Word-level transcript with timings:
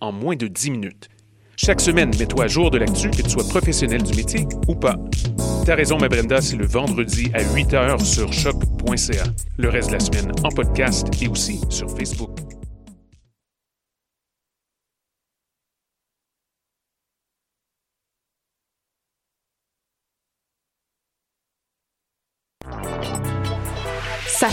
en 0.00 0.12
moins 0.12 0.36
de 0.36 0.48
10 0.48 0.70
minutes. 0.70 1.08
Chaque 1.56 1.80
semaine, 1.80 2.10
mets-toi 2.18 2.44
à 2.44 2.48
jour 2.48 2.70
de 2.70 2.78
l'actu, 2.78 3.10
que 3.10 3.22
tu 3.22 3.30
sois 3.30 3.46
professionnel 3.46 4.02
du 4.02 4.14
métier 4.16 4.46
ou 4.66 4.74
pas. 4.74 4.96
T'as 5.66 5.74
raison, 5.74 5.98
ma 5.98 6.08
Brenda, 6.08 6.40
c'est 6.40 6.56
le 6.56 6.66
vendredi 6.66 7.30
à 7.34 7.42
8h 7.42 8.02
sur 8.02 8.32
choc.ca. 8.32 9.24
Le 9.58 9.68
reste 9.68 9.88
de 9.88 9.94
la 9.94 10.00
semaine 10.00 10.32
en 10.42 10.48
podcast 10.48 11.08
et 11.22 11.28
aussi 11.28 11.60
sur 11.68 11.90
Facebook. 11.90 12.30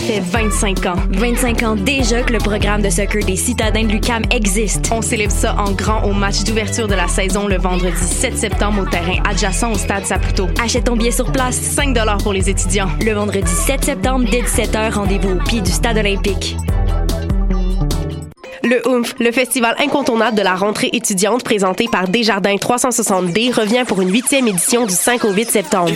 Fait 0.08 0.20
25 0.20 0.86
ans. 0.86 0.96
25 1.10 1.62
ans 1.64 1.76
déjà 1.76 2.22
que 2.22 2.32
le 2.32 2.38
programme 2.38 2.80
de 2.80 2.88
soccer 2.88 3.22
des 3.24 3.36
citadins 3.36 3.84
de 3.84 3.88
l'UCAM 3.88 4.22
existe. 4.30 4.90
On 4.90 5.02
célèbre 5.02 5.32
ça 5.32 5.54
en 5.58 5.72
grand 5.72 6.02
au 6.04 6.14
match 6.14 6.44
d'ouverture 6.44 6.88
de 6.88 6.94
la 6.94 7.08
saison 7.08 7.46
le 7.46 7.58
vendredi 7.58 8.00
7 8.00 8.36
septembre 8.36 8.82
au 8.82 8.86
terrain 8.86 9.20
adjacent 9.28 9.70
au 9.70 9.76
stade 9.76 10.06
Saputo. 10.06 10.46
Achète 10.62 10.84
ton 10.84 10.96
billet 10.96 11.10
sur 11.10 11.30
place, 11.30 11.56
5 11.56 11.94
pour 12.22 12.32
les 12.32 12.48
étudiants. 12.48 12.88
Le 13.04 13.12
vendredi 13.12 13.50
7 13.50 13.84
septembre 13.84 14.26
dès 14.30 14.40
17h, 14.40 14.94
rendez-vous 14.94 15.32
au 15.32 15.44
pied 15.44 15.60
du 15.60 15.70
stade 15.70 15.98
olympique. 15.98 16.56
Le 18.64 18.86
OOMF, 18.88 19.14
le 19.20 19.30
festival 19.30 19.74
incontournable 19.78 20.36
de 20.36 20.42
la 20.42 20.56
rentrée 20.56 20.90
étudiante 20.92 21.44
présenté 21.44 21.86
par 21.90 22.08
Desjardins 22.08 22.56
360D, 22.56 23.52
revient 23.52 23.84
pour 23.86 24.00
une 24.00 24.10
huitième 24.10 24.48
édition 24.48 24.84
du 24.84 24.94
5 24.94 25.24
au 25.24 25.32
8 25.32 25.50
septembre. 25.50 25.92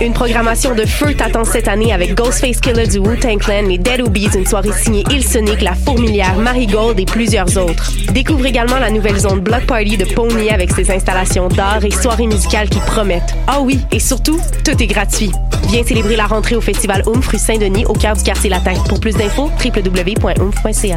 Une 0.00 0.12
programmation 0.12 0.74
de 0.74 0.84
feu 0.84 1.14
t'attend 1.14 1.44
cette 1.44 1.68
année 1.68 1.92
avec 1.92 2.14
Ghostface 2.14 2.60
Killer 2.60 2.86
du 2.86 2.98
Wu-Tang 2.98 3.38
Clan, 3.38 3.62
les 3.66 3.78
Dead 3.78 4.02
Obies, 4.02 4.28
une 4.34 4.46
soirée 4.46 4.72
signée 4.72 5.04
Il 5.10 5.24
Sonic, 5.24 5.62
La 5.62 5.74
Fourmilière, 5.74 6.36
Marigold 6.36 7.00
et 7.00 7.06
plusieurs 7.06 7.56
autres. 7.56 7.92
Découvre 8.12 8.44
également 8.44 8.78
la 8.78 8.90
nouvelle 8.90 9.18
zone 9.18 9.40
Block 9.40 9.64
Party 9.66 9.96
de 9.96 10.04
Pony 10.04 10.50
avec 10.50 10.70
ses 10.72 10.90
installations 10.90 11.48
d'art 11.48 11.84
et 11.84 11.90
soirées 11.90 12.26
musicales 12.26 12.68
qui 12.68 12.80
promettent. 12.80 13.34
Ah 13.46 13.60
oui, 13.60 13.78
et 13.90 13.98
surtout, 13.98 14.38
tout 14.64 14.82
est 14.82 14.86
gratuit. 14.86 15.30
Viens 15.68 15.84
célébrer 15.84 16.16
la 16.16 16.26
rentrée 16.26 16.56
au 16.56 16.60
festival 16.60 17.02
OOMF 17.06 17.28
rue 17.28 17.38
Saint-Denis 17.38 17.86
au 17.86 17.94
cœur 17.94 18.16
du 18.16 18.22
quartier 18.22 18.50
latin. 18.50 18.74
Pour 18.88 19.00
plus 19.00 19.14
d'infos, 19.14 19.50
www.oomph.ca. 19.64 20.96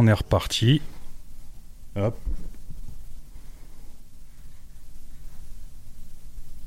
on 0.00 0.06
est 0.06 0.12
reparti. 0.12 0.80
Hop. 1.94 2.16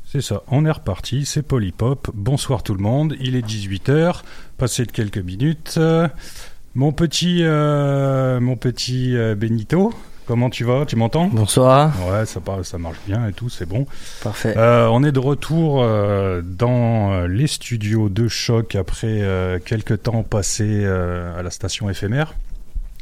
C'est 0.06 0.22
ça, 0.22 0.44
on 0.50 0.66
est 0.66 0.72
reparti, 0.72 1.26
c'est 1.26 1.42
Hop. 1.82 2.12
Bonsoir 2.14 2.62
tout 2.62 2.76
le 2.76 2.82
monde, 2.84 3.16
il 3.20 3.36
est 3.36 3.44
18h, 3.44 4.22
passé 4.60 4.86
de 4.86 4.92
quelques 4.92 5.18
minutes. 5.18 5.76
Euh, 5.78 6.08
mon 6.76 6.92
petit, 6.92 7.40
euh, 7.42 8.40
mon 8.40 8.56
petit 8.56 9.18
euh, 9.18 9.34
Benito, 9.34 9.92
comment 10.28 10.52
tu 10.52 10.64
vas 10.64 10.86
Tu 10.86 10.96
m'entends? 10.96 11.26
Bonsoir. 11.26 11.92
Ouais, 12.08 12.28
ça, 12.28 12.40
ça 12.62 12.78
marche 12.78 13.00
bien 13.08 13.28
et 13.28 13.34
tout, 13.34 13.50
c'est 13.50 13.66
bon. 13.66 13.88
Parfait. 14.22 14.54
Euh, 14.56 14.88
on 14.92 15.04
est 15.04 15.12
de 15.12 15.20
retour 15.20 15.84
dans 16.44 17.26
les 17.26 17.48
studios 17.48 18.10
de 18.10 18.28
choc 18.28 18.76
après 18.76 19.24
quelques 19.66 20.04
temps 20.04 20.22
passés 20.22 20.86
à 20.86 21.42
la 21.42 21.50
station 21.50 21.90
éphémère. 21.90 22.36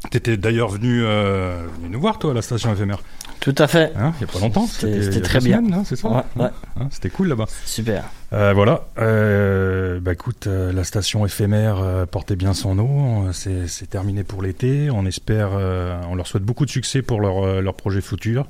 T'étais 0.09 0.35
d'ailleurs 0.35 0.69
venu, 0.69 1.03
euh, 1.03 1.67
venu 1.79 1.89
nous 1.89 2.00
voir 2.00 2.17
toi 2.19 2.31
à 2.31 2.34
la 2.34 2.41
station 2.41 2.73
éphémère. 2.73 3.00
Tout 3.39 3.56
à 3.57 3.67
fait. 3.67 3.94
Hein, 3.97 4.13
il 4.19 4.22
y 4.22 4.29
a 4.29 4.31
pas 4.31 4.39
longtemps. 4.39 4.66
C'était- 4.67 5.22
très 5.22 5.39
bien. 5.39 5.62
hein, 5.73 5.84
c'est 5.85 5.95
ça 5.95 6.09
Ouais, 6.09 6.22
ouais. 6.44 6.50
Hein, 6.79 6.88
C'était 6.91 7.09
cool 7.09 7.28
là-bas. 7.29 7.45
Super. 7.66 8.03
Euh, 8.34 8.51
voilà. 8.53 8.85
Euh, 9.00 10.00
bah 10.00 10.13
écoute, 10.13 10.47
la 10.47 10.84
station 10.84 11.25
éphémère 11.25 12.06
portait 12.11 12.35
bien 12.35 12.53
son 12.53 12.75
nom. 12.75 13.31
C'est 13.34 13.90
terminé 13.90 14.23
pour 14.23 14.41
l'été. 14.41 14.90
On 14.91 15.06
espère, 15.06 15.51
on 16.09 16.16
leur 16.16 16.28
souhaite 16.28 16.44
beaucoup 16.44 16.66
de 16.66 16.72
succès 16.72 17.02
pour 17.02 17.22
leur, 17.22 17.61
leur 17.61 17.73
projet 17.76 18.02
futur. 18.02 18.47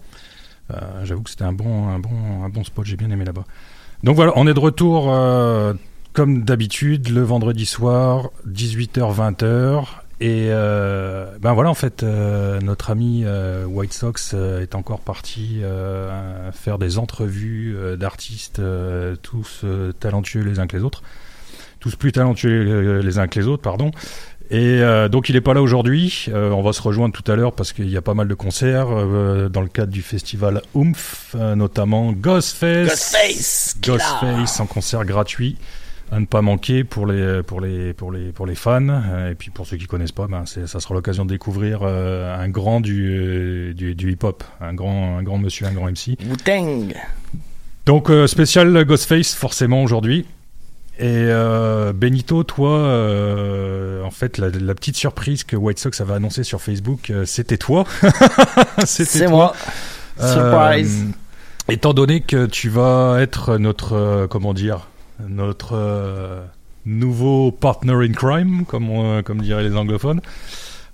J'avoue 1.03 1.21
que 1.23 1.29
c'était 1.29 1.43
un 1.43 1.53
bon, 1.53 1.89
un 1.89 1.99
bon, 1.99 2.43
un 2.45 2.49
bon 2.49 2.63
spot. 2.63 2.85
J'ai 2.85 2.95
bien 2.97 3.09
aimé 3.11 3.25
là-bas. 3.25 3.43
Donc 4.03 4.15
voilà, 4.15 4.33
on 4.35 4.47
est 4.47 4.53
de 4.53 4.59
retour 4.59 5.05
comme 6.13 6.43
d'habitude 6.43 7.09
le 7.09 7.21
vendredi 7.21 7.65
soir, 7.65 8.29
18h-20h. 8.47 10.00
Et 10.21 10.49
euh, 10.51 11.25
ben 11.39 11.53
voilà, 11.53 11.71
en 11.71 11.73
fait, 11.73 12.03
euh, 12.03 12.61
notre 12.61 12.91
ami 12.91 13.23
euh, 13.25 13.65
White 13.65 13.91
Sox 13.91 14.35
est 14.35 14.75
encore 14.75 14.99
parti 14.99 15.61
faire 16.53 16.77
des 16.77 16.99
entrevues 16.99 17.75
d'artistes, 17.97 18.61
tous 19.23 19.65
talentueux 19.99 20.43
les 20.43 20.59
uns 20.59 20.67
que 20.67 20.77
les 20.77 20.83
autres, 20.83 21.01
tous 21.79 21.95
plus 21.95 22.11
talentueux 22.11 22.99
les 22.99 23.17
uns 23.17 23.27
que 23.27 23.39
les 23.39 23.47
autres, 23.47 23.63
pardon. 23.63 23.89
Et 24.51 24.81
donc 25.09 25.29
il 25.29 25.35
est 25.35 25.41
pas 25.41 25.55
là 25.55 25.61
aujourd'hui. 25.61 26.27
On 26.33 26.61
va 26.61 26.73
se 26.73 26.81
rejoindre 26.81 27.19
tout 27.19 27.29
à 27.31 27.35
l'heure 27.35 27.53
parce 27.53 27.73
qu'il 27.73 27.89
y 27.89 27.97
a 27.97 28.01
pas 28.01 28.13
mal 28.13 28.27
de 28.27 28.35
concerts 28.35 28.89
dans 29.49 29.61
le 29.61 29.69
cadre 29.69 29.91
du 29.91 30.03
festival 30.03 30.61
Oomph, 30.75 31.35
notamment 31.55 32.11
Ghostface. 32.11 32.87
Ghostface. 32.87 33.77
Ghostface 33.81 34.59
en 34.59 34.67
concert 34.67 35.03
gratuit 35.05 35.57
à 36.11 36.19
ne 36.19 36.25
pas 36.25 36.41
manquer 36.41 36.83
pour 36.83 37.07
les 37.07 37.41
pour 37.43 37.61
les 37.61 37.93
pour 37.93 38.11
les 38.11 38.31
pour 38.31 38.45
les 38.45 38.55
fans 38.55 39.01
et 39.29 39.35
puis 39.35 39.49
pour 39.49 39.65
ceux 39.65 39.77
qui 39.77 39.85
connaissent 39.85 40.11
pas 40.11 40.27
ben 40.27 40.45
ça 40.45 40.79
sera 40.79 40.93
l'occasion 40.93 41.23
de 41.25 41.29
découvrir 41.29 41.83
un 41.83 42.49
grand 42.49 42.81
du, 42.81 43.73
du, 43.75 43.95
du 43.95 44.11
hip 44.11 44.23
hop 44.23 44.43
un 44.59 44.73
grand 44.73 45.17
un 45.17 45.23
grand 45.23 45.37
monsieur 45.37 45.67
un 45.67 45.71
grand 45.71 45.89
MC 45.89 46.17
Wu-Tang 46.29 46.93
donc 47.85 48.11
spécial 48.27 48.83
Ghostface 48.83 49.33
forcément 49.33 49.83
aujourd'hui 49.83 50.25
et 51.01 51.05
euh, 51.29 51.93
Benito, 51.93 52.43
toi, 52.43 52.77
euh, 52.77 54.03
en 54.03 54.11
fait, 54.11 54.37
la, 54.37 54.75
petite 54.75 54.95
surprise 54.95 55.43
que 55.43 55.55
White 55.55 55.79
Sox 55.79 55.99
avait 55.99 56.13
annoncée 56.13 56.43
sur 56.43 56.61
Facebook, 56.61 57.09
euh, 57.09 57.25
c'était 57.25 57.57
toi. 57.57 57.85
C'est 58.85 59.27
moi. 59.27 59.55
Surprise. 60.19 61.05
étant 61.69 61.95
donné 61.95 62.21
que 62.21 62.45
tu 62.45 62.69
vas 62.69 63.17
être 63.19 63.57
notre, 63.57 64.27
comment 64.29 64.53
dire, 64.53 64.89
notre 65.27 66.47
nouveau 66.85 67.51
partner 67.51 67.93
in 67.93 68.11
crime, 68.11 68.65
comme, 68.65 69.21
comme 69.23 69.41
diraient 69.41 69.63
les 69.63 69.75
anglophones. 69.75 70.21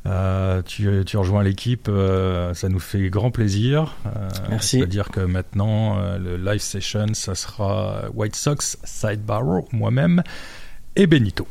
Euh, 0.08 0.62
tu, 0.62 1.04
tu, 1.06 1.18
rejoins 1.18 1.44
l'équipe, 1.44 1.88
euh, 1.90 2.54
ça 2.54 2.70
nous 2.70 2.80
fait 2.80 3.10
grand 3.10 3.30
plaisir. 3.30 3.96
Euh, 4.06 4.30
Merci. 4.50 4.78
C'est-à-dire 4.78 5.10
que 5.10 5.20
maintenant, 5.20 5.98
le 6.18 6.38
live 6.38 6.62
session, 6.62 7.08
ça 7.14 7.36
sera 7.36 8.04
White 8.14 8.36
Sox, 8.36 8.78
Sidebar, 8.84 9.44
moi-même 9.74 10.24
et 10.96 11.08
Benito. 11.08 11.48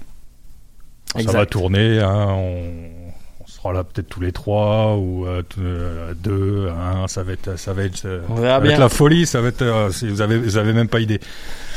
Ça 1.15 1.33
va 1.33 1.47
tourner, 1.47 2.01
hein, 2.01 2.29
on, 2.31 3.06
sera 3.67 3.73
là 3.73 3.85
peut-être 3.85 4.09
tous 4.09 4.21
les 4.21 4.33
trois 4.33 4.97
ou 4.97 5.27
deux, 6.23 6.69
hein, 6.69 7.07
ça 7.09 7.23
va 7.23 7.33
être, 7.33 7.59
ça 7.59 7.73
va 7.73 7.85
être, 7.85 7.97
ça 7.97 8.59
va 8.59 8.69
être 8.69 8.79
la 8.79 8.89
folie, 8.89 9.27
ça 9.27 9.41
va 9.41 9.49
être, 9.49 9.91
vous 10.09 10.21
avez, 10.21 10.39
vous 10.39 10.57
avez 10.57 10.73
même 10.73 10.89
pas 10.89 11.01
idée. 11.01 11.21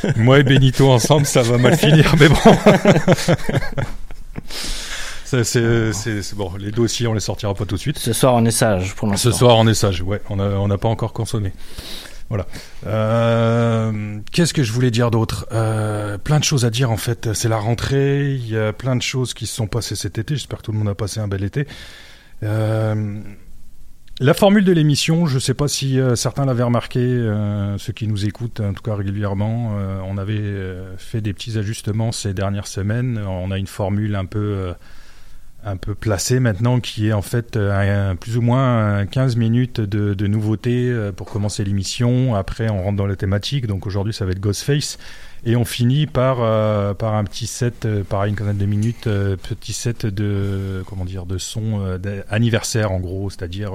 Moi 0.15 0.39
et 0.39 0.43
Benito 0.43 0.89
ensemble, 0.89 1.25
ça 1.25 1.41
va 1.41 1.57
mal 1.57 1.77
finir, 1.77 2.15
mais 2.19 2.29
bon. 2.29 2.35
C'est 5.25 6.35
bon, 6.35 6.51
les 6.57 6.71
dossiers, 6.71 7.05
on 7.07 7.13
les 7.13 7.19
sortira 7.19 7.53
pas 7.53 7.65
tout 7.65 7.75
de 7.75 7.79
suite. 7.79 7.99
Ce 7.99 8.13
soir, 8.13 8.33
on 8.33 8.45
est 8.45 8.51
sage 8.51 8.95
pour 8.95 9.07
l'instant. 9.07 9.31
Ce 9.31 9.37
soir, 9.37 9.57
on 9.57 9.67
est 9.67 9.75
sage, 9.75 10.01
ouais. 10.01 10.21
On 10.29 10.37
n'a 10.37 10.45
on 10.45 10.69
a 10.71 10.77
pas 10.77 10.89
encore 10.89 11.13
consommé. 11.13 11.51
Voilà. 12.29 12.45
Euh, 12.85 14.19
Qu'est-ce 14.31 14.53
que 14.53 14.63
je 14.63 14.71
voulais 14.71 14.91
dire 14.91 15.11
d'autre? 15.11 15.47
Euh, 15.51 16.17
Plein 16.17 16.39
de 16.39 16.43
choses 16.43 16.63
à 16.63 16.69
dire 16.69 16.91
en 16.91 16.97
fait. 16.97 17.33
C'est 17.33 17.49
la 17.49 17.57
rentrée. 17.57 18.33
Il 18.33 18.47
y 18.47 18.57
a 18.57 18.71
plein 18.71 18.95
de 18.95 19.01
choses 19.01 19.33
qui 19.33 19.47
se 19.47 19.55
sont 19.55 19.67
passées 19.67 19.95
cet 19.95 20.17
été. 20.17 20.35
J'espère 20.35 20.59
que 20.59 20.63
tout 20.63 20.71
le 20.71 20.77
monde 20.77 20.89
a 20.89 20.95
passé 20.95 21.19
un 21.19 21.27
bel 21.27 21.43
été. 21.43 21.67
Euh, 22.43 23.19
la 24.21 24.33
formule 24.33 24.65
de 24.65 24.73
l'émission, 24.73 25.25
je 25.27 25.35
ne 25.35 25.39
sais 25.39 25.53
pas 25.53 25.69
si 25.69 25.97
certains 26.15 26.45
l'avaient 26.45 26.63
remarqué, 26.63 26.99
ceux 27.77 27.93
qui 27.93 28.05
nous 28.05 28.25
écoutent 28.25 28.59
en 28.59 28.73
tout 28.73 28.83
cas 28.83 28.93
régulièrement, 28.93 29.77
on 30.05 30.17
avait 30.17 30.75
fait 30.97 31.21
des 31.21 31.31
petits 31.31 31.57
ajustements 31.57 32.11
ces 32.11 32.33
dernières 32.33 32.67
semaines. 32.67 33.17
On 33.17 33.49
a 33.49 33.57
une 33.57 33.65
formule 33.65 34.17
un 34.17 34.25
peu 34.25 34.73
un 35.63 35.77
peu 35.77 35.93
placé 35.93 36.39
maintenant, 36.39 36.79
qui 36.79 37.09
est 37.09 37.13
en 37.13 37.21
fait 37.21 37.57
euh, 37.57 38.15
plus 38.15 38.37
ou 38.37 38.41
moins 38.41 39.05
15 39.05 39.35
minutes 39.35 39.81
de, 39.81 40.13
de 40.13 40.27
nouveautés 40.27 40.89
euh, 40.89 41.11
pour 41.11 41.27
commencer 41.27 41.63
l'émission. 41.63 42.35
Après, 42.35 42.69
on 42.69 42.81
rentre 42.83 42.97
dans 42.97 43.05
la 43.05 43.15
thématique. 43.15 43.67
Donc 43.67 43.85
aujourd'hui, 43.85 44.13
ça 44.13 44.25
va 44.25 44.31
être 44.31 44.39
Ghostface. 44.39 44.97
Et 45.45 45.55
on 45.55 45.65
finit 45.65 46.05
par, 46.05 46.37
euh, 46.41 46.93
par 46.93 47.13
un 47.15 47.23
petit 47.23 47.47
set, 47.47 47.87
par 48.09 48.25
une 48.25 48.35
quinzaine 48.35 48.57
de 48.57 48.65
minutes, 48.65 49.03
petit 49.03 49.73
set 49.73 50.05
de, 50.05 50.83
comment 50.85 51.05
dire, 51.05 51.25
de 51.25 51.37
son 51.37 51.97
anniversaire 52.29 52.91
en 52.91 52.99
gros. 52.99 53.29
C'est-à-dire, 53.29 53.71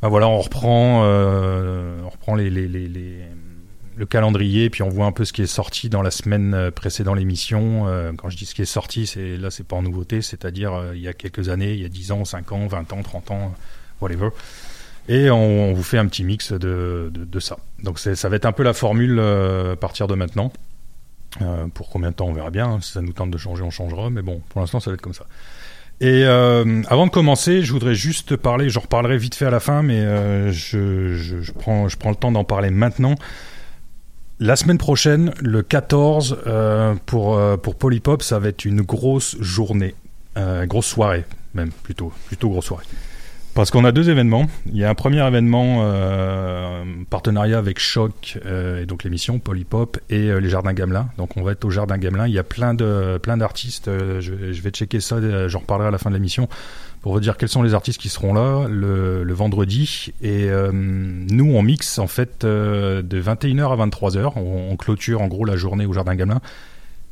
ben 0.00 0.08
voilà, 0.08 0.28
on 0.28 0.40
reprend, 0.40 1.02
on 1.04 2.08
reprend 2.08 2.34
les, 2.34 2.48
les, 2.48 2.66
les, 2.66 2.88
les 2.88 3.24
le 4.00 4.06
calendrier, 4.06 4.70
puis 4.70 4.82
on 4.82 4.88
voit 4.88 5.04
un 5.04 5.12
peu 5.12 5.26
ce 5.26 5.32
qui 5.34 5.42
est 5.42 5.46
sorti 5.46 5.90
dans 5.90 6.00
la 6.00 6.10
semaine 6.10 6.54
euh, 6.54 6.70
précédant 6.70 7.12
l'émission. 7.12 7.86
Euh, 7.86 8.12
quand 8.16 8.30
je 8.30 8.36
dis 8.38 8.46
ce 8.46 8.54
qui 8.54 8.62
est 8.62 8.64
sorti, 8.64 9.06
c'est 9.06 9.36
là, 9.36 9.50
c'est 9.50 9.66
pas 9.66 9.76
en 9.76 9.82
nouveauté, 9.82 10.22
c'est-à-dire 10.22 10.72
euh, 10.72 10.92
il 10.96 11.02
y 11.02 11.08
a 11.08 11.12
quelques 11.12 11.50
années, 11.50 11.74
il 11.74 11.82
y 11.82 11.84
a 11.84 11.90
10 11.90 12.12
ans, 12.12 12.24
5 12.24 12.50
ans, 12.52 12.66
20 12.66 12.94
ans, 12.94 13.02
30 13.02 13.30
ans, 13.30 13.54
whatever. 14.00 14.30
Et 15.10 15.28
on, 15.30 15.74
vous 15.74 15.82
fait 15.82 15.98
un 15.98 16.06
petit 16.06 16.24
mix 16.24 16.52
de, 16.52 17.12
de, 17.12 17.40
ça. 17.40 17.58
Donc 17.82 17.98
ça 17.98 18.28
va 18.28 18.36
être 18.36 18.46
un 18.46 18.52
peu 18.52 18.62
la 18.62 18.72
formule 18.72 19.18
à 19.20 19.76
partir 19.76 20.06
de 20.06 20.14
maintenant. 20.14 20.52
pour 21.74 21.90
combien 21.90 22.10
de 22.10 22.14
temps, 22.14 22.26
on 22.26 22.32
verra 22.32 22.50
bien. 22.50 22.80
Si 22.80 22.92
ça 22.92 23.02
nous 23.02 23.12
tente 23.12 23.30
de 23.30 23.38
changer, 23.38 23.62
on 23.62 23.70
changera. 23.70 24.08
Mais 24.08 24.22
bon, 24.22 24.40
pour 24.50 24.60
l'instant, 24.60 24.78
ça 24.78 24.90
va 24.90 24.94
être 24.94 25.00
comme 25.00 25.14
ça. 25.14 25.26
Et 26.00 26.24
avant 26.24 27.06
de 27.06 27.10
commencer, 27.10 27.62
je 27.62 27.72
voudrais 27.72 27.94
juste 27.94 28.36
parler, 28.36 28.70
j'en 28.70 28.82
reparlerai 28.82 29.16
vite 29.16 29.34
fait 29.34 29.46
à 29.46 29.50
la 29.50 29.58
fin, 29.58 29.82
mais 29.82 30.52
je, 30.52 31.16
je, 31.16 31.52
prends, 31.52 31.88
je 31.88 31.96
prends 31.96 32.10
le 32.10 32.16
temps 32.16 32.30
d'en 32.30 32.44
parler 32.44 32.70
maintenant. 32.70 33.16
La 34.42 34.56
semaine 34.56 34.78
prochaine, 34.78 35.34
le 35.42 35.62
14, 35.62 36.38
euh, 36.46 36.94
pour, 37.04 37.36
euh, 37.36 37.58
pour 37.58 37.74
Polypop, 37.74 38.22
ça 38.22 38.38
va 38.38 38.48
être 38.48 38.64
une 38.64 38.80
grosse 38.80 39.36
journée. 39.38 39.94
Euh, 40.38 40.64
grosse 40.64 40.86
soirée, 40.86 41.26
même, 41.52 41.70
plutôt. 41.82 42.10
Plutôt 42.26 42.48
grosse 42.48 42.64
soirée. 42.64 42.86
Parce 43.52 43.70
qu'on 43.70 43.84
a 43.84 43.92
deux 43.92 44.08
événements. 44.08 44.46
Il 44.64 44.78
y 44.78 44.84
a 44.84 44.88
un 44.88 44.94
premier 44.94 45.26
événement, 45.26 45.80
euh, 45.82 46.84
partenariat 47.10 47.58
avec 47.58 47.78
Choc, 47.78 48.38
et 48.80 48.86
donc 48.86 49.04
l'émission 49.04 49.38
Polypop 49.40 49.98
et 50.08 50.32
les 50.40 50.48
Jardins 50.48 50.72
Gamelin. 50.72 51.10
Donc 51.18 51.36
on 51.36 51.42
va 51.42 51.52
être 51.52 51.66
au 51.66 51.70
Jardin 51.70 51.98
Gamelin. 51.98 52.26
Il 52.26 52.32
y 52.32 52.38
a 52.38 52.44
plein 52.44 52.72
de 52.72 53.18
plein 53.20 53.36
d'artistes. 53.36 53.90
Je, 54.20 54.52
je, 54.52 54.62
vais 54.62 54.70
checker 54.70 55.00
ça, 55.00 55.48
j'en 55.48 55.58
reparlerai 55.58 55.88
à 55.88 55.90
la 55.90 55.98
fin 55.98 56.10
de 56.10 56.14
l'émission 56.14 56.48
pour 57.00 57.12
vous 57.12 57.20
dire 57.20 57.36
quels 57.36 57.48
sont 57.48 57.62
les 57.62 57.74
artistes 57.74 58.00
qui 58.00 58.08
seront 58.08 58.34
là 58.34 58.66
le, 58.68 59.32
vendredi. 59.32 60.12
Et 60.20 60.50
euh, 60.50 60.70
nous, 60.72 61.54
on 61.54 61.62
mixe 61.62 61.98
en 61.98 62.06
fait 62.06 62.44
euh, 62.44 63.02
de 63.02 63.20
21h 63.20 63.72
à 63.72 63.86
23h. 63.86 64.32
On, 64.36 64.70
on, 64.70 64.76
clôture 64.76 65.22
en 65.22 65.28
gros 65.28 65.44
la 65.44 65.56
journée 65.56 65.86
au 65.86 65.92
Jardin 65.92 66.14
Gamelin. 66.14 66.40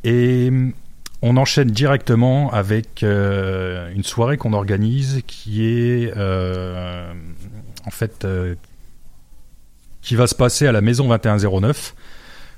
Et 0.04 0.50
on 1.22 1.36
enchaîne 1.36 1.70
directement 1.70 2.52
avec 2.52 3.02
euh, 3.02 3.90
une 3.94 4.04
soirée 4.04 4.36
qu'on 4.36 4.52
organise 4.52 5.22
qui 5.26 5.64
est 5.64 6.12
en 6.14 7.90
fait 7.90 8.26
qui 10.02 10.16
va 10.16 10.26
se 10.26 10.34
passer 10.34 10.66
à 10.66 10.72
la 10.72 10.80
Maison 10.80 11.08
2109 11.08 11.94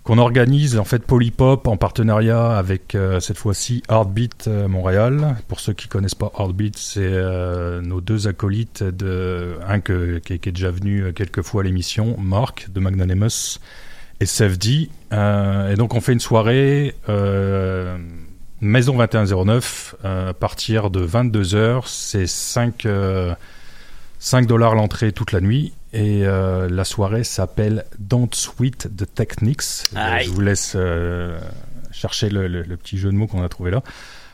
qu'on 0.02 0.19
organise 0.19 0.79
en 0.79 0.85
fait 0.85 1.05
Polypop 1.05 1.67
en 1.67 1.76
partenariat 1.76 2.56
avec 2.56 2.94
euh, 2.94 3.20
cette 3.20 3.38
fois-ci 3.38 3.82
Heartbeat 3.88 4.47
euh, 4.49 4.67
Montréal. 4.67 5.37
Pour 5.49 5.61
ceux 5.61 5.73
qui 5.73 5.88
connaissent 5.88 6.14
pas 6.14 6.32
Heartbeat, 6.38 6.76
c'est 6.79 7.00
euh, 7.02 7.81
nos 7.81 8.00
deux 8.00 8.26
acolytes 8.26 8.82
de 8.82 9.56
un 9.67 9.81
qui, 9.81 9.93
est 10.32 10.49
déjà 10.49 10.70
venu 10.70 11.12
quelques 11.12 11.43
fois 11.43 11.62
à 11.62 11.64
l'émission, 11.64 12.17
Marc 12.19 12.70
de 12.73 12.81
Magnanimous 12.81 13.58
et 14.20 14.26
Sefdi. 14.26 14.91
et 15.12 15.75
donc 15.76 15.94
on 15.94 16.00
fait 16.00 16.12
une 16.12 16.20
soirée 16.20 16.94
Maison 18.61 18.97
2109 18.99 19.94
à 20.05 20.35
partir 20.35 20.91
de 20.91 21.06
22h, 21.06 21.82
c'est 21.87 22.26
5 22.26 22.87
5 24.20 24.46
dollars 24.46 24.75
l'entrée 24.75 25.12
toute 25.12 25.32
la 25.32 25.40
nuit 25.40 25.72
et 25.92 26.25
euh, 26.25 26.68
la 26.71 26.85
soirée 26.85 27.25
s'appelle 27.25 27.85
Don't 27.99 28.28
Sweet 28.33 28.88
the 28.97 29.12
Techniques. 29.12 29.88
Je 29.92 30.30
vous 30.30 30.40
laisse 30.40 30.75
euh, 30.76 31.40
chercher 31.90 32.30
le, 32.30 32.47
le, 32.47 32.62
le, 32.62 32.76
petit 32.76 32.97
jeu 32.97 33.11
de 33.11 33.16
mots 33.16 33.26
qu'on 33.26 33.42
a 33.42 33.49
trouvé 33.49 33.73
là. 33.73 33.83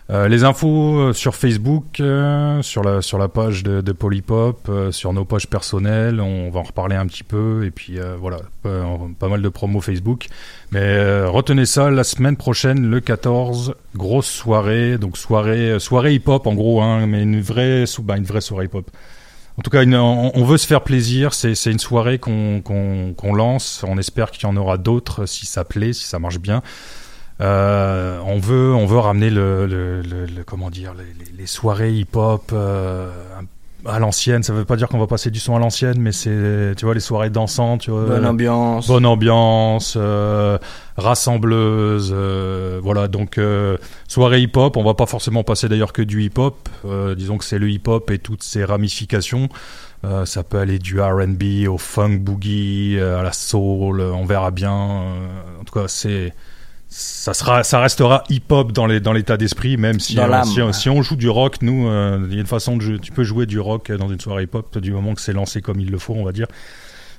Euh, 0.08 0.28
les 0.28 0.44
infos 0.44 0.98
euh, 0.98 1.12
sur 1.12 1.34
Facebook, 1.34 1.98
euh, 1.98 2.62
sur 2.62 2.84
la 2.84 3.02
sur 3.02 3.18
la 3.18 3.26
page 3.26 3.64
de, 3.64 3.80
de 3.80 3.92
Polypop, 3.92 4.70
sur 4.92 5.12
nos 5.12 5.24
pages 5.24 5.48
personnelles, 5.48 6.20
on 6.20 6.48
va 6.50 6.60
en 6.60 6.62
reparler 6.62 6.94
un 6.94 7.06
petit 7.06 7.24
peu 7.24 7.64
et 7.64 7.70
puis 7.72 7.98
voilà, 8.20 8.38
pas, 8.62 9.28
mal 9.28 9.42
de 9.42 9.48
promos 9.48 9.80
Facebook. 9.80 10.26
Mais 10.70 11.24
retenez 11.24 11.66
ça, 11.66 11.90
la 11.90 12.04
semaine 12.04 12.36
prochaine, 12.36 12.88
le 12.88 13.00
14, 13.00 13.74
grosse 13.94 14.28
soirée, 14.28 14.98
donc 14.98 15.16
soirée 15.16 15.78
soirée 15.80 16.14
hip 16.14 16.24
hop 16.26 16.46
en 16.46 16.54
gros, 16.54 16.82
hein, 16.82 17.06
mais 17.06 17.22
une 17.22 17.40
vraie 17.40 17.84
bah, 18.02 18.16
une 18.16 18.24
vraie 18.24 18.40
soirée 18.40 18.66
hip 18.66 18.74
hop. 18.74 18.90
En 19.58 19.62
tout 19.62 19.70
cas, 19.70 19.84
on, 19.84 20.44
veut 20.44 20.58
se 20.58 20.66
faire 20.66 20.82
plaisir. 20.82 21.32
C'est 21.32 21.70
une 21.70 21.78
soirée 21.78 22.18
qu'on 22.18 23.34
lance. 23.34 23.84
On 23.86 23.98
espère 23.98 24.30
qu'il 24.30 24.44
y 24.44 24.46
en 24.46 24.56
aura 24.56 24.76
d'autres 24.76 25.26
si 25.26 25.46
ça 25.46 25.64
plaît, 25.64 25.92
si 25.92 26.04
ça 26.04 26.18
marche 26.18 26.38
bien. 26.38 26.62
Euh, 27.40 28.18
on 28.24 28.38
veut, 28.38 28.74
on 28.74 28.86
veut 28.86 28.98
ramener 28.98 29.28
le, 29.30 29.66
le, 29.66 30.00
le, 30.02 30.44
comment 30.44 30.70
dire, 30.70 30.94
les, 30.94 31.36
les 31.36 31.46
soirées 31.46 31.92
hip-hop 31.92 32.50
euh, 32.54 33.10
à 33.88 33.98
l'ancienne. 33.98 34.42
Ça 34.42 34.52
veut 34.52 34.64
pas 34.64 34.76
dire 34.76 34.88
qu'on 34.88 34.98
va 34.98 35.06
passer 35.06 35.30
du 35.30 35.38
son 35.38 35.56
à 35.56 35.58
l'ancienne, 35.58 36.00
mais 36.00 36.12
c'est, 36.12 36.74
tu 36.76 36.84
vois, 36.84 36.94
les 36.94 37.00
soirées 37.00 37.30
dansantes, 37.30 37.82
tu 37.82 37.90
vois, 37.90 38.04
bonne 38.04 38.26
ambiance, 38.26 38.88
bonne 38.88 39.06
ambiance, 39.06 39.96
euh, 39.96 40.58
rassembleuse, 40.96 42.12
euh, 42.14 42.80
voilà. 42.82 43.08
Donc 43.08 43.38
euh, 43.38 43.76
soirée 44.08 44.42
hip-hop. 44.42 44.76
On 44.76 44.84
va 44.84 44.94
pas 44.94 45.06
forcément 45.06 45.44
passer 45.44 45.68
d'ailleurs 45.68 45.92
que 45.92 46.02
du 46.02 46.22
hip-hop. 46.22 46.68
Euh, 46.84 47.14
disons 47.14 47.38
que 47.38 47.44
c'est 47.44 47.58
le 47.58 47.70
hip-hop 47.70 48.10
et 48.10 48.18
toutes 48.18 48.42
ses 48.42 48.64
ramifications. 48.64 49.48
ça 50.24 50.44
peut 50.44 50.58
aller 50.58 50.78
du 50.78 51.00
R&B 51.00 51.66
au 51.68 51.78
funk 51.78 52.18
boogie, 52.20 52.98
à 53.00 53.22
la 53.22 53.32
soul. 53.32 54.00
On 54.00 54.24
verra 54.24 54.50
bien. 54.50 54.72
en 54.72 55.64
tout 55.64 55.74
cas, 55.74 55.88
c'est 55.88 56.32
ça 56.88 57.34
sera, 57.34 57.64
ça 57.64 57.80
restera 57.80 58.22
hip-hop 58.30 58.72
dans 58.72 58.86
les 58.86 59.00
dans 59.00 59.12
l'état 59.12 59.36
d'esprit, 59.36 59.76
même 59.76 59.98
si, 59.98 60.18
euh, 60.18 60.72
si, 60.72 60.88
on 60.88 61.02
joue 61.02 61.16
du 61.16 61.28
rock, 61.28 61.56
nous, 61.60 61.88
euh, 61.88 62.24
il 62.28 62.34
y 62.34 62.38
a 62.38 62.40
une 62.40 62.46
façon 62.46 62.76
de 62.76 62.82
jouer, 62.82 62.98
tu 63.00 63.12
peux 63.12 63.24
jouer 63.24 63.46
du 63.46 63.58
rock 63.58 63.90
dans 63.90 64.08
une 64.08 64.20
soirée 64.20 64.44
hip-hop 64.44 64.78
du 64.78 64.92
moment 64.92 65.14
que 65.14 65.20
c'est 65.20 65.32
lancé 65.32 65.60
comme 65.60 65.80
il 65.80 65.90
le 65.90 65.98
faut, 65.98 66.14
on 66.14 66.24
va 66.24 66.32
dire. 66.32 66.46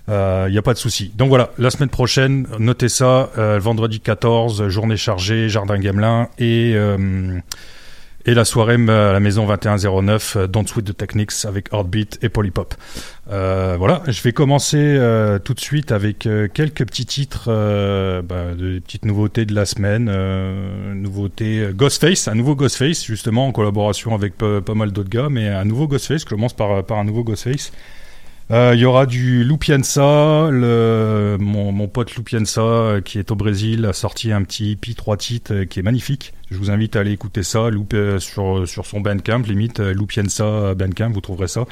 Il 0.07 0.13
euh, 0.13 0.50
n'y 0.50 0.57
a 0.57 0.62
pas 0.62 0.74
de 0.74 0.79
souci. 0.79 1.12
Donc 1.17 1.27
voilà, 1.27 1.51
la 1.57 1.69
semaine 1.69 1.89
prochaine, 1.89 2.47
notez 2.59 2.88
ça, 2.88 3.29
vendredi 3.59 4.00
14, 4.00 4.69
journée 4.69 4.95
chargée, 4.95 5.50
Jardin 5.50 5.77
Gamelin 5.77 6.29
et, 6.39 6.75
et 8.27 8.34
la 8.34 8.46
soirée 8.46 8.75
à 8.75 9.13
la 9.13 9.19
maison 9.19 9.48
2109, 9.48 10.38
Don't 10.50 10.67
Sweet 10.67 10.86
the 10.86 10.98
Techniques 10.98 11.31
avec 11.46 11.69
Heartbeat 11.72 12.19
et 12.22 12.29
Polypop. 12.29 12.75
voilà, 13.25 14.03
je 14.05 14.22
vais 14.22 14.34
commencer 14.34 15.00
tout 15.43 15.53
de 15.53 15.60
suite 15.60 15.91
avec 15.93 16.27
quelques 16.53 16.86
petits 16.86 17.05
titres, 17.05 17.46
bah, 17.48 18.53
de 18.53 18.79
petites 18.79 19.05
nouveautés 19.05 19.46
de 19.46 19.55
la 19.55 19.65
semaine. 19.65 20.12
nouveauté 20.93 21.69
Ghostface, 21.74 22.27
un 22.27 22.36
nouveau 22.36 22.55
Ghostface, 22.55 23.05
justement 23.05 23.48
en 23.48 23.53
collaboration 23.53 24.13
avec 24.13 24.36
pas, 24.38 24.74
mal 24.75 24.91
d'autres 24.91 25.10
gars, 25.10 25.29
mais 25.29 25.48
un 25.48 25.65
nouveau 25.65 25.88
Ghostface, 25.88 26.22
je 26.22 26.25
commence 26.25 26.53
par, 26.53 26.84
par 26.84 27.00
un 27.00 27.05
nouveau 27.05 27.24
Ghostface. 27.24 27.72
Euh, 28.50 28.72
il 28.74 28.80
y 28.80 28.86
aura 28.86 29.06
du 29.06 29.44
Lupiensa, 29.44 30.48
le, 30.50 31.36
mon, 31.38 31.88
pote 31.89 32.16
Lupiensa 32.16 32.62
euh, 32.62 33.01
qui 33.01 33.20
est 33.20 33.30
au 33.30 33.36
Brésil 33.36 33.86
a 33.86 33.92
sorti 33.92 34.32
un 34.32 34.42
petit 34.44 34.72
EP 34.72 34.94
trois 34.94 35.18
titres 35.18 35.54
euh, 35.54 35.66
qui 35.66 35.80
est 35.80 35.84
magnifique. 35.84 36.34
Je 36.50 36.58
vous 36.58 36.72
invite 36.72 36.96
à 36.96 37.01
aller 37.01 37.12
écouter 37.12 37.44
ça 37.44 37.70
sur 38.20 38.66
sur 38.66 38.86
son 38.86 39.01
Bandcamp, 39.01 39.39
limite 39.39 39.80
Lupiensa 39.80 40.75
Bandcamp, 40.75 41.10
vous 41.10 41.20
trouverez 41.20 41.50
ça. 41.50 41.66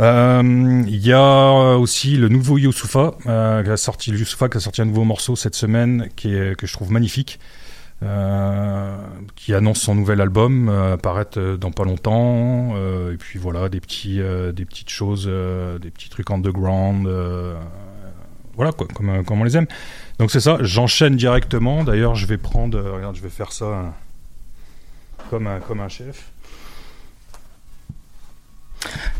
Il 0.00 1.06
y 1.06 1.12
a 1.12 1.76
aussi 1.78 2.16
le 2.16 2.28
nouveau 2.28 2.58
Youssoufa, 2.58 3.14
euh, 3.26 3.62
qui 3.62 3.70
a 3.70 3.76
sorti 3.76 4.82
un 4.82 4.84
nouveau 4.86 5.04
morceau 5.04 5.36
cette 5.36 5.54
semaine 5.54 6.08
qui 6.16 6.32
que 6.58 6.66
je 6.66 6.72
trouve 6.72 6.90
magnifique. 6.90 7.38
Euh, 8.02 8.96
qui 9.36 9.54
annonce 9.54 9.78
son 9.78 9.94
nouvel 9.94 10.20
album 10.20 10.68
euh, 10.68 10.94
apparaître 10.94 11.38
euh, 11.38 11.56
dans 11.56 11.70
pas 11.70 11.84
longtemps. 11.84 12.74
Et 13.12 13.16
puis 13.16 13.38
voilà 13.38 13.68
des 13.68 13.80
petits 13.80 14.18
des 14.18 14.64
petites 14.64 14.90
choses 14.90 15.26
des 15.26 15.90
petits 15.90 16.08
trucs 16.08 16.30
underground 16.30 17.08
voilà 18.56 18.72
quoi 18.72 18.86
comme, 18.92 19.24
comme 19.24 19.40
on 19.40 19.44
les 19.44 19.56
aime. 19.56 19.66
Donc 20.18 20.30
c'est 20.30 20.40
ça 20.40 20.58
j'enchaîne 20.60 21.16
directement. 21.16 21.84
D'ailleurs 21.84 22.14
je 22.14 22.26
vais 22.26 22.36
prendre 22.38 22.78
regarde 22.80 23.16
je 23.16 23.22
vais 23.22 23.30
faire 23.30 23.52
ça 23.52 23.94
comme 25.30 25.46
un 25.46 25.60
comme 25.60 25.80
un 25.80 25.88
chef 25.88 26.32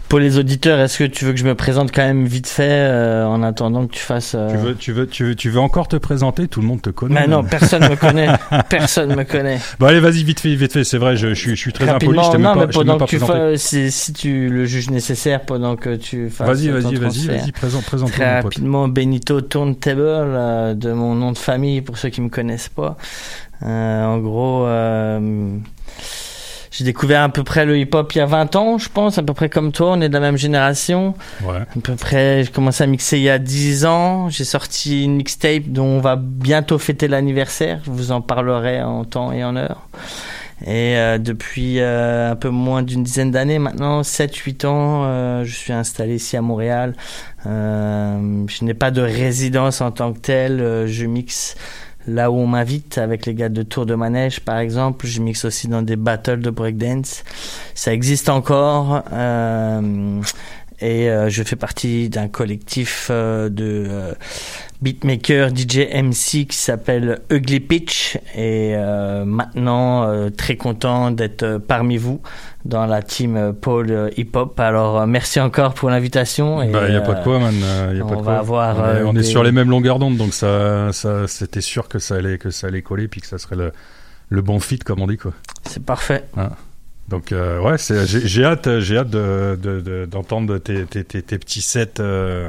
pour 0.09 0.21
les 0.21 0.39
auditeurs, 0.39 0.79
est-ce 0.79 0.99
que 0.99 1.05
tu 1.05 1.25
veux 1.25 1.33
que 1.33 1.39
je 1.39 1.45
me 1.45 1.55
présente 1.55 1.91
quand 1.91 2.05
même 2.05 2.27
vite 2.27 2.47
fait 2.47 2.69
euh, 2.71 3.27
en 3.27 3.43
attendant 3.43 3.87
que 3.87 3.95
tu 3.95 4.01
fasses. 4.01 4.35
Euh, 4.37 4.49
tu, 4.51 4.57
veux, 4.57 4.75
tu, 4.77 4.93
veux, 4.93 5.07
tu, 5.09 5.25
veux, 5.25 5.35
tu 5.35 5.51
veux 5.51 5.59
encore 5.59 5.89
te 5.89 5.97
présenter? 5.97 6.47
Tout 6.47 6.61
le 6.61 6.69
monde 6.69 6.83
te 6.83 6.91
connaît. 6.91 7.23
Mais 7.23 7.27
non, 7.27 7.43
personne 7.43 7.89
me 7.89 7.97
connaît. 7.97 8.29
personne 8.69 9.17
me 9.17 9.25
connaît. 9.25 9.59
Bon, 9.81 9.87
allez, 9.87 10.01
vas-y, 10.01 10.23
vite 10.23 10.39
fait, 10.41 10.55
vite 10.55 10.73
fait. 10.73 10.85
C'est 10.85 10.99
vrai, 10.99 11.17
je, 11.17 11.29
je, 11.29 11.35
suis, 11.35 11.51
je 11.51 11.61
suis 11.61 11.73
très 11.73 11.89
impoli. 11.89 12.21
Je 12.33 12.37
non, 12.37 12.55
pas, 12.55 12.67
mais 12.67 12.73
pendant 12.73 12.99
que 12.99 13.07
tu 13.07 13.19
fais, 13.19 13.57
si, 13.57 13.91
si, 13.91 14.13
tu 14.13 14.49
le 14.49 14.67
juges 14.67 14.91
nécessaire, 14.91 15.41
pendant 15.41 15.75
que 15.75 15.97
tu 15.97 16.31
fasses. 16.31 16.47
Vas-y, 16.47 16.69
vas-y, 16.69 16.95
vas-y, 16.95 17.27
vas-y, 17.27 17.53
présente, 17.53 17.85
présente. 17.85 18.13
Très 18.13 18.41
rapidement, 18.41 18.87
Benito 18.87 19.41
Turntable, 19.41 20.03
euh, 20.05 20.75
de 20.75 20.93
mon 20.93 21.17
nom 21.17 21.33
de 21.33 21.39
famille, 21.39 21.81
pour 21.81 21.99
ceux 21.99 22.11
qui 22.11 22.21
me 22.21 22.29
connaissent 22.29 22.69
pas. 22.69 22.97
Euh, 23.65 24.05
en 24.05 24.19
gros. 24.19 24.67
Euh, 26.75 26.79
j'ai 26.79 26.85
découvert 26.85 27.23
à 27.23 27.29
peu 27.29 27.45
près 27.45 27.65
le 27.65 27.79
hip-hop 27.79 28.13
il 28.15 28.19
y 28.19 28.21
a 28.21 28.27
20 28.27 28.57
ans, 28.57 28.79
je 28.79 28.89
pense, 28.89 29.19
à 29.19 29.23
peu 29.23 29.35
près 29.35 29.49
comme 29.49 29.73
toi, 29.73 29.93
on 29.93 30.01
est 30.01 30.09
de 30.09 30.15
la 30.15 30.21
même 30.21 30.37
génération. 30.37 31.15
Ouais. 31.43 31.59
À 31.59 31.81
peu 31.83 31.95
près, 31.95 32.45
j'ai 32.45 32.51
commencé 32.51 32.85
à 32.85 32.87
mixer 32.87 33.19
il 33.19 33.25
y 33.25 33.31
a 33.31 33.39
10 33.39 33.87
ans, 33.87 34.29
j'ai 34.29 34.45
sorti 34.45 35.05
une 35.05 35.17
mixtape 35.17 35.65
dont 35.67 35.87
on 35.87 36.01
va 36.01 36.17
bientôt 36.17 36.79
fêter 36.79 37.09
l'anniversaire, 37.09 37.81
je 37.85 37.91
vous 37.91 38.13
en 38.13 38.21
parlerai 38.21 38.83
en 38.83 39.05
temps 39.05 39.33
et 39.33 39.45
en 39.45 39.57
heure. 39.57 39.89
Et 40.63 40.97
euh, 40.97 41.19
depuis 41.19 41.81
euh, 41.81 42.33
un 42.33 42.37
peu 42.37 42.49
moins 42.49 42.83
d'une 42.83 43.03
dizaine 43.03 43.31
d'années 43.31 43.59
maintenant, 43.59 44.03
7-8 44.03 44.67
ans, 44.67 45.03
euh, 45.05 45.45
je 45.45 45.55
suis 45.55 45.73
installé 45.73 46.15
ici 46.15 46.37
à 46.37 46.43
Montréal. 46.43 46.95
je 47.45 48.65
n'ai 48.65 48.75
pas 48.75 48.91
de 48.91 49.03
résidence 49.03 49.81
en 49.81 49.91
tant 49.91 50.13
que 50.13 50.21
telle, 50.21 50.87
je 50.87 51.05
mixe 51.05 51.57
là 52.07 52.31
où 52.31 52.37
on 52.37 52.47
m'invite 52.47 52.99
avec 52.99 53.27
les 53.27 53.35
gars 53.35 53.49
de 53.49 53.63
Tour 53.63 53.87
de 53.87 53.95
Manège 53.95 54.41
par 54.41 54.59
exemple. 54.59 55.07
Je 55.07 55.21
mixe 55.21 55.45
aussi 55.45 55.69
dans 55.69 55.83
des 55.83 55.97
battles 55.97 56.41
de 56.41 56.51
breakdance. 56.51 57.25
Ça 57.75 57.93
existe 57.93 58.29
encore. 58.29 59.03
Euh, 59.13 60.21
et 60.81 61.09
euh, 61.09 61.31
je 61.31 61.43
fais 61.43 61.57
partie 61.57 62.09
d'un 62.09 62.29
collectif 62.29 63.09
euh, 63.11 63.49
de 63.49 64.15
beatmaker 64.83 65.49
DJ 65.55 65.89
MC 65.95 66.47
qui 66.47 66.57
s'appelle 66.57 67.21
Ugly 67.31 67.61
Pitch 67.61 68.19
et 68.37 68.75
maintenant 69.25 70.31
très 70.37 70.57
content 70.57 71.11
d'être 71.11 71.57
parmi 71.57 71.97
vous 71.97 72.21
dans 72.65 72.87
la 72.87 73.03
team 73.03 73.55
Paul 73.61 74.11
Hip 74.17 74.31
Hop. 74.35 74.59
Alors 74.59 75.07
merci 75.07 75.41
encore 75.41 75.75
pour 75.75 75.91
l'invitation. 75.91 76.63
Il 76.63 76.73
bah, 76.73 76.89
n'y 76.89 76.97
a 76.97 77.01
pas 77.01 77.15
de 77.15 77.23
quoi, 77.23 77.39
man. 77.39 77.55
Y 77.55 78.01
a 78.01 78.05
on 78.05 78.09
pas 78.09 78.17
de 78.17 78.23
va 78.23 78.39
avoir. 78.39 78.77
On, 78.79 78.97
est, 78.97 79.03
on 79.03 79.17
est, 79.17 79.23
sur 79.23 79.43
les 79.43 79.53
mêmes 79.53 79.71
longueurs 79.71 79.99
d'onde, 79.99 80.17
donc 80.17 80.35
ça, 80.35 80.93
ça, 80.93 81.27
c'était 81.29 81.61
sûr 81.61 81.89
que 81.89 81.99
ça 81.99 82.17
allait, 82.17 82.39
que 82.39 82.51
ça 82.51 82.69
allait 82.69 82.83
coller, 82.83 83.09
puis 83.09 83.21
que 83.21 83.27
ça 83.27 83.39
serait 83.39 83.57
le, 83.57 83.73
le 84.29 84.43
bon 84.43 84.61
fit, 84.61 84.79
comme 84.79 85.01
on 85.03 85.07
dit, 85.07 85.19
quoi. 85.19 85.33
C'est 85.65 85.85
parfait. 85.85 86.25
Hein 86.37 86.51
donc 87.09 87.33
euh, 87.33 87.61
ouais, 87.61 87.77
j'ai 87.79 88.45
hâte, 88.45 88.81
j'ai 88.81 88.99
hâte 88.99 89.11
d'entendre 89.11 90.55
de, 90.55 90.59
tes, 90.59 90.87
tes, 90.87 91.05
tes, 91.05 91.23
tes, 91.23 91.39
petits 91.39 91.61
sets 91.61 92.01
euh, 92.01 92.49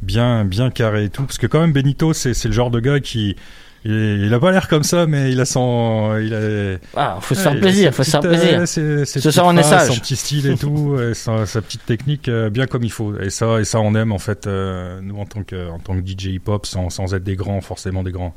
bien 0.00 0.44
bien 0.44 0.70
carrés 0.70 1.04
et 1.04 1.10
tout, 1.10 1.24
parce 1.24 1.38
que 1.38 1.46
quand 1.46 1.60
même 1.60 1.72
Benito, 1.72 2.12
c'est 2.14 2.44
le 2.44 2.52
genre 2.52 2.70
de 2.70 2.80
gars 2.80 3.00
qui 3.00 3.36
il, 3.84 3.92
il 3.92 4.34
a 4.34 4.38
pas 4.38 4.50
l'air 4.50 4.68
comme 4.68 4.82
ça, 4.82 5.06
mais 5.06 5.32
il 5.32 5.40
a 5.40 5.44
son, 5.44 6.18
il 6.22 6.34
a. 6.34 6.78
Ah, 6.96 7.18
faut 7.20 7.34
se 7.34 7.40
faire 7.40 7.58
plaisir, 7.58 7.94
faut 7.94 8.02
se 8.02 8.10
faire 8.10 8.20
plaisir. 8.20 8.66
Ce 8.66 9.30
soir 9.30 9.46
on 9.46 9.56
est 9.56 9.62
sage. 9.62 9.88
Son 9.88 10.00
petit 10.00 10.16
style 10.16 10.46
et 10.46 10.56
tout, 10.56 10.98
et 11.00 11.14
sa, 11.14 11.46
sa, 11.46 11.62
petite 11.62 11.86
technique 11.86 12.28
euh, 12.28 12.50
bien 12.50 12.66
comme 12.66 12.84
il 12.84 12.92
faut. 12.92 13.18
Et 13.18 13.30
ça, 13.30 13.60
et 13.60 13.64
ça 13.64 13.80
on 13.80 13.94
aime 13.94 14.12
en 14.12 14.18
fait 14.18 14.46
nous 14.46 15.18
en 15.18 15.26
tant 15.26 15.42
que 15.42 15.70
en 15.70 15.78
tant 15.78 15.94
que 15.94 16.06
DJ 16.06 16.26
hip 16.26 16.42
hop, 16.46 16.66
sans, 16.66 16.90
sans 16.90 17.14
être 17.14 17.24
des 17.24 17.36
grands, 17.36 17.60
forcément 17.60 18.02
des 18.02 18.12
grands 18.12 18.34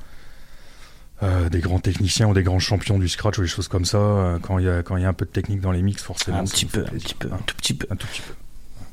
euh, 1.24 1.48
des 1.48 1.60
grands 1.60 1.80
techniciens 1.80 2.28
ou 2.28 2.34
des 2.34 2.44
grands 2.44 2.60
champions 2.60 3.00
du 3.00 3.08
scratch 3.08 3.38
ou 3.38 3.44
des 3.44 3.48
choses 3.48 3.70
comme 3.70 3.86
ça, 3.86 3.98
euh, 3.98 4.40
quand 4.40 4.58
il 4.58 4.66
y 4.66 4.70
a 4.70 4.84
quand 4.84 4.98
y 4.98 5.06
a 5.06 5.08
un 5.08 5.14
peu 5.14 5.26
de 5.26 5.30
technique 5.30 5.62
dans 5.62 5.72
les 5.72 5.82
mix, 5.82 6.02
forcément. 6.02 6.40
Un 6.40 6.44
petit 6.44 6.66
peu, 6.66 6.82
un 6.82 6.98
petit 6.98 7.14
peu, 7.14 7.30
un 7.32 7.38
tout 7.38 7.56
petit 7.56 7.74
peu, 7.74 7.88
un 7.90 7.96
tout 7.96 8.08
petit 8.08 8.22
peu, 8.22 8.34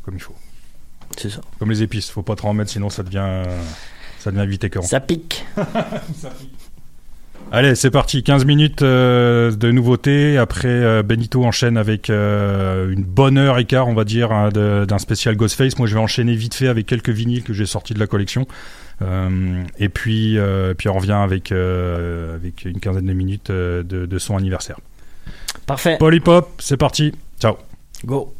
comme 0.04 0.14
il 0.14 0.20
faut. 0.20 0.34
C'est 1.16 1.30
ça. 1.30 1.40
Comme 1.58 1.70
les 1.70 1.82
épices, 1.82 2.08
faut 2.08 2.22
pas 2.22 2.36
trop 2.36 2.48
en 2.48 2.54
mettre, 2.54 2.70
sinon 2.70 2.88
ça 2.88 3.02
devient 3.02 3.42
ça 4.20 4.30
devient 4.30 4.46
vite 4.48 4.64
écœurant. 4.64 4.86
Ça 4.86 5.00
pique. 5.00 5.44
ça 5.56 6.30
pique. 6.30 6.50
Allez, 7.52 7.74
c'est 7.74 7.90
parti. 7.90 8.22
15 8.22 8.44
minutes 8.44 8.82
euh, 8.82 9.50
de 9.50 9.72
nouveautés. 9.72 10.38
Après, 10.38 11.02
Benito 11.02 11.44
enchaîne 11.44 11.76
avec 11.76 12.08
une 12.08 13.02
bonne 13.02 13.38
heure 13.38 13.58
et 13.58 13.64
quart, 13.64 13.88
on 13.88 13.94
va 13.94 14.04
dire, 14.04 14.30
hein, 14.30 14.50
d'un 14.50 14.98
spécial 14.98 15.34
Ghostface. 15.34 15.76
Moi, 15.78 15.88
je 15.88 15.94
vais 15.94 16.00
enchaîner 16.00 16.36
vite 16.36 16.54
fait 16.54 16.68
avec 16.68 16.86
quelques 16.86 17.10
vinyles 17.10 17.42
que 17.42 17.52
j'ai 17.52 17.66
sortis 17.66 17.92
de 17.92 17.98
la 17.98 18.06
collection. 18.06 18.46
Euh, 19.02 19.64
et 19.78 19.88
puis, 19.88 20.38
euh, 20.38 20.74
puis 20.74 20.88
on 20.88 20.94
revient 20.94 21.12
avec, 21.12 21.52
euh, 21.52 22.34
avec 22.36 22.64
une 22.64 22.80
quinzaine 22.80 23.06
de 23.06 23.12
minutes 23.12 23.50
de, 23.50 23.82
de 23.82 24.18
son 24.18 24.36
anniversaire. 24.36 24.78
Parfait. 25.66 25.96
Polypop, 25.98 26.48
c'est 26.58 26.76
parti. 26.76 27.12
Ciao. 27.40 27.56
Go. 28.04 28.34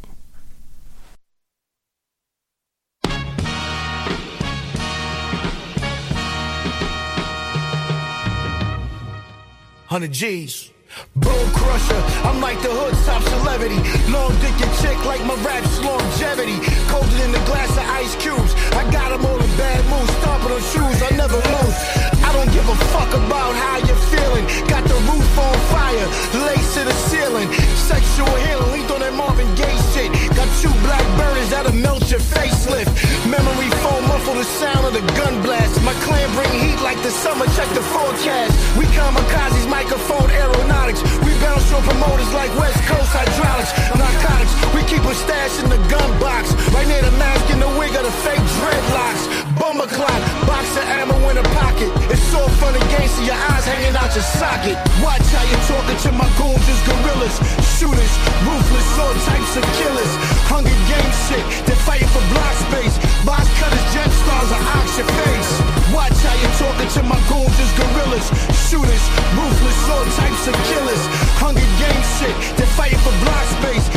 Hundred 9.91 10.13
G's. 10.13 10.71
Bone 11.17 11.51
crusher, 11.51 12.01
I'm 12.23 12.39
like 12.39 12.55
the 12.61 12.69
hood 12.69 12.95
top 13.03 13.21
celebrity. 13.23 13.75
Long 14.09 14.31
dick 14.39 14.55
and 14.63 14.71
chick 14.79 14.95
like 15.03 15.19
my 15.25 15.35
rap's 15.43 15.79
longevity. 15.83 16.55
Colder 16.87 17.17
than 17.19 17.33
the 17.33 17.43
glass 17.43 17.71
of 17.71 17.83
ice 17.99 18.15
cubes. 18.15 18.55
I 18.71 18.89
got 18.89 19.09
them 19.09 19.25
all 19.25 19.35
in 19.35 19.51
bad 19.59 19.83
mood, 19.91 20.09
stomping 20.21 20.51
on 20.55 20.61
shoes, 20.71 21.03
I 21.03 21.11
never 21.17 21.35
lose. 21.35 22.10
Don't 22.41 22.53
give 22.57 22.69
a 22.69 22.75
fuck 22.89 23.13
about 23.13 23.53
how 23.53 23.77
you're 23.85 24.03
feeling. 24.09 24.41
Got 24.65 24.81
the 24.89 24.97
roof 25.05 25.29
on 25.37 25.53
fire, 25.69 26.07
lace 26.41 26.73
to 26.73 26.81
the 26.81 26.97
ceiling. 27.05 27.45
Sexual 27.77 28.33
healing, 28.49 28.71
linked 28.73 28.89
on 28.89 28.97
that 29.05 29.13
Marvin 29.13 29.45
Gaye 29.53 29.77
shit. 29.93 30.09
Got 30.33 30.49
two 30.57 30.73
black 30.81 31.05
burners 31.21 31.53
that'll 31.53 31.77
melt 31.77 32.01
your 32.09 32.17
facelift. 32.17 32.89
Memory 33.29 33.69
foam 33.85 34.09
muffle 34.09 34.33
the 34.33 34.49
sound 34.57 34.89
of 34.89 34.93
the 34.97 35.05
gun 35.13 35.37
blast. 35.45 35.77
My 35.85 35.93
clan 36.01 36.33
bring 36.33 36.49
heat 36.49 36.81
like 36.81 36.97
the 37.05 37.13
summer, 37.13 37.45
check 37.53 37.69
the 37.77 37.85
forecast. 37.93 38.57
We 38.73 38.89
kamikazes, 38.89 39.69
microphone 39.69 40.33
aeronautics. 40.33 41.05
We 41.21 41.37
bounce 41.45 41.69
your 41.69 41.85
promoters 41.85 42.33
like 42.33 42.49
West 42.57 42.81
Coast 42.89 43.13
hydraulics. 43.13 43.69
Narcotics, 43.93 44.53
we 44.73 44.81
keep 44.89 45.05
a 45.05 45.13
stash 45.13 45.61
in 45.61 45.69
the 45.69 45.77
gun 45.93 46.09
box. 46.17 46.57
Right 46.73 46.89
near 46.89 47.05
the 47.05 47.13
mask 47.21 47.53
and 47.53 47.61
the 47.61 47.69
wig 47.77 47.93
of 47.93 48.01
the 48.01 48.15
fake 48.25 48.41
dreadlocks. 48.57 49.29
Bomber 49.61 49.85
clock, 49.93 50.21
box 50.49 50.65
of 50.73 50.89
ammo 50.89 51.29
in 51.29 51.37
a 51.37 51.45
pocket. 51.53 51.93
It's 52.09 52.30
so 52.31 52.47
fun 52.63 52.73
and 52.73 52.87
games, 52.87 53.11
see 53.11 53.27
your 53.27 53.35
eyes 53.35 53.65
hanging 53.67 53.95
out 53.95 54.11
your 54.15 54.23
socket. 54.23 54.79
Watch 55.03 55.27
how 55.35 55.43
you 55.43 55.57
talking 55.67 55.99
to 56.07 56.09
my 56.15 56.29
goons 56.39 56.63
as 56.63 56.81
gorillas. 56.87 57.35
Shooters, 57.75 58.13
ruthless, 58.47 58.89
all 59.03 59.15
types 59.27 59.53
of 59.59 59.63
killers. 59.75 60.11
Hunger 60.47 60.77
game 60.87 61.13
shit, 61.27 61.43
they're 61.67 61.83
fighting 61.83 62.07
for 62.15 62.23
block 62.31 62.55
space. 62.71 62.95
Box 63.27 63.43
cutters, 63.59 63.85
jet 63.91 64.07
stars, 64.07 64.49
or 64.55 64.63
ox 64.79 64.87
your 64.95 65.09
face. 65.11 65.51
Watch 65.91 66.17
how 66.23 66.35
you 66.39 66.49
talking 66.55 66.89
to 66.95 67.01
my 67.03 67.19
goons 67.27 67.57
as 67.59 67.71
gorillas. 67.75 68.27
Shooters, 68.71 69.05
ruthless, 69.35 69.79
all 69.91 70.07
types 70.15 70.43
of 70.47 70.55
killers. 70.71 71.03
Hunger 71.35 71.67
game 71.83 72.03
shit, 72.15 72.35
they're 72.55 72.73
fighting 72.79 73.01
for 73.03 73.13
block 73.27 73.45
space. 73.59 73.87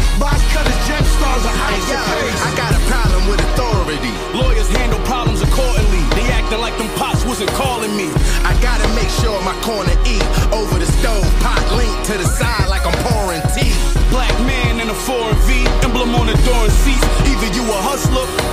Cutters, 0.54 0.80
jet 0.86 1.02
stars, 1.02 1.44
or 1.50 1.56
ox 1.66 1.82
your 1.90 1.98
face. 1.98 2.40
I 2.46 2.50
got 2.54 2.72
a 2.78 2.82
problem 2.86 3.22
with 3.26 3.40
authority. 3.42 4.12
Lawyers 4.38 4.68
handle 4.70 5.02
problems 5.02 5.42
of 6.52 6.94
course 6.96 7.24
wasn't 7.24 7.50
calling 7.50 7.96
me. 7.96 8.08
I 8.44 8.56
gotta 8.60 8.86
make 8.94 9.08
sure 9.08 9.40
my 9.42 9.56
corner 9.62 9.92
E 10.04 10.20
over 10.52 10.78
the 10.78 10.86
stove, 11.00 11.24
pot 11.40 11.62
linked 11.76 12.04
to 12.06 12.18
the 12.18 12.26
side 12.26 12.68
like 12.68 12.84
I'm 12.86 12.96
pouring 13.04 13.42
tea. 13.54 13.72
Black 14.10 14.32
man 14.46 14.80
in 14.80 14.90
a 14.90 14.94
foreign 14.94 15.36
V, 15.46 15.64
emblem 15.82 16.14
on 16.14 16.26
the 16.26 16.36
door 16.44 16.64
and 16.64 16.72
seats. 16.72 17.04
Either 17.26 17.48
you 17.56 17.64
a 17.64 17.78
hustler 17.80 18.43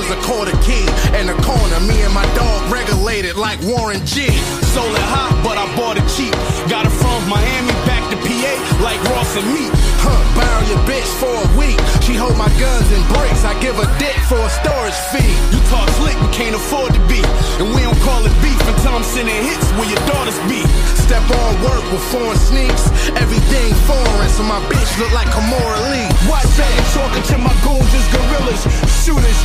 was 0.00 0.10
a 0.16 0.20
quarter 0.24 0.56
key 0.64 0.80
and 1.12 1.28
a 1.28 1.36
corner. 1.44 1.78
Me 1.84 2.00
and 2.00 2.14
my 2.14 2.24
dog 2.32 2.72
regulated 2.72 3.36
like 3.36 3.60
Warren 3.60 4.00
G. 4.08 4.32
Sold 4.72 4.96
it 4.96 5.06
hot, 5.12 5.36
but 5.44 5.60
I 5.60 5.68
bought 5.76 6.00
it 6.00 6.08
cheap. 6.16 6.32
Got 6.72 6.88
it 6.88 6.94
from 6.96 7.20
Miami 7.28 7.76
back 7.84 8.00
to 8.08 8.16
PA 8.16 8.52
like 8.80 8.96
Ross 9.12 9.36
and 9.36 9.44
meat. 9.52 9.68
Huh, 10.00 10.16
borrow 10.32 10.64
your 10.72 10.80
bitch 10.88 11.10
for 11.20 11.28
a 11.28 11.48
week. 11.60 11.76
She 12.00 12.16
hold 12.16 12.32
my 12.40 12.48
guns 12.56 12.88
and 12.96 13.04
bricks. 13.12 13.44
I 13.44 13.52
give 13.60 13.76
a 13.76 13.84
dick 14.00 14.16
for 14.24 14.40
a 14.40 14.50
storage 14.64 14.96
fee. 15.12 15.34
You 15.52 15.60
talk 15.68 15.84
slick, 16.00 16.16
but 16.16 16.32
can't 16.32 16.56
afford 16.56 16.96
to 16.96 17.02
be. 17.04 17.20
And 17.60 17.68
we 17.76 17.84
don't 17.84 18.00
call 18.00 18.24
it 18.24 18.32
beef 18.40 18.56
until 18.72 18.96
I'm 18.96 19.04
sending 19.04 19.36
hits 19.36 19.68
where 19.76 19.84
your 19.84 20.00
daughters 20.08 20.40
be. 20.48 20.64
Step 20.96 21.26
on 21.28 21.52
work 21.60 21.84
with 21.92 22.00
foreign 22.08 22.40
sneaks. 22.40 22.88
Everything 23.20 23.68
foreign, 23.84 24.30
so 24.32 24.48
my 24.48 24.62
bitch 24.72 24.90
look 24.96 25.12
like 25.12 25.28
Kimora 25.28 25.92
Lee. 25.92 26.08
Watch 26.24 26.48
that, 26.56 26.72
talking 26.96 27.24
to 27.28 27.36
my 27.36 27.52
goons 27.60 27.92
is 27.92 28.06
gorillas. 28.14 28.62
Shooters, 29.02 29.40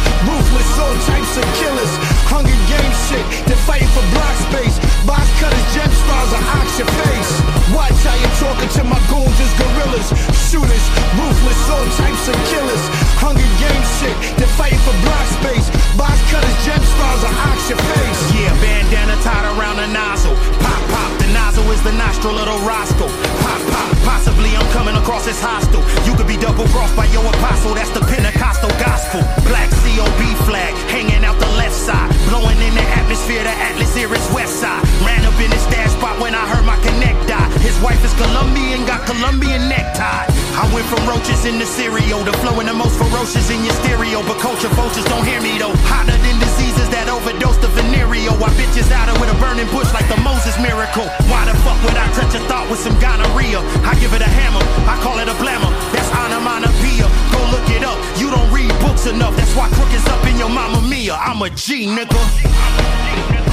ruthless, 0.46 0.80
all 0.80 0.96
types 1.06 1.38
of 1.38 1.46
killers. 1.58 1.92
Hunger 2.30 2.60
game 2.70 2.94
shit, 3.10 3.26
they're 3.46 3.64
fighting 3.66 3.90
for 3.90 4.06
block 4.14 4.36
space. 4.50 4.78
Box 5.06 5.26
cutters, 5.42 5.66
gem 5.74 5.90
stars, 5.90 6.32
or 6.34 6.44
ox 6.58 6.68
your 6.78 6.90
face. 7.06 7.32
Watch 7.74 7.98
how 8.06 8.18
you 8.18 8.30
talking 8.38 8.70
to 8.78 8.82
my 8.86 9.00
goons 9.10 9.38
is 9.42 9.54
gorillas. 9.58 10.08
Shooters, 10.50 10.86
ruthless, 11.18 11.62
all 11.70 11.88
types 11.98 12.26
of 12.30 12.38
killers. 12.50 12.84
Hunger 13.22 13.50
game 13.62 13.86
shit, 13.98 14.16
they're 14.38 14.56
fighting 14.58 14.82
for 14.86 14.94
block 15.02 15.26
space. 15.42 15.68
Box 15.98 16.16
cutters, 16.30 16.58
gem 16.66 16.82
stars, 16.82 17.22
or 17.26 17.34
ox 17.50 17.60
your 17.70 17.82
face. 17.82 18.22
Yeah, 18.38 18.54
bandana 18.62 19.18
tied 19.26 19.46
around 19.58 19.78
the 19.82 19.90
nozzle. 19.90 20.36
Pop, 20.62 20.82
pop, 20.94 21.12
the 21.22 21.30
nozzle 21.34 21.66
is 21.74 21.82
the 21.82 21.94
nostril 21.98 22.38
of 22.38 22.46
the. 22.46 23.10
Pop, 23.42 23.62
pop, 23.74 23.90
possibly 24.06 24.54
I'm 24.54 24.70
coming 24.72 24.96
across 24.96 25.28
as 25.28 25.40
hostile. 25.42 25.82
You 26.06 26.14
could 26.14 26.28
be 26.28 26.38
double 26.38 26.68
crossed 26.70 26.96
by 26.96 27.06
your 27.10 27.26
apostle, 27.26 27.74
that's 27.74 27.90
the 27.92 28.02
Pentecostal 28.02 28.70
gospel. 28.78 29.22
Black 29.50 29.70
COB 29.96 30.35
flag 30.44 30.74
hanging 30.92 31.24
out 31.24 31.40
the 31.40 31.52
left 31.56 31.76
side. 31.76 32.12
Blowing 32.28 32.60
in 32.60 32.74
the 32.76 32.86
atmosphere, 33.00 33.44
the 33.44 33.56
Atlas 33.56 33.96
here 33.96 34.12
is 34.14 34.26
west 34.34 34.60
side. 34.60 34.84
Ran 35.06 35.24
up 35.26 35.38
in 35.40 35.50
the 35.50 35.58
stash 35.58 35.92
spot 35.92 36.20
when 36.20 36.36
I 36.36 36.44
heard 36.48 36.66
my 36.66 36.78
connect 36.84 37.28
die. 37.28 37.50
His 37.60 37.80
wife 37.82 38.04
is 38.04 38.14
Colombian, 38.16 38.86
got 38.86 39.06
Colombian 39.06 39.70
necktie. 39.70 40.45
I 40.56 40.64
went 40.72 40.88
from 40.88 41.04
roaches 41.04 41.44
in 41.44 41.60
the 41.60 41.68
cereal 41.68 42.24
to 42.24 42.32
flowing 42.40 42.68
the 42.68 42.74
most 42.74 42.96
ferocious 42.96 43.52
in 43.52 43.60
your 43.68 43.76
stereo. 43.84 44.24
But 44.24 44.40
culture 44.40 44.72
vultures 44.72 45.04
don't 45.12 45.28
hear 45.28 45.44
me 45.44 45.60
though. 45.60 45.76
Hotter 45.92 46.16
than 46.16 46.40
diseases 46.40 46.88
that 46.96 47.12
overdose 47.12 47.60
the 47.60 47.68
venereal. 47.76 48.32
Why 48.40 48.48
bitches 48.56 48.88
out 48.88 49.12
of 49.12 49.20
with 49.20 49.28
a 49.28 49.38
burning 49.44 49.68
bush 49.76 49.92
like 49.92 50.08
the 50.08 50.16
Moses 50.24 50.56
miracle? 50.64 51.12
Why 51.28 51.44
the 51.44 51.56
fuck 51.68 51.76
would 51.84 52.00
I 52.00 52.08
touch 52.16 52.32
a 52.40 52.42
thought 52.48 52.72
with 52.72 52.80
some 52.80 52.96
gonorrhea? 53.04 53.60
I 53.84 54.00
give 54.00 54.16
it 54.16 54.24
a 54.24 54.32
hammer, 54.32 54.64
I 54.88 54.96
call 55.04 55.20
it 55.20 55.28
a 55.28 55.36
blammer. 55.44 55.72
That's 55.92 56.08
onomatopoeia. 56.16 57.08
Go 57.36 57.40
look 57.52 57.68
it 57.76 57.84
up. 57.84 58.00
You 58.16 58.32
don't 58.32 58.48
read 58.56 58.72
books 58.80 59.12
enough. 59.12 59.36
That's 59.36 59.52
why 59.60 59.68
crook 59.76 59.92
is 59.92 60.08
up 60.08 60.24
in 60.24 60.40
your 60.40 60.50
mama 60.50 60.80
mia. 60.88 61.20
I'm 61.20 61.44
a 61.44 61.52
G, 61.52 61.84
nigga. 61.84 63.45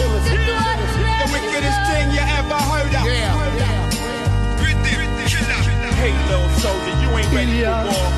Illest. 0.00 0.28
illest. 0.30 0.94
The 1.22 1.28
wickedest 1.32 1.80
thing 1.90 2.06
you 2.12 2.22
ever 2.22 2.58
heard 2.70 2.94
of. 2.94 3.04
Yeah. 3.06 3.40
Hey, 6.02 6.10
little 6.26 6.48
soldier, 6.58 6.94
you 7.02 7.08
ain't 7.14 7.30
ready 7.32 7.62
for 7.62 7.78
war. 7.86 8.08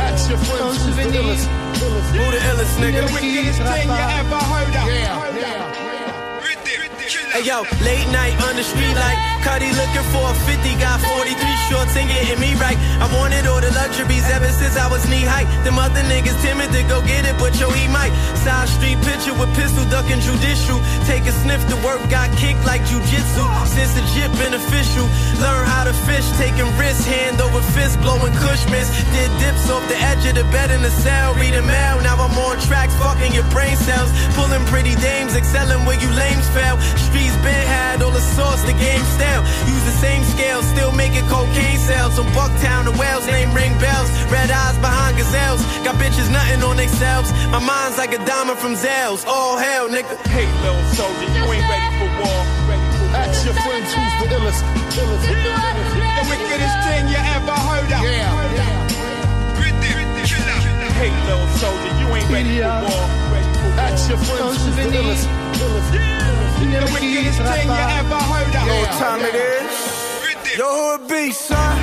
Ask 0.00 0.30
your 0.30 0.38
friends 0.38 0.80
who's 0.84 0.96
the 0.96 1.02
illest. 1.02 1.46
illest. 1.84 2.08
Who 2.16 2.26
the 2.32 2.40
illest 2.50 2.74
nigga? 2.80 3.06
The 3.06 3.12
wickedest 3.12 3.60
thing 3.60 3.88
you 3.88 4.06
ever 4.20 4.40
heard 4.52 4.74
of. 4.76 4.86
Yeah. 4.88 5.70
Hey 7.32 7.44
yo, 7.44 7.62
late 7.82 8.08
night 8.10 8.34
on 8.42 8.56
the 8.56 8.62
street 8.62 8.94
like 8.94 9.29
Cuddy 9.40 9.72
looking 9.72 10.04
for 10.12 10.20
a 10.28 10.34
50, 10.44 10.76
got 10.76 11.00
43 11.00 11.32
shorts 11.68 11.96
and 11.96 12.08
getting 12.08 12.40
me 12.40 12.52
right. 12.60 12.76
I 13.00 13.08
wanted 13.16 13.48
all 13.48 13.60
the 13.60 13.72
luxuries 13.72 14.28
ever 14.28 14.52
since 14.52 14.76
I 14.76 14.84
was 14.92 15.08
knee 15.08 15.24
height. 15.24 15.48
Them 15.64 15.80
other 15.80 16.04
niggas 16.12 16.36
timid 16.44 16.68
to 16.76 16.82
go 16.84 17.00
get 17.08 17.24
it, 17.24 17.36
but 17.40 17.56
yo, 17.56 17.72
he 17.72 17.88
might. 17.88 18.12
Side 18.44 18.68
street 18.68 19.00
picture 19.00 19.32
with 19.32 19.48
pistol 19.56 19.84
ducking 19.88 20.20
judicial. 20.20 20.76
Take 21.08 21.24
a 21.24 21.32
sniff 21.32 21.64
to 21.72 21.76
work, 21.80 22.04
got 22.12 22.28
kicked 22.36 22.64
like 22.68 22.84
jujitsu. 22.84 23.44
Since 23.64 23.96
the 23.96 24.04
jip 24.12 24.28
been 24.36 24.52
official, 24.52 25.08
learn 25.40 25.64
how 25.64 25.88
to 25.88 25.94
fish, 26.04 26.28
taking 26.36 26.68
risks, 26.76 27.08
hand 27.08 27.40
over 27.40 27.64
fist, 27.72 27.96
blowing 28.04 28.36
cushmans. 28.44 28.92
Did 29.16 29.32
dips 29.40 29.72
off 29.72 29.84
the 29.88 29.96
edge 29.96 30.24
of 30.28 30.36
the 30.36 30.44
bed 30.52 30.68
in 30.70 30.84
the 30.84 30.92
cell, 31.00 31.32
reading 31.40 31.64
mail. 31.64 31.96
Now 32.04 32.20
I'm 32.20 32.36
on 32.44 32.60
tracks, 32.60 32.92
fucking 33.00 33.32
your 33.32 33.48
brain 33.48 33.76
cells. 33.76 34.12
Pulling 34.36 34.64
pretty 34.68 34.94
dames, 35.00 35.32
excelling 35.32 35.88
where 35.88 35.96
you 35.96 36.12
lames 36.12 36.44
fail. 36.52 36.76
Streets 37.08 37.36
been 37.40 37.64
had 37.72 38.02
all 38.02 38.12
the 38.12 38.20
sauce, 38.36 38.60
the 38.68 38.76
game 38.76 39.04
stale. 39.30 39.42
Use 39.66 39.84
the 39.84 39.96
same 40.02 40.22
scale, 40.24 40.62
still 40.62 40.92
making 40.92 41.26
cocaine 41.28 41.78
sales. 41.78 42.16
From 42.16 42.26
Bucktown 42.34 42.84
to 42.84 42.92
Wales, 42.98 43.26
name 43.26 43.52
ring 43.54 43.72
bells. 43.78 44.10
Red 44.30 44.50
eyes 44.50 44.76
behind 44.78 45.16
gazelles. 45.16 45.62
Got 45.84 45.96
bitches 45.96 46.30
nothing 46.30 46.62
on 46.62 46.76
themselves. 46.76 47.32
My 47.50 47.58
mind's 47.60 47.98
like 47.98 48.12
a 48.12 48.20
diamond 48.24 48.58
from 48.58 48.74
Zales. 48.74 49.26
All 49.26 49.56
hell, 49.56 49.88
nigga. 49.88 50.16
Hey, 50.28 50.46
little 50.62 50.82
soldier, 50.94 51.28
you 51.36 51.44
ain't 51.52 51.68
ready 51.70 51.90
for 51.98 52.10
war. 52.20 52.40
Ask 53.10 53.44
your 53.44 53.54
friends 53.54 53.90
who's 53.94 54.14
the 54.22 54.26
illest. 54.36 54.62
illest. 54.98 55.24
The 56.18 56.24
wickedest 56.30 56.76
thing 56.86 57.08
you 57.10 57.18
ever 57.18 57.56
heard 57.68 57.90
of. 57.90 58.02
Yeah. 58.04 58.58
Hey, 61.00 61.10
little 61.24 61.48
soldier, 61.56 61.92
you 61.98 62.06
ain't 62.14 62.28
ready 62.28 62.60
for 62.60 62.76
war. 62.84 63.06
Ask 63.80 64.10
your 64.10 64.18
friends 64.18 64.64
who's 64.64 64.76
the 64.76 64.82
illest. 64.98 65.39
The 65.60 66.88
wickedest 66.96 67.36
thing 67.36 67.68
you 67.68 67.84
ever 68.00 68.20
heard 68.32 68.48
of. 68.48 68.64
Know 68.64 68.80
what 68.80 68.96
time 68.96 69.20
it 69.20 69.36
is? 69.36 69.68
Yo, 70.56 70.64
who 70.64 70.96
it 70.96 71.04
be, 71.04 71.32
son? 71.32 71.76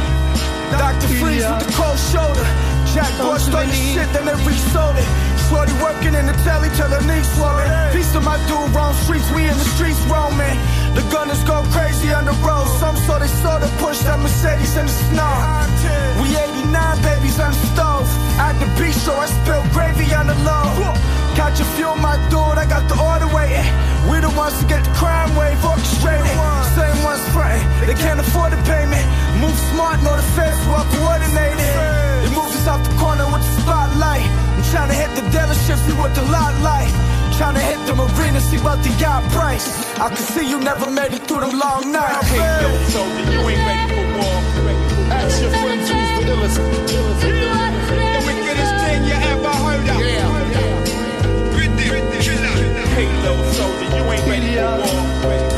Dr. 0.73 1.05
Freeze 1.21 1.45
with 1.45 1.61
the 1.61 1.69
cold 1.77 2.01
shoulder. 2.09 2.41
Jack 2.89 3.13
Boy 3.21 3.37
started 3.37 3.77
shit, 3.77 4.09
then 4.17 4.25
they 4.25 4.33
resold 4.41 4.97
it. 4.97 5.05
Shorty 5.45 5.77
working 5.77 6.17
in 6.17 6.25
the 6.25 6.33
telly 6.41 6.73
till 6.73 6.89
her 6.89 7.05
knees 7.05 7.29
swollen. 7.37 7.69
Piece 7.93 8.09
of 8.17 8.25
my 8.25 8.41
dude, 8.49 8.73
wrong 8.73 8.97
streets, 9.05 9.29
we 9.37 9.45
in 9.45 9.53
the 9.53 9.69
streets 9.77 10.01
roaming. 10.09 10.57
The 10.97 11.05
gunners 11.13 11.43
go 11.45 11.61
crazy 11.69 12.09
on 12.09 12.25
the 12.25 12.33
road. 12.41 12.65
Some 12.81 12.97
saw 13.05 13.21
they 13.21 13.29
saw 13.45 13.61
the 13.61 13.69
push 13.77 14.01
that 14.09 14.17
Mercedes 14.17 14.73
in 14.73 14.89
the 14.89 14.97
snow. 15.13 15.29
We 16.25 16.33
89 16.33 16.73
babies 17.05 17.37
on 17.37 17.53
the 17.53 17.61
stove. 17.77 18.09
At 18.41 18.57
the 18.57 18.65
beach, 18.81 18.97
so 18.97 19.13
I 19.13 19.29
spilled 19.29 19.69
gravy 19.69 20.09
on 20.17 20.25
the 20.25 20.37
low. 20.41 20.97
Catch 21.37 21.61
a 21.61 21.65
fuel, 21.77 21.93
my 22.01 22.17
dude, 22.33 22.57
I 22.57 22.65
got 22.65 22.89
the 22.89 22.97
order 22.97 23.29
waiting. 23.29 23.61
We 24.09 24.17
the 24.17 24.33
ones 24.33 24.57
to 24.57 24.65
get 24.65 24.81
the 24.81 24.89
crime 24.97 25.29
wave 25.37 25.61
orchestrated. 25.61 26.25
Same 26.73 26.97
ones 27.05 27.21
frontin', 27.29 27.61
they 27.85 27.93
can't 27.93 28.19
afford 28.19 28.57
the 28.57 28.61
payment. 28.65 29.05
Move 29.37 29.53
smart, 29.69 30.01
the 30.01 30.25
feds 30.33 30.57
well 30.65 30.81
coordinated. 30.97 31.61
It 32.25 32.33
moves 32.33 32.57
us 32.57 32.65
out 32.65 32.81
the 32.81 32.89
corner 32.97 33.29
with 33.29 33.45
the 33.45 33.61
spotlight. 33.61 34.25
I'm 34.25 34.65
trying 34.73 34.89
to 34.89 34.97
hit 34.97 35.13
the 35.13 35.21
dealership, 35.29 35.77
see 35.85 35.93
what 35.93 36.17
the 36.17 36.25
lot 36.25 36.57
like. 36.65 36.89
Trying 37.37 37.53
to 37.53 37.61
hit 37.61 37.85
the 37.85 37.93
marina, 37.93 38.41
see 38.41 38.57
what 38.57 38.81
the 38.81 38.89
yacht 38.97 39.21
price. 39.29 39.77
I 40.01 40.09
can 40.09 40.17
see 40.17 40.49
you 40.49 40.59
never 40.59 40.89
made 40.89 41.13
it 41.13 41.21
through 41.29 41.41
them 41.45 41.53
long 41.53 41.91
nights. 41.91 42.33
Hey, 42.33 42.65
little 42.65 42.81
soldier, 42.89 43.29
you 43.29 43.39
ain't 43.45 43.61
ready 43.61 43.93
for 43.93 44.05
war. 44.17 44.37
Ask 45.13 45.41
your 45.45 45.53
friends 45.53 45.85
who's 45.85 46.09
the 46.17 46.33
illest. 46.33 47.46
Ain't 54.59 55.56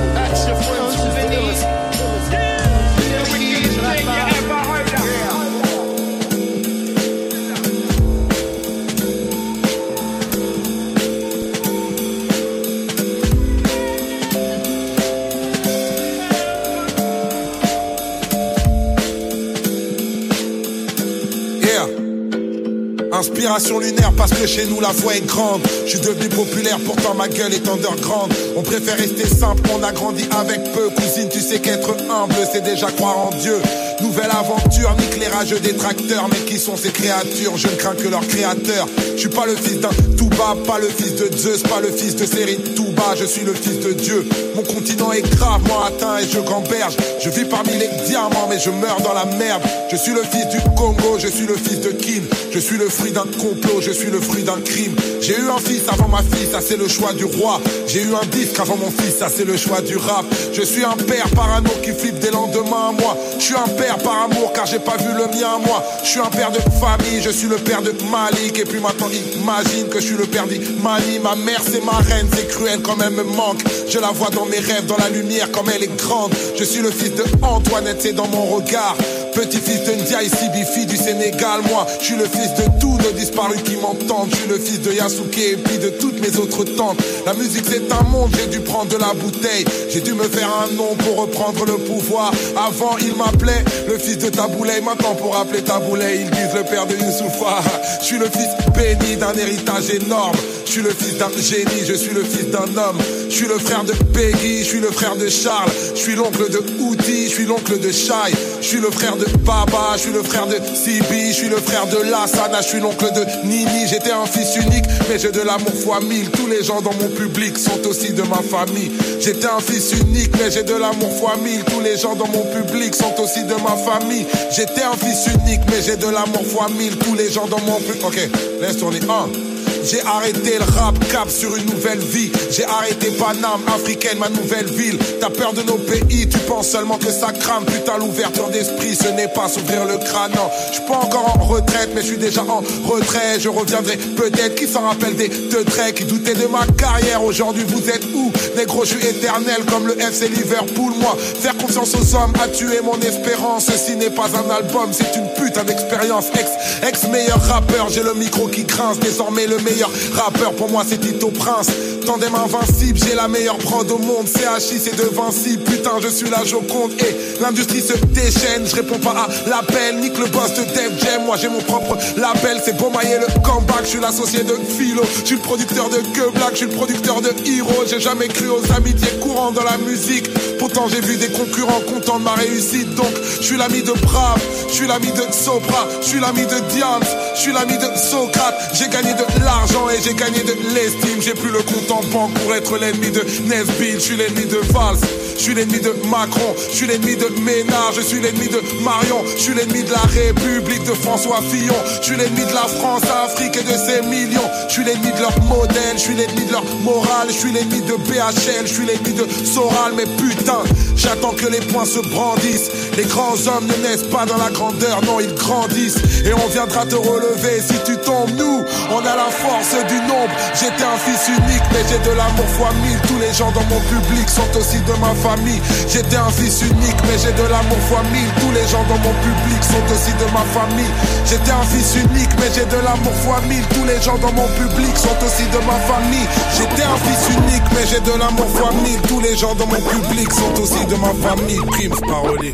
Inspiration 23.19 23.79
lunaire 23.79 24.13
parce 24.15 24.31
que 24.31 24.47
chez 24.47 24.65
nous 24.67 24.79
la 24.79 24.93
foi 24.93 25.13
est 25.17 25.25
grande. 25.25 25.61
Je 25.83 25.89
suis 25.89 25.99
devenu 25.99 26.29
populaire, 26.29 26.77
pourtant 26.85 27.13
ma 27.15 27.27
gueule 27.27 27.53
est 27.53 27.67
underground. 27.67 28.33
On 28.55 28.61
préfère 28.61 28.95
rester 28.95 29.27
simple, 29.27 29.61
on 29.77 29.83
a 29.83 29.91
grandi 29.91 30.23
avec 30.39 30.63
peu. 30.71 30.89
Cousine, 30.89 31.27
tu 31.29 31.41
sais 31.41 31.59
qu'être 31.59 31.89
humble, 32.09 32.35
c'est 32.49 32.63
déjà 32.63 32.87
croire 32.91 33.17
en 33.17 33.31
Dieu. 33.31 33.59
Nouvelle 34.09 34.31
aventure, 34.31 34.95
nique 34.97 35.23
rageux 35.31 35.59
détracteurs. 35.59 36.27
Mais 36.31 36.39
qui 36.39 36.57
sont 36.57 36.75
ces 36.75 36.89
créatures? 36.89 37.57
Je 37.57 37.67
ne 37.67 37.75
crains 37.75 37.93
que 37.93 38.07
leur 38.07 38.25
créateur. 38.27 38.87
Je 39.13 39.19
suis 39.19 39.29
pas 39.29 39.45
le 39.45 39.55
fils 39.55 39.79
d'un 39.79 39.89
Touba, 40.17 40.55
pas 40.65 40.79
le 40.79 40.87
fils 40.87 41.13
de 41.13 41.29
Zeus, 41.37 41.61
pas 41.61 41.79
le 41.79 41.91
fils 41.91 42.15
de 42.15 42.25
Série 42.25 42.57
Touba. 42.75 43.13
Je 43.15 43.25
suis 43.25 43.43
le 43.43 43.53
fils 43.53 43.79
de 43.79 43.93
Dieu. 43.93 44.27
Mon 44.55 44.63
continent 44.63 45.11
est 45.11 45.21
gravement 45.21 45.83
atteint 45.83 46.17
et 46.17 46.27
je 46.27 46.39
gamberge. 46.39 46.97
Je 47.23 47.29
vis 47.29 47.45
parmi 47.45 47.73
les 47.73 47.89
diamants, 48.07 48.47
mais 48.49 48.57
je 48.59 48.71
meurs 48.71 48.99
dans 49.01 49.13
la 49.13 49.25
merde. 49.25 49.61
Je 49.91 49.95
suis 49.95 50.13
le 50.13 50.23
fils 50.23 50.47
du 50.47 50.59
Congo, 50.75 51.19
je 51.19 51.27
suis 51.27 51.45
le 51.45 51.55
fils 51.55 51.81
de 51.81 51.91
Kim. 51.91 52.23
Je 52.51 52.57
suis 52.57 52.77
le 52.77 52.89
fruit 52.89 53.11
d'un 53.11 53.27
complot, 53.39 53.79
je 53.79 53.91
suis 53.91 54.09
le 54.09 54.19
fruit 54.19 54.43
d'un 54.43 54.59
crime. 54.59 54.95
J'ai 55.21 55.37
eu 55.37 55.49
un 55.55 55.59
fils 55.59 55.83
avant 55.91 56.07
ma 56.07 56.23
fille, 56.23 56.47
ça 56.51 56.61
c'est 56.61 56.77
le 56.77 56.87
choix 56.87 57.13
du 57.13 57.25
roi. 57.25 57.61
J'ai 57.85 58.01
eu 58.01 58.15
un 58.15 58.25
disque 58.31 58.59
avant 58.59 58.77
mon 58.77 58.89
fils, 58.89 59.17
ça 59.19 59.27
c'est 59.29 59.45
le 59.45 59.55
choix 59.55 59.81
du 59.81 59.97
rap. 59.97 60.25
Je 60.51 60.63
suis 60.63 60.83
un 60.83 60.97
père 60.97 61.29
parano 61.35 61.69
qui 61.83 61.91
flippe 61.91 62.19
des 62.19 62.31
lendemains 62.31 62.89
à 62.89 62.91
moi. 62.91 63.15
Je 63.37 63.43
suis 63.43 63.55
un 63.55 63.69
père 63.77 63.97
par 63.99 64.23
amour 64.23 64.51
car 64.53 64.65
j'ai 64.65 64.79
pas 64.79 64.97
vu 64.97 65.11
le 65.13 65.25
mien 65.27 65.59
moi. 65.65 65.83
Je 66.03 66.09
suis 66.09 66.19
un 66.19 66.29
père 66.29 66.51
de 66.51 66.59
famille, 66.79 67.21
je 67.21 67.29
suis 67.29 67.47
le 67.47 67.57
père 67.57 67.81
de 67.81 67.93
Malik. 68.11 68.59
Et 68.59 68.65
puis 68.65 68.79
maintenant 68.79 69.07
imagine 69.35 69.87
que 69.89 69.99
je 69.99 70.05
suis 70.07 70.17
le 70.17 70.25
père 70.25 70.47
d'Imani. 70.47 71.19
Ma 71.23 71.35
mère 71.35 71.61
c'est 71.63 71.83
ma 71.83 71.97
reine, 71.97 72.27
c'est 72.33 72.47
cruel 72.47 72.81
quand 72.81 72.97
même 72.97 73.13
me 73.13 73.23
manque. 73.23 73.61
Je 73.87 73.99
la 73.99 74.11
vois 74.11 74.29
dans 74.29 74.45
mes 74.45 74.59
rêves, 74.59 74.85
dans 74.85 74.97
la 74.97 75.09
lumière 75.09 75.51
comme 75.51 75.69
elle 75.73 75.83
est 75.83 75.95
grande. 75.97 76.33
Je 76.57 76.63
suis 76.63 76.81
le 76.81 76.91
fils 76.91 77.13
de 77.15 77.23
Antoinette, 77.41 78.01
c'est 78.01 78.13
dans 78.13 78.27
mon 78.27 78.45
regard. 78.45 78.95
Petit-fils 79.33 79.83
de 79.85 79.93
Ndiaye 80.01 80.29
Sibifi 80.29 80.85
du 80.85 80.97
Sénégal, 80.97 81.61
moi, 81.69 81.85
je 81.99 82.05
suis 82.05 82.15
le 82.15 82.25
fils 82.25 82.53
de 82.55 82.79
tous 82.79 82.97
nos 82.97 83.11
disparus 83.11 83.61
qui 83.63 83.75
m'entendent. 83.77 84.29
Je 84.31 84.35
suis 84.35 84.47
le 84.49 84.57
fils 84.59 84.81
de 84.81 84.91
Yasuke 84.91 85.37
et 85.37 85.55
puis 85.57 85.77
de 85.77 85.89
toutes 85.89 86.19
mes 86.21 86.37
autres 86.37 86.63
tantes. 86.63 86.97
La 87.25 87.33
musique 87.33 87.63
c'est 87.67 87.91
un 87.91 88.03
monde, 88.09 88.31
j'ai 88.37 88.47
dû 88.47 88.59
prendre 88.61 88.89
de 88.89 88.97
la 88.97 89.13
bouteille. 89.13 89.65
J'ai 89.91 90.01
dû 90.01 90.13
me 90.13 90.23
faire 90.23 90.49
un 90.63 90.73
nom 90.75 90.95
pour 90.95 91.17
reprendre 91.21 91.65
le 91.65 91.77
pouvoir. 91.77 92.31
Avant, 92.57 92.97
il 92.99 93.15
m'appelait 93.15 93.63
le 93.87 93.97
fils 93.97 94.17
de 94.17 94.29
Taboulay. 94.29 94.81
Maintenant, 94.81 95.15
pour 95.15 95.35
appeler 95.37 95.61
Taboulay, 95.61 96.21
ils 96.21 96.29
disent 96.31 96.55
le 96.55 96.63
père 96.63 96.85
de 96.87 96.93
Youssoufa. 96.95 97.61
Je 98.01 98.05
suis 98.05 98.17
le 98.17 98.25
fils 98.25 98.49
béni 98.75 99.15
d'un 99.17 99.33
héritage 99.33 99.89
énorme. 99.91 100.35
Je 100.69 100.73
suis 100.73 100.81
le 100.83 100.91
fils 100.91 101.17
d'un 101.17 101.31
génie, 101.31 101.83
je 101.83 101.95
suis 101.95 102.13
le 102.13 102.23
fils 102.23 102.45
d'un 102.51 102.77
homme. 102.77 102.99
Je 103.27 103.33
suis 103.33 103.47
le 103.47 103.57
frère 103.57 103.83
de 103.83 103.93
Peggy, 104.13 104.59
je 104.59 104.65
suis 104.65 104.79
le 104.79 104.91
frère 104.91 105.15
de 105.15 105.27
Charles. 105.27 105.71
Je 105.95 105.99
suis 105.99 106.13
l'oncle 106.13 106.47
de 106.47 106.59
Outi, 106.79 107.23
je 107.23 107.29
suis 107.29 107.45
l'oncle 107.45 107.79
de 107.79 107.91
Shai. 107.91 108.35
Je 108.61 108.67
suis 108.67 108.79
le 108.79 108.91
frère 108.91 109.15
de 109.15 109.25
Baba, 109.39 109.93
je 109.95 110.01
suis 110.01 110.11
le 110.11 110.21
frère 110.21 110.45
de 110.45 110.57
Sibi, 110.75 111.29
je 111.29 111.33
suis 111.33 111.49
le 111.49 111.55
frère 111.55 111.87
de 111.87 111.97
Lassana, 112.11 112.61
je 112.61 112.67
suis 112.67 112.79
l'oncle 112.79 113.11
de 113.15 113.47
Nini. 113.47 113.87
J'étais 113.89 114.11
un 114.11 114.27
fils 114.27 114.57
unique, 114.57 114.85
mais 115.09 115.17
j'ai 115.17 115.31
de 115.31 115.41
l'amour 115.41 115.73
fois 115.73 116.01
mille. 116.01 116.29
Tous 116.29 116.45
les 116.45 116.63
gens 116.63 116.81
dans 116.81 116.93
mon 116.93 117.09
public 117.17 117.57
sont 117.57 117.87
aussi 117.87 118.13
de 118.13 118.21
ma 118.21 118.43
famille. 118.43 118.91
J'étais 119.19 119.47
un 119.47 119.61
fils 119.61 119.93
unique, 119.99 120.29
mais 120.37 120.51
j'ai 120.51 120.61
de 120.61 120.75
l'amour 120.75 121.11
fois 121.17 121.33
mille. 121.43 121.63
Tous 121.63 121.81
les 121.81 121.97
gens 121.97 122.13
dans 122.13 122.27
mon 122.27 122.45
public 122.45 122.93
sont 122.93 123.19
aussi 123.19 123.41
de 123.43 123.55
ma 123.55 123.75
famille. 123.75 124.27
J'étais 124.51 124.83
un 124.83 124.93
fils 124.93 125.33
unique, 125.33 125.61
mais 125.71 125.81
j'ai 125.83 125.95
de 125.95 126.11
l'amour 126.11 126.45
fois 126.45 126.67
mille. 126.77 126.95
Tous 126.97 127.15
les 127.15 127.31
gens 127.31 127.47
dans 127.47 127.61
mon 127.61 127.79
public. 127.79 128.05
Ok, 128.05 128.19
laisse 128.61 128.77
tourner. 128.77 128.99
Un. 129.09 129.58
J'ai 129.89 130.01
arrêté 130.01 130.59
le 130.59 130.79
rap 130.79 130.99
cap 131.11 131.27
sur 131.31 131.55
une 131.55 131.65
nouvelle 131.65 131.97
vie. 131.97 132.31
J'ai 132.51 132.63
arrêté 132.65 133.09
Paname, 133.17 133.61
africaine, 133.73 134.19
ma 134.19 134.29
nouvelle 134.29 134.67
ville. 134.67 134.99
T'as 135.19 135.31
peur 135.31 135.51
de 135.53 135.63
nos 135.63 135.77
pays, 135.77 136.29
tu 136.29 136.37
penses 136.39 136.69
seulement 136.69 136.99
que 136.99 137.09
ça 137.09 137.31
crame. 137.31 137.65
Putain, 137.65 137.97
l'ouverture 137.97 138.49
d'esprit, 138.49 138.95
ce 138.95 139.07
n'est 139.07 139.29
pas 139.29 139.47
s'ouvrir 139.47 139.85
le 139.85 139.97
crâne. 139.97 140.31
Non, 140.35 140.47
je 140.71 140.81
pas 140.81 140.97
encore 140.97 141.35
en 141.35 141.43
retraite, 141.43 141.89
mais 141.95 142.01
je 142.01 142.07
suis 142.07 142.17
déjà 142.17 142.43
en 142.43 142.61
retrait. 142.87 143.39
Je 143.39 143.49
reviendrai 143.49 143.97
peut-être. 143.97 144.55
Qui 144.55 144.67
s'en 144.67 144.81
rappelle 144.81 145.15
des 145.15 145.29
deux 145.29 145.63
traits 145.63 145.95
qui 145.95 146.03
doutaient 146.03 146.35
de 146.35 146.47
ma 146.47 146.67
carrière 146.77 147.23
Aujourd'hui, 147.23 147.63
vous 147.67 147.89
êtes 147.89 148.05
où? 148.13 148.31
Négro, 148.57 148.83
je 148.83 148.95
suis 148.95 149.07
éternel 149.07 149.63
comme 149.71 149.87
le 149.87 149.99
FC 149.99 150.27
Liverpool. 150.27 150.93
Moi, 150.99 151.17
faire 151.41 151.57
confiance 151.57 151.95
aux 151.95 152.15
hommes 152.15 152.33
a 152.43 152.47
tué 152.47 152.81
mon 152.83 152.99
espérance. 152.99 153.65
Ceci 153.65 153.95
n'est 153.95 154.09
pas 154.11 154.27
un 154.35 154.49
album, 154.51 154.91
c'est 154.91 155.15
une 155.17 155.29
putain 155.33 155.63
d'expérience. 155.63 156.27
Ex, 156.39 156.49
ex 156.87 157.07
meilleur 157.07 157.41
rappeur, 157.41 157.89
j'ai 157.89 158.03
le 158.03 158.13
micro 158.13 158.47
qui 158.47 158.65
grince. 158.65 158.99
Désormais, 158.99 159.47
le 159.47 159.57
meilleur 159.59 159.78
rappeur 159.85 160.53
pour 160.53 160.69
moi, 160.69 160.83
c'est 160.87 160.99
Tito 160.99 161.27
Prince. 161.27 161.67
Tandem 162.05 162.33
invincible, 162.33 162.97
j'ai 162.97 163.15
la 163.15 163.27
meilleure 163.27 163.57
prod 163.57 163.89
au 163.91 163.97
monde. 163.97 164.27
CHI, 164.27 164.79
c'est 164.79 164.95
de 164.95 165.09
Vinci. 165.13 165.57
Putain, 165.57 165.99
je 166.01 166.07
suis 166.07 166.29
la 166.29 166.43
Joconde. 166.43 166.91
Et 166.99 167.41
l'industrie 167.41 167.81
se 167.81 167.93
déchaîne. 167.93 168.65
Je 168.65 168.75
réponds 168.75 168.97
pas 168.99 169.11
à 169.11 169.49
l'appel. 169.49 169.99
Nique 169.99 170.17
le 170.17 170.25
boss 170.27 170.53
de 170.53 170.63
Def 170.63 171.03
Jam. 171.03 171.25
Moi, 171.25 171.37
j'ai 171.37 171.49
mon 171.49 171.59
propre 171.59 171.97
label. 172.17 172.61
C'est 172.63 172.77
Beaumaillé 172.77 173.17
le 173.19 173.27
comeback. 173.41 173.81
Je 173.83 173.89
suis 173.89 173.99
l'associé 173.99 174.43
de 174.43 174.55
Philo. 174.77 175.03
Je 175.21 175.25
suis 175.25 175.35
le 175.35 175.41
producteur 175.41 175.89
de 175.89 175.97
Que 175.97 176.31
Black. 176.31 176.51
Je 176.51 176.57
suis 176.57 176.65
le 176.65 176.71
producteur 176.71 177.21
de 177.21 177.29
Hero. 177.45 177.83
J'ai 177.87 177.99
jamais 177.99 178.27
cru 178.27 178.49
aux 178.49 178.73
amitiés 178.75 179.19
courantes 179.21 179.55
dans 179.55 179.63
la 179.63 179.77
musique. 179.77 180.29
Pourtant, 180.57 180.87
j'ai 180.87 181.01
vu 181.01 181.17
des 181.17 181.29
concurrents 181.29 181.81
contents 181.81 182.19
de 182.19 182.23
ma 182.23 182.33
réussite. 182.33 182.95
Donc, 182.95 183.13
je 183.39 183.45
suis 183.45 183.57
l'ami 183.57 183.83
de 183.83 183.91
Brave. 183.91 184.41
Je 184.67 184.73
suis 184.73 184.87
l'ami 184.87 185.11
de 185.11 185.31
Sopra. 185.31 185.87
Je 186.01 186.07
suis 186.07 186.19
l'ami 186.19 186.41
de 186.41 186.59
Diams. 186.73 187.03
Je 187.35 187.39
suis 187.39 187.53
l'ami 187.53 187.77
de 187.77 187.97
Socrate. 187.97 188.71
J'ai 188.73 188.87
gagné 188.87 189.13
de 189.13 189.43
et 189.91 190.01
j'ai 190.03 190.13
gagné 190.13 190.41
de 190.43 190.53
l'estime. 190.73 191.21
J'ai 191.21 191.33
plus 191.33 191.49
le 191.49 191.61
compte 191.61 191.91
en 191.91 192.01
banque 192.13 192.33
pour 192.33 192.53
être 192.55 192.77
l'ennemi 192.77 193.11
de 193.11 193.21
Nesbill. 193.47 193.95
Je 193.95 193.99
suis 193.99 194.15
l'ennemi 194.15 194.45
de 194.45 194.57
Valls. 194.71 194.97
Je 195.35 195.41
suis 195.41 195.53
l'ennemi 195.53 195.79
de 195.79 195.93
Macron. 196.07 196.55
Je 196.69 196.75
suis 196.75 196.87
l'ennemi 196.87 197.15
de 197.15 197.27
Ménard. 197.41 197.91
Je 197.93 198.01
suis 198.01 198.21
l'ennemi 198.21 198.47
de 198.47 198.61
Marion. 198.83 199.23
Je 199.35 199.41
suis 199.41 199.53
l'ennemi 199.53 199.83
de 199.83 199.91
la 199.91 200.01
République 200.01 200.83
de 200.83 200.93
François 200.93 201.41
Fillon. 201.41 201.75
Je 202.01 202.05
suis 202.05 202.15
l'ennemi 202.15 202.45
de 202.45 202.53
la 202.53 202.67
France, 202.67 203.03
Afrique 203.25 203.57
et 203.57 203.63
de 203.63 203.77
ses 203.77 204.01
millions. 204.07 204.48
Je 204.69 204.75
suis 204.75 204.83
l'ennemi 204.83 205.11
de 205.11 205.19
leur 205.19 205.41
modèle. 205.45 205.95
Je 205.95 205.99
suis 205.99 206.15
l'ennemi 206.15 206.45
de 206.45 206.51
leur 206.51 206.63
morale. 206.83 207.27
Je 207.27 207.33
suis 207.33 207.51
l'ennemi 207.51 207.81
de 207.81 207.95
BHL. 208.05 208.67
Je 208.67 208.73
suis 208.73 208.85
l'ennemi 208.85 209.13
de 209.13 209.25
Soral. 209.43 209.93
Mais 209.97 210.05
putain, 210.05 210.61
j'attends 210.95 211.33
que 211.33 211.47
les 211.47 211.59
poings 211.59 211.85
se 211.85 211.99
brandissent. 212.13 212.69
Les 212.95 213.05
grands 213.05 213.33
hommes 213.49 213.65
ne 213.65 213.87
naissent 213.87 214.05
pas 214.13 214.27
dans 214.27 214.37
la 214.37 214.51
grandeur. 214.51 215.01
Non, 215.07 215.19
ils 215.19 215.33
grandissent. 215.33 215.97
Et 216.23 216.33
on 216.33 216.47
viendra 216.49 216.85
te 216.85 216.95
relever 216.95 217.61
si 217.65 217.73
tu 217.83 217.97
tombes. 217.97 218.29
Nous, 218.37 218.63
on 218.93 218.99
a 218.99 219.15
la 219.15 219.31
force 219.33 219.73
du 219.89 219.97
nombre. 220.05 220.29
J'étais 220.53 220.85
un 220.85 220.99
fils 221.01 221.33
unique, 221.33 221.65
mais 221.73 221.81
j'ai 221.89 221.97
de 222.05 222.13
l'amour 222.13 222.45
fois 222.53 222.69
mille. 222.85 222.99
Tous 223.07 223.17
les 223.17 223.33
gens 223.33 223.51
dans 223.51 223.65
mon 223.73 223.81
public 223.89 224.29
sont 224.29 224.53
aussi 224.53 224.77
de 224.85 224.93
ma 225.01 225.17
famille. 225.17 225.61
J'étais 225.89 226.17
un 226.17 226.29
fils 226.29 226.61
unique, 226.61 226.99
mais 227.09 227.17
j'ai 227.17 227.33
de 227.33 227.47
l'amour 227.49 227.81
fois 227.89 228.05
mille. 228.13 228.29
Tous 228.37 228.53
les 228.53 228.67
gens 228.69 228.85
dans 228.85 229.01
mon 229.01 229.15
public 229.25 229.61
sont 229.65 229.85
aussi 229.89 230.13
de 230.13 230.29
ma 230.29 230.45
famille. 230.53 230.93
J'étais 231.25 231.57
un 231.57 231.65
fils 231.65 231.95
unique, 232.05 232.29
mais 232.37 232.53
j'ai 232.53 232.69
de 232.69 232.77
l'amour 232.85 233.15
fois 233.25 233.41
mille. 233.49 233.65
Tous 233.73 233.85
les 233.89 233.97
gens 234.01 234.19
dans 234.21 234.33
mon 234.33 234.47
public 234.59 234.97
sont 234.97 235.25
aussi 235.25 235.45
de 235.47 235.59
ma 235.65 235.77
famille. 235.91 236.27
J'étais 236.57 236.83
un 236.83 236.97
fils 237.05 237.23
unique, 237.37 237.67
mais 237.73 237.85
j'ai 237.89 237.99
de 237.99 238.17
l'amour 238.17 238.47
fois 238.55 238.71
mille. 238.83 239.01
Tous 239.07 239.19
les 239.19 239.35
gens 239.35 239.55
dans 239.55 239.67
mon 239.67 239.81
public 239.81 240.31
sont 240.31 240.61
aussi 240.61 240.85
de 240.85 240.95
ma 240.95 241.13
famille. 241.27 241.61
Prime 241.67 241.99
parolier. 242.07 242.53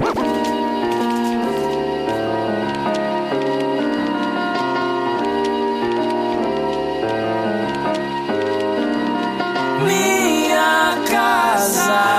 Minha 9.85 10.95
casa 11.09 12.14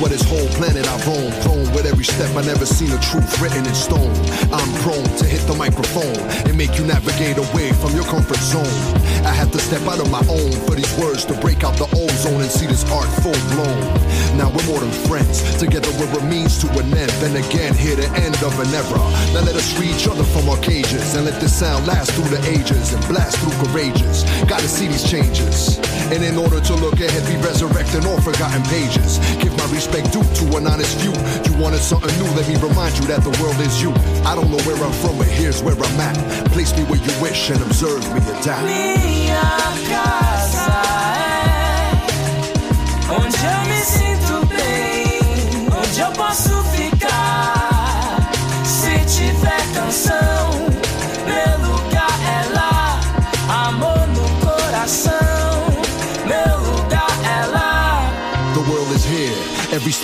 What 0.00 0.10
this 0.10 0.22
whole 0.22 0.23
planet 0.54 0.86
I've 0.86 1.06
owned. 1.08 1.34
Grown 1.42 1.66
with 1.74 1.86
every 1.86 2.04
step, 2.04 2.30
I 2.36 2.42
never 2.42 2.66
seen 2.66 2.90
the 2.90 2.98
truth 2.98 3.26
written 3.40 3.66
in 3.66 3.74
stone. 3.74 4.14
I'm 4.54 4.70
prone 4.82 5.04
to 5.18 5.24
hit 5.26 5.42
the 5.46 5.54
microphone 5.54 6.16
and 6.46 6.56
make 6.56 6.78
you 6.78 6.86
navigate 6.86 7.38
away 7.38 7.72
from 7.72 7.94
your 7.94 8.04
comfort 8.04 8.38
zone. 8.38 8.78
I 9.26 9.32
had 9.32 9.52
to 9.52 9.58
step 9.58 9.82
out 9.86 10.00
of 10.00 10.10
my 10.10 10.22
own 10.30 10.52
for 10.66 10.74
these 10.74 10.90
words 10.98 11.24
to 11.26 11.34
break 11.40 11.64
out 11.64 11.76
the 11.76 11.88
ozone 11.90 12.42
and 12.42 12.50
see 12.50 12.66
this 12.66 12.84
art 12.90 13.08
full 13.22 13.36
blown. 13.54 13.82
Now 14.38 14.50
we're 14.50 14.66
more 14.66 14.80
than 14.80 14.90
friends. 15.06 15.42
Together 15.58 15.90
we're 15.98 16.10
a 16.18 16.24
means 16.24 16.58
to 16.62 16.68
an 16.78 16.92
end. 16.94 17.10
Then 17.22 17.34
again, 17.36 17.74
here 17.74 17.96
the 17.96 18.08
end 18.18 18.36
of 18.42 18.54
an 18.58 18.70
era. 18.74 19.02
Now 19.34 19.42
let 19.42 19.54
us 19.54 19.72
free 19.74 19.90
each 19.90 20.06
other 20.06 20.24
from 20.24 20.48
our 20.48 20.58
cages 20.58 21.14
and 21.14 21.24
let 21.24 21.40
this 21.40 21.54
sound 21.54 21.86
last 21.86 22.12
through 22.12 22.30
the 22.30 22.42
ages 22.50 22.92
and 22.92 23.02
blast 23.06 23.38
through 23.38 23.56
courageous. 23.66 24.22
Gotta 24.46 24.68
see 24.68 24.88
these 24.88 25.08
changes. 25.08 25.78
And 26.12 26.22
in 26.22 26.36
order 26.36 26.60
to 26.60 26.74
look 26.74 27.00
ahead, 27.00 27.24
be 27.26 27.36
resurrecting 27.42 28.06
all 28.06 28.20
forgotten 28.20 28.62
pages. 28.68 29.18
Give 29.42 29.56
my 29.56 29.66
respect 29.72 30.12
due 30.12 30.22
to 30.22 30.44
an 30.56 30.66
honest 30.66 30.98
view. 30.98 31.12
You 31.46 31.52
wanted 31.60 31.80
something 31.80 32.14
new, 32.18 32.30
let 32.34 32.46
me 32.48 32.56
remind 32.56 32.96
you 32.98 33.06
that 33.06 33.22
the 33.22 33.30
world 33.42 33.58
is 33.60 33.82
you. 33.82 33.90
I 34.24 34.34
don't 34.34 34.50
know 34.50 34.62
where 34.66 34.76
I'm 34.76 34.92
from, 35.02 35.18
but 35.18 35.26
here's 35.26 35.62
where 35.62 35.74
I'm 35.74 36.00
at. 36.00 36.16
Place 36.52 36.72
me 36.76 36.84
where 36.84 37.00
you 37.00 37.12
wish 37.22 37.50
and 37.50 37.60
observe 37.62 38.02
me 38.14 38.20
adapt. 38.38 38.64
Minha 38.64 39.42
casa 39.90 40.68
é 41.16 43.12
onde 43.12 43.36
eu 43.52 43.60
me 43.70 43.80
sinto 43.84 44.46
bem, 44.46 45.68
onde 45.78 46.00
eu 46.00 46.10
posso 46.12 46.62
ficar. 46.74 48.30
Se 48.64 48.98
tiver 49.16 49.62
canção, 49.74 50.33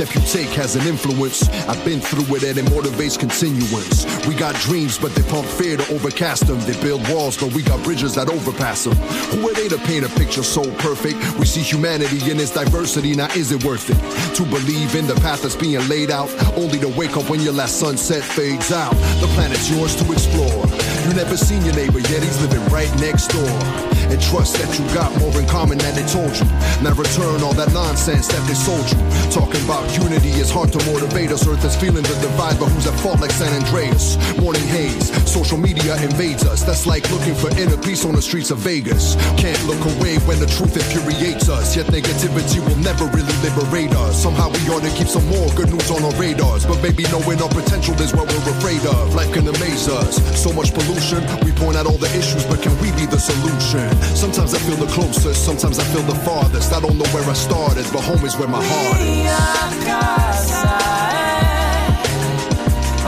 step 0.06 0.14
you 0.14 0.20
take 0.32 0.48
has 0.56 0.76
an 0.76 0.86
influence. 0.86 1.46
I've 1.68 1.84
been 1.84 2.00
through 2.00 2.36
it 2.36 2.44
and 2.44 2.56
it 2.56 2.64
motivates 2.72 3.18
continuance. 3.18 4.06
We 4.26 4.34
got 4.34 4.54
dreams, 4.54 4.98
but 4.98 5.14
they 5.14 5.22
pump 5.28 5.46
fear 5.46 5.76
to 5.76 5.94
overcast 5.94 6.46
them. 6.46 6.58
They 6.60 6.80
build 6.80 7.06
walls, 7.10 7.36
but 7.36 7.52
we 7.52 7.62
got 7.62 7.82
bridges 7.84 8.14
that 8.14 8.30
overpass 8.30 8.84
them. 8.84 8.96
Who 9.32 9.48
are 9.48 9.52
they 9.52 9.68
to 9.68 9.76
paint 9.78 10.06
a 10.06 10.08
picture 10.08 10.42
so 10.42 10.62
perfect? 10.76 11.18
We 11.38 11.44
see 11.44 11.60
humanity 11.60 12.30
in 12.30 12.40
its 12.40 12.50
diversity, 12.50 13.14
now 13.14 13.28
is 13.36 13.52
it 13.52 13.62
worth 13.62 13.90
it? 13.90 14.00
To 14.36 14.44
believe 14.44 14.94
in 14.94 15.06
the 15.06 15.16
path 15.16 15.42
that's 15.42 15.56
being 15.56 15.86
laid 15.88 16.10
out, 16.10 16.30
only 16.56 16.78
to 16.78 16.88
wake 16.88 17.16
up 17.18 17.28
when 17.28 17.40
your 17.40 17.52
last 17.52 17.78
sunset 17.78 18.22
fades 18.22 18.72
out. 18.72 18.94
The 19.20 19.28
planet's 19.34 19.70
yours 19.70 19.94
to 19.96 20.12
explore. 20.12 20.64
You 21.04 21.14
never 21.14 21.36
seen 21.36 21.62
your 21.64 21.74
neighbor, 21.74 22.00
yet 22.00 22.22
he's 22.22 22.40
living 22.40 22.64
right 22.72 22.90
next 23.00 23.28
door. 23.28 23.99
And 24.10 24.20
trust 24.20 24.58
that 24.58 24.66
you 24.74 24.82
got 24.90 25.14
more 25.22 25.30
in 25.38 25.46
common 25.46 25.78
than 25.78 25.94
they 25.94 26.02
told 26.10 26.34
you. 26.34 26.46
Now 26.82 26.98
return 26.98 27.46
all 27.46 27.54
that 27.54 27.70
nonsense 27.72 28.26
that 28.26 28.42
they 28.50 28.58
sold 28.58 28.82
you. 28.90 28.98
Talking 29.30 29.62
about 29.62 29.86
unity 29.94 30.34
is 30.34 30.50
hard 30.50 30.72
to 30.74 30.80
motivate 30.90 31.30
us. 31.30 31.46
Earth 31.46 31.64
is 31.64 31.76
feeling 31.76 32.02
the 32.02 32.16
divide, 32.18 32.58
but 32.58 32.74
who's 32.74 32.90
at 32.90 32.98
fault 32.98 33.20
like 33.20 33.30
San 33.30 33.54
Andreas? 33.62 34.18
Morning 34.42 34.66
haze, 34.66 35.14
social 35.30 35.58
media 35.58 35.94
invades 36.02 36.42
us. 36.42 36.66
That's 36.66 36.86
like 36.90 37.06
looking 37.14 37.36
for 37.38 37.54
inner 37.54 37.78
peace 37.78 38.04
on 38.04 38.18
the 38.18 38.22
streets 38.22 38.50
of 38.50 38.58
Vegas. 38.58 39.14
Can't 39.38 39.62
look 39.70 39.78
away 39.94 40.18
when 40.26 40.42
the 40.42 40.50
truth 40.58 40.74
infuriates 40.74 41.48
us. 41.48 41.76
Yet 41.76 41.86
negativity 41.86 42.58
will 42.58 42.82
never 42.82 43.06
really 43.14 43.36
liberate 43.46 43.94
us. 43.94 44.18
Somehow 44.18 44.50
we 44.50 44.58
ought 44.74 44.82
to 44.82 44.90
keep 44.98 45.06
some 45.06 45.26
more 45.30 45.46
good 45.54 45.70
news 45.70 45.86
on 45.90 46.02
our 46.02 46.14
radars. 46.18 46.66
But 46.66 46.82
maybe 46.82 47.06
knowing 47.14 47.38
our 47.38 47.52
potential 47.54 47.94
is 48.02 48.10
what 48.10 48.26
we're 48.26 48.50
afraid 48.58 48.82
of. 48.90 49.14
Life 49.14 49.30
can 49.30 49.46
amaze 49.46 49.86
us. 49.86 50.18
So 50.34 50.50
much 50.52 50.74
pollution, 50.74 51.22
we 51.46 51.54
point 51.54 51.78
out 51.78 51.86
all 51.86 51.98
the 52.02 52.10
issues, 52.18 52.42
but 52.50 52.58
can 52.58 52.74
we 52.82 52.90
be 52.98 53.06
the 53.06 53.22
solution? 53.22 53.99
Sometimes 54.14 54.54
I 54.54 54.58
feel 54.58 54.76
the 54.76 54.86
closest, 54.92 55.44
sometimes 55.44 55.78
I 55.78 55.84
feel 55.84 56.02
the 56.02 56.14
farthest. 56.26 56.72
I 56.72 56.80
don't 56.80 56.96
know 56.98 57.08
where 57.12 57.24
I 57.24 57.34
started, 57.34 57.86
but 57.92 58.02
home 58.02 58.24
is 58.24 58.36
where 58.36 58.48
my 58.48 58.62
heart 58.62 59.00
is. 59.00 60.50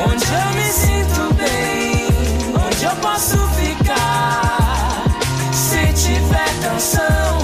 Onde 0.04 0.24
eu 0.24 0.50
me 0.54 0.72
sinto 0.72 1.34
bem, 1.34 2.08
onde 2.54 2.84
eu 2.84 2.96
posso 2.96 3.38
ficar. 3.56 5.04
Se 5.52 5.92
tiver 5.92 6.50
canção, 6.62 7.41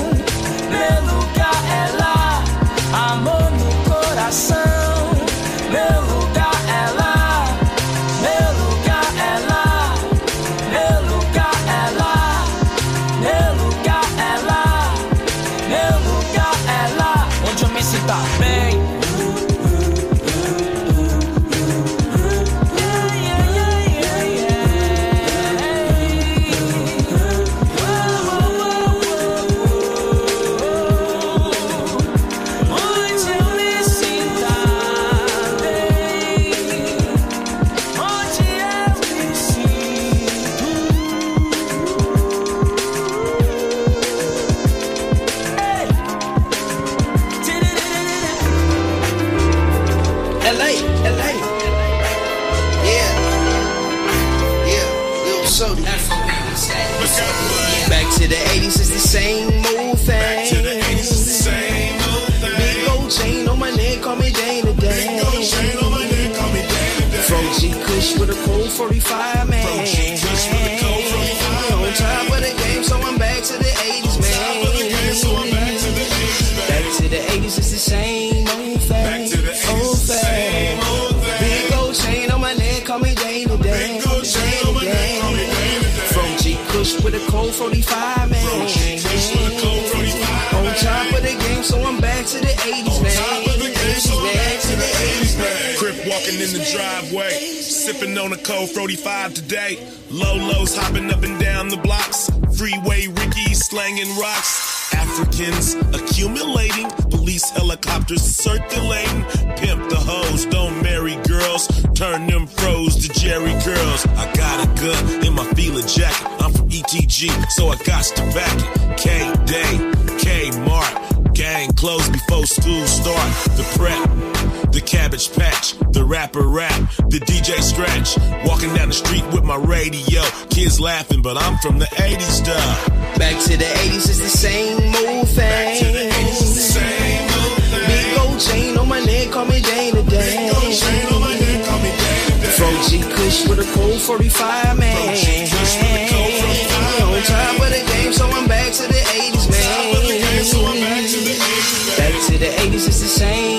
cold 98.75 98.89
45 98.89 99.35
today. 99.35 99.77
Lolos 100.11 100.77
hopping 100.77 101.11
up 101.11 101.23
and 101.23 101.39
down 101.41 101.69
the 101.69 101.77
blocks. 101.77 102.31
Freeway 102.57 103.07
Ricky 103.07 103.55
slanging 103.55 104.09
rocks. 104.19 104.95
Africans 104.95 105.75
accumulating, 105.95 106.89
police 107.11 107.51
helicopters 107.51 108.23
circulating. 108.23 109.25
Pimp 109.57 109.89
the 109.91 109.99
hoes, 109.99 110.47
don't 110.47 110.83
marry 110.83 111.17
girls. 111.29 111.69
Turn 111.95 112.27
them 112.27 112.47
froze 112.47 112.97
to 113.07 113.13
Jerry 113.21 113.53
girls. 113.65 114.07
I 114.17 114.33
got 114.35 114.65
a 114.65 114.83
gun 114.83 115.27
in 115.27 115.35
my 115.35 115.45
feeler 115.53 115.83
jacket. 115.83 116.27
I'm 116.41 116.53
from 116.53 116.69
ETG, 116.69 117.31
so 117.51 117.69
I 117.69 117.77
got 117.85 118.05
to 118.05 118.23
back 118.33 118.57
it. 118.57 118.99
K 118.99 119.33
Day, 119.45 120.19
K 120.19 120.51
Mart. 120.65 121.35
Gang 121.35 121.71
closed 121.75 122.13
before 122.13 122.47
school 122.47 122.85
start. 122.87 123.33
The 123.57 123.63
prep, 123.77 124.73
the 124.73 124.81
cabbage 124.81 125.33
patch, 125.35 125.79
the 125.93 126.05
rapper 126.05 126.43
rap, 126.43 126.78
the 127.11 127.21
DJ 127.21 127.61
scratch. 127.61 128.17
Walking 128.45 128.75
down 128.75 128.89
the 128.89 128.95
street 128.95 129.25
with 129.33 129.45
my 129.45 129.57
radio. 129.57 130.23
Kids 130.51 130.81
laughing, 130.81 131.23
but 131.23 131.37
I'm 131.37 131.57
from 131.59 131.79
the 131.79 131.87
80s, 131.97 132.45
duh. 132.45 133.19
Back 133.19 133.41
to 133.45 133.57
the 133.57 133.65
80s, 133.65 134.09
is 134.09 134.21
the 134.21 134.29
same 134.29 134.77
old 134.95 135.29
thing. 135.29 135.49
Back 135.49 135.79
to 135.79 135.87
the 135.87 136.07
80s, 136.13 136.41
it's 136.41 136.55
the 136.55 136.67
same 136.79 137.25
old 137.41 137.63
thing. 137.73 137.87
Big 137.89 138.19
old 138.19 138.39
chain 138.41 138.79
on 138.79 138.89
my 138.89 139.01
neck, 139.01 139.31
call 139.31 139.47
me 139.47 139.61
Dana 139.61 140.03
Dane. 140.03 140.09
Big 140.09 140.55
old 140.55 140.75
chain 140.75 141.07
on 141.15 141.21
my 141.21 141.35
neck, 141.39 141.67
call 141.67 141.79
me 141.81 141.91
Dana 141.97 142.41
Dane. 142.41 142.53
From 142.59 142.75
G 142.89 143.01
Kush 143.17 143.49
with 143.49 143.61
a 143.61 143.69
cold 143.73 144.01
45, 144.01 144.79
man. 144.79 144.97
From 144.97 145.15
G 145.17 145.49
Kush 145.49 145.75
with 145.81 145.97
a 145.97 146.05
cold 146.13 146.33
45, 146.45 147.09
On 147.09 147.23
top 147.25 147.57
of 147.65 147.71
the 147.73 147.83
game, 147.89 148.13
so 148.13 148.27
I'm 148.27 148.47
back 148.49 148.73
to 148.73 148.85
the 148.85 149.03
80s, 149.17 149.47
man. 149.49 149.65
Top 149.65 149.97
of 149.97 150.03
the 150.05 150.19
game, 150.19 150.45
so 150.45 150.59
I'm 150.61 150.81
back 150.81 151.05
to 151.09 151.19
the 151.25 151.35
80s, 151.41 151.73
man. 151.87 151.97
Back 151.97 152.15
to 152.27 152.35
the 152.39 152.51
80s, 152.69 152.87
it's 152.87 153.01
the 153.01 153.09
same 153.09 153.58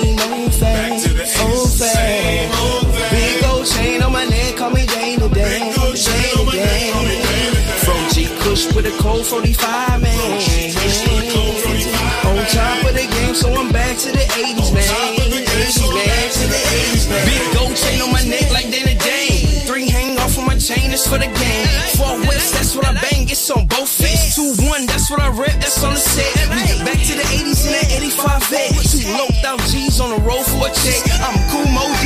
A 8.90 9.02
cold 9.02 9.26
45, 9.26 10.02
man. 10.02 10.10
From 10.18 10.40
G 10.40 10.74
Kush 10.74 11.06
with 11.06 11.22
a 11.22 11.26
cold 11.30 11.56
45, 11.62 12.26
On 12.26 12.42
top 12.50 12.90
of 12.90 12.94
the 12.98 13.06
game, 13.06 13.34
so 13.34 13.46
I'm 13.54 13.70
back 13.70 13.96
to 13.98 14.10
the 14.10 14.24
80s, 14.34 14.74
man. 14.74 14.82
top 14.82 15.14
of 15.14 15.30
the 15.30 15.42
game, 15.46 15.70
so 15.70 15.86
I'm 15.86 16.06
back 16.10 16.30
to 16.34 16.44
the 16.50 16.60
80s, 16.90 17.04
man. 17.10 17.22
Big 17.26 17.44
gold 17.54 17.76
chain 17.76 18.02
on 18.02 18.10
my 18.10 18.24
neck 18.24 18.50
like 18.50 18.66
Dana 18.72 18.98
Dane. 18.98 19.62
Three 19.68 19.88
hang 19.88 20.18
off 20.18 20.36
of 20.38 20.44
my 20.46 20.56
chain, 20.58 20.90
it's 20.90 21.06
for 21.06 21.18
the 21.18 21.30
game. 21.30 21.66
Four 21.94 22.18
whips, 22.26 22.50
that's 22.50 22.74
what 22.74 22.86
I 22.86 22.94
bang, 22.94 23.28
it's 23.30 23.50
on 23.50 23.66
both 23.66 23.88
feet. 23.88 24.18
Two 24.34 24.54
one, 24.66 24.86
that's 24.86 25.10
what 25.10 25.20
I 25.20 25.28
rip, 25.28 25.54
that's 25.60 25.84
on 25.84 25.94
the 25.94 26.00
set. 26.00 26.32
We 26.50 26.58
get 26.66 26.80
back 26.82 26.98
to 26.98 27.14
the 27.14 27.26
80s 27.30 27.66
in 27.66 27.72
that 27.76 27.86
85 27.94 28.42
vet. 28.50 28.70
Two 28.90 29.06
loped 29.14 29.44
out 29.44 29.60
G's 29.70 30.00
on 30.00 30.10
the 30.10 30.20
road 30.26 30.42
for 30.50 30.66
a 30.66 30.70
check. 30.72 31.04
I'm 31.20 31.36
cool, 31.52 31.68
Modi, 31.70 31.99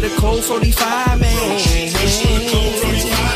with 0.00 0.12
a 0.12 0.16
cold 0.20 0.44
45, 0.44 1.20
man. 1.20 1.60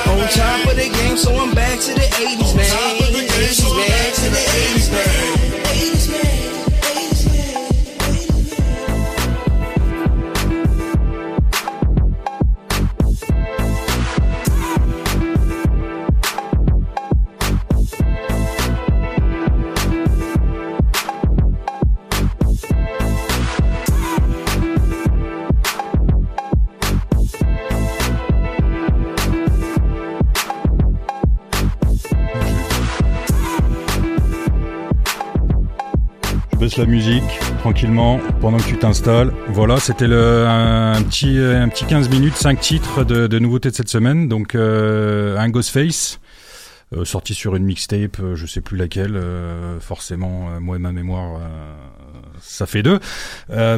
On 0.09 0.29
top 0.29 0.71
of 0.71 0.77
the 0.77 0.89
game, 0.91 1.17
so 1.17 1.35
I'm 1.35 1.55
back 1.55 1.79
to 1.81 1.95
the 1.95 2.01
80s, 2.01 2.37
80s, 2.37 2.54
La 36.77 36.87
musique 36.87 37.23
tranquillement 37.61 38.19
pendant 38.41 38.57
que 38.57 38.65
tu 38.65 38.77
t'installes. 38.77 39.33
Voilà, 39.49 39.79
c'était 39.79 40.09
le 40.09 40.45
un 40.47 41.01
petit 41.03 41.39
un 41.39 41.69
petit 41.69 41.85
15 41.85 42.09
minutes, 42.09 42.35
5 42.35 42.59
titres 42.59 43.05
de, 43.05 43.29
de 43.29 43.39
nouveautés 43.39 43.71
de 43.71 43.77
cette 43.77 43.89
semaine. 43.89 44.29
Donc 44.29 44.57
euh, 44.57 45.39
un 45.39 45.49
Ghostface 45.51 46.19
euh, 46.97 47.05
sorti 47.05 47.33
sur 47.35 47.55
une 47.55 47.65
mixtape, 47.65 48.19
euh, 48.21 48.35
je 48.35 48.47
sais 48.47 48.61
plus 48.61 48.77
laquelle. 48.77 49.17
euh, 49.17 49.79
forcément, 49.79 50.49
euh, 50.51 50.61
moi 50.61 50.75
et 50.77 50.79
ma 50.81 50.91
mémoire, 50.91 51.41
ça 52.41 52.67
fait 52.67 52.83
deux. 52.83 52.99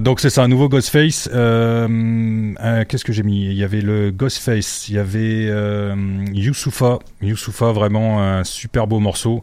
Donc 0.00 0.20
c'est 0.20 0.30
ça, 0.30 0.42
un 0.44 0.48
nouveau 0.48 0.68
Ghostface. 0.70 1.28
Qu'est-ce 1.28 3.04
que 3.04 3.12
j'ai 3.12 3.22
mis? 3.22 3.44
Il 3.44 3.54
y 3.54 3.64
avait 3.64 3.82
le 3.82 4.10
Ghostface, 4.10 4.88
il 4.88 4.94
y 4.94 4.98
avait 4.98 5.52
Youssoufa. 6.32 6.98
Youssoufa, 7.20 7.72
vraiment 7.72 8.22
un 8.22 8.42
super 8.44 8.86
beau 8.86 9.00
morceau. 9.00 9.42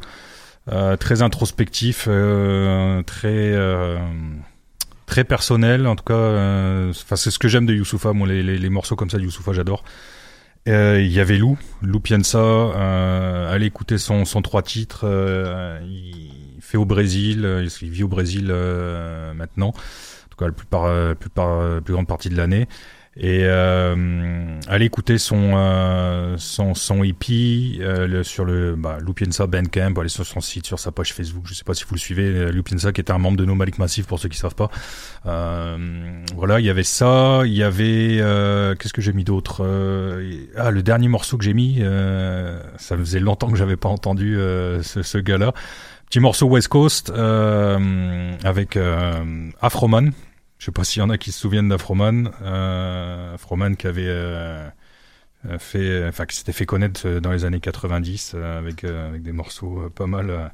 Euh, 0.71 0.95
très 0.95 1.21
introspectif, 1.21 2.06
euh, 2.08 3.04
très 3.04 3.52
euh, 3.52 3.99
très 5.06 5.26
personnel. 5.26 5.88
En 5.88 5.95
tout 5.97 6.06
cas, 6.06 6.93
c'est 7.15 7.32
ce 7.32 7.39
que 7.39 7.49
j'aime 7.49 7.65
de 7.65 7.73
Youssoufa. 7.73 8.13
Moi, 8.13 8.28
les, 8.28 8.43
les, 8.43 8.58
les 8.58 8.69
morceaux 8.69 8.95
comme 8.95 9.10
ça 9.10 9.17
de 9.17 9.23
Youssoufa, 9.23 9.52
j'adore. 9.52 9.84
Il 10.65 11.12
y 11.12 11.19
avait 11.19 11.38
Lou, 11.38 11.58
Lou 11.82 11.99
Piensa. 11.99 12.38
Euh, 12.38 13.54
allez 13.54 13.65
écouter 13.65 13.97
son 13.97 14.23
son 14.23 14.41
trois 14.41 14.62
titres. 14.62 15.02
euh, 15.04 15.80
il 15.84 16.62
fait 16.62 16.78
au 16.78 16.86
Brésil, 16.86 17.67
il 17.82 17.89
vit 17.89 18.04
au 18.04 18.08
Brésil 18.08 18.45
maintenant. 19.36 19.69
En 19.69 20.30
tout 20.30 20.38
cas, 20.38 20.45
la 20.45 20.54
plupart, 20.54 20.88
la 20.88 21.15
plupart, 21.15 21.62
la 21.76 21.82
plus 21.82 21.93
grande 21.93 22.08
partie 22.08 22.30
de 22.30 22.38
l'année. 22.38 22.67
Et 23.15 23.41
euh, 23.43 24.60
allez 24.67 24.86
écouter 24.86 25.19
son 25.19 25.52
euh, 25.56 26.36
son 26.39 26.73
son 26.73 27.04
EP 27.04 27.78
euh, 27.80 28.08
le- 28.08 28.23
sur 28.23 28.43
le 28.43 28.76
bah, 28.76 28.97
Lupiensa 29.06 29.45
Bandcamp, 29.45 29.93
allez 29.99 30.10
sur 30.10 30.26
son 30.26 30.41
site, 30.41 30.65
sur 30.65 30.80
sa 30.80 30.91
page 30.91 31.13
Facebook. 31.13 31.43
Je 31.47 31.54
sais 31.54 31.63
pas 31.63 31.76
si 31.76 31.84
vous 31.88 31.93
le 31.93 31.99
suivez. 31.99 32.52
Lupiensa 32.52 32.91
qui 32.91 33.02
était 33.02 33.12
un 33.13 33.19
membre 33.19 33.38
de 33.38 33.45
No 33.45 33.54
Malik 33.54 33.78
Massif 33.78 34.08
pour 34.08 34.19
ceux 34.19 34.30
qui 34.30 34.38
savent 34.39 34.56
pas. 34.56 34.71
Voilà, 35.26 36.60
il 36.60 36.65
y 36.65 36.69
avait 36.71 36.82
ça. 36.84 37.41
Il 37.45 37.54
y 37.54 37.62
avait 37.63 38.17
qu'est-ce 38.80 38.93
que 38.93 39.02
j'ai 39.02 39.13
mis 39.13 39.23
d'autre 39.23 39.62
Ah, 40.58 40.71
le 40.71 40.82
dernier 40.82 41.08
morceau 41.08 41.38
que 41.38 41.43
j'ai 41.43 41.54
mis, 41.54 41.82
ça 42.78 42.97
faisait 42.97 43.19
longtemps 43.19 43.52
que 43.52 43.58
j'avais 43.58 43.78
pas 43.78 43.89
entendu 43.89 44.36
ce, 44.82 45.02
ce 45.04 45.17
gars-là. 45.19 45.54
Petit 46.10 46.19
morceau 46.19 46.47
West 46.47 46.67
Coast 46.67 47.10
euh, 47.10 48.32
avec 48.43 48.78
euh, 48.78 49.49
Afroman. 49.62 50.12
Je 50.63 50.67
sais 50.67 50.71
pas 50.71 50.86
s'il 50.86 51.02
y 51.02 51.04
en 51.04 51.10
a 51.10 51.17
qui 51.17 51.34
se 51.34 51.41
souviennent 51.41 51.67
d'Afroman. 51.67 52.32
Euh, 52.41 53.34
Afroman 53.34 53.76
qui 53.76 53.86
avait 53.86 54.06
euh, 54.08 54.65
euh, 55.45 55.60
fait, 55.60 56.08
enfin 56.08 56.26
qui 56.26 56.38
s'était 56.38 56.54
fait 56.54 56.65
connaître 56.65 57.02
euh, 57.06 57.19
dans 57.19 57.34
les 57.34 57.43
années 57.43 57.60
90 57.60 58.32
euh, 58.34 58.60
avec, 58.60 58.86
euh, 58.86 59.19
des 59.19 59.34
morceaux 59.34 59.82
euh, 59.82 59.89
pas 59.89 60.08
mal, 60.08 60.30
euh, 60.30 60.47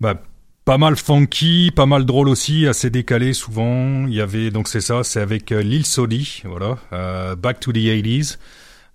bah, 0.00 0.22
pas 0.64 0.78
mal 0.78 0.96
funky, 0.96 1.72
pas 1.76 1.84
mal 1.84 2.06
drôle 2.06 2.26
aussi, 2.26 2.66
assez 2.66 2.88
décalé 2.88 3.34
souvent. 3.34 4.06
Il 4.06 4.14
y 4.14 4.22
avait 4.22 4.50
donc 4.50 4.66
c'est 4.66 4.80
ça, 4.80 5.04
c'est 5.04 5.20
avec 5.20 5.52
euh, 5.52 5.60
Lil 5.60 5.84
Sodi, 5.84 6.40
voilà, 6.46 6.78
euh, 6.94 7.36
Back 7.36 7.60
to 7.60 7.70
the 7.70 7.76
80s. 7.76 8.38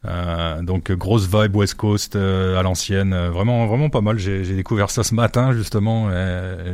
Euh, 0.05 0.62
donc 0.62 0.91
grosse 0.91 1.27
vibe 1.27 1.55
West 1.55 1.73
Coast 1.73 2.15
euh, 2.15 2.57
à 2.57 2.62
l'ancienne, 2.62 3.13
euh, 3.13 3.31
vraiment 3.31 3.65
vraiment 3.65 3.89
pas 3.89 4.01
mal. 4.01 4.19
J'ai 4.19 4.43
découvert 4.55 4.91
ça 4.91 5.03
ce 5.03 5.15
matin 5.15 5.53
justement. 5.53 6.10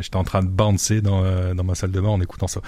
J'étais 0.01 0.17
en 0.17 0.25
train 0.25 0.43
de 0.43 0.49
bouncer 0.49 1.01
dans 1.01 1.23
euh, 1.23 1.53
dans 1.53 1.63
ma 1.63 1.73
salle 1.73 1.91
de 1.91 2.01
bain 2.01 2.09
en 2.09 2.21
écoutant 2.21 2.47
ça. 2.47 2.59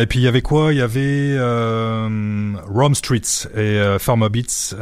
Et 0.00 0.06
puis 0.06 0.20
il 0.20 0.22
y 0.22 0.28
avait 0.28 0.42
quoi? 0.42 0.72
Il 0.72 0.78
y 0.78 0.80
avait 0.80 1.38
Rome 1.38 2.94
Streets 2.94 3.46
et 3.54 3.98
Pharma 3.98 4.30
Beats 4.30 4.74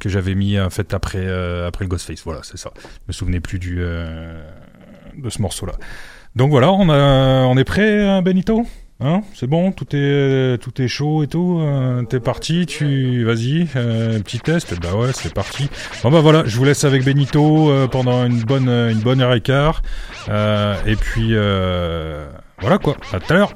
que 0.00 0.08
j'avais 0.08 0.34
mis 0.34 0.58
en 0.58 0.70
fait 0.70 0.94
après 0.94 1.26
après 1.66 1.84
le 1.84 1.88
Ghostface. 1.90 2.22
Voilà, 2.24 2.40
c'est 2.42 2.58
ça. 2.58 2.72
Je 2.76 2.88
me 3.08 3.12
souvenais 3.12 3.40
plus 3.40 3.58
du 3.58 3.76
de 3.76 5.30
ce 5.30 5.42
morceau 5.42 5.66
là. 5.66 5.74
Donc 6.34 6.50
voilà, 6.50 6.72
on 6.72 6.88
a 6.88 7.44
on 7.44 7.56
est 7.58 7.64
prêt 7.64 8.22
Benito? 8.22 8.66
Hein, 9.00 9.20
c'est 9.32 9.46
bon, 9.46 9.70
tout 9.70 9.86
est 9.92 10.58
tout 10.60 10.82
est 10.82 10.88
chaud 10.88 11.22
et 11.22 11.28
tout. 11.28 11.60
euh, 11.60 12.02
T'es 12.02 12.18
parti, 12.18 12.66
tu 12.66 13.22
vas-y, 13.24 13.68
euh, 13.76 14.18
petit 14.18 14.40
test. 14.40 14.74
Bah 14.80 14.94
ouais, 14.96 15.10
c'est 15.14 15.32
parti. 15.32 15.68
Bon 16.02 16.10
bah 16.10 16.20
voilà, 16.20 16.42
je 16.46 16.56
vous 16.56 16.64
laisse 16.64 16.82
avec 16.82 17.04
Benito 17.04 17.70
euh, 17.70 17.86
pendant 17.86 18.24
une 18.26 18.42
bonne 18.42 18.68
une 18.68 18.98
bonne 18.98 19.20
heure 19.20 19.34
et 19.34 19.40
quart. 19.40 19.82
Euh, 20.28 20.74
et 20.84 20.96
puis 20.96 21.28
euh, 21.30 22.26
voilà 22.60 22.78
quoi. 22.78 22.96
À 23.12 23.20
tout 23.20 23.32
à 23.32 23.36
l'heure. 23.36 23.52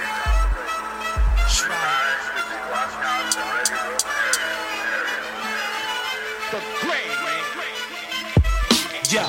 The 6.51 6.61
great. 6.81 7.13
Yo. 9.13 9.25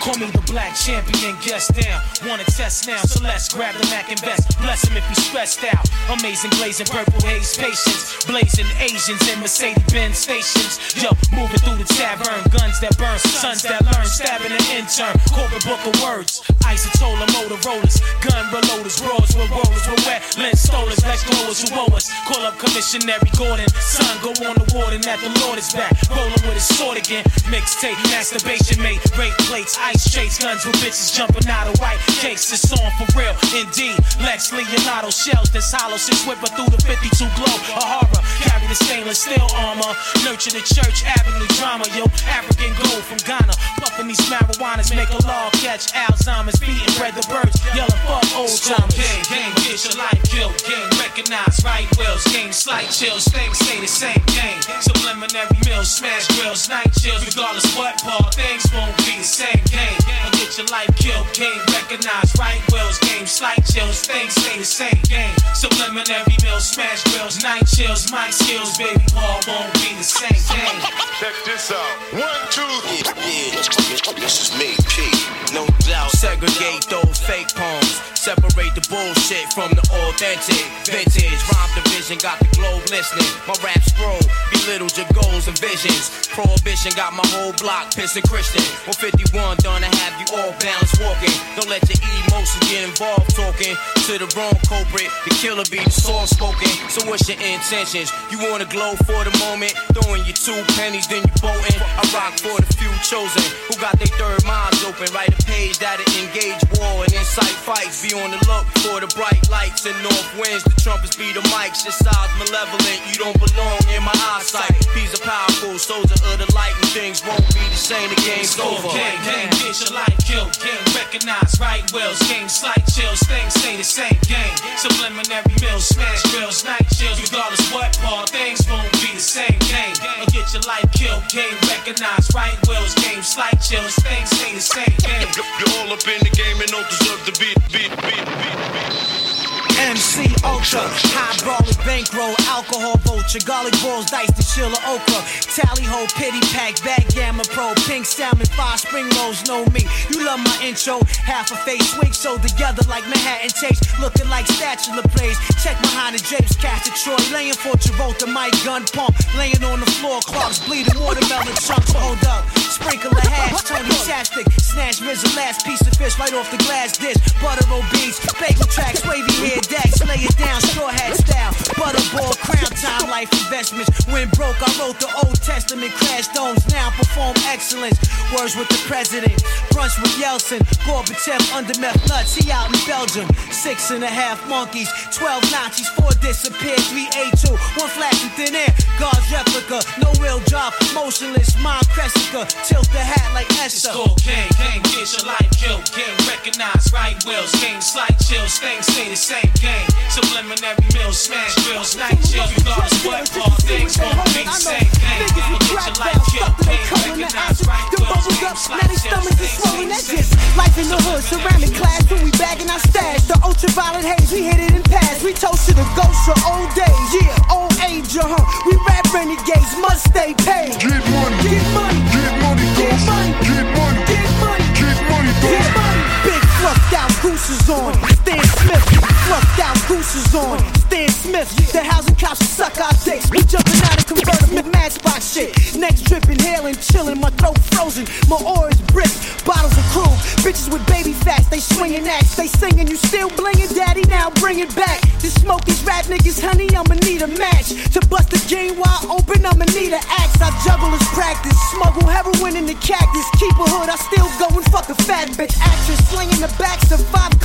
Call 0.00 0.16
me 0.18 0.26
the 0.30 0.45
black 0.56 0.74
champion, 0.74 1.36
guest 1.44 1.68
down. 1.76 2.00
Wanna 2.24 2.48
test 2.56 2.88
now, 2.88 3.04
so 3.04 3.20
let's 3.22 3.52
grab 3.52 3.74
the 3.76 3.84
Mac 3.92 4.08
and 4.08 4.18
vest. 4.20 4.56
Bless 4.64 4.88
him 4.88 4.96
if 4.96 5.04
he's 5.04 5.22
stressed 5.28 5.62
out. 5.68 5.84
Amazing 6.08 6.48
blazing 6.56 6.86
purple 6.86 7.20
haze 7.28 7.52
patience. 7.58 8.24
Blazing 8.24 8.64
Asians 8.80 9.20
in 9.28 9.38
Mercedes 9.44 9.84
Benz 9.92 10.16
stations. 10.16 10.80
Yo, 10.96 11.12
moving 11.36 11.60
through 11.60 11.76
the 11.76 11.84
tavern. 11.84 12.40
Guns 12.48 12.80
that 12.80 12.96
burn, 12.96 13.18
sons 13.18 13.68
that 13.68 13.84
learn. 13.84 14.06
Stabbing 14.08 14.56
an 14.56 14.64
intern. 14.72 15.12
Corporate 15.28 15.60
book 15.68 15.82
of 15.84 15.92
words. 16.00 16.40
Isotola 16.64 17.28
Motorola's. 17.36 18.00
Gun 18.24 18.48
reloaders. 18.48 18.96
Brawls 19.04 19.36
with 19.36 19.52
rollers. 19.52 19.84
With 19.84 20.00
wet 20.08 20.24
lens 20.40 20.64
stolers. 20.64 21.04
Lex 21.04 21.20
blowers 21.28 21.68
who 21.68 21.68
owe 21.76 21.92
us. 21.92 22.08
Call 22.24 22.40
up 22.48 22.56
Commissionary 22.56 23.28
Gordon. 23.36 23.68
Son, 23.76 24.16
go 24.24 24.32
on 24.48 24.56
the 24.56 24.64
warden 24.72 25.04
that 25.04 25.20
the 25.20 25.28
Lord 25.44 25.58
is 25.58 25.68
back. 25.76 25.92
Rolling 26.08 26.40
with 26.48 26.56
his 26.56 26.64
sword 26.64 26.96
again. 26.96 27.28
Mixtape, 27.52 28.00
masturbation 28.08 28.80
mate. 28.80 29.04
Rape 29.20 29.36
plates, 29.44 29.76
ice 29.76 30.08
chase 30.08 30.45
guns 30.46 30.62
with 30.64 30.78
bitches 30.78 31.10
jumping 31.10 31.48
out 31.50 31.66
of 31.66 31.74
white 31.82 31.98
cakes. 32.22 32.46
It's 32.54 32.70
on 32.70 32.90
for 32.94 33.08
real, 33.18 33.34
indeed. 33.50 33.98
Lex 34.22 34.54
Leonardo 34.54 35.10
shells 35.10 35.50
this 35.50 35.74
hollow 35.74 35.98
six 35.98 36.22
whipper 36.22 36.46
through 36.54 36.70
the 36.70 36.78
52 36.86 37.26
glow. 37.34 37.56
A 37.74 37.82
horror, 37.82 38.22
carry 38.46 38.66
the 38.70 38.78
stainless 38.78 39.26
steel 39.26 39.42
armor. 39.58 39.90
Nurture 40.22 40.54
the 40.54 40.62
church 40.62 41.02
avenue 41.02 41.50
drama, 41.58 41.82
yo. 41.98 42.06
African 42.30 42.70
gold 42.78 43.02
from 43.02 43.18
Ghana. 43.26 43.58
Puffing 43.82 44.06
these 44.06 44.22
marijuanas, 44.30 44.94
make 44.94 45.10
a 45.10 45.18
law 45.26 45.50
catch 45.58 45.90
Alzheimer's. 45.90 46.62
Beating 46.62 46.94
bread 46.94 47.18
the 47.18 47.26
birds, 47.26 47.58
yelling 47.74 47.98
fuck 48.06 48.22
old 48.38 48.54
timers. 48.62 48.94
Gang, 48.94 49.22
gang, 49.26 49.50
get 49.66 49.82
your 49.82 49.98
life 49.98 50.22
killed. 50.30 50.54
Gang, 50.62 50.86
recognize 51.02 51.58
right 51.66 51.90
wills. 51.98 52.22
Game, 52.30 52.54
slight 52.54 52.94
chills. 52.94 53.26
Things 53.34 53.58
stay 53.58 53.82
the 53.82 53.90
same. 53.90 54.22
Gang, 54.30 54.62
subliminary 54.78 55.58
meals, 55.66 55.90
smash 55.90 56.30
grills, 56.38 56.70
night 56.70 56.94
chills. 56.94 57.26
Regardless 57.26 57.66
what 57.74 57.98
part, 57.98 58.30
things 58.30 58.62
won't 58.70 58.94
be 59.02 59.18
the 59.18 59.26
same. 59.26 59.58
Gang, 59.74 59.98
or 60.26 60.30
get 60.32 60.58
your 60.58 60.66
life 60.66 60.90
killed. 60.96 61.26
Game, 61.32 61.60
recognize 61.70 62.34
right 62.38 62.60
wills. 62.72 62.98
Game, 62.98 63.26
slight 63.26 63.62
chills. 63.64 64.02
Things 64.02 64.34
stay 64.34 64.58
the 64.58 64.64
same. 64.64 65.00
Gang, 65.08 65.34
subliminary 65.54 66.36
meals, 66.42 66.66
smash 66.66 67.04
grills, 67.12 67.42
night 67.42 67.66
chills. 67.66 68.10
My 68.10 68.30
skills, 68.30 68.76
baby, 68.76 69.04
Paul 69.14 69.40
won't 69.46 69.72
be 69.74 69.94
the 69.94 70.02
same. 70.02 70.40
Gang. 70.50 70.80
Check 71.20 71.34
this 71.44 71.70
out. 71.70 71.96
One, 72.12 72.42
two, 72.50 72.66
Yeah, 72.90 73.14
yeah, 73.22 74.14
this 74.18 74.42
is 74.42 74.50
me, 74.58 74.74
P. 74.90 75.06
No 75.54 75.66
doubt. 75.86 76.10
Segregate 76.10 76.86
those 76.90 77.18
fake 77.18 77.48
poems. 77.54 78.15
Separate 78.26 78.74
the 78.74 78.82
bullshit 78.90 79.46
from 79.54 79.70
the 79.70 79.86
authentic, 80.02 80.58
vintage. 80.82 81.38
Rhyme 81.46 81.70
division 81.78 82.18
got 82.18 82.40
the 82.40 82.50
globe 82.58 82.82
listening. 82.90 83.22
My 83.46 83.54
rap 83.62 83.78
scroll 83.86 84.18
belittle 84.50 84.90
your 84.98 85.06
goals 85.14 85.46
and 85.46 85.56
visions. 85.62 86.10
Prohibition 86.34 86.90
got 86.98 87.14
my 87.14 87.22
whole 87.30 87.52
block 87.62 87.94
pissing 87.94 88.26
Christian. 88.26 88.66
151 88.90 89.62
done 89.62 89.86
to 89.86 89.90
have 90.02 90.18
you 90.18 90.26
all 90.42 90.50
balanced 90.58 90.98
walking. 90.98 91.30
Don't 91.54 91.70
let 91.70 91.86
your 91.86 92.02
emotions 92.26 92.66
get 92.66 92.82
involved 92.82 93.30
talking 93.30 93.78
to 94.06 94.22
the 94.22 94.30
wrong 94.38 94.54
culprit. 94.70 95.10
The 95.26 95.34
killer 95.42 95.66
be 95.66 95.82
the 95.82 95.90
soft 95.90 96.38
spoken. 96.38 96.70
So 96.86 97.02
what's 97.10 97.26
your 97.26 97.42
intentions? 97.42 98.14
You 98.30 98.38
wanna 98.38 98.70
glow 98.70 98.94
for 99.02 99.18
the 99.26 99.34
moment? 99.42 99.74
Throwing 99.98 100.22
your 100.22 100.38
two 100.38 100.54
pennies, 100.78 101.10
then 101.10 101.26
you 101.26 101.34
bolting. 101.42 101.74
I 101.82 102.06
rock 102.14 102.38
for 102.38 102.54
the 102.54 102.70
few 102.78 102.86
chosen 103.02 103.42
who 103.66 103.74
got 103.82 103.98
their 103.98 104.10
third 104.14 104.46
minds 104.46 104.78
open. 104.86 105.10
Write 105.10 105.34
a 105.34 105.42
page 105.50 105.82
that'll 105.82 106.06
engage 106.22 106.62
war 106.78 107.02
and 107.02 107.10
incite 107.18 107.58
fights. 107.66 107.98
Be 107.98 108.14
on 108.14 108.30
the 108.30 108.38
look 108.46 108.66
for 108.86 109.02
the 109.02 109.10
bright 109.18 109.42
lights 109.50 109.90
and 109.90 109.98
north 110.06 110.30
winds. 110.38 110.62
The 110.62 110.78
trumpets 110.78 111.18
be 111.18 111.34
the 111.34 111.42
mics. 111.50 111.82
Your 111.82 111.96
size 111.98 112.30
malevolent. 112.38 113.02
You 113.10 113.18
don't 113.18 113.38
belong 113.42 113.82
in 113.90 114.06
my 114.06 114.14
eyesight. 114.38 114.86
These 114.94 115.18
are 115.18 115.24
powerful, 115.26 115.82
soldier 115.82 116.14
of 116.30 116.38
the 116.38 116.46
light, 116.54 116.78
and 116.78 116.90
things 116.94 117.26
won't 117.26 117.42
be 117.50 117.64
the 117.74 117.80
same. 117.80 118.06
The 118.14 118.22
game's 118.22 118.54
over. 118.62 118.86
Gang, 118.94 119.18
gang, 119.26 119.50
get 119.58 119.74
your 119.82 119.98
life 119.98 120.14
killed. 120.22 120.54
Gang, 120.62 120.78
recognize 120.94 121.58
right 121.58 121.82
wills. 121.90 122.22
Game, 122.30 122.46
slight 122.46 122.86
chills. 122.86 123.18
Things 123.26 123.50
stay 123.50 123.74
the 123.74 123.95
same. 123.96 124.20
Game, 124.28 124.56
subliminary 124.76 125.56
mills. 125.60 125.88
Smash 125.88 126.22
grills, 126.30 126.64
night 126.64 126.84
chills. 126.92 127.16
Regardless 127.22 127.72
what 127.72 127.96
part, 128.04 128.28
things 128.28 128.68
won't 128.68 128.92
be 129.00 129.16
the 129.16 129.20
same. 129.20 129.58
Game, 129.72 129.96
or 130.20 130.28
get 130.28 130.52
your 130.52 130.62
life 130.68 130.84
killed. 130.92 131.24
Game, 131.32 131.56
recognize 131.72 132.28
right 132.34 132.58
wills. 132.68 132.94
Game, 133.00 133.22
slight 133.22 133.56
chills. 133.64 133.96
Things 134.04 134.28
stay 134.28 134.52
the 134.52 134.60
same. 134.60 134.96
Game. 135.00 135.28
You're 135.32 135.72
all 135.80 135.92
up 135.96 136.04
in 136.04 136.20
the 136.20 136.32
game 136.36 136.60
and 136.60 136.68
don't 136.68 136.88
deserve 136.92 137.24
to 137.24 137.32
be, 137.40 137.56
be, 137.72 137.88
be, 137.88 138.14
be, 138.20 139.55
MC 139.78 140.32
Ultra, 140.40 140.88
high 141.12 141.36
brawling 141.44 141.76
bankroll, 141.84 142.32
alcohol 142.48 142.96
vulture, 143.04 143.40
garlic 143.44 143.76
balls, 143.84 144.08
dice 144.08 144.32
to 144.32 144.44
chill 144.44 144.72
okra, 144.88 145.20
tally 145.52 145.84
ho, 145.84 146.08
pity 146.16 146.40
pack, 146.56 146.80
backgammon 146.80 147.44
pro, 147.52 147.74
pink 147.84 148.06
salmon, 148.06 148.46
five 148.56 148.80
spring 148.80 149.08
rolls, 149.20 149.44
know 149.44 149.64
me. 149.76 149.84
You 150.08 150.24
love 150.24 150.40
my 150.40 150.56
intro, 150.64 151.04
half 151.20 151.52
a 151.52 151.56
face 151.68 151.92
swing, 151.92 152.12
so 152.12 152.38
together 152.38 152.82
like 152.88 153.04
Manhattan 153.04 153.52
takes, 153.52 153.84
looking 154.00 154.28
like 154.32 154.46
spatula 154.46 155.02
plays. 155.12 155.36
Check 155.60 155.76
behind 155.84 156.16
the 156.16 156.22
drapes, 156.24 156.56
cast 156.56 156.88
Troy, 156.96 157.20
laying 157.32 157.54
for 157.54 157.76
Travolta, 157.76 158.26
my 158.26 158.48
gun 158.64 158.84
pump, 158.96 159.12
laying 159.36 159.62
on 159.64 159.80
the 159.80 159.90
floor, 160.00 160.20
clogs 160.24 160.58
bleeding, 160.64 160.96
watermelon 160.98 161.52
chunks, 161.60 161.92
hold 161.92 162.22
up. 162.24 162.48
Sprinkle 162.56 163.12
a 163.12 163.20
hash, 163.20 163.62
Tony 163.62 163.92
Chapstick, 164.08 164.48
snatch 164.60 165.00
Rizzo, 165.00 165.28
last 165.36 165.66
piece 165.66 165.80
of 165.80 165.92
fish? 165.96 166.18
Right 166.18 166.32
off 166.32 166.50
the 166.50 166.58
glass 166.64 166.96
dish, 166.96 167.16
butter 167.42 167.66
beats, 167.92 168.20
bagel 168.40 168.66
tracks, 168.66 169.04
wavy 169.06 169.32
hair, 169.44 169.60
decks, 169.68 170.02
lay 170.06 170.22
it 170.22 170.36
down, 170.36 170.60
straw 170.60 170.88
hat 170.88 171.16
style, 171.16 171.52
butterball, 171.78 172.34
crown 172.40 172.70
time, 172.78 173.10
life 173.10 173.30
investments. 173.44 173.90
When 174.06 174.28
broke, 174.30 174.56
I 174.62 174.70
wrote 174.78 174.98
the 175.00 175.10
Old 175.24 175.40
Testament, 175.42 175.92
crash 175.92 176.28
domes, 176.28 176.66
now 176.70 176.90
perform 176.90 177.34
excellence. 177.46 177.98
Words 178.34 178.56
with 178.56 178.68
the 178.68 178.80
president, 178.86 179.34
brunch 179.72 179.96
with 180.02 180.14
Yeltsin, 180.18 180.60
Gorbachev 180.86 181.40
under 181.54 181.78
meth 181.80 182.00
nuts, 182.08 182.34
he 182.34 182.50
out 182.50 182.68
in 182.72 182.80
Belgium. 182.86 183.28
Six 183.50 183.90
and 183.90 184.02
a 184.02 184.10
half 184.10 184.42
monkeys, 184.48 184.90
12 185.12 185.42
Nazis, 185.50 185.88
four 185.90 186.10
disappeared, 186.20 186.80
three 186.90 187.06
A2, 187.12 187.50
one 187.78 187.90
flash 187.90 188.22
in 188.22 188.30
thin 188.36 188.54
air, 188.54 188.72
God's 188.98 189.26
replica, 189.30 189.80
no 190.00 190.12
real 190.22 190.40
job, 190.46 190.72
motionless, 190.94 191.56
mind 191.62 191.86
Cressica, 191.88 192.46
tilt 192.66 192.88
the 192.92 193.00
hat 193.00 193.32
like 193.34 193.50
Esther. 193.60 193.90
School 193.90 194.16
gang, 194.24 194.48
gang, 194.58 194.82
get 194.82 195.08
your 195.12 195.26
life 195.26 195.50
killed. 195.56 195.84
Gang, 195.94 196.16
recognize 196.28 196.92
right 196.92 197.16
wills. 197.24 197.52
Game, 197.60 197.80
slight 197.80 198.16
chills. 198.20 198.58
Things 198.58 198.86
stay 198.86 199.08
the 199.08 199.16
same. 199.16 199.55
Game, 199.60 199.88
subliminary 200.10 200.84
mills, 200.94 201.18
smash 201.18 201.54
grills, 201.64 201.96
night 201.96 202.18
chills. 202.22 202.52
Regardless 202.56 203.04
what 203.04 203.24
all 203.40 203.56
things 203.64 203.98
won't 203.98 204.16
be 204.34 204.44
the 204.44 204.52
same. 204.52 204.86
Gang, 205.00 205.22
or 205.22 205.30
get 205.32 205.48
your 205.48 205.94
life 205.98 206.22
killed. 206.30 206.54
Gang, 206.62 206.84
recognize 206.92 207.58
right 207.66 207.86
Them 207.90 208.04
wills. 208.04 208.12
bubbles 208.12 208.38
Game, 208.38 208.52
up, 208.52 208.58
now 208.70 208.86
they 208.86 208.96
stomachs 209.00 209.40
is 209.40 209.50
chills. 209.50 209.56
swollen, 209.56 209.88
Things 209.88 209.90
that's 209.90 210.06
stay 210.06 210.20
it. 210.20 210.26
the 210.26 210.36
same. 210.36 210.56
Life 210.60 210.76
in 210.78 210.86
the 210.92 210.98
hood, 211.02 211.22
ceramic 211.24 211.72
class, 211.74 212.02
when 212.10 212.20
we 212.22 212.30
bagging 212.36 212.70
our 212.70 212.82
stash. 212.84 213.22
The 213.26 213.36
ultraviolet 213.42 214.04
haze, 214.04 214.30
we 214.32 214.42
hit 214.44 214.60
it 214.60 214.72
and 214.76 214.84
pass. 214.86 215.22
We 215.24 215.32
toast 215.32 215.66
to 215.68 215.72
the 215.74 215.86
ghosts 215.96 216.28
of 216.28 216.38
old 216.46 216.70
days, 216.76 217.08
yeah, 217.16 217.52
old 217.54 217.72
age, 217.88 218.12
uh 218.16 218.28
huh. 218.28 218.44
We 218.68 218.76
rap 218.86 219.08
renegades, 219.12 219.72
must 219.80 220.10
stay 220.12 220.34
paid. 220.46 220.76
Get 220.78 221.00
money, 221.10 221.36
get 221.42 221.64
money, 221.74 222.00
get 222.12 222.32
money, 222.44 222.66
get 222.76 222.96
money, 223.08 223.32
get 223.40 223.66
money, 223.74 224.00
get 224.04 224.28
money, 224.38 224.66
get 224.78 224.98
money, 225.10 225.32
get 225.42 225.66
money. 225.74 226.02
Big 226.28 226.42
fluffed 226.60 226.92
out 226.94 227.10
gooses 227.24 227.66
on, 227.72 227.94
Stan 228.22 228.44
Smith. 228.60 229.05
Fluffed 229.26 229.58
out 229.58 229.76
gooses 229.88 230.34
on, 230.36 230.58
Stan 230.86 231.08
Smith. 231.10 231.50
The 231.72 231.82
housing 231.82 232.14
cops 232.14 232.38
will 232.38 232.46
suck 232.46 232.78
our 232.78 232.94
dicks. 233.02 233.28
We 233.28 233.42
jumping 233.42 233.82
out 233.90 233.98
of 233.98 234.06
convertible 234.06 234.70
matchbox 234.70 235.34
shit. 235.34 235.50
Necks 235.74 236.02
dripping, 236.02 236.38
hailing, 236.38 236.76
chilling, 236.76 237.18
my 237.18 237.30
throat 237.30 237.58
frozen. 237.74 238.06
My 238.30 238.38
aura 238.38 238.70
is 238.70 238.80
brick, 238.94 239.10
bottles 239.44 239.74
of 239.74 239.82
crew. 239.90 240.06
Bitches 240.46 240.70
with 240.70 240.86
baby 240.86 241.12
fats, 241.12 241.48
they 241.50 241.58
swinging 241.58 242.06
axe. 242.06 242.36
They 242.36 242.46
singing, 242.46 242.86
you 242.86 242.94
still 242.94 243.28
blinging, 243.30 243.74
daddy, 243.74 244.06
now 244.06 244.30
bring 244.38 244.60
it 244.60 244.70
back. 244.76 245.00
To 245.18 245.26
smoke 245.26 245.64
these 245.64 245.82
rap 245.82 246.04
niggas, 246.06 246.38
honey, 246.40 246.70
I'ma 246.70 246.94
need 247.02 247.22
a 247.22 247.26
match. 247.26 247.74
To 247.94 248.00
bust 248.06 248.30
the 248.30 248.38
game 248.46 248.78
wide 248.78 249.10
open, 249.10 249.44
I'ma 249.44 249.66
need 249.74 249.90
an 249.90 250.06
axe. 250.06 250.38
I 250.38 250.54
juggle 250.62 250.94
as 250.94 251.02
practice, 251.18 251.58
smuggle 251.74 252.06
heroin 252.06 252.54
in 252.54 252.66
the 252.66 252.78
cactus. 252.78 253.26
Keep 253.42 253.58
a 253.58 253.66
hood, 253.74 253.90
I 253.90 253.98
still 253.98 254.30
go 254.38 254.54
and 254.54 254.64
fuck 254.70 254.88
a 254.88 254.94
fat 255.02 255.34
bitch. 255.34 255.58
Actress, 255.58 255.98
slinging 256.14 256.38
the 256.38 256.52
backs 256.62 256.92
of 256.94 257.02
five 257.10 257.35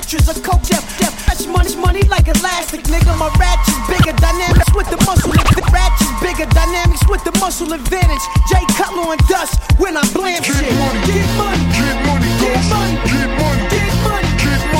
Cleopatras. 0.00 0.36
A 0.36 0.40
coke 0.40 0.62
deaf, 0.62 0.98
deaf, 0.98 1.26
touch 1.26 1.46
money, 1.46 1.76
money 1.76 2.02
like 2.08 2.28
elastic, 2.28 2.82
nigga. 2.84 3.16
My 3.18 3.28
ratchet's 3.38 3.76
bigger, 3.88 4.16
dynamics 4.18 4.72
with 4.74 4.88
the 4.90 4.96
muscle. 5.04 5.32
Ratchet's 5.72 6.20
bigger, 6.20 6.48
dynamics 6.50 7.06
with 7.08 7.22
the 7.24 7.32
muscle 7.38 7.72
advantage. 7.72 8.22
Jay 8.48 8.64
Cutler 8.76 9.12
and 9.12 9.20
dust 9.28 9.60
when 9.78 9.96
I 9.96 10.02
blam 10.12 10.42
shit. 10.42 10.56
Get 10.56 10.78
money, 10.78 11.00
get 11.06 11.28
money, 11.36 11.64
get 11.72 12.06
money, 12.06 12.28
get 12.40 12.70
money, 12.70 12.96
get 13.10 13.28
money, 13.40 13.68
get 13.68 13.70
money. 13.70 13.79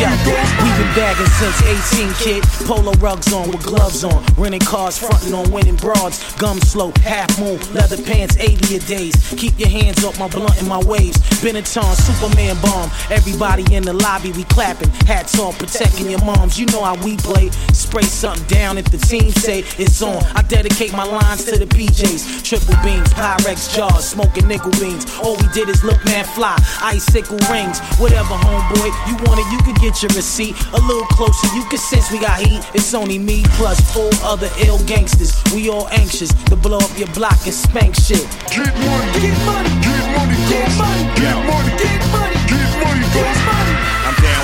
Yo, 0.00 0.08
we've 0.08 0.78
been 0.78 0.94
bagging 0.96 1.26
since 1.26 1.60
18, 1.92 2.14
kid. 2.14 2.42
Polo 2.64 2.92
rugs 3.00 3.34
on 3.34 3.50
with 3.50 3.62
gloves 3.62 4.02
on. 4.02 4.24
Renting 4.38 4.60
cars, 4.60 4.96
fronting 4.96 5.34
on 5.34 5.52
winning 5.52 5.76
broads. 5.76 6.32
Gum 6.36 6.58
slope, 6.58 6.96
half 7.00 7.28
moon, 7.38 7.60
leather 7.74 8.00
pants, 8.02 8.34
80 8.38 8.76
a 8.76 8.80
days. 8.80 9.34
Keep 9.36 9.58
your 9.58 9.68
hands 9.68 10.02
off 10.02 10.18
my 10.18 10.26
blunt 10.28 10.58
and 10.58 10.66
my 10.66 10.82
waves. 10.84 11.18
Benetton, 11.44 11.94
Superman 12.00 12.56
bomb. 12.62 12.90
Everybody 13.10 13.74
in 13.74 13.82
the 13.82 13.92
lobby, 13.92 14.32
we 14.32 14.44
clapping. 14.44 14.88
Hats 15.04 15.38
off, 15.38 15.58
protecting 15.58 16.08
your 16.08 16.24
moms. 16.24 16.58
You 16.58 16.64
know 16.72 16.82
how 16.82 16.94
we 17.04 17.18
play. 17.18 17.50
Spray 17.74 18.04
something 18.04 18.46
down 18.46 18.78
if 18.78 18.86
the 18.90 18.96
team 18.96 19.30
say 19.32 19.64
it's 19.76 20.00
on. 20.00 20.24
I 20.34 20.40
dedicate 20.40 20.94
my 20.94 21.04
lines 21.04 21.44
to 21.44 21.58
the 21.58 21.66
PJs. 21.66 22.42
Triple 22.42 22.76
beams, 22.82 23.12
Pyrex 23.12 23.76
jars, 23.76 24.08
smoking 24.08 24.48
nickel 24.48 24.70
beans. 24.80 25.04
All 25.22 25.36
we 25.36 25.46
did 25.52 25.68
is 25.68 25.84
look 25.84 26.02
man 26.06 26.24
fly. 26.24 26.56
Icicle 26.80 27.36
rings, 27.52 27.80
whatever, 28.00 28.32
homeboy. 28.40 28.88
You 29.06 29.16
want 29.28 29.40
it, 29.40 29.52
you 29.52 29.58
could 29.62 29.76
get 29.76 29.89
receipt. 29.90 30.54
A 30.72 30.80
little 30.80 31.04
closer, 31.06 31.46
you 31.54 31.64
can 31.64 31.78
sense 31.78 32.10
we 32.10 32.18
got 32.18 32.38
heat. 32.40 32.62
It's 32.74 32.94
only 32.94 33.18
me 33.18 33.42
plus 33.58 33.80
four 33.92 34.10
other 34.22 34.48
ill 34.64 34.78
gangsters. 34.84 35.32
We 35.52 35.68
all 35.68 35.88
anxious 35.88 36.32
to 36.44 36.56
blow 36.56 36.78
up 36.78 36.96
your 36.98 37.08
block 37.08 37.38
and 37.44 37.54
spank 37.54 37.94
shit. 37.94 38.26
Get 38.50 38.72
money, 38.86 39.20
get 39.20 39.38
money, 39.44 39.70
get 39.82 40.04
money, 40.16 40.36
get 40.48 40.70
money, 40.78 41.04
get 41.16 41.36
money, 41.46 41.72
get 41.76 42.00
money, 42.12 42.38
get 42.46 42.70
money, 42.82 43.06
get 43.12 43.46
money. 43.46 43.89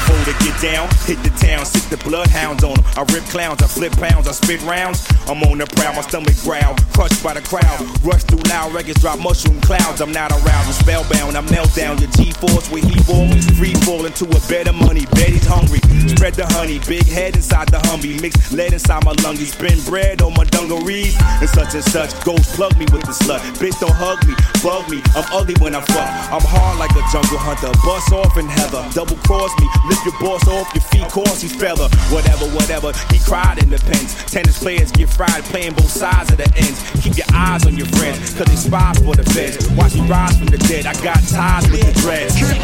For 0.06 0.18
to 0.26 0.34
get 0.44 0.54
down, 0.62 0.88
hit 1.06 1.18
the 1.22 1.30
town, 1.38 1.66
sick 1.66 1.82
the 1.90 1.96
bloodhounds 2.08 2.62
on 2.62 2.78
'em. 2.78 2.84
I 2.96 3.02
rip 3.12 3.24
clowns, 3.26 3.62
I 3.62 3.66
flip 3.66 3.92
pounds, 3.98 4.28
I 4.28 4.32
spit 4.32 4.62
rounds. 4.62 5.02
I'm 5.28 5.42
on 5.42 5.58
the 5.58 5.66
prowl, 5.66 5.94
my 5.94 6.02
stomach 6.02 6.36
growl, 6.42 6.76
crushed 6.94 7.22
by 7.22 7.34
the 7.34 7.42
crowd. 7.42 7.78
Rush 8.02 8.22
through 8.24 8.42
loud 8.50 8.72
records, 8.72 9.00
drop 9.00 9.18
mushroom 9.18 9.60
clouds. 9.60 10.00
I'm 10.00 10.12
not 10.12 10.30
aroused, 10.30 10.68
I'm 10.70 10.78
spellbound, 10.78 11.36
I 11.36 11.40
melt 11.50 11.74
down 11.74 11.98
your 11.98 12.10
G-force 12.16 12.70
where 12.70 12.82
he 12.82 12.94
fall, 13.02 13.26
free 13.58 13.74
fall 13.86 14.06
into 14.06 14.24
a 14.24 14.40
bed 14.48 14.68
of 14.68 14.76
money. 14.76 15.06
Betty's 15.16 15.46
hungry, 15.46 15.80
spread 16.08 16.34
the 16.34 16.46
honey, 16.46 16.78
big 16.86 17.06
head 17.06 17.34
inside 17.34 17.68
the 17.68 17.78
Humvee, 17.78 18.20
mix 18.20 18.52
lead 18.52 18.72
inside 18.72 19.04
my 19.04 19.14
lungies, 19.24 19.58
been 19.58 19.80
bread 19.90 20.22
on 20.22 20.34
my 20.34 20.44
dungarees, 20.44 21.16
and 21.40 21.50
such 21.50 21.74
and 21.74 21.84
such. 21.84 22.10
Ghost 22.24 22.54
plug 22.54 22.76
me 22.78 22.86
with 22.92 23.02
the 23.02 23.12
slut, 23.12 23.40
bitch 23.58 23.78
don't 23.80 23.90
hug 23.90 24.24
me, 24.26 24.34
bug 24.62 24.88
me. 24.88 25.02
I'm 25.16 25.26
ugly 25.32 25.54
when 25.58 25.74
I 25.74 25.80
fuck. 25.80 26.08
I'm 26.30 26.46
hard 26.46 26.78
like 26.78 26.94
a 26.94 27.02
jungle 27.10 27.38
hunter, 27.38 27.72
bust 27.84 28.12
off 28.12 28.36
in 28.36 28.46
heather, 28.46 28.86
double 28.94 29.16
cross 29.26 29.50
me, 29.60 29.66
your 30.04 30.18
boss 30.20 30.46
off 30.48 30.68
your 30.74 30.82
feet, 30.82 31.08
cause 31.08 31.40
he's 31.40 31.54
fella. 31.54 31.88
Whatever, 32.10 32.46
whatever, 32.56 32.92
he 33.10 33.18
cried 33.20 33.58
in 33.62 33.70
the 33.70 33.78
pens. 33.78 34.14
Tennis 34.30 34.58
players 34.58 34.90
get 34.92 35.08
fried 35.08 35.44
playing 35.44 35.74
both 35.74 35.90
sides 35.90 36.30
of 36.30 36.38
the 36.38 36.48
ends. 36.56 36.82
Keep 37.02 37.16
your 37.18 37.26
eyes 37.32 37.66
on 37.66 37.76
your 37.76 37.86
friends, 37.98 38.34
cause 38.34 38.46
they 38.46 38.56
spies 38.56 38.98
for 38.98 39.14
the 39.14 39.24
feds. 39.30 39.68
Watch 39.72 39.94
me 39.94 40.02
rise 40.08 40.36
from 40.38 40.48
the 40.48 40.58
dead, 40.58 40.86
I 40.86 40.94
got 41.02 41.22
ties 41.28 41.70
with 41.70 41.80
the 41.80 41.92
dreads. 42.00 42.34
Check 42.36 42.58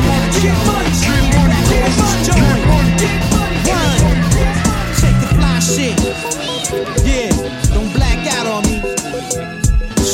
the 5.21 5.29
fly 5.37 5.59
shit. 5.61 5.99
Yeah, 7.07 7.31
don't 7.75 7.93
black 7.93 8.27
out 8.39 8.47
on 8.47 8.63
me. 8.65 8.81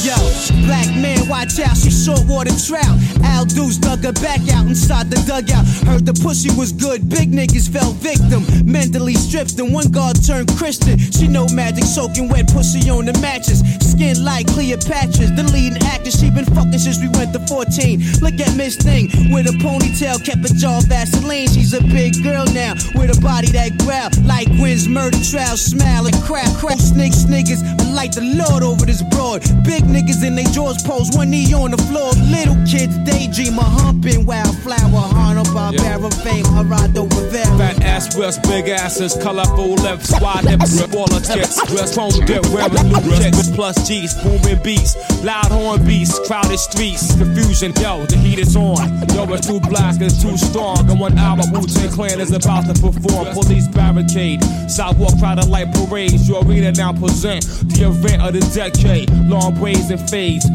Yo, 0.05 0.17
black 0.67 0.89
man, 0.97 1.18
watch 1.29 1.61
out, 1.61 1.77
she 1.77 1.91
short 1.91 2.25
water 2.27 2.51
trout. 2.67 2.97
Al 3.23 3.45
Deuce, 3.45 3.77
dug 3.77 4.03
her 4.03 4.13
back 4.13 4.41
out 4.51 4.67
inside 4.67 5.11
the 5.11 5.21
dugout. 5.29 5.65
Heard 5.87 6.07
the 6.07 6.15
pussy 6.15 6.51
was 6.57 6.73
good, 6.73 7.09
big 7.09 7.31
niggas 7.31 7.69
fell 7.71 7.93
victim. 7.93 8.43
Mentally 8.65 9.15
stripped, 9.15 9.59
and 9.61 9.73
one 9.73 9.93
guard 9.93 10.17
turned 10.25 10.49
Christian. 10.57 10.99
She 10.99 11.29
know 11.29 11.47
magic, 11.49 11.85
soaking 11.85 12.29
wet 12.29 12.49
pussy 12.49 12.89
on 12.91 13.05
the 13.05 13.15
mattress. 13.21 13.61
Skin 13.85 14.25
like 14.25 14.47
Cleopatra's, 14.49 15.31
the 15.37 15.45
leading 15.53 15.83
actress. 15.85 16.19
She 16.19 16.31
been 16.31 16.49
fucking 16.57 16.79
since 16.79 16.99
we 17.01 17.09
went 17.19 17.33
to 17.35 17.41
14. 17.47 18.25
Look 18.25 18.41
at 18.41 18.57
Miss 18.57 18.77
Thing 18.77 19.13
with 19.31 19.47
a 19.47 19.55
ponytail, 19.61 20.25
kept 20.25 20.49
a 20.49 20.55
jaw 20.55 20.81
Vaseline. 20.81 21.49
She's 21.49 21.75
a 21.75 21.83
big 21.83 22.23
girl 22.23 22.47
now 22.57 22.75
with 22.95 23.17
a 23.17 23.21
body 23.21 23.49
that 23.53 23.77
growl 23.79 24.09
like 24.25 24.49
Gwen's 24.57 24.89
murder 24.89 25.19
trial. 25.23 25.57
Smile 25.57 26.07
and 26.07 26.17
crap, 26.23 26.49
crap. 26.57 26.79
Snakes, 26.79 27.25
niggas, 27.25 27.61
I 27.81 27.93
like 27.93 28.13
the 28.13 28.23
Lord 28.23 28.63
over 28.63 28.87
this 28.87 29.03
broad. 29.03 29.43
Big 29.65 29.85
niggas 29.85 30.25
in 30.25 30.35
they 30.35 30.45
jaws 30.55 30.83
pose, 30.83 31.11
one 31.19 31.31
knee 31.31 31.53
on 31.53 31.73
the 31.73 31.83
floor. 31.91 32.13
Little 32.31 32.55
kids 32.65 32.97
daydream, 33.03 33.59
a 33.59 33.63
humping 33.63 34.25
wildflower. 34.25 35.03
Hana 35.19 35.43
Barbara 35.53 36.11
fame, 36.23 36.47
I 36.55 36.63
ride 36.63 36.97
over 36.97 37.21
there. 37.35 37.51
Fat 37.59 37.83
ass 37.83 38.17
whips, 38.17 38.39
big 38.47 38.69
asses, 38.69 39.17
colorful 39.21 39.75
lips, 39.83 40.15
wide 40.21 40.45
hips, 40.45 40.81
baller 40.87 41.19
tits, 41.35 41.59
dress 41.67 41.97
home 41.97 42.15
dip, 42.25 42.47
wearing 42.55 42.89
new 42.89 43.03
chicks, 43.19 43.51
plus 43.51 43.77
G's, 43.89 44.15
booming 44.23 44.63
beats, 44.63 44.95
loud 45.25 45.51
horn 45.51 45.85
beats, 45.85 46.15
crowded 46.27 46.59
streets, 46.59 47.17
confusion, 47.19 47.73
yo, 47.83 48.07
the 48.07 48.17
heat 48.17 48.39
is 48.39 48.55
on. 48.55 48.87
Yo, 49.11 49.27
it's 49.35 49.47
too 49.47 49.61
black, 49.61 50.01
it's 50.01 50.23
too 50.23 50.37
strong. 50.39 50.89
And 50.89 51.01
one 51.01 51.19
hour, 51.19 51.43
Wu 51.51 51.67
Tang 51.67 51.91
Clan 51.91 52.21
is 52.21 52.31
about 52.31 52.67
to 52.67 52.75
perform. 52.81 53.35
Police 53.35 53.67
barricade, 53.67 54.43
sidewalk 54.71 55.19
crowded 55.19 55.49
like 55.49 55.73
parades. 55.75 56.29
Your 56.29 56.45
arena 56.45 56.71
now 56.73 56.93
present 56.93 57.43
the 57.67 57.89
event 57.91 58.23
of 58.23 58.33
the 58.35 58.43
decade. 58.55 59.11
Long 59.27 59.59
braids 59.59 59.91
and 59.91 60.01
fades, 60.09 60.47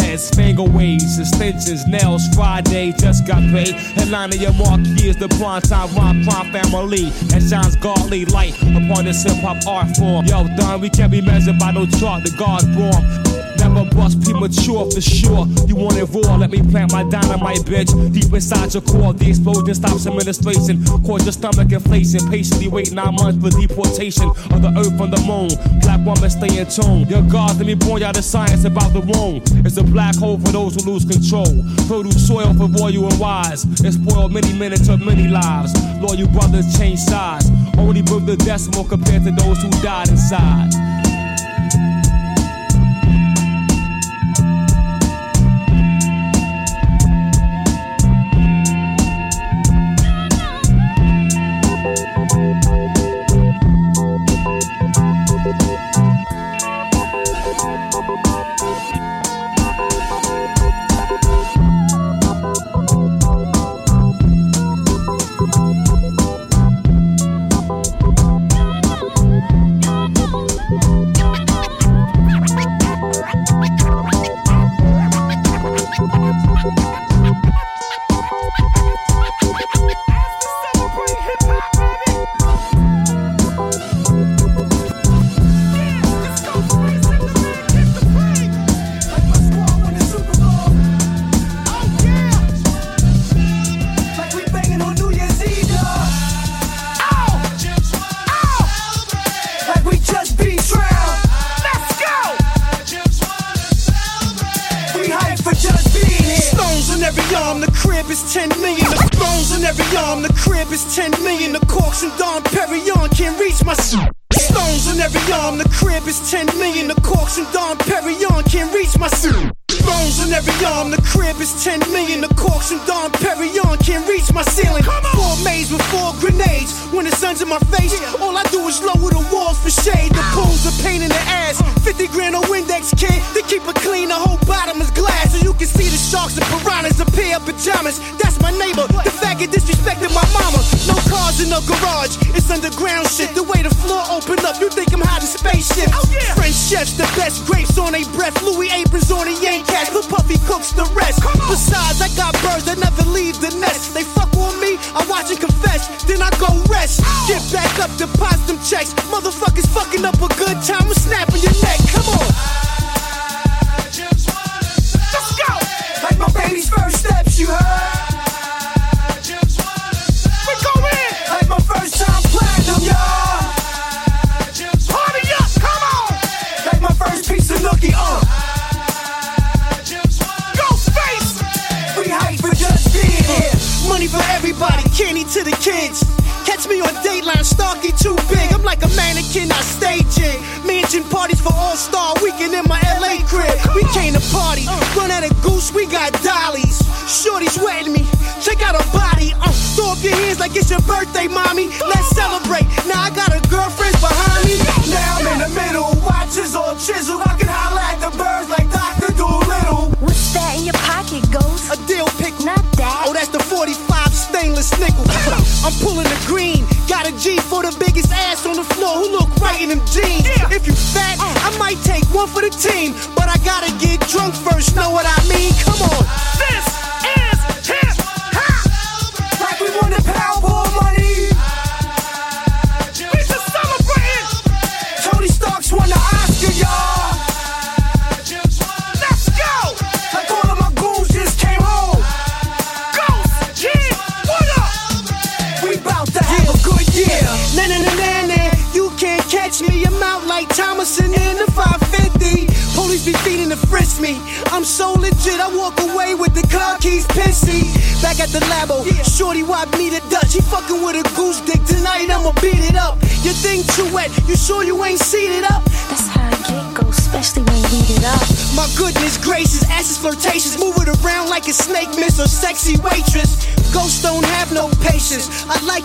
foreheads, 0.00 0.30
finger 0.30 0.62
waves, 0.62 1.18
extensions, 1.18 1.86
nails. 1.86 2.26
Friday 2.34 2.92
just 2.92 3.26
got 3.26 3.42
paid. 3.50 3.74
Of 4.00 4.34
your 4.34 4.52
marquee 4.52 5.08
is 5.08 5.16
the 5.16 5.28
prime 5.38 5.62
time 5.62 5.88
rock 5.94 6.16
crime 6.24 6.52
family. 6.52 7.12
And 7.32 7.42
shines 7.42 7.76
godly 7.76 8.24
light 8.26 8.54
upon 8.62 9.04
this 9.04 9.22
hip 9.22 9.36
hop 9.42 9.66
art 9.66 9.96
form. 9.96 10.26
Yo, 10.26 10.46
done, 10.56 10.80
we 10.80 10.90
can't 10.90 11.10
be 11.10 11.20
measured 11.20 11.58
by 11.58 11.70
no 11.70 11.86
chart. 11.86 12.24
The 12.24 12.34
God's 12.36 12.66
born. 12.76 13.49
Bust 13.94 14.22
premature 14.22 14.90
for 14.90 15.00
sure. 15.00 15.46
You 15.66 15.76
want 15.76 15.96
it 15.98 16.06
raw, 16.10 16.36
let 16.36 16.50
me 16.50 16.62
plant 16.70 16.92
my 16.92 17.04
dynamite, 17.04 17.64
bitch. 17.68 17.90
Deep 18.12 18.32
inside 18.32 18.72
your 18.74 18.82
core, 18.82 19.12
the 19.12 19.28
explosion 19.28 19.74
stops 19.74 20.06
administration. 20.06 20.84
Cause 21.04 21.24
your 21.24 21.32
stomach 21.32 21.72
inflation. 21.72 22.20
Patiently 22.30 22.68
wait 22.68 22.92
nine 22.92 23.14
months 23.14 23.38
for 23.42 23.50
deportation 23.58 24.28
of 24.28 24.62
the 24.62 24.72
earth 24.76 24.96
from 24.96 25.10
the 25.10 25.20
moon. 25.26 25.50
Black 25.80 26.00
woman 26.04 26.30
stay 26.30 26.58
in 26.58 26.66
tune. 26.66 27.08
Your 27.08 27.22
God, 27.22 27.56
let 27.58 27.66
me 27.66 27.74
bore 27.74 27.98
y'all 27.98 28.12
the 28.12 28.22
science 28.22 28.64
about 28.64 28.92
the 28.92 29.00
womb. 29.00 29.42
It's 29.64 29.76
a 29.76 29.84
black 29.84 30.16
hole 30.16 30.38
for 30.38 30.52
those 30.52 30.74
who 30.74 30.90
lose 30.90 31.04
control. 31.04 31.50
Produce 31.86 32.26
soil 32.26 32.54
for 32.54 32.68
royal 32.68 33.10
and 33.10 33.18
wise. 33.20 33.64
It 33.84 33.92
spoiled 33.92 34.32
many 34.32 34.52
minutes 34.52 34.88
of 34.88 35.00
many 35.00 35.28
lives. 35.28 35.72
Loyal 36.00 36.28
brothers 36.28 36.76
change 36.78 37.00
sides. 37.00 37.50
Only 37.78 38.02
birth 38.02 38.26
the 38.26 38.36
decimal 38.36 38.84
compared 38.84 39.24
to 39.24 39.32
those 39.32 39.62
who 39.62 39.70
died 39.82 40.08
inside. 40.08 40.99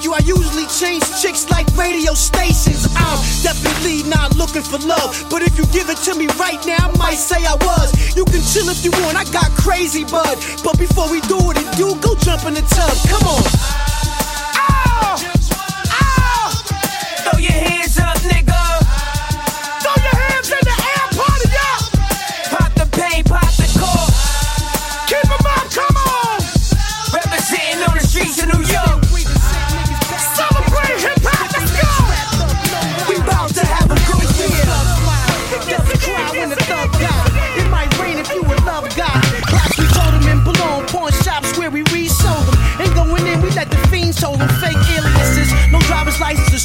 you, 0.05 0.13
I 0.13 0.19
usually 0.19 0.67
change 0.67 1.03
chicks 1.19 1.49
like 1.49 1.65
radio 1.75 2.13
stations. 2.13 2.85
I'm 2.95 3.17
definitely 3.41 4.07
not 4.07 4.35
looking 4.37 4.61
for 4.61 4.77
love, 4.85 5.25
but 5.31 5.41
if 5.41 5.57
you 5.57 5.65
give 5.73 5.89
it 5.89 5.97
to 6.05 6.13
me 6.13 6.27
right 6.37 6.63
now, 6.65 6.91
I 6.93 6.97
might 6.97 7.17
say 7.17 7.43
I 7.43 7.55
was. 7.55 8.15
You 8.15 8.23
can 8.25 8.41
chill 8.41 8.69
if 8.69 8.85
you 8.85 8.91
want, 9.01 9.17
I 9.17 9.23
got 9.33 9.49
crazy 9.57 10.03
bud. 10.03 10.37
But 10.63 10.77
before 10.77 11.09
we 11.09 11.21
do 11.21 11.37
it, 11.49 11.57
and 11.57 11.77
do 11.77 11.95
go 11.99 12.15
jump 12.15 12.45
in 12.45 12.53
the 12.53 12.61
tub. 12.61 12.95
Come 13.09 13.25
on. 13.25 13.43
Ow! 14.61 15.17
Ow! 15.89 16.51
Throw 17.23 17.39
your 17.39 17.51
hands. 17.51 17.74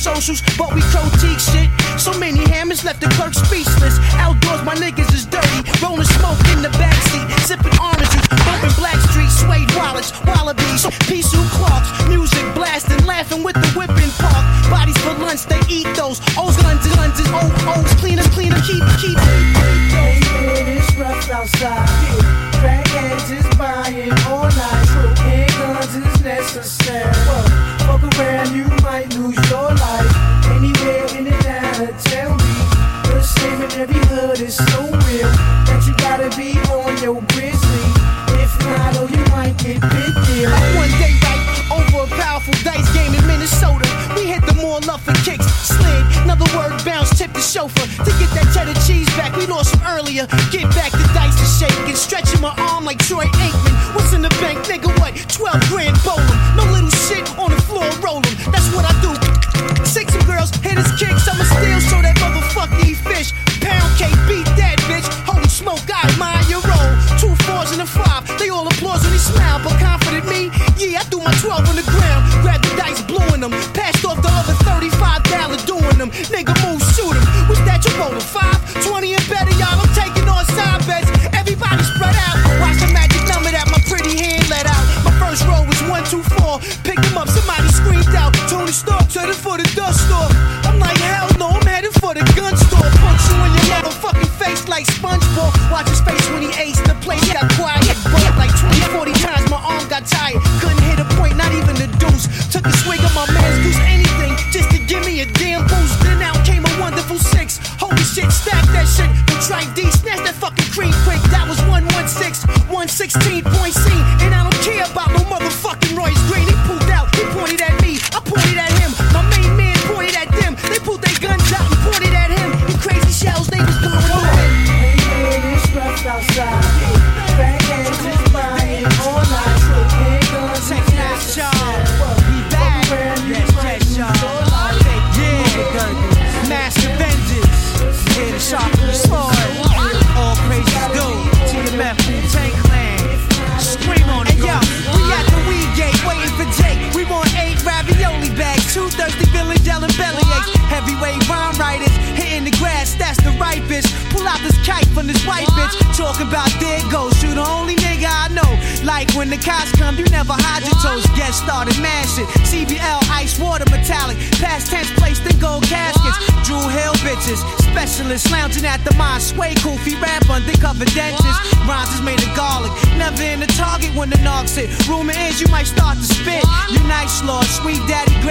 socials, 0.01 0.41
but 0.57 0.73
we 0.73 0.81
critique 0.89 1.39
shit. 1.39 1.69
So 2.01 2.17
many 2.17 2.41
hammers 2.49 2.85
left 2.85 3.05
the 3.05 3.09
clerk 3.21 3.35
speechless. 3.35 4.01
Outdoors, 4.17 4.65
my 4.65 4.75
niggas 4.75 5.13
is 5.13 5.27
dirty. 5.27 5.61
Rolling 5.85 6.09
smoke 6.17 6.41
in 6.57 6.65
the 6.65 6.73
backseat, 6.81 7.29
sipping 7.45 7.77
orange 7.77 8.09
juice, 8.09 8.29
bumping 8.49 8.73
black 8.81 8.97
street, 9.13 9.29
suede 9.29 9.69
wallets, 9.77 10.17
wallabies, 10.25 10.89
peace 11.05 11.29
clocks, 11.53 11.91
music 12.09 12.45
blasting, 12.55 13.05
laughing 13.05 13.45
with 13.45 13.55
the 13.61 13.69
whipping 13.77 14.11
park. 14.17 14.45
Bodies 14.73 14.97
for 15.05 15.13
lunch, 15.21 15.45
they 15.45 15.61
eat 15.69 15.89
those. 15.95 16.19
O's 16.41 16.57
guns 16.57 16.89
guns 16.97 17.21
is 17.21 17.29
old, 17.29 17.53
oh, 17.69 17.75
old, 17.77 17.87
clean 18.01 18.19
up, 18.19 18.31
clean 18.33 18.53
up, 18.53 18.65
keep, 18.65 18.83
keep. 19.01 19.19
It 19.21 20.81
is 20.81 20.97
rough 20.97 21.31
outside. 21.31 22.30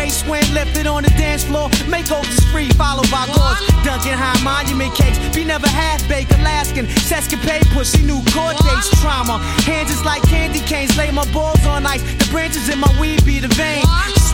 Face 0.10 0.26
Swin 0.26 0.54
left 0.56 0.76
it 0.76 0.88
on 0.88 1.04
the 1.04 1.10
dance 1.12 1.44
floor. 1.44 1.70
Makeovers 1.86 2.42
free, 2.52 2.70
followed 2.70 3.10
by 3.12 3.28
doors. 3.28 3.62
Duncan 3.86 4.18
High 4.18 4.42
monument 4.44 4.96
cakes. 4.96 5.20
Be 5.36 5.44
never 5.46 5.68
half 5.68 6.02
baked. 6.10 6.32
Alaskan 6.32 6.88
sescapade 7.06 7.70
pussy. 7.74 8.02
New 8.02 8.22
court 8.34 8.58
dates. 8.58 8.90
Trauma. 9.02 9.38
Hands 9.70 9.90
is 9.92 10.04
like 10.04 10.24
candy 10.24 10.62
canes. 10.62 10.98
Lay 10.98 11.12
my 11.12 11.32
balls 11.32 11.64
on 11.68 11.86
ice. 11.86 12.02
The 12.02 12.28
branches 12.32 12.70
in 12.70 12.80
my 12.80 12.90
weed 13.00 13.24
be 13.24 13.40
the 13.40 13.50
vein 13.50 13.84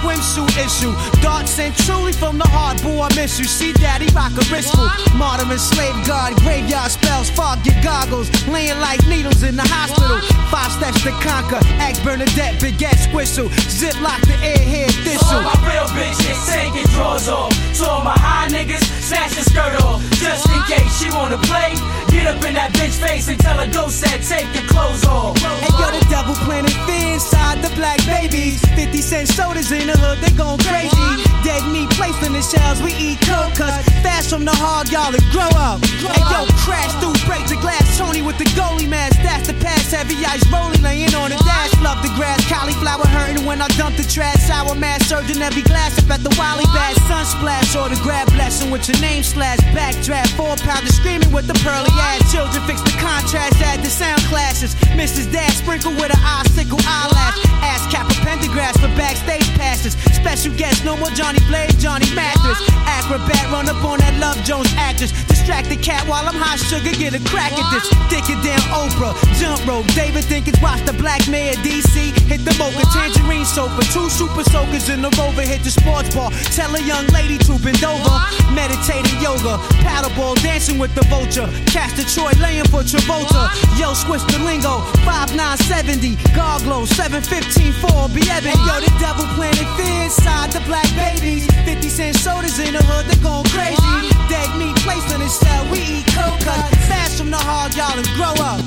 swimsuit 0.06 0.54
issue. 0.62 0.94
God 1.22 1.50
sent 1.50 1.76
truly 1.78 2.14
from 2.14 2.38
the 2.38 2.48
heart, 2.48 2.82
boo, 2.84 3.02
I 3.02 3.10
miss 3.16 3.40
you. 3.40 3.46
See 3.46 3.74
daddy 3.74 4.08
rock 4.14 4.34
a 4.38 4.46
wristful. 4.54 4.86
Modern 5.18 5.50
slave 5.58 5.98
guard, 6.06 6.36
graveyard 6.46 6.92
spells, 6.92 7.30
fog 7.30 7.66
your 7.66 7.76
goggles. 7.82 8.30
Laying 8.48 8.80
like 8.80 9.02
needles 9.08 9.42
in 9.42 9.56
the 9.56 9.66
hospital. 9.66 10.22
Five 10.54 10.72
steps 10.72 11.02
to 11.04 11.12
conquer, 11.26 11.60
act 11.82 12.04
Bernadette, 12.04 12.62
big 12.62 12.82
ass 12.84 13.10
whistle. 13.14 13.50
Ziplock 13.50 14.22
the 14.30 14.38
airhead 14.46 14.94
thistle. 15.04 15.42
All 15.42 15.50
my 15.50 15.58
real 15.66 15.90
bitches 15.98 16.38
take 16.46 16.70
taking 16.70 16.88
drawers 16.94 17.28
off. 17.28 17.52
To 17.78 17.90
all 17.90 18.04
my 18.04 18.18
high 18.18 18.48
niggas, 18.48 18.86
snatch 19.02 19.34
the 19.34 19.42
skirt 19.42 19.82
off. 19.82 20.02
Just 20.22 20.46
in 20.50 20.62
case 20.70 20.92
she 21.02 21.10
wanna 21.10 21.38
play. 21.50 21.74
Get 22.16 22.32
up 22.32 22.40
in 22.48 22.56
that 22.56 22.72
bitch 22.72 22.96
face 22.96 23.28
and 23.28 23.38
tell 23.38 23.60
her 23.60 23.68
go 23.76 23.92
set, 23.92 24.24
take 24.24 24.48
your 24.56 24.64
clothes 24.72 25.04
off. 25.04 25.36
Hey 25.36 25.68
yo, 25.76 25.92
the 25.92 26.00
devil 26.08 26.34
planted 26.48 26.72
fear 26.88 27.12
inside 27.12 27.60
the 27.60 27.68
black 27.76 28.00
babies. 28.08 28.64
50 28.72 29.04
cent 29.04 29.28
sodas 29.28 29.72
in 29.76 29.92
the 29.92 29.98
hood, 30.00 30.24
they 30.24 30.32
gon' 30.32 30.56
crazy. 30.64 30.96
Dead 31.44 31.60
meat 31.76 31.92
placed 32.00 32.24
in 32.24 32.32
the 32.32 32.40
shells, 32.40 32.80
we 32.80 32.96
eat 32.96 33.20
coke, 33.20 33.52
cause 33.60 33.84
fast 34.00 34.32
from 34.32 34.48
the 34.48 34.56
hard, 34.56 34.88
y'all 34.88 35.12
to 35.12 35.20
grow 35.36 35.52
up. 35.60 35.84
Hey 35.84 36.24
yo, 36.32 36.48
crash 36.64 36.96
through, 37.04 37.20
break 37.28 37.44
the 37.52 37.60
glass. 37.60 37.84
Tony 38.00 38.24
with 38.24 38.40
the 38.40 38.48
goalie 38.56 38.88
mask, 38.88 39.20
that's 39.20 39.52
the 39.52 39.56
pass. 39.60 39.92
Heavy 39.92 40.16
ice 40.24 40.44
rolling, 40.48 40.80
laying 40.80 41.12
on 41.16 41.36
the 41.36 41.40
dash. 41.44 41.76
Love 41.84 42.00
the 42.00 42.12
grass, 42.16 42.40
cauliflower 42.48 43.08
hurting 43.12 43.44
when 43.44 43.60
I 43.60 43.68
dump 43.76 44.00
the 44.00 44.08
trash. 44.08 44.40
Sour 44.48 44.76
mass, 44.76 45.04
surging 45.08 45.44
every 45.44 45.64
glass 45.64 46.00
up 46.00 46.08
at 46.12 46.24
the 46.24 46.32
Wally 46.40 46.68
Bass. 46.72 46.96
Sun 47.12 47.28
splash, 47.28 47.76
grab 48.04 48.28
blessing 48.32 48.72
with 48.72 48.88
your 48.88 49.00
name 49.00 49.24
slash. 49.24 49.60
Backdraft, 49.76 50.36
four 50.40 50.56
pounder 50.64 50.92
screaming 50.92 51.32
with 51.32 51.48
the 51.48 51.56
pearly 51.64 51.92
ass. 52.06 52.32
Children 52.32 52.62
fix 52.68 52.82
the 52.82 52.96
contrast, 53.02 53.62
add 53.62 53.82
the 53.82 53.90
sound 53.90 54.22
classes. 54.30 54.76
Mrs. 54.94 55.32
Dad 55.32 55.52
sprinkle 55.52 55.92
with 55.98 56.14
an 56.14 56.22
icicle 56.22 56.80
eyelash. 56.86 57.38
Ass 57.66 57.84
cap 57.92 58.10
a 58.10 58.16
pentagrass 58.22 58.78
for 58.78 58.90
backstage 58.94 59.48
passes. 59.58 59.94
Special 60.14 60.54
guest, 60.56 60.86
no 60.86 60.98
more 60.98 61.10
Johnny 61.12 61.40
Blaze, 61.48 61.76
Johnny 61.82 62.08
Mathis. 62.14 62.60
Acrobat, 62.86 63.46
run 63.52 63.70
up 63.70 63.84
on 63.84 64.00
that 64.00 64.16
Love 64.20 64.38
Jones 64.44 64.72
actress. 64.78 65.12
Distract 65.26 65.70
the 65.70 65.78
cat 65.78 66.08
while 66.08 66.26
I'm 66.26 66.38
hot 66.38 66.60
sugar, 66.60 66.94
get 66.98 67.14
a 67.14 67.22
crack 67.30 67.54
at 67.54 67.68
this. 67.74 67.86
Dick 68.10 68.26
it 68.30 68.40
down 68.46 68.62
Oprah, 68.74 69.14
jump 69.40 69.62
rope. 69.66 69.86
David 69.94 70.26
Dinkins 70.26 70.62
watch 70.62 70.82
the 70.86 70.94
Black 70.94 71.28
Mayor 71.28 71.54
DC. 71.66 72.14
Hit 72.30 72.42
the 72.46 72.54
mocha, 72.58 72.86
tangerine 72.94 73.46
sofa. 73.46 73.82
Two 73.94 74.10
super 74.10 74.44
soakers 74.50 74.90
in 74.90 75.02
the 75.02 75.10
rover, 75.18 75.42
hit 75.42 75.62
the 75.62 75.72
sports 75.72 76.14
bar. 76.14 76.32
Tell 76.54 76.74
a 76.76 76.82
young 76.82 77.06
lady 77.14 77.38
to 77.46 77.58
bend 77.62 77.84
over. 77.84 78.16
Meditating 78.54 79.22
yoga, 79.22 79.62
paddleball, 79.86 80.36
dancing 80.42 80.80
with 80.80 80.94
the 80.96 81.06
vulture. 81.08 81.48
Cast 81.70 81.95
Troy 82.04 82.32
laying 82.44 82.66
for 82.68 82.84
Travolta. 82.84 83.48
Yo, 83.80 83.94
switch 83.94 84.24
the 84.28 84.40
lingo, 84.44 84.84
5970. 85.08 86.20
Garglow, 86.36 86.84
715 86.84 87.72
4, 87.80 88.10
be 88.10 88.20
Ebony. 88.28 88.52
Yo, 88.68 88.84
the 88.84 88.92
devil 89.00 89.24
planted 89.40 89.70
fear 89.80 90.04
inside 90.04 90.52
the 90.52 90.60
black 90.68 90.88
babies. 91.00 91.48
50 91.64 91.88
cent 91.88 92.16
sodas 92.18 92.60
in 92.60 92.74
the 92.74 92.84
hood, 92.84 93.08
they 93.08 93.16
going 93.24 93.48
crazy. 93.56 94.12
Dead 94.28 94.50
meat 94.60 94.76
placed 94.84 95.08
in 95.16 95.24
the 95.24 95.30
cell, 95.32 95.64
we 95.72 96.04
eat 96.04 96.08
coca. 96.12 96.56
Fast 96.92 97.18
from 97.18 97.32
the 97.32 97.40
hard, 97.40 97.72
y'all, 97.76 97.96
and 97.96 98.08
grow 98.20 98.36
up. 98.44 98.60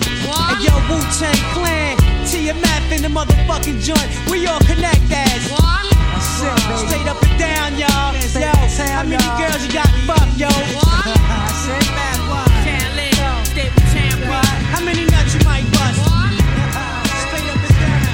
And 0.48 0.58
yo, 0.64 0.72
Wu 0.88 0.96
Tang 1.20 1.36
Clan, 1.52 2.00
TMF 2.24 2.84
in 2.96 3.02
the 3.04 3.12
motherfucking 3.12 3.84
joint. 3.84 4.08
We 4.30 4.46
all 4.46 4.60
connect 4.64 5.04
as. 5.12 5.52
Straight 6.38 7.06
up 7.06 7.20
and 7.22 7.38
down, 7.38 7.76
y'all. 7.76 8.14
Yo, 8.38 8.52
how 8.88 9.04
many 9.04 9.28
girls 9.36 9.60
you 9.66 9.72
got 9.72 9.90
fucked, 10.06 10.38
yo? 10.38 10.48
How 14.72 14.84
many 14.84 15.04
nuts 15.06 15.34
you 15.34 15.40
might 15.44 15.64
bust? 15.72 15.96
Straight 17.24 17.48
up 17.48 17.56
and 17.56 17.76
down. 17.80 18.04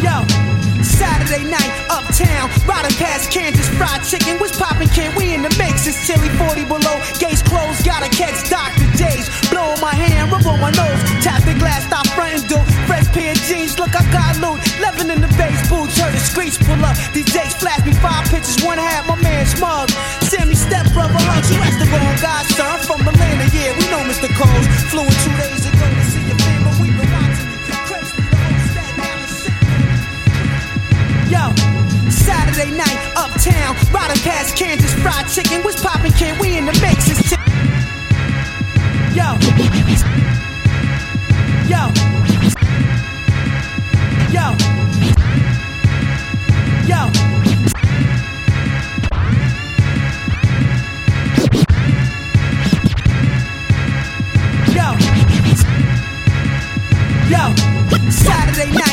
Yo, 0.00 0.16
Saturday 0.82 1.44
night, 1.44 1.72
uptown, 1.90 2.48
riding 2.66 2.96
past 2.96 3.30
Kansas 3.30 3.68
Fried 3.76 4.02
Chicken. 4.04 4.38
Was 4.40 4.52
popping, 4.56 4.88
kid? 4.88 5.14
We 5.16 5.34
in 5.34 5.42
the 5.42 5.52
mix. 5.58 5.86
It's 5.86 6.06
chilly 6.06 6.30
40 6.40 6.64
below. 6.64 6.96
Gates 7.18 7.42
closed, 7.42 7.84
gotta 7.84 8.08
catch 8.08 8.48
Dr. 8.48 8.88
J's. 8.96 9.28
Blowin' 9.50 9.80
my 9.80 9.94
hand, 9.94 10.32
rub 10.32 10.46
on 10.46 10.60
my 10.60 10.70
nose. 10.72 11.00
Tap 11.22 11.44
the 11.44 11.52
glass, 11.60 11.84
stop 11.84 12.06
frontin' 12.16 12.48
do. 12.48 12.56
Fresh 12.88 13.08
pair 13.12 13.32
of 13.32 13.40
jeans, 13.44 13.78
look, 13.78 13.92
I 13.94 14.02
got 14.10 14.40
loot. 14.40 14.58
Living 14.80 15.10
in 15.12 15.20
the 15.20 15.28
base 15.36 15.60
boots, 15.68 15.98
heard 16.00 16.14
the 16.14 16.20
screech 16.20 16.58
pull 16.64 16.80
up. 16.84 16.96
These 17.12 17.28
Jakes 17.32 17.54
flash 17.60 17.84
me 17.84 17.92
five 18.00 18.24
pictures, 18.32 18.56
one 18.64 18.78
half 18.78 19.06
my 19.06 19.16
man 19.20 19.44
smug. 19.46 19.90
Sammy 20.24 20.54
step 20.54 20.88
brother, 20.96 21.20
hunt 21.20 21.44
you 21.50 21.60
rest 21.60 21.78
the 21.78 21.86
wrong 21.92 22.16
guy, 22.22 22.42
son. 22.56 22.78
From 22.86 23.00
Atlanta, 23.06 23.46
yeah, 23.52 23.76
uptown, 33.50 33.76
riding 33.92 34.22
past 34.22 34.56
Kansas 34.56 34.92
Fried 35.02 35.26
Chicken. 35.28 35.62
Was 35.64 35.80
popping? 35.82 36.12
We 36.40 36.56
in 36.58 36.66
the 36.66 36.72
mix. 36.80 37.08
It's 37.10 37.30
chi- 37.30 37.40
Yo. 39.14 39.36
Yo. 41.68 41.90
Yo. 44.30 44.54
Yo. 46.86 47.10
Yo. 54.74 54.96
Yo. 57.28 57.54
Saturday 58.10 58.70
night, 58.72 58.89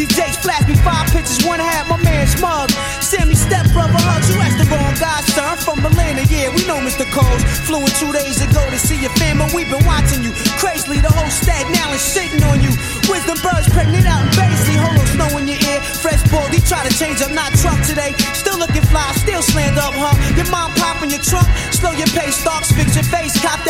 These 0.00 0.16
Jakes 0.16 0.40
flash 0.40 0.64
me 0.64 0.72
five 0.80 1.12
pictures, 1.12 1.44
one 1.44 1.60
half 1.60 1.84
my 1.84 2.00
man 2.00 2.24
smug. 2.24 2.72
Sammy 3.04 3.36
step 3.36 3.68
brother, 3.76 4.00
hunt 4.00 4.24
you 4.32 4.40
asked 4.40 4.56
the 4.56 4.64
wrong 4.72 4.96
guy, 4.96 5.20
son. 5.28 5.60
From 5.60 5.84
Atlanta, 5.84 6.24
yeah, 6.32 6.48
we 6.56 6.64
know 6.64 6.80
Mr. 6.80 7.04
Coles. 7.12 7.44
Flew 7.68 7.84
in 7.84 7.92
two 8.00 8.08
days 8.08 8.40
ago 8.40 8.64
to 8.72 8.80
see 8.80 8.96
your 8.96 9.12
family, 9.20 9.44
we've 9.52 9.68
been 9.68 9.84
watching 9.84 10.24
you. 10.24 10.32
Crazily, 10.56 11.04
the 11.04 11.12
whole 11.12 11.28
Staten 11.28 11.76
Island 11.76 12.00
shitting 12.00 12.40
on 12.48 12.64
you. 12.64 12.72
Wisdom 13.12 13.36
birds 13.44 13.68
pregnant 13.76 14.08
out 14.08 14.24
in 14.24 14.32
Basie, 14.40 14.80
holo 14.80 15.04
snow 15.04 15.36
in 15.36 15.44
your 15.52 15.60
ear. 15.68 15.84
Fresh 15.84 16.24
baldy, 16.32 16.64
try 16.64 16.80
to 16.80 16.92
change 16.96 17.20
up, 17.20 17.36
not 17.36 17.52
truck 17.60 17.76
today. 17.84 18.16
Still 18.32 18.56
looking 18.56 18.88
fly, 18.88 19.04
still 19.20 19.44
slammed 19.44 19.76
up, 19.76 19.92
huh? 19.92 20.16
Your 20.32 20.48
mom 20.48 20.72
popping 20.80 21.12
your 21.12 21.20
trunk, 21.20 21.44
slow 21.76 21.92
your 21.92 22.08
pace, 22.16 22.40
stalks, 22.40 22.72
fix 22.72 22.96
your 22.96 23.04
face, 23.04 23.36
cop 23.44 23.60
out 23.68 23.69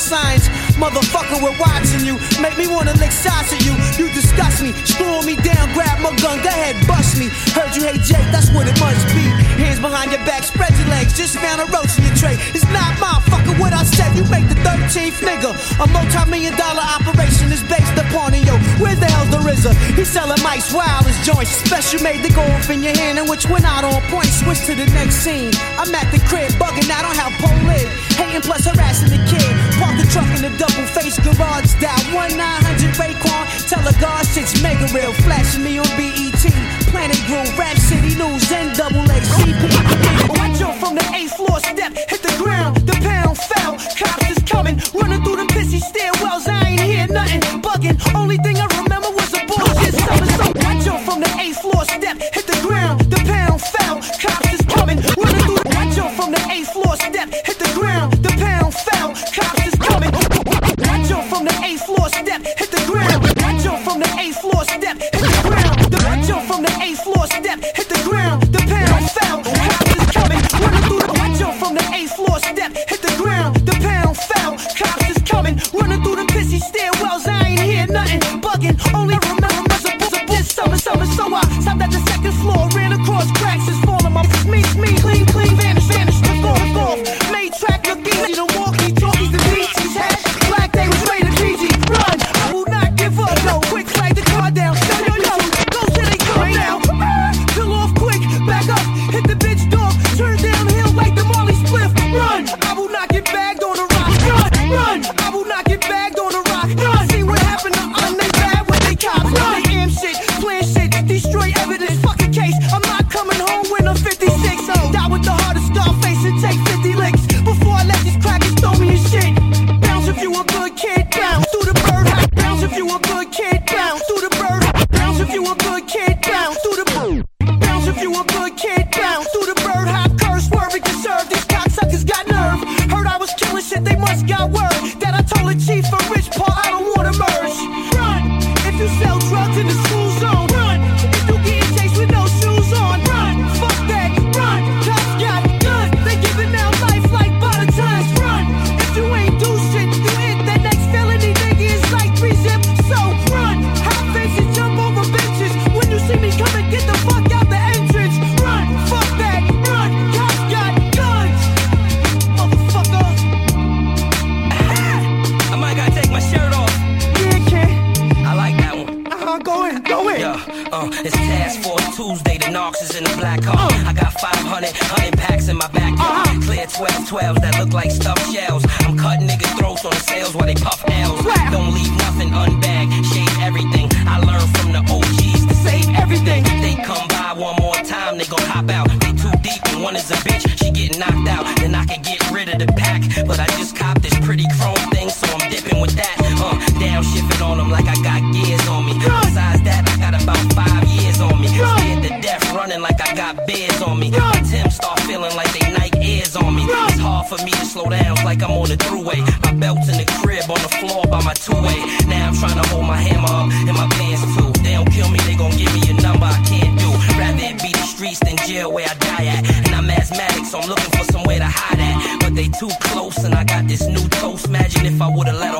signs. 0.00 0.48
Motherfucker, 0.80 1.42
we're 1.42 1.56
watching 1.60 2.04
you. 2.08 2.16
Make 2.40 2.56
me 2.56 2.66
wanna 2.66 2.94
lick 2.96 3.12
shots 3.12 3.52
at 3.52 3.60
you. 3.64 3.76
You 4.00 4.12
disgust 4.12 4.62
me, 4.62 4.72
screw 4.88 5.20
me 5.22 5.36
down, 5.36 5.72
grab 5.74 6.00
my 6.00 6.16
gun, 6.16 6.40
go 6.42 6.48
ahead, 6.48 6.74
bust 6.88 7.18
me. 7.18 7.28
Heard 7.52 7.76
you 7.76 7.84
hate 7.84 8.02
Jake, 8.02 8.24
that's 8.32 8.50
what 8.50 8.66
it 8.66 8.78
must 8.80 9.04
be. 9.14 9.49
Hands 9.60 9.78
behind 9.78 10.08
your 10.10 10.24
back, 10.24 10.42
spread 10.42 10.72
your 10.80 10.88
legs, 10.88 11.12
just 11.12 11.36
found 11.36 11.60
a 11.60 11.68
roach 11.68 11.92
in 12.00 12.08
your 12.08 12.16
tray. 12.16 12.36
It's 12.56 12.64
not 12.72 12.96
my 12.96 13.20
fucker 13.28 13.52
what 13.60 13.76
I 13.76 13.84
said, 13.84 14.16
you 14.16 14.24
make 14.32 14.48
the 14.48 14.56
13th 14.64 15.20
nigga. 15.20 15.52
A 15.76 15.86
multi-million 15.92 16.56
dollar 16.56 16.80
operation 16.80 17.52
is 17.52 17.60
based 17.68 17.92
upon 18.00 18.32
it, 18.32 18.48
yo. 18.48 18.56
Where 18.80 18.96
the 18.96 19.04
hell's 19.04 19.28
the 19.28 19.36
RZA? 19.36 19.76
He's 20.00 20.08
selling 20.08 20.40
mice, 20.42 20.72
wild 20.72 21.04
as 21.04 21.18
joints. 21.28 21.52
Special 21.52 22.00
made 22.00 22.24
to 22.24 22.32
go 22.32 22.40
off 22.56 22.70
in 22.70 22.82
your 22.82 22.96
hand, 22.96 23.18
and 23.18 23.28
which 23.28 23.44
went 23.52 23.68
out 23.68 23.84
on 23.84 24.00
point. 24.08 24.32
Switch 24.32 24.64
to 24.64 24.74
the 24.74 24.88
next 24.96 25.20
scene. 25.20 25.52
I'm 25.76 25.92
at 25.92 26.08
the 26.08 26.24
crib, 26.24 26.56
bugging 26.56 26.88
out 26.88 27.04
on 27.04 27.14
how 27.14 27.28
Pole 27.36 27.60
live. 27.68 27.88
Hating 28.16 28.40
plus 28.40 28.64
harassing 28.64 29.12
the 29.12 29.20
kid. 29.28 29.44
Park 29.76 29.92
the 30.00 30.08
truck 30.08 30.28
in 30.36 30.40
the 30.40 30.52
double 30.56 30.88
face 30.88 31.20
garage 31.20 31.68
style. 31.68 32.00
1 32.16 32.36
900 32.36 32.96
Raekwon. 32.96 33.44
Tell 33.68 33.84
a 33.84 33.92
God 34.00 34.24
shit's 34.24 34.56
mega 34.62 34.88
real. 34.96 35.12
Flashing 35.28 35.64
me 35.64 35.76
on 35.76 35.88
BET. 36.00 36.59
Planet 36.90 37.22
Groove, 37.26 37.56
Rap 37.56 37.76
City 37.78 38.14
News, 38.18 38.50
NAACP. 38.50 39.62
Watch 40.38 40.60
out 40.60 40.76
from 40.80 40.96
the 40.96 41.06
eighth 41.14 41.36
floor 41.36 41.60
step, 41.60 41.94
hit 41.94 42.22
the 42.22 42.34
ground, 42.42 42.76
the 42.78 42.92
pound 43.00 43.38
fell. 43.38 43.72
Cops 43.94 44.30
is 44.30 44.38
coming, 44.42 44.76
running 44.92 45.22
through 45.22 45.36
them 45.36 45.46
pissy 45.48 45.80
stairwells. 45.80 46.48
I 46.48 46.70
ain't 46.70 46.80
hear 46.80 47.06
nothing, 47.06 47.40
bugging. 47.62 47.96
Only 48.14 48.38
thing 48.38 48.56
I 48.58 48.66
remember 48.82 49.10
was 49.10 49.32
a 49.34 49.46
bullshit 49.46 49.94
summer. 49.94 50.26
So 50.26 50.46
watch 50.66 50.86
out 50.90 51.00
from 51.06 51.20
the 51.20 51.30
eighth 51.38 51.60
floor 51.62 51.84
step, 51.84 52.18
hit 52.18 52.46
the 52.46 52.58
ground, 52.66 53.00
the 53.06 53.22
pound 53.22 53.60
fell. 53.62 53.96
Cops 54.18 54.52
is 54.52 54.62
coming, 54.66 54.98
running 55.16 55.44
through. 55.46 55.62
The... 55.62 55.72
Watch 55.78 55.98
out 55.98 56.12
from 56.18 56.32
the 56.32 56.42
eighth 56.50 56.72
floor 56.72 56.96
step, 56.96 57.30
hit 57.46 57.59
Only 79.00 79.39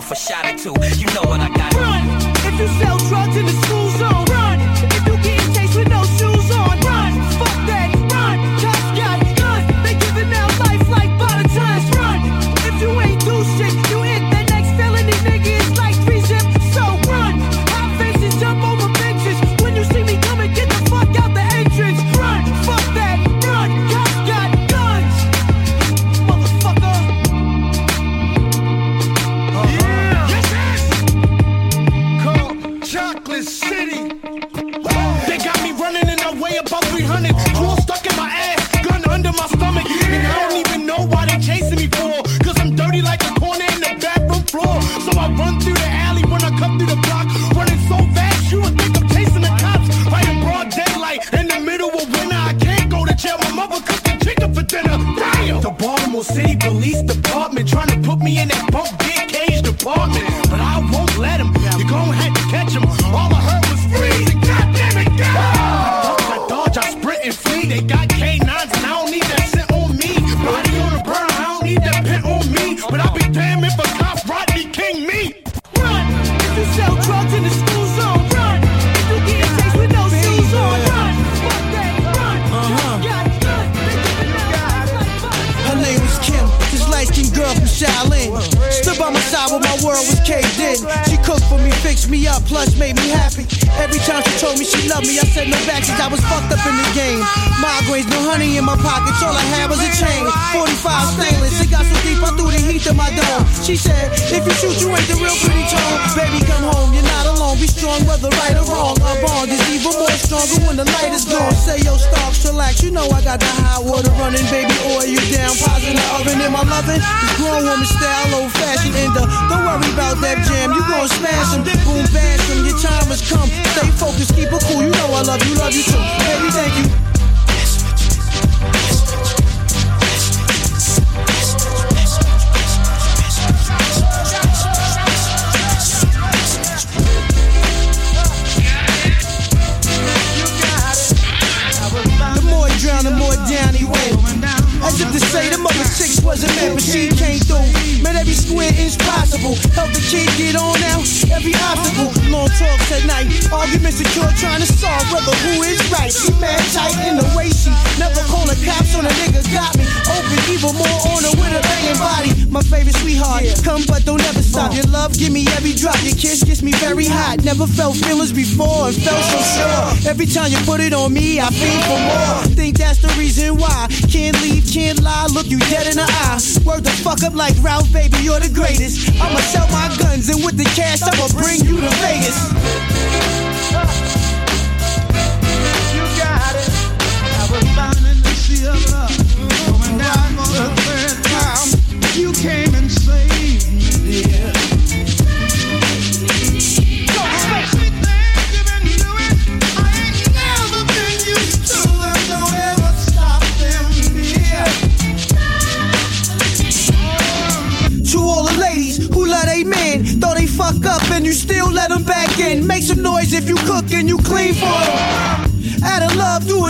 yourself 0.01 0.11
a 0.11 0.15
shot 0.15 0.47
or 0.47 0.57
two. 0.57 0.75
You 0.99 1.07
know 1.15 1.23
what 1.29 1.41
I 1.41 1.49
got. 1.49 1.75
Run 1.75 2.09
if 2.47 2.61
you 2.61 2.69
sell 2.79 3.00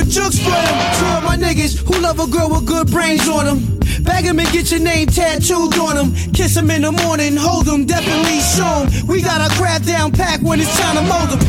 a 0.00 0.04
jukes 0.04 0.38
for 0.38 0.50
them. 0.50 0.76
To 0.98 1.06
my 1.26 1.36
niggas 1.36 1.78
who 1.86 2.00
love 2.00 2.20
a 2.20 2.26
girl 2.26 2.48
with 2.50 2.66
good 2.66 2.90
brains 2.90 3.28
on 3.28 3.44
them. 3.46 3.78
Bag 4.02 4.26
'em 4.26 4.38
and 4.38 4.50
get 4.52 4.70
your 4.70 4.80
name 4.80 5.06
tattooed 5.06 5.78
on 5.78 5.96
them. 5.96 6.14
Kiss 6.32 6.56
'em 6.56 6.70
in 6.70 6.82
the 6.82 6.92
morning, 6.92 7.36
hold 7.36 7.68
'em, 7.68 7.84
definitely 7.84 8.40
show 8.40 8.82
'em. 8.82 9.06
We 9.06 9.20
got 9.20 9.40
our 9.40 9.50
crap 9.58 9.82
down 9.84 10.12
pack 10.12 10.40
when 10.40 10.60
it's 10.60 10.74
time 10.78 10.96
to 10.96 11.02
mold 11.02 11.32
'em. 11.32 11.40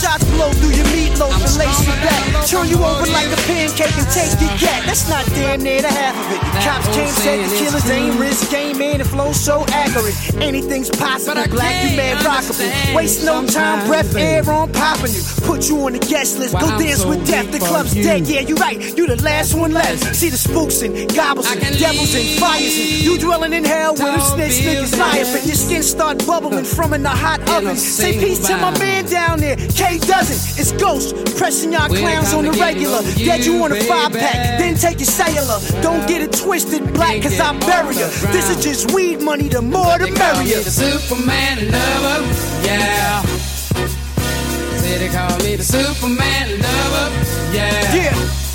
Shots 0.00 0.24
blow 0.32 0.50
through 0.52 0.74
your 0.78 0.86
meatloaf 0.86 1.09
and 1.28 1.56
lace 1.58 1.80
you 1.84 1.92
back. 2.00 2.46
Turn 2.46 2.68
you 2.68 2.76
over 2.82 3.04
like 3.12 3.28
a 3.28 3.36
pancake 3.44 3.92
and 3.92 4.08
take 4.08 4.32
your 4.40 4.50
gat. 4.56 4.86
That's 4.86 5.08
not 5.08 5.26
damn 5.36 5.62
near 5.62 5.82
the 5.82 5.88
half 5.88 6.16
of 6.16 6.32
it. 6.32 6.40
Cops 6.64 6.88
came, 6.94 7.08
said 7.08 7.44
the 7.44 7.56
killers 7.56 7.90
ain't 7.90 8.18
risk 8.18 8.50
game, 8.50 8.78
man. 8.78 9.00
It 9.00 9.06
flows 9.06 9.38
so 9.38 9.64
accurate. 9.68 10.16
Anything's 10.40 10.88
possible. 10.88 11.42
Black, 11.50 11.90
you 11.90 11.96
man 11.96 12.16
rockable. 12.24 12.94
Waste 12.94 13.24
no 13.24 13.46
time, 13.46 13.86
breath, 13.86 14.16
air 14.16 14.48
on 14.50 14.72
popping 14.72 15.12
you. 15.12 15.20
Put 15.44 15.68
you 15.68 15.80
on 15.84 15.92
the 15.92 15.98
guest 15.98 16.38
list. 16.38 16.54
Go 16.54 16.68
dance 16.78 17.04
with 17.04 17.26
death. 17.26 17.50
The 17.50 17.58
club's 17.58 17.92
dead. 17.92 18.26
Yeah, 18.26 18.40
you 18.40 18.54
right. 18.56 18.78
You 18.96 19.06
the 19.06 19.20
last 19.22 19.54
one 19.54 19.72
left. 19.72 20.16
See 20.16 20.30
the 20.30 20.38
spooks 20.38 20.82
and 20.82 20.94
gobbles 21.14 21.50
and 21.50 21.78
devils 21.78 22.14
and 22.14 22.28
fires 22.40 22.78
and 22.78 23.04
you 23.04 23.18
dwelling 23.18 23.52
in 23.52 23.64
hell 23.64 23.92
with 23.92 24.00
them 24.00 24.20
snitch 24.20 24.62
niggas 24.64 24.98
liars. 24.98 25.32
But 25.32 25.44
your 25.46 25.56
skin 25.56 25.82
start 25.82 26.26
bubbling 26.26 26.64
from 26.64 26.94
in 26.94 27.02
the 27.02 27.10
hot 27.10 27.40
oven. 27.50 27.76
Say 27.76 28.18
peace 28.18 28.46
to 28.46 28.56
my 28.56 28.76
man 28.78 29.04
down 29.06 29.40
there. 29.40 29.56
K 29.56 29.98
doesn't. 29.98 30.60
It's 30.60 30.72
Ghost 30.72 31.09
pressing 31.36 31.72
y'all 31.72 31.88
clowns 31.88 32.32
on 32.32 32.44
the 32.44 32.52
regular. 32.52 33.02
Dead 33.16 33.44
you 33.44 33.62
on 33.62 33.72
a 33.72 33.80
five 33.84 34.12
pack, 34.12 34.58
then 34.58 34.74
take 34.74 34.98
your 34.98 35.06
cellular. 35.06 35.58
Don't 35.82 36.06
get 36.08 36.22
it 36.22 36.32
twisted, 36.32 36.92
black, 36.92 37.22
cause 37.22 37.38
I 37.38 37.56
bury 37.60 37.96
ya. 37.96 38.08
This 38.32 38.50
is 38.50 38.62
just 38.62 38.92
weed 38.92 39.20
money, 39.20 39.48
the 39.48 39.62
more 39.62 39.98
the 39.98 40.10
merrier. 40.10 40.60
The 40.60 40.70
Superman 40.70 41.70
lover, 41.70 42.26
yeah. 42.64 43.22
Say 44.76 44.98
they 44.98 45.08
call 45.08 45.38
me 45.38 45.56
the 45.56 45.64
Superman 45.64 46.60
lover, 46.60 47.54
yeah. 47.54 47.94
Yeah. 47.94 48.49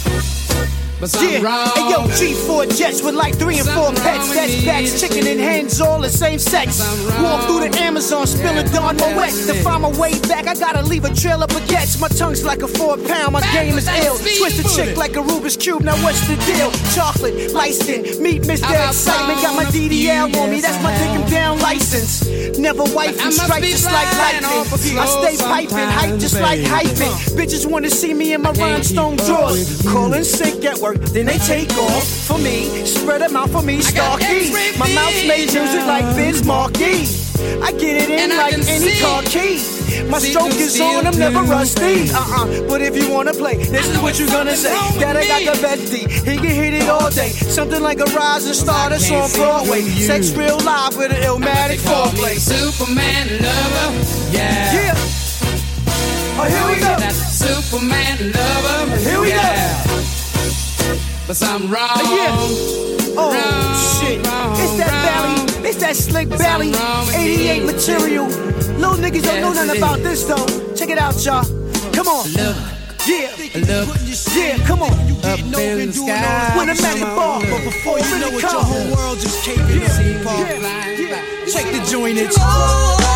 But 0.99 1.13
Yeah, 1.21 1.67
hey 1.75 1.91
yo, 1.91 2.07
G4 2.15 2.77
jets 2.77 3.03
with 3.03 3.15
like 3.15 3.35
three 3.35 3.59
and 3.59 3.67
four 3.67 3.91
pets. 3.91 4.33
That's 4.33 4.63
backs, 4.63 5.01
chicken 5.01 5.27
and 5.27 5.39
hens, 5.39 5.81
all 5.81 5.99
the 5.99 6.09
same 6.09 6.39
sex. 6.39 6.79
Walk 7.21 7.43
through 7.47 7.67
the 7.67 7.77
Amazon, 7.79 8.25
spill 8.25 8.57
a 8.57 8.63
Don 8.63 8.95
Moet. 8.95 9.29
To 9.47 9.53
find 9.61 9.81
my 9.83 9.91
way 9.99 10.17
back, 10.21 10.47
I 10.47 10.55
gotta 10.55 10.81
leave 10.83 11.03
a 11.03 11.13
trail 11.13 11.43
of 11.43 11.49
baguettes. 11.49 11.99
My 11.99 12.07
tongue's 12.07 12.45
like 12.45 12.61
a 12.61 12.67
four 12.67 12.97
pound, 12.97 13.33
my 13.33 13.41
game 13.51 13.77
is 13.77 13.87
ill. 13.87 14.15
Twist 14.17 14.59
a 14.59 14.75
chick 14.75 14.95
like 14.95 15.17
a 15.17 15.21
Rubik's 15.21 15.57
Cube, 15.57 15.83
now 15.83 15.95
what's 16.01 16.25
the 16.27 16.37
deal? 16.47 16.71
Chocolate, 16.95 17.51
skin, 17.73 18.23
meet 18.23 18.43
Mr. 18.43 18.71
Excitement. 18.87 19.41
Got 19.41 19.55
my 19.55 19.65
DDL 19.65 20.33
on 20.41 20.49
me, 20.49 20.61
that's 20.61 20.81
my 20.81 20.95
dick 20.97 21.09
and 21.09 21.29
down 21.29 21.59
license. 21.59 22.25
Never 22.57 22.83
wife 22.95 23.21
and 23.21 23.33
strike 23.33 23.63
just 23.63 23.85
like 23.85 24.09
lightning. 24.17 24.97
I 24.97 25.05
stay 25.05 25.43
piping, 25.43 25.89
hype 25.91 26.19
just 26.19 26.39
like 26.39 26.61
hyping. 26.61 27.11
Bitches 27.35 27.69
wanna 27.69 27.89
see 27.89 28.13
me 28.13 28.33
in 28.33 28.41
my 28.41 28.51
rhinestone 28.51 29.17
drawers. 29.17 29.81
Call 29.81 30.13
in 30.13 30.23
sick 30.23 30.63
at 30.63 30.84
work, 30.85 30.97
then 31.15 31.25
they 31.25 31.37
take 31.39 31.71
off 31.77 32.07
for 32.27 32.37
me. 32.37 32.85
Spread 32.85 33.21
them 33.21 33.35
out 33.35 33.49
for 33.49 33.63
me, 33.63 33.81
Starkey. 33.81 34.51
My 34.77 34.89
mouth 34.93 35.17
made 35.27 35.49
music 35.53 35.85
like 35.85 36.05
Biz 36.15 36.45
Markie. 36.45 37.07
I 37.67 37.71
get 37.71 37.95
it 38.03 38.09
in 38.09 38.31
And 38.31 38.37
like 38.37 38.53
any 38.53 38.93
see. 38.93 39.01
car 39.01 39.21
key. 39.23 39.55
My 40.09 40.19
See 40.19 40.31
stroke 40.31 40.53
is 40.53 40.79
on, 40.79 41.07
I'm 41.07 41.17
never 41.17 41.41
rusty. 41.43 42.09
Uh-uh. 42.11 42.67
But 42.69 42.81
if 42.81 42.93
you 42.95 43.09
wanna 43.11 43.33
play, 43.33 43.57
this 43.57 43.87
is 43.87 43.97
what 43.99 44.19
you're 44.19 44.29
gonna 44.37 44.55
say. 44.55 44.75
That 44.99 45.15
I 45.17 45.25
got 45.27 45.41
the 45.49 45.55
Betty, 45.61 46.03
he 46.29 46.37
can 46.37 46.53
hit 46.61 46.73
it 46.73 46.87
all 46.89 47.09
day. 47.09 47.29
Something 47.29 47.81
like 47.81 47.99
a 47.99 48.09
rising 48.21 48.53
star 48.53 48.89
that's 48.89 49.09
on 49.11 49.29
Broadway. 49.31 49.81
Sex 49.81 50.31
real 50.33 50.59
live 50.59 50.95
with 50.97 51.11
an 51.11 51.21
illmatic 51.29 51.79
foreplay. 51.89 52.37
Superman 52.37 53.27
lover, 53.45 53.89
yeah. 54.31 54.73
Yeah. 54.77 54.95
Oh, 56.37 56.47
here 56.53 56.65
we 56.69 56.77
go. 56.85 56.93
Superman 57.43 58.17
lover, 58.35 58.97
Here 58.97 59.21
we 59.21 59.31
go. 59.31 60.24
Uh, 61.25 61.31
yeah. 61.31 61.33
But 61.33 61.35
something 61.35 61.69
wrong. 61.69 61.89
Yeah. 62.03 62.35
Oh 63.17 63.99
shit. 63.99 64.19
It's 64.19 64.77
that 64.77 64.93
belly. 65.05 65.69
It's 65.69 65.79
that 65.79 65.95
slick 65.95 66.29
belly. 66.29 66.73
88 67.13 67.65
material. 67.65 68.25
Little 68.77 68.95
niggas 68.95 69.23
don't 69.23 69.41
know 69.41 69.53
nothing 69.53 69.77
about 69.77 69.99
this 69.99 70.23
though. 70.25 70.45
Check 70.75 70.89
it 70.89 70.97
out, 70.97 71.23
y'all. 71.25 71.43
Come 71.93 72.07
on. 72.07 72.29
Yeah. 72.31 72.53
Yeah, 73.07 74.57
come 74.65 74.81
on. 74.81 74.91
Up 75.23 75.39
in 75.39 75.51
the 75.51 75.93
sky. 75.93 76.57
When 76.57 76.69
I'm 76.69 76.77
at 76.77 76.99
the 76.99 77.05
bar, 77.05 77.39
but 77.41 77.63
before 77.63 77.99
you 77.99 78.19
know 78.19 78.29
it, 78.29 78.41
your 78.41 78.63
whole 78.63 78.95
world 78.95 79.19
just 79.19 79.43
came 79.45 79.59
in. 79.59 79.81
Check 81.51 81.71
the 81.71 81.87
joint, 81.89 82.17
it's 82.17 82.35
oh, 82.39 83.14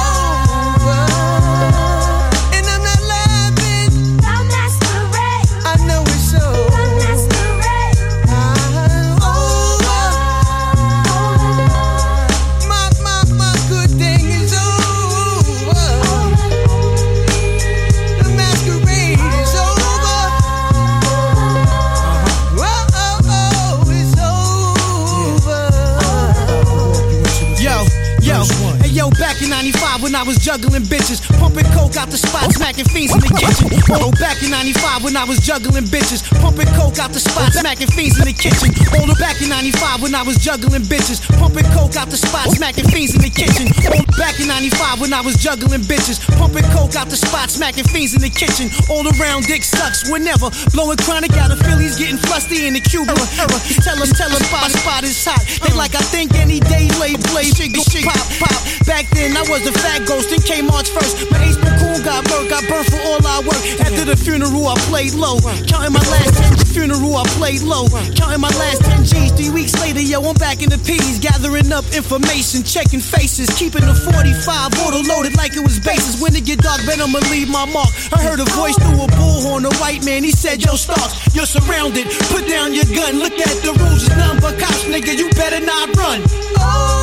95 29.62 29.89
when 30.10 30.18
I 30.18 30.26
was 30.26 30.42
juggling 30.42 30.82
bitches, 30.90 31.22
pumping 31.38 31.70
coke 31.78 31.94
out 31.94 32.10
the 32.10 32.18
spot, 32.18 32.50
smacking 32.50 32.90
fiends 32.90 33.14
in 33.14 33.22
the 33.22 33.30
kitchen. 33.30 33.70
Oh, 33.94 34.10
back 34.18 34.42
in 34.42 34.50
95 34.50 35.06
when 35.06 35.14
I 35.14 35.22
was 35.22 35.38
juggling 35.38 35.86
bitches, 35.86 36.26
pumping 36.42 36.66
coke 36.74 36.98
out 36.98 37.14
the 37.14 37.22
spot, 37.22 37.54
smacking 37.54 37.94
fiends 37.94 38.18
in 38.18 38.26
the 38.26 38.34
kitchen. 38.34 38.74
Oh, 38.98 39.06
back 39.22 39.38
in 39.38 39.54
95 39.54 40.02
when 40.02 40.18
I 40.18 40.26
was 40.26 40.42
juggling 40.42 40.82
bitches, 40.90 41.22
pumping 41.38 41.70
coke 41.78 41.94
out 41.94 42.10
the 42.10 42.18
spot, 42.18 42.50
smacking 42.50 42.90
fiends 42.90 43.14
in 43.14 43.22
the 43.22 43.30
kitchen. 43.30 43.70
Oh, 43.86 44.02
back 44.18 44.34
in 44.42 44.50
95 44.50 44.98
when 44.98 45.14
I 45.14 45.22
was 45.22 45.38
juggling 45.38 45.86
bitches, 45.86 46.18
pumping 46.42 46.66
coke 46.74 46.98
out 46.98 47.14
the 47.14 47.20
spot, 47.20 47.54
smacking 47.54 47.86
fiends 47.86 48.18
in 48.18 48.26
the 48.26 48.34
kitchen. 48.34 48.74
All 48.90 49.06
around 49.06 49.46
dick 49.46 49.62
sucks 49.62 50.10
whenever, 50.10 50.50
blowing 50.74 50.98
chronic 51.06 51.38
out 51.38 51.54
of 51.54 51.62
Phillies, 51.62 52.02
getting 52.02 52.18
flusty 52.18 52.66
in 52.66 52.74
the 52.74 52.82
Cuba 52.82 53.14
era. 53.38 53.58
Tell 53.86 53.94
them, 53.94 54.10
tell 54.18 54.34
them, 54.34 54.42
spot, 54.42 54.74
spot 54.74 55.04
is 55.06 55.22
hot. 55.22 55.46
They 55.62 55.70
like 55.78 55.94
I 55.94 56.02
think 56.02 56.34
any 56.34 56.58
day, 56.66 56.90
lay, 56.98 57.14
play, 57.30 57.54
shit, 57.54 57.70
pop, 58.02 58.18
pop. 58.42 58.58
Back 58.90 59.06
then 59.14 59.38
I 59.38 59.46
was 59.46 59.62
a 59.70 59.74
fat 59.78 59.99
ghost 60.06 60.32
and 60.32 60.44
came 60.44 60.68
March 60.68 60.90
first. 60.90 61.30
My 61.32 61.44
ace 61.44 61.58
cool 61.80 62.00
got 62.04 62.26
murked, 62.26 62.50
got 62.50 62.64
burned 62.68 62.88
for 62.88 63.00
all 63.08 63.20
I 63.26 63.40
work. 63.42 63.64
After 63.80 64.06
the 64.06 64.16
funeral, 64.16 64.68
I 64.68 64.76
played 64.92 65.14
low. 65.14 65.40
Counting 65.68 65.94
my 65.94 66.04
last 66.12 66.38
10 66.38 66.60
funeral, 66.70 67.16
I 67.16 67.24
played 67.40 67.62
low. 67.62 67.88
Counting 68.16 68.42
my 68.42 68.54
last 68.60 68.84
10 68.86 69.04
G's. 69.04 69.32
Three 69.34 69.50
weeks 69.50 69.74
later, 69.80 70.02
yo, 70.02 70.22
I'm 70.22 70.36
back 70.36 70.62
in 70.62 70.70
the 70.70 70.78
P's. 70.80 71.20
Gathering 71.20 71.72
up 71.72 71.86
information, 71.92 72.64
checking 72.64 73.00
faces. 73.00 73.50
Keeping 73.58 73.86
the 73.86 73.96
45 73.96 74.80
auto 74.86 75.02
loaded 75.08 75.36
like 75.36 75.56
it 75.56 75.64
was 75.64 75.80
bases. 75.80 76.22
When 76.22 76.36
it 76.36 76.46
get 76.46 76.60
dark, 76.60 76.86
bet 76.86 77.00
I'ma 77.00 77.20
leave 77.32 77.50
my 77.50 77.66
mark. 77.66 77.90
I 78.14 78.22
heard 78.22 78.40
a 78.40 78.48
voice 78.56 78.78
through 78.78 79.02
a 79.02 79.08
bullhorn, 79.18 79.66
a 79.66 79.74
white 79.80 80.06
man. 80.06 80.24
He 80.24 80.32
said, 80.32 80.64
Yo, 80.64 80.76
Starks, 80.76 81.34
you're 81.36 81.50
surrounded. 81.50 82.08
Put 82.30 82.48
down 82.48 82.74
your 82.74 82.88
gun. 82.92 83.20
Look 83.20 83.36
at 83.40 83.56
the 83.64 83.74
rules. 83.80 84.04
It's 84.06 84.42
but 84.42 84.60
cops, 84.60 84.84
nigga. 84.86 85.18
You 85.18 85.30
better 85.32 85.60
not 85.60 85.96
run. 85.96 86.22
And 86.22 86.99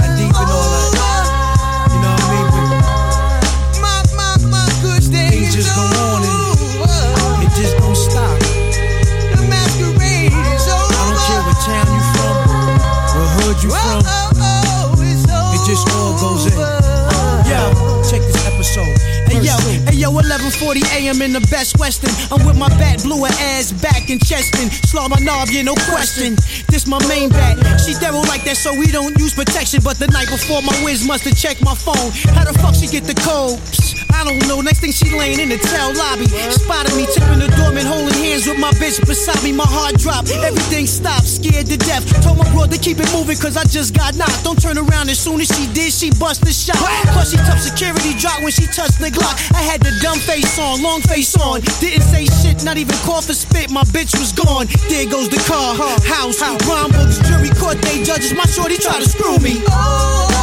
got 0.00 0.16
deep 0.18 0.28
and 0.28 0.50
all 0.50 0.90
that. 0.92 1.24
You 1.92 1.98
know 2.02 2.12
what 2.12 2.24
I 2.24 2.32
mean? 2.32 2.48
But 2.52 3.80
My, 3.80 3.96
my, 4.16 4.32
my 4.50 4.66
good 4.82 5.02
thing 5.02 5.30
things 5.30 5.54
just 5.54 5.74
go 5.74 5.82
on 5.82 6.05
yo, 19.96 20.12
11:40 20.12 20.84
a.m. 20.92 21.22
in 21.22 21.32
the 21.32 21.40
Best 21.50 21.78
Western. 21.78 22.12
I'm 22.30 22.46
with 22.46 22.56
my 22.56 22.68
bat, 22.76 23.02
blew 23.02 23.24
her 23.24 23.34
ass 23.56 23.72
back 23.72 24.10
and 24.10 24.20
Cheston. 24.20 24.70
Slaw 24.70 25.08
my 25.08 25.18
knob, 25.20 25.48
yeah, 25.50 25.62
no 25.62 25.74
question. 25.88 26.36
This 26.68 26.86
my 26.86 27.00
main 27.08 27.30
bat. 27.30 27.56
She 27.80 27.94
devil 27.94 28.20
like 28.28 28.44
that, 28.44 28.56
so 28.56 28.72
we 28.78 28.86
don't 28.92 29.18
use 29.18 29.34
protection. 29.34 29.80
But 29.82 29.98
the 29.98 30.08
night 30.08 30.28
before, 30.28 30.62
my 30.62 30.76
whiz 30.84 31.06
must 31.06 31.24
have 31.24 31.36
checked 31.36 31.62
my 31.62 31.74
phone. 31.74 32.10
How 32.34 32.44
the 32.44 32.56
fuck 32.58 32.74
she 32.74 32.86
get 32.86 33.04
the 33.04 33.14
code? 33.14 33.58
I 34.12 34.24
don't 34.24 34.40
know. 34.48 34.60
Next 34.60 34.80
thing 34.80 34.92
she 34.92 35.10
laying 35.16 35.40
in 35.40 35.48
the 35.48 35.58
tail 35.58 35.94
lobby. 35.94 36.26
Spotted 36.50 36.94
me 36.96 37.06
tipping 37.12 37.40
the 37.40 37.48
doorman, 37.56 37.86
holding 37.86 38.14
hands 38.14 38.46
with 38.46 38.58
my 38.58 38.70
bitch 38.76 38.98
beside 39.06 39.42
me. 39.42 39.52
My 39.52 39.66
heart 39.66 39.98
dropped. 39.98 40.30
Everything 40.30 40.86
stopped, 40.86 41.26
scared 41.26 41.66
to 41.66 41.76
death. 41.76 42.04
Told 42.22 42.38
my 42.38 42.48
bro 42.52 42.66
to 42.66 42.78
keep 42.78 42.98
it 42.98 43.10
moving, 43.12 43.36
cause 43.36 43.56
I 43.56 43.64
just 43.64 43.94
got 43.94 44.14
knocked. 44.16 44.44
Don't 44.44 44.60
turn 44.60 44.78
around. 44.78 45.08
As 45.08 45.18
soon 45.18 45.40
as 45.40 45.48
she 45.48 45.66
did, 45.72 45.92
she 45.92 46.10
bust 46.18 46.42
the 46.42 46.52
shot. 46.52 46.78
Plus, 47.12 47.30
she 47.30 47.38
tough 47.48 47.60
security 47.60 48.14
drop 48.18 48.42
when 48.42 48.52
she 48.52 48.66
touched 48.66 48.98
the 48.98 49.10
Glock. 49.10 49.36
I 49.54 49.62
had 49.62 49.80
the 49.80 49.92
dumb 50.02 50.18
face 50.18 50.58
on, 50.58 50.82
long 50.82 51.00
face 51.00 51.36
on. 51.36 51.60
Didn't 51.80 52.02
say 52.02 52.26
shit, 52.26 52.64
not 52.64 52.76
even 52.76 52.96
cough 53.06 53.28
or 53.28 53.34
spit. 53.34 53.70
My 53.70 53.84
bitch 53.94 54.18
was 54.18 54.32
gone. 54.32 54.66
There 54.88 55.06
goes 55.06 55.28
the 55.28 55.42
car, 55.46 55.74
house, 55.76 56.40
rhyme 56.40 56.90
books, 56.92 57.18
jury 57.28 57.50
court, 57.50 57.80
they 57.82 58.02
judges. 58.02 58.34
My 58.34 58.46
shorty 58.46 58.76
try 58.76 58.98
to 58.98 59.08
screw 59.08 59.38
me. 59.38 59.62
And 59.68 60.35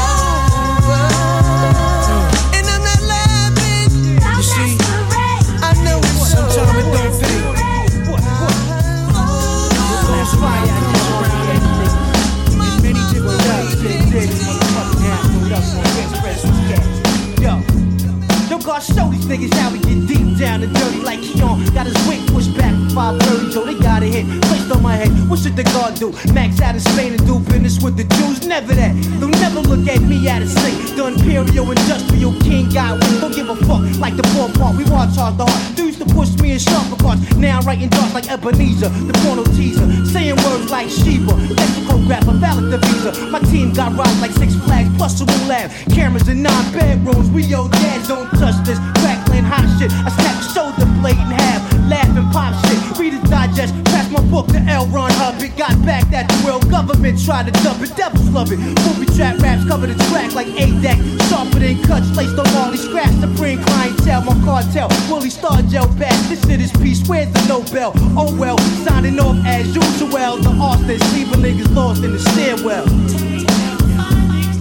show 18.84 19.08
these 19.08 19.26
niggas 19.26 19.54
how 19.56 19.72
we 19.72 19.80
get 19.80 20.08
deep 20.08 20.38
down 20.38 20.62
and 20.62 20.74
dirty 20.76 21.00
like 21.00 21.22
Keon. 21.22 21.64
Got 21.72 21.88
his 21.88 21.96
wing 22.08 22.26
pushed 22.28 22.56
back 22.58 22.74
from 22.92 23.18
530, 23.20 23.54
Joe. 23.54 23.66
They 23.66 23.80
got 23.80 24.04
a 24.04 24.08
hit 24.08 24.26
placed 24.44 24.72
on 24.72 24.84
my 24.84 24.96
head. 24.96 25.10
What 25.30 25.40
should 25.40 25.56
the 25.56 25.64
God 25.64 25.96
do? 25.96 26.12
Max 26.34 26.60
out 26.60 26.76
in 26.76 26.82
Spain 26.82 27.14
and 27.14 27.26
do 27.26 27.40
business 27.40 27.82
with 27.82 27.96
the 27.96 28.04
Jews? 28.16 28.46
Never 28.46 28.74
that. 28.76 28.94
They'll 29.20 29.30
never 29.30 29.62
look 29.62 29.88
at 29.88 30.02
me 30.02 30.28
out 30.28 30.42
of 30.42 30.50
sync. 30.50 30.96
The 30.96 31.08
imperial 31.08 31.72
industrial 31.72 32.34
king 32.42 32.70
got 32.70 33.00
wings. 33.00 33.22
Don't 33.22 33.34
give 33.34 33.50
a 33.50 33.56
fuck 33.56 33.82
like 34.00 34.16
the 34.18 34.24
poor 34.36 34.50
part. 34.52 34.76
We 34.76 34.84
watch 34.92 35.16
hard 35.16 35.38
the 35.38 35.46
heart. 35.46 35.78
They 35.78 35.93
used 35.94 36.08
to 36.08 36.16
push 36.16 36.34
me 36.42 36.54
in 36.54 36.60
sharper 36.60 36.96
cards. 37.02 37.22
Now 37.38 37.60
I'm 37.60 37.66
writing 37.66 37.90
darts 37.90 38.14
like 38.14 38.30
Ebenezer, 38.30 38.90
the 38.90 39.14
porno 39.22 39.44
teaser. 39.56 39.86
Saying 40.06 40.38
words 40.38 40.72
like 40.72 40.90
Sheba, 40.90 41.34
lexicograph, 41.34 42.28
a 42.28 42.34
valid 42.34 42.72
the 42.72 42.78
visa. 42.78 43.12
My 43.30 43.40
team 43.40 43.74
got 43.74 43.96
rides 43.98 44.20
like 44.22 44.32
Six 44.32 44.56
Flags 44.66 44.90
plus 44.98 45.22
a 45.22 45.26
lab. 45.48 45.70
Cameras 45.94 46.28
in 46.28 46.42
nine 46.42 46.72
bedrooms. 46.74 47.30
We 47.30 47.44
yo 47.44 47.68
dads 47.68 48.08
don't 48.08 48.30
touch 48.40 48.56
this. 48.66 48.80
Crackling 49.02 49.44
hot 49.44 49.68
shit. 49.80 49.92
I 49.92 50.10
snap 50.18 50.38
shoulder 50.54 50.86
blade 51.02 51.18
in 51.18 51.32
half. 51.38 51.62
Laughing 51.90 52.30
pop 52.32 52.54
shit. 52.66 52.80
read 52.98 53.14
Reader's 53.14 53.30
Digest. 53.30 53.74
Pass 53.86 54.10
my 54.10 54.22
book 54.32 54.48
to 54.48 54.60
L. 54.70 54.88
Ron 54.88 55.12
Hub. 55.22 55.42
It 55.42 55.56
got 55.58 55.76
back 55.86 56.10
that 56.10 56.28
the 56.30 56.38
world 56.46 56.70
government 56.70 57.24
tried 57.24 57.46
to 57.48 57.54
dump 57.64 57.82
it. 57.82 57.96
Devils 57.96 58.30
love 58.30 58.52
it. 58.52 58.60
Movie 58.60 59.10
trap 59.16 59.40
raps 59.40 59.66
covered 59.68 59.90
in 59.90 59.98
track 60.10 60.34
like 60.34 60.48
A-Deck. 60.48 60.98
Sharper 61.30 61.60
than 61.60 61.82
cuts. 61.84 62.16
Laced 62.16 62.40
on 62.40 62.48
Marley. 62.54 62.78
Scratch 62.78 63.14
supreme 63.20 63.62
clientele. 63.64 64.24
My 64.24 64.36
cartel. 64.46 64.88
Willie 65.10 65.30
Star 65.30 65.62
Gel 65.64 65.83
back. 66.00 66.16
This 66.30 66.42
shit 66.46 66.62
is 66.62 66.72
peace. 66.72 67.02
Where's 67.08 67.32
the 67.32 67.46
Nobel? 67.48 67.94
Oh 68.18 68.36
well. 68.38 68.58
Signing 68.86 69.20
off 69.20 69.38
as 69.46 69.68
usual. 69.76 70.38
The 70.38 70.50
Austin. 70.62 71.00
Leaving 71.14 71.42
niggas 71.42 71.74
lost 71.76 72.04
in 72.04 72.12
the 72.12 72.20
stairwell. 72.20 72.86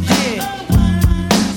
Yeah. 0.09 0.43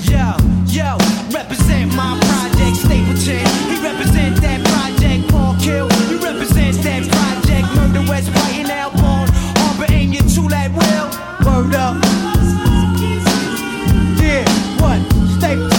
Yo, 0.06 0.36
yo, 0.66 0.96
represent 1.32 1.94
my 1.94 2.18
project, 2.20 2.76
Stapleton. 2.76 3.44
He 3.70 3.76
represent 3.82 4.40
that 4.42 4.60
project, 4.64 5.28
Park 5.30 5.60
Hill. 5.60 5.88
He 6.08 6.16
represents 6.16 6.78
that 6.84 7.02
project, 7.08 7.66
Murder 7.74 8.04
West, 8.08 8.28
White 8.30 8.64
and 8.64 8.68
Alborn. 8.68 9.28
Harbor 9.58 9.92
aim 9.92 10.12
your 10.12 10.22
two 10.22 10.48
that 10.48 10.70
will. 10.72 11.08
Word 11.44 11.74
up. 11.74 11.96
Yeah, 14.20 14.44
what? 14.80 15.00
Stapleton, 15.38 15.75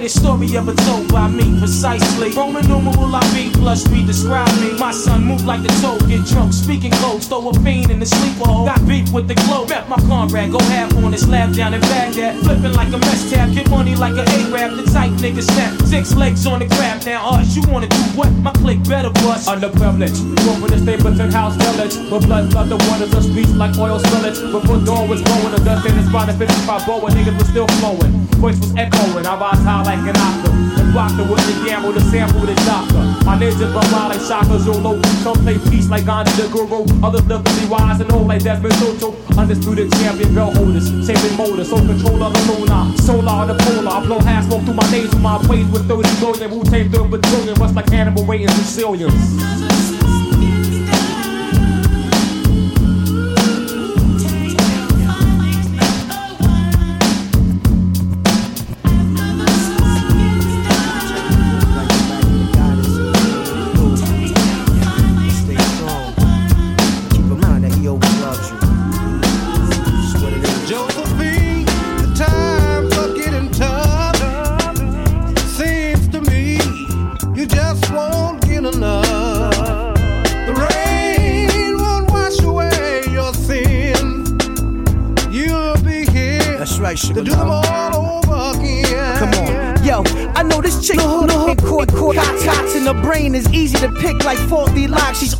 greatest 0.00 0.20
story 0.20 0.56
ever 0.56 0.72
told 0.88 1.12
by 1.12 1.28
me, 1.28 1.44
precisely. 1.58 2.30
Roman 2.30 2.66
numeral 2.66 3.14
I 3.14 3.20
be, 3.34 3.50
plus 3.52 3.86
three 3.86 4.06
describe 4.06 4.48
me. 4.58 4.72
My 4.78 4.92
son 4.92 5.24
move 5.24 5.44
like 5.44 5.60
the 5.60 5.68
toad, 5.82 6.08
get 6.08 6.24
drunk, 6.24 6.54
speaking 6.54 6.90
close, 6.92 7.28
throw 7.28 7.50
a 7.50 7.52
fiend 7.60 7.90
in 7.90 8.00
the 8.00 8.06
sleeper 8.06 8.48
hole. 8.48 8.64
Got 8.64 8.80
beef 8.88 9.12
with 9.12 9.28
the 9.28 9.34
globe, 9.34 9.68
met 9.68 9.90
my 9.90 9.96
comrade, 10.08 10.52
go 10.52 10.58
half 10.72 10.96
on 11.04 11.12
his 11.12 11.28
lab 11.28 11.54
down 11.54 11.74
in 11.74 11.82
Baghdad. 11.82 12.40
Flipping 12.40 12.72
like 12.72 12.88
a 12.88 12.98
mess 12.98 13.30
tab, 13.30 13.52
get 13.52 13.68
money 13.68 13.94
like 13.94 14.16
an 14.16 14.24
A-rap, 14.40 14.70
the 14.72 14.84
tight 14.90 15.12
nigga 15.20 15.42
snap. 15.42 15.78
Six 15.82 16.14
legs 16.14 16.46
on 16.46 16.60
the 16.60 16.66
grab, 16.66 17.04
now 17.04 17.36
us, 17.36 17.54
you 17.54 17.62
wanna 17.68 17.88
do 17.88 18.00
what? 18.16 18.32
My 18.40 18.52
click 18.52 18.82
better 18.88 19.10
bust. 19.10 19.48
Underprivileged, 19.48 20.16
grew 20.40 20.52
up 20.52 20.64
in 20.64 20.70
the 20.70 20.78
Stapleton 20.78 21.30
House 21.30 21.56
Village, 21.56 21.96
with 22.10 22.24
blood 22.24 22.50
flood 22.50 22.70
the 22.70 22.76
waters 22.88 23.12
of 23.12 23.22
speech 23.24 23.52
like 23.52 23.76
oil 23.76 23.98
spillage. 23.98 24.40
Before 24.50 24.80
dawn 24.80 25.10
was 25.10 25.20
blowing, 25.20 25.52
the 25.52 25.60
dust 25.60 25.84
in 25.84 25.92
his 25.92 26.08
spot, 26.08 26.32
55 26.32 26.86
boa, 26.86 27.10
niggas 27.10 27.36
was 27.36 27.48
still 27.48 27.68
flowing. 27.84 28.12
Voice 28.40 28.58
was 28.58 28.74
echoing, 28.76 29.26
I 29.26 29.36
rise 29.36 29.60
high 29.60 29.82
like 29.82 29.89
an 29.98 30.16
octave. 30.16 30.54
And 30.78 30.92
block 30.92 31.16
the 31.16 31.24
with 31.24 31.42
the 31.50 31.66
gamble 31.66 31.92
to 31.92 32.00
sample 32.00 32.40
the 32.46 32.54
doctor. 32.62 33.02
My 33.26 33.36
ninjas 33.36 33.74
run 33.74 33.86
wild 33.90 34.14
like 34.14 34.22
Shaka 34.22 34.58
Zulu. 34.58 35.02
Some 35.22 35.38
play 35.42 35.58
peace 35.70 35.88
like 35.90 36.06
Gandhi 36.06 36.30
the 36.38 36.48
Guru. 36.48 36.86
Others 37.02 37.26
live 37.26 37.44
to 37.44 37.52
be 37.58 37.66
wise 37.66 38.00
and 38.00 38.12
old 38.12 38.28
like 38.28 38.42
Desmond 38.42 38.74
Tutu. 38.78 39.12
Undisputed 39.36 39.90
champion 39.92 40.34
belt 40.34 40.56
holders. 40.56 40.88
Shaping 41.06 41.36
motors, 41.36 41.70
so 41.70 41.76
control 41.76 42.22
of 42.22 42.32
the 42.32 42.42
lunar. 42.52 42.96
Solar 42.98 43.46
the 43.46 43.56
polar. 43.64 43.90
I 43.90 44.04
blow 44.06 44.20
half 44.20 44.44
smoke 44.46 44.62
through 44.62 44.74
my 44.74 44.90
nasal. 44.90 45.18
My 45.18 45.36
ways 45.48 45.66
with 45.68 45.88
30 45.88 46.08
billion. 46.20 46.50
Wu 46.50 46.62
Tang 46.64 46.90
through 46.90 47.08
with 47.08 47.22
trillion. 47.22 47.54
Rust 47.54 47.74
like 47.74 47.88
Hannibal 47.90 48.24
waiting 48.24 48.48
Sicilians. 48.48 49.99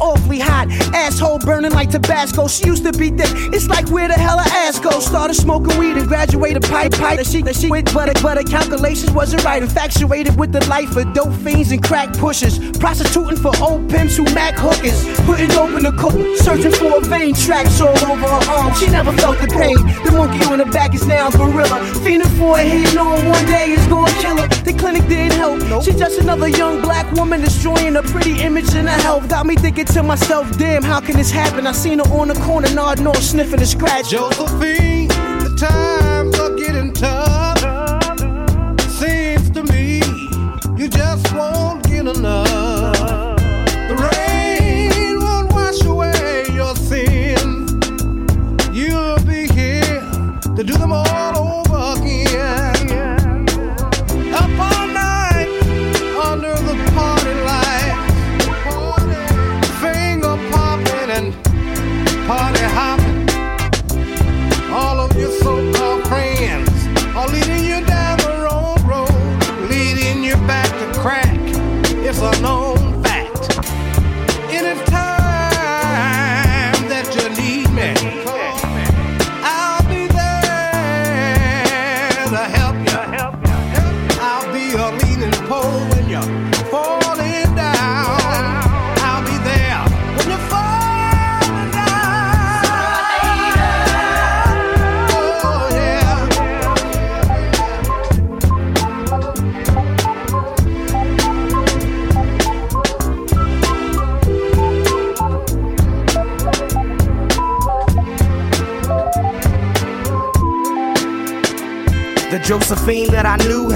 Awfully 0.01 0.39
hot, 0.39 0.69
asshole 0.95 1.39
burning 1.41 1.73
like 1.73 1.91
Tabasco. 1.91 2.49
She 2.49 2.67
used 2.67 2.85
to 2.85 2.93
be 2.93 3.11
thick. 3.11 3.31
It's 3.53 3.69
like 3.69 3.89
where 3.91 4.09
the 4.09 4.15
hell 4.15 4.39
her 4.39 4.49
ass 4.49 4.79
go? 4.79 4.91
Started 5.01 5.35
smoking 5.35 5.77
weed 5.79 5.97
and 5.97 6.09
graduated 6.09 6.63
pipe 6.63 6.93
pipe. 6.93 7.19
That 7.19 7.27
she 7.27 7.43
that 7.43 7.57
she 7.57 7.71
went, 7.71 7.93
but 7.93 8.21
but 8.23 8.37
her 8.37 8.45
calculations 8.45 9.11
wasn't 9.13 9.45
right. 9.45 9.63
Infatuated 9.63 10.39
with 10.39 10.53
the 10.53 10.65
life 10.67 10.97
of 10.97 11.13
dope 11.13 11.33
fiends 11.35 11.73
and 11.73 11.83
crack 11.83 12.13
pushers, 12.15 12.59
prostituting 12.81 13.37
for 13.37 13.53
old 13.63 13.89
pimps 13.89 14.17
who 14.17 14.25
mac 14.35 14.55
hookers, 14.57 15.05
putting 15.27 15.53
open 15.53 15.85
the 15.85 15.93
coat, 15.93 16.19
searching 16.39 16.73
for 16.73 16.99
a 16.99 17.01
vein 17.03 17.35
tracks 17.35 17.81
all 17.81 17.97
over 18.11 18.27
her 18.27 18.51
arm. 18.51 18.75
She 18.75 18.89
never 18.89 19.13
felt 19.13 19.39
the 19.39 19.47
pain. 19.47 19.77
The 20.05 20.13
monkey 20.13 20.43
on 20.47 20.59
her 20.59 20.73
back 20.73 20.95
is 20.95 21.07
now 21.07 21.29
a 21.29 21.31
gorilla, 21.31 21.79
fiending 22.03 22.33
for 22.39 22.59
a 22.59 22.63
hit, 22.63 22.95
knowing 22.95 23.29
one 23.29 23.45
day 23.45 23.71
is 23.73 23.87
gonna 23.87 24.13
kill 24.15 24.39
her. 24.39 24.49
The 24.65 24.73
clinic 24.73 25.07
didn't 25.07 25.37
help. 25.39 25.85
She's 25.85 25.99
just 25.99 26.19
another 26.19 26.49
young 26.49 26.81
black 26.81 27.11
woman 27.13 27.43
destroying 27.43 27.97
a 27.97 28.03
pretty 28.03 28.41
image 28.41 28.75
and 28.75 28.89
her 28.89 29.01
health. 29.03 29.29
Got 29.29 29.47
me 29.47 29.55
thinking 29.55 29.85
to 29.85 30.03
myself, 30.03 30.51
damn, 30.57 30.83
how 30.83 31.01
can 31.01 31.17
this 31.17 31.31
happen? 31.31 31.67
I 31.67 31.73
seen 31.73 31.99
her 31.99 32.09
on 32.13 32.29
the 32.29 32.35
corner, 32.35 32.75
nodding 32.75 33.07
off, 33.07 33.23
sniffing 33.23 33.61
a 33.61 33.67
scratch. 33.67 34.11
Josephine, 34.11 35.09
the 35.09 35.55
times 35.59 36.00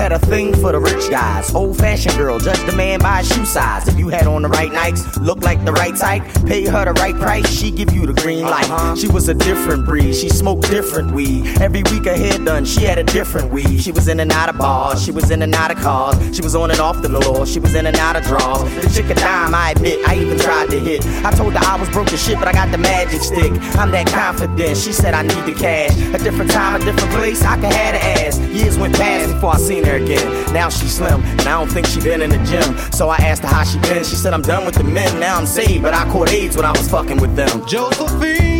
had 0.05 0.13
a 0.13 0.19
thing 0.19 0.55
for 0.57 0.71
the 0.71 0.79
rich 0.79 1.11
guys. 1.11 1.55
Old 1.55 1.79
fashioned 1.79 2.15
girl, 2.19 2.39
judge 2.39 2.63
the 2.67 2.77
man 2.77 2.99
by 2.99 3.21
his 3.21 3.29
shoe 3.33 3.47
size. 3.47 3.89
If 3.89 3.99
you 3.99 4.11
had 4.11 4.27
on 4.27 4.43
the 4.43 4.51
right 4.51 4.71
Nikes, 4.71 5.19
look 5.19 5.41
like 5.41 5.65
the 5.65 5.73
right 5.73 5.97
type, 5.97 6.23
pay 6.45 6.67
her 6.67 6.85
the 6.85 6.93
right 7.01 7.15
price, 7.15 7.49
she 7.49 7.71
give 7.71 7.91
you 7.91 8.05
the 8.05 8.13
green 8.13 8.43
light. 8.43 8.69
Uh-huh. 8.69 8.97
She 8.97 9.09
was 9.09 9.31
a 9.31 9.35
different 9.35 9.87
breed, 9.87 10.15
she 10.15 10.29
smoked 10.29 10.69
different 10.71 11.13
weed. 11.13 11.47
Every 11.59 11.83
week 11.85 12.05
her 12.05 12.15
hair 12.15 12.37
done, 12.37 12.67
she 12.67 12.85
had 12.85 12.99
a 12.99 13.05
different 13.05 13.51
weed. 13.51 13.81
She 13.81 13.93
was 13.93 14.07
in 14.09 14.21
and 14.21 14.31
out 14.31 14.51
of 14.51 14.59
bars, 14.59 15.03
she 15.03 15.11
was 15.11 15.31
in 15.31 15.41
and 15.41 15.55
out 15.55 15.71
of 15.71 15.79
cars. 15.79 16.37
She 16.37 16.43
was 16.43 16.55
on 16.55 16.71
and 16.71 16.81
off 16.81 17.01
the 17.01 17.09
floor, 17.09 17.47
she 17.47 17.59
was 17.59 17.75
in 17.75 17.87
and 17.87 17.97
out 17.97 18.15
of 18.15 18.25
draws. 18.25 18.63
The 18.83 18.91
chick 18.95 19.09
a 19.11 19.15
dime, 19.15 19.55
I 19.55 19.71
admit, 19.71 20.07
I 20.07 20.17
even 20.17 20.39
tried 20.39 20.69
to 20.69 20.79
hit. 20.81 21.03
I 21.25 21.31
told 21.31 21.55
her 21.55 21.61
I 21.63 21.81
was 21.81 21.89
broke 21.89 22.13
as 22.13 22.23
shit, 22.23 22.39
but 22.39 22.47
I 22.47 22.53
got 22.53 22.71
the 22.71 22.79
magic 22.79 23.23
stick. 23.23 23.53
I'm 23.79 23.91
that 23.93 24.09
confident, 24.09 24.77
she 24.77 24.93
said 24.93 25.15
I 25.15 25.23
need 25.23 25.47
the 25.47 25.55
cash. 25.59 25.97
A 26.13 26.23
different 26.23 26.51
time, 26.51 26.83
a 26.83 26.85
different 26.85 27.11
place, 27.15 27.43
I 27.43 27.55
can 27.59 27.73
have 27.73 27.95
the 27.95 28.05
ass. 28.05 28.34
Years 28.55 28.79
went 28.79 28.95
past 28.95 29.33
before 29.35 29.55
I 29.55 29.57
seen 29.57 29.83
her 29.85 29.97
again. 29.97 30.55
Now 30.55 30.69
she's 30.69 30.95
slim, 30.97 31.21
and 31.23 31.41
I 31.41 31.59
don't 31.59 31.69
think 31.69 31.87
she 31.89 32.01
been 32.01 32.23
in 32.23 32.31
the 32.31 32.39
gym. 32.45 32.79
So 32.93 33.09
I 33.09 33.17
asked 33.17 33.43
her 33.43 33.49
how 33.49 33.65
she 33.65 33.81
been. 33.81 34.05
She 34.05 34.15
said 34.15 34.33
I'm 34.33 34.43
done 34.43 34.65
with 34.65 34.77
the 34.77 34.85
men. 34.85 35.19
Now 35.19 35.37
I'm 35.37 35.47
saved, 35.47 35.83
but 35.83 35.93
I 35.93 36.09
caught 36.13 36.31
AIDS 36.31 36.55
when 36.57 36.65
I 36.65 36.71
was 36.71 36.89
fucking 36.89 37.21
with 37.21 37.35
them. 37.35 37.67
Josephine, 37.67 38.54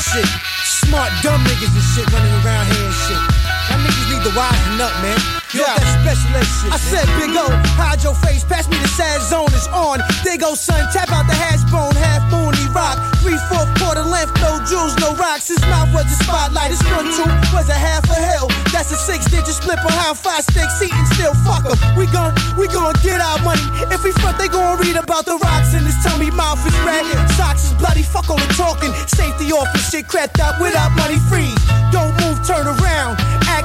and 0.00 0.24
shit. 0.24 0.28
Smart, 0.64 1.10
dumb 1.22 1.42
niggas 1.44 1.74
and 1.74 1.84
shit 1.92 2.12
running 2.12 2.32
around 2.44 2.66
here 2.72 2.84
and 2.84 2.94
shit. 2.94 3.20
Y'all 3.68 3.80
niggas 3.84 4.08
need 4.10 4.22
to 4.24 4.30
wisen 4.30 4.80
up, 4.80 4.92
man. 5.02 5.18
You 5.52 5.60
yeah. 5.60 5.99
That 6.10 6.18
special 6.18 6.36
ed 6.36 6.46
shit. 6.46 6.72
I 6.72 6.78
said, 6.78 7.06
Big 7.18 7.30
O, 7.38 7.46
hide 7.78 8.02
your 8.02 8.14
face, 8.14 8.42
pass 8.44 8.66
me 8.68 8.76
the 8.78 8.88
sad 8.88 9.22
zone 9.22 9.50
is 9.54 9.66
on. 9.70 10.00
There 10.24 10.38
go, 10.38 10.54
son, 10.54 10.80
tap 10.92 11.10
out 11.10 11.26
the 11.26 11.34
hash 11.34 11.62
bone, 11.70 11.94
half 11.94 12.22
moon, 12.30 12.54
he 12.54 12.66
rock. 12.74 12.98
Three 13.22 13.38
fourth 13.46 13.70
quarter 13.78 14.02
length, 14.02 14.34
no 14.42 14.58
jewels, 14.66 14.96
no 14.98 15.14
rocks. 15.14 15.48
His 15.48 15.60
mouth 15.70 15.92
was 15.94 16.06
a 16.10 16.16
spotlight, 16.24 16.70
his 16.70 16.82
front 16.82 17.14
tooth 17.14 17.30
was 17.54 17.68
a 17.68 17.78
half 17.78 18.04
a 18.10 18.18
hill. 18.18 18.48
That's 18.72 18.90
a 18.90 18.98
six 18.98 19.26
digit 19.30 19.54
split 19.54 19.78
behind 19.86 20.18
five 20.18 20.42
sticks, 20.42 20.82
eating 20.82 21.06
still 21.14 21.34
fuck 21.46 21.64
'em. 21.66 21.78
We 21.94 22.06
gon' 22.10 22.34
we 22.58 22.66
gon' 22.66 22.94
get 23.02 23.20
our 23.20 23.38
money. 23.42 23.62
If 23.94 24.02
we 24.02 24.10
front, 24.12 24.38
they 24.38 24.48
gon' 24.48 24.78
read 24.78 24.96
about 24.96 25.24
the 25.26 25.36
rocks 25.38 25.74
in 25.74 25.84
his 25.84 25.96
tummy. 26.02 26.30
Mouth 26.30 26.60
is 26.66 26.76
red, 26.82 27.04
socks 27.36 27.64
is 27.70 27.74
bloody. 27.74 28.02
Fuck 28.02 28.30
all 28.30 28.38
the 28.38 28.50
talking. 28.54 28.92
Safety 29.06 29.52
office 29.52 29.90
shit 29.90 30.08
cracked 30.08 30.40
up 30.40 30.60
without 30.60 30.90
money 30.92 31.18
freeze. 31.28 31.54
Don't 31.92 32.14
move, 32.22 32.38
turn 32.46 32.66
around. 32.66 33.18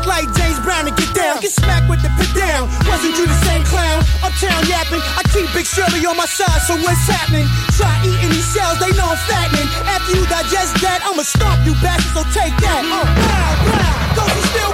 Like 0.06 0.30
James 0.38 0.60
Brown 0.62 0.86
and 0.86 0.96
get 0.96 1.12
down. 1.18 1.42
Get 1.42 1.52
smacked 1.52 1.90
with 1.90 2.02
the 2.06 2.14
pit 2.14 2.30
down. 2.38 2.70
Wasn't 2.86 3.18
you 3.18 3.26
the 3.26 3.40
same 3.42 3.66
clown? 3.66 4.06
Uptown 4.22 4.62
yapping. 4.70 5.02
I 5.18 5.26
keep 5.34 5.50
Big 5.58 5.66
Shirley 5.66 6.06
on 6.06 6.16
my 6.16 6.30
side, 6.30 6.62
so 6.70 6.78
what's 6.86 7.10
happening? 7.10 7.50
Try 7.74 7.90
eating 8.06 8.30
these 8.30 8.46
shells, 8.54 8.78
they 8.78 8.94
know 8.94 9.10
I'm 9.10 9.18
fattening. 9.26 9.66
After 9.90 10.14
you 10.14 10.24
digest 10.30 10.78
that, 10.86 11.02
I'ma 11.02 11.26
stomp 11.26 11.66
you 11.66 11.74
bastards, 11.82 12.14
so 12.14 12.22
take 12.38 12.54
that. 12.62 12.86
Uh, 12.86 13.02
brown, 13.02 13.56
brown, 13.66 13.96
those 14.14 14.30
who 14.30 14.42
still 14.54 14.74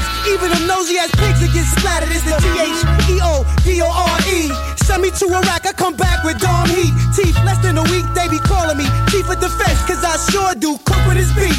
close 0.00 0.28
even 0.28 0.50
them 0.50 0.66
nosy 0.66 0.98
ass 0.98 1.10
pigs 1.16 1.40
that 1.40 1.50
get 1.52 1.66
splattered. 1.66 2.10
It's 2.12 2.24
the 2.24 2.36
T 2.38 2.46
H 2.60 2.80
E 3.08 3.16
O 3.22 3.44
D 3.64 3.80
O 3.82 3.88
R 3.88 4.18
E. 4.28 4.52
Send 4.76 5.02
me 5.02 5.10
to 5.10 5.26
Iraq, 5.26 5.66
I 5.66 5.72
come 5.72 5.96
back 5.96 6.24
with 6.24 6.38
Dom 6.40 6.68
Heat. 6.68 6.92
Teeth 7.14 7.36
less 7.44 7.58
than 7.58 7.78
a 7.78 7.84
week, 7.90 8.06
they 8.14 8.28
be 8.28 8.38
calling 8.38 8.76
me 8.76 8.86
Chief 9.10 9.28
of 9.28 9.40
Defense, 9.40 9.80
cause 9.86 10.02
I 10.04 10.16
sure 10.30 10.54
do 10.54 10.78
cook 10.84 11.02
with 11.06 11.16
his 11.16 11.32
beef. 11.34 11.56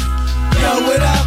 Yo, 0.60 0.70
what 0.86 1.02
up? 1.02 1.26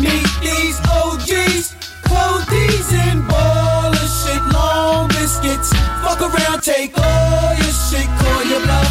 Meet 0.00 0.28
these 0.40 0.78
OGs, 0.88 1.76
cold 2.08 2.44
and 2.50 3.20
ball 3.28 3.92
of 3.92 4.08
shit, 4.08 4.42
long 4.52 5.08
biscuits. 5.08 5.72
Fuck 6.02 6.20
around, 6.24 6.62
take 6.62 6.96
all 6.96 7.52
your 7.54 7.74
shit, 7.74 8.08
call 8.18 8.42
your 8.48 8.60
bluff. 8.64 8.90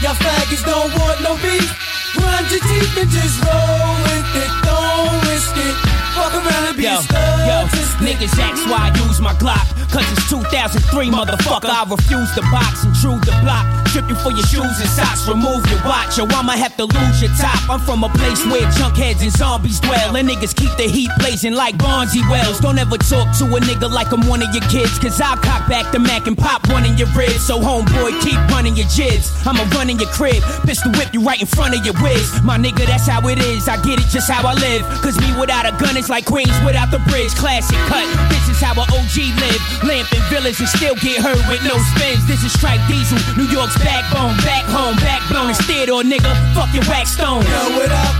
Y'all 0.00 0.16
faggots 0.18 0.64
don't 0.64 0.90
want 0.98 1.20
no 1.22 1.36
beef. 1.44 1.68
Grind 2.16 2.50
your 2.50 2.60
teeth 2.60 2.96
and 2.96 3.10
just 3.10 3.38
roll 3.44 3.92
with 4.08 4.40
it, 4.40 4.50
don't 4.64 5.14
risk 5.28 5.56
it. 5.56 5.91
Fuck 6.22 6.34
around 6.34 6.66
and 6.68 6.76
be 6.76 6.84
Yo, 6.84 6.94
a 6.94 7.02
stud. 7.02 7.48
yo, 7.48 7.66
niggas 8.02 8.34
ask 8.38 8.66
why 8.68 8.90
I 8.90 9.06
use 9.06 9.20
my 9.20 9.32
Glock. 9.34 9.64
Cause 9.92 10.08
it's 10.12 10.28
2003, 10.30 11.10
motherfucker. 11.10 11.68
I 11.68 11.84
refuse 11.84 12.32
to 12.34 12.42
box, 12.48 12.84
and 12.84 12.96
intrude 12.96 13.22
the 13.28 13.36
block. 13.44 13.68
Strip 13.92 14.08
you 14.08 14.16
for 14.24 14.32
your 14.32 14.46
shoes 14.48 14.80
and 14.80 14.88
socks, 14.88 15.28
remove 15.28 15.60
your 15.68 15.84
watch. 15.84 16.16
Yo, 16.16 16.24
I'ma 16.24 16.56
have 16.56 16.74
to 16.80 16.88
lose 16.88 17.20
your 17.20 17.30
top. 17.36 17.60
I'm 17.68 17.80
from 17.80 18.02
a 18.02 18.08
place 18.08 18.40
where 18.48 18.64
junkheads 18.80 19.20
and 19.20 19.30
zombies 19.30 19.80
dwell. 19.80 20.16
And 20.16 20.28
niggas 20.28 20.56
keep 20.56 20.72
the 20.80 20.88
heat 20.88 21.10
blazing 21.18 21.52
like 21.52 21.76
Bonzi 21.76 22.24
Wells. 22.30 22.58
Don't 22.60 22.78
ever 22.78 22.96
talk 22.96 23.36
to 23.36 23.44
a 23.44 23.60
nigga 23.60 23.92
like 23.92 24.10
I'm 24.12 24.26
one 24.26 24.40
of 24.40 24.48
your 24.54 24.64
kids. 24.72 24.98
Cause 24.98 25.20
I'll 25.20 25.36
cock 25.36 25.68
back 25.68 25.92
the 25.92 25.98
Mac 25.98 26.26
and 26.26 26.38
pop 26.38 26.66
one 26.72 26.86
in 26.86 26.96
your 26.96 27.08
ribs. 27.12 27.44
So, 27.44 27.60
homeboy, 27.60 28.16
keep 28.24 28.40
running 28.48 28.74
your 28.74 28.88
jibs. 28.88 29.28
I'ma 29.44 29.68
run 29.76 29.90
in 29.90 29.98
your 29.98 30.08
crib, 30.08 30.42
pistol 30.64 30.90
whip 30.92 31.12
you 31.12 31.20
right 31.20 31.40
in 31.40 31.46
front 31.46 31.76
of 31.76 31.84
your 31.84 31.94
whiz. 32.00 32.40
My 32.42 32.56
nigga, 32.56 32.86
that's 32.86 33.06
how 33.06 33.28
it 33.28 33.38
is. 33.38 33.68
I 33.68 33.76
get 33.84 34.00
it 34.00 34.08
just 34.08 34.30
how 34.30 34.48
I 34.48 34.54
live. 34.54 34.88
Cause 35.04 35.20
me 35.20 35.28
without 35.38 35.68
a 35.68 35.76
gun 35.76 35.98
is 35.98 36.08
like 36.08 36.24
Queens 36.24 36.56
without 36.64 36.90
the 36.90 36.98
bridge. 37.12 37.34
Classic 37.36 37.76
cut. 37.92 38.08
This 38.32 38.48
is 38.48 38.58
how 38.64 38.72
a 38.80 38.84
OG 38.88 39.16
live. 39.36 39.60
Lamp 39.84 40.08
in 40.16 40.22
villas 40.32 40.58
and 40.60 40.68
still 40.68 40.96
get 40.96 41.20
hurt 41.20 41.40
with 41.48 41.60
no 41.68 41.76
spins. 41.92 42.24
This 42.24 42.40
is 42.42 42.52
Strike 42.56 42.80
Diesel, 42.88 43.20
New 43.36 43.48
York's 43.52 43.76
backbone. 43.84 44.36
Back 44.40 44.64
home, 44.64 44.96
backbone 45.04 45.52
is 45.52 45.60
theater, 45.68 46.00
nigga. 46.00 46.32
Fuck 46.56 46.72
your 46.72 46.84
wax 46.88 47.12
stone. 47.12 47.44
Yo, 47.44 47.76
what 47.76 47.92
up? 47.92 48.14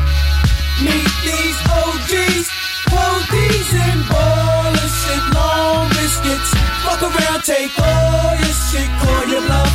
Meet 0.85 1.09
these 1.25 1.59
OGs, 1.73 2.47
hold 2.93 3.25
these 3.33 3.71
and 3.73 4.03
ball 4.11 4.73
of 4.77 4.91
shit, 5.01 5.25
long 5.33 5.89
biscuits. 5.97 6.51
Fuck 6.85 7.01
around, 7.09 7.41
take 7.45 7.73
all 7.81 8.35
your 8.37 8.57
shit, 8.69 8.91
call 9.01 9.25
your 9.31 9.43
bluff. 9.47 9.73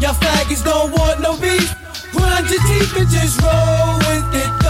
Y'all 0.00 0.16
faggots 0.18 0.64
don't 0.64 0.90
want 0.90 1.20
no 1.20 1.36
beef. 1.36 1.70
Grind 2.12 2.48
your 2.50 2.62
teeth 2.66 2.96
and 2.96 3.08
just 3.08 3.40
roll 3.42 3.98
with 4.08 4.40
it, 4.40 4.61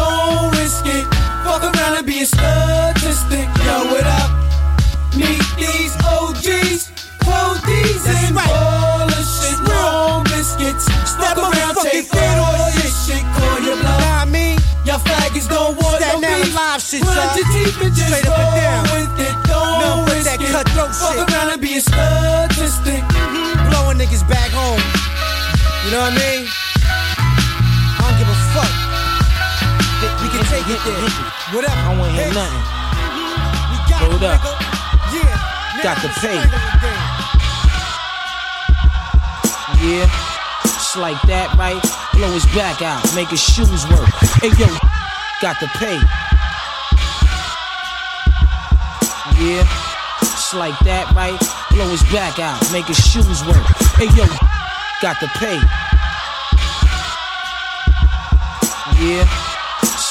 shit, 16.92 17.00
y'all. 17.00 17.32
your 17.36 17.48
teeth 17.56 17.80
and 17.80 17.94
just 17.96 18.08
Straight 18.12 18.28
up 18.28 18.36
and 18.36 18.60
down. 18.60 18.84
with 18.92 19.16
it, 19.24 19.34
don't 19.48 19.80
Nothing 19.80 20.04
but 20.04 20.20
that 20.28 20.38
it. 20.44 20.52
cutthroat 20.52 20.92
Fuck 20.92 21.16
shit. 21.16 21.24
around 21.32 21.48
and 21.56 21.60
be 21.60 21.72
a 21.76 21.80
statistic. 21.80 23.00
Mm-hmm. 23.00 23.70
blowing 23.72 23.96
niggas 23.96 24.24
back 24.28 24.50
home. 24.52 24.80
You 25.88 25.90
know 25.96 26.04
what 26.04 26.12
I 26.12 26.20
mean? 26.20 26.44
I 26.44 28.00
don't 28.04 28.16
give 28.20 28.28
a 28.28 28.38
fuck. 28.52 28.72
We 30.20 30.28
can 30.34 30.44
take 30.52 30.66
it 30.68 30.80
there. 30.84 31.00
Whatever. 31.56 31.80
I 31.80 31.96
won't 31.96 32.12
hear 32.12 32.28
nothing. 32.36 32.60
Mm-hmm. 32.60 33.72
We 33.72 33.76
got 33.88 33.98
Hold 34.04 34.20
it, 34.20 34.28
up. 34.28 34.40
nigga. 34.40 34.52
Yeah. 35.16 35.32
Got 35.82 35.96
nigga, 35.96 36.12
to 36.12 36.20
pay. 36.20 36.36
the 36.36 36.52
game. 36.84 37.00
Yeah, 39.82 40.06
just 40.62 40.96
like 40.96 41.20
that, 41.26 41.50
right? 41.58 41.82
Blow 42.14 42.30
his 42.30 42.46
back 42.54 42.82
out, 42.82 43.02
make 43.16 43.28
his 43.34 43.42
shoes 43.42 43.82
work. 43.90 44.06
Hey 44.38 44.54
yo, 44.54 44.70
got 45.42 45.58
to 45.58 45.66
pay. 45.78 45.98
Yeah, 49.40 49.64
just 50.20 50.54
like 50.54 50.78
that, 50.80 51.12
right? 51.14 51.38
Blow 51.70 51.88
his 51.88 52.02
back 52.12 52.38
out, 52.38 52.60
make 52.72 52.86
his 52.86 52.98
shoes 52.98 53.44
work. 53.44 53.64
Hey 53.96 54.06
yo, 54.14 54.26
got 55.00 55.18
to 55.20 55.28
pay. 55.38 55.58
Yeah, 59.02 59.51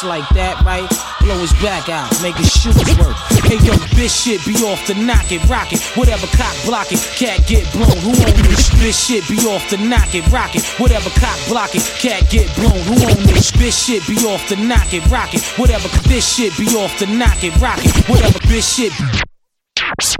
like 0.03 0.27
that, 0.29 0.61
right? 0.65 0.87
Blow 1.21 1.37
his 1.37 1.53
back 1.61 1.89
out, 1.89 2.09
make 2.21 2.35
his 2.35 2.51
shoes 2.51 2.77
work. 2.97 3.15
Hey 3.45 3.59
yo, 3.61 3.73
bitch 3.93 4.09
shit 4.11 4.41
be 4.45 4.55
off 4.65 4.85
the 4.87 4.95
knock 4.95 5.31
it, 5.31 5.43
rock 5.49 5.71
it. 5.73 5.81
Whatever 5.95 6.27
cock 6.37 6.55
block 6.65 6.91
it, 6.91 6.99
cat 7.17 7.45
get 7.47 7.69
blown. 7.73 7.93
Who 8.01 8.09
own 8.09 8.37
this? 8.49 8.69
Bitch 8.81 8.97
shit 8.97 9.23
be 9.29 9.37
off 9.47 9.69
the 9.69 9.77
knock 9.77 10.13
it, 10.15 10.25
rock 10.31 10.55
it. 10.55 10.65
Whatever 10.79 11.09
cock 11.19 11.37
block 11.47 11.75
it, 11.75 11.83
cat 11.99 12.29
get 12.29 12.49
blown. 12.55 12.79
Who 12.89 12.95
own 13.05 13.21
this? 13.29 13.51
Bitch 13.51 13.75
shit 13.75 14.05
be 14.07 14.17
off 14.25 14.47
the 14.49 14.55
knock 14.55 14.93
it, 14.93 15.05
rock 15.11 15.33
it. 15.33 15.43
Whatever 15.57 15.87
this 16.09 16.25
shit 16.25 16.55
be 16.57 16.65
off 16.77 16.97
the 16.99 17.07
knock 17.07 17.43
it, 17.43 17.55
rock 17.61 17.79
it. 17.83 17.93
Whatever 18.09 18.39
bitch 18.49 18.65
shit. 18.65 18.93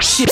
Shit, 0.02 0.30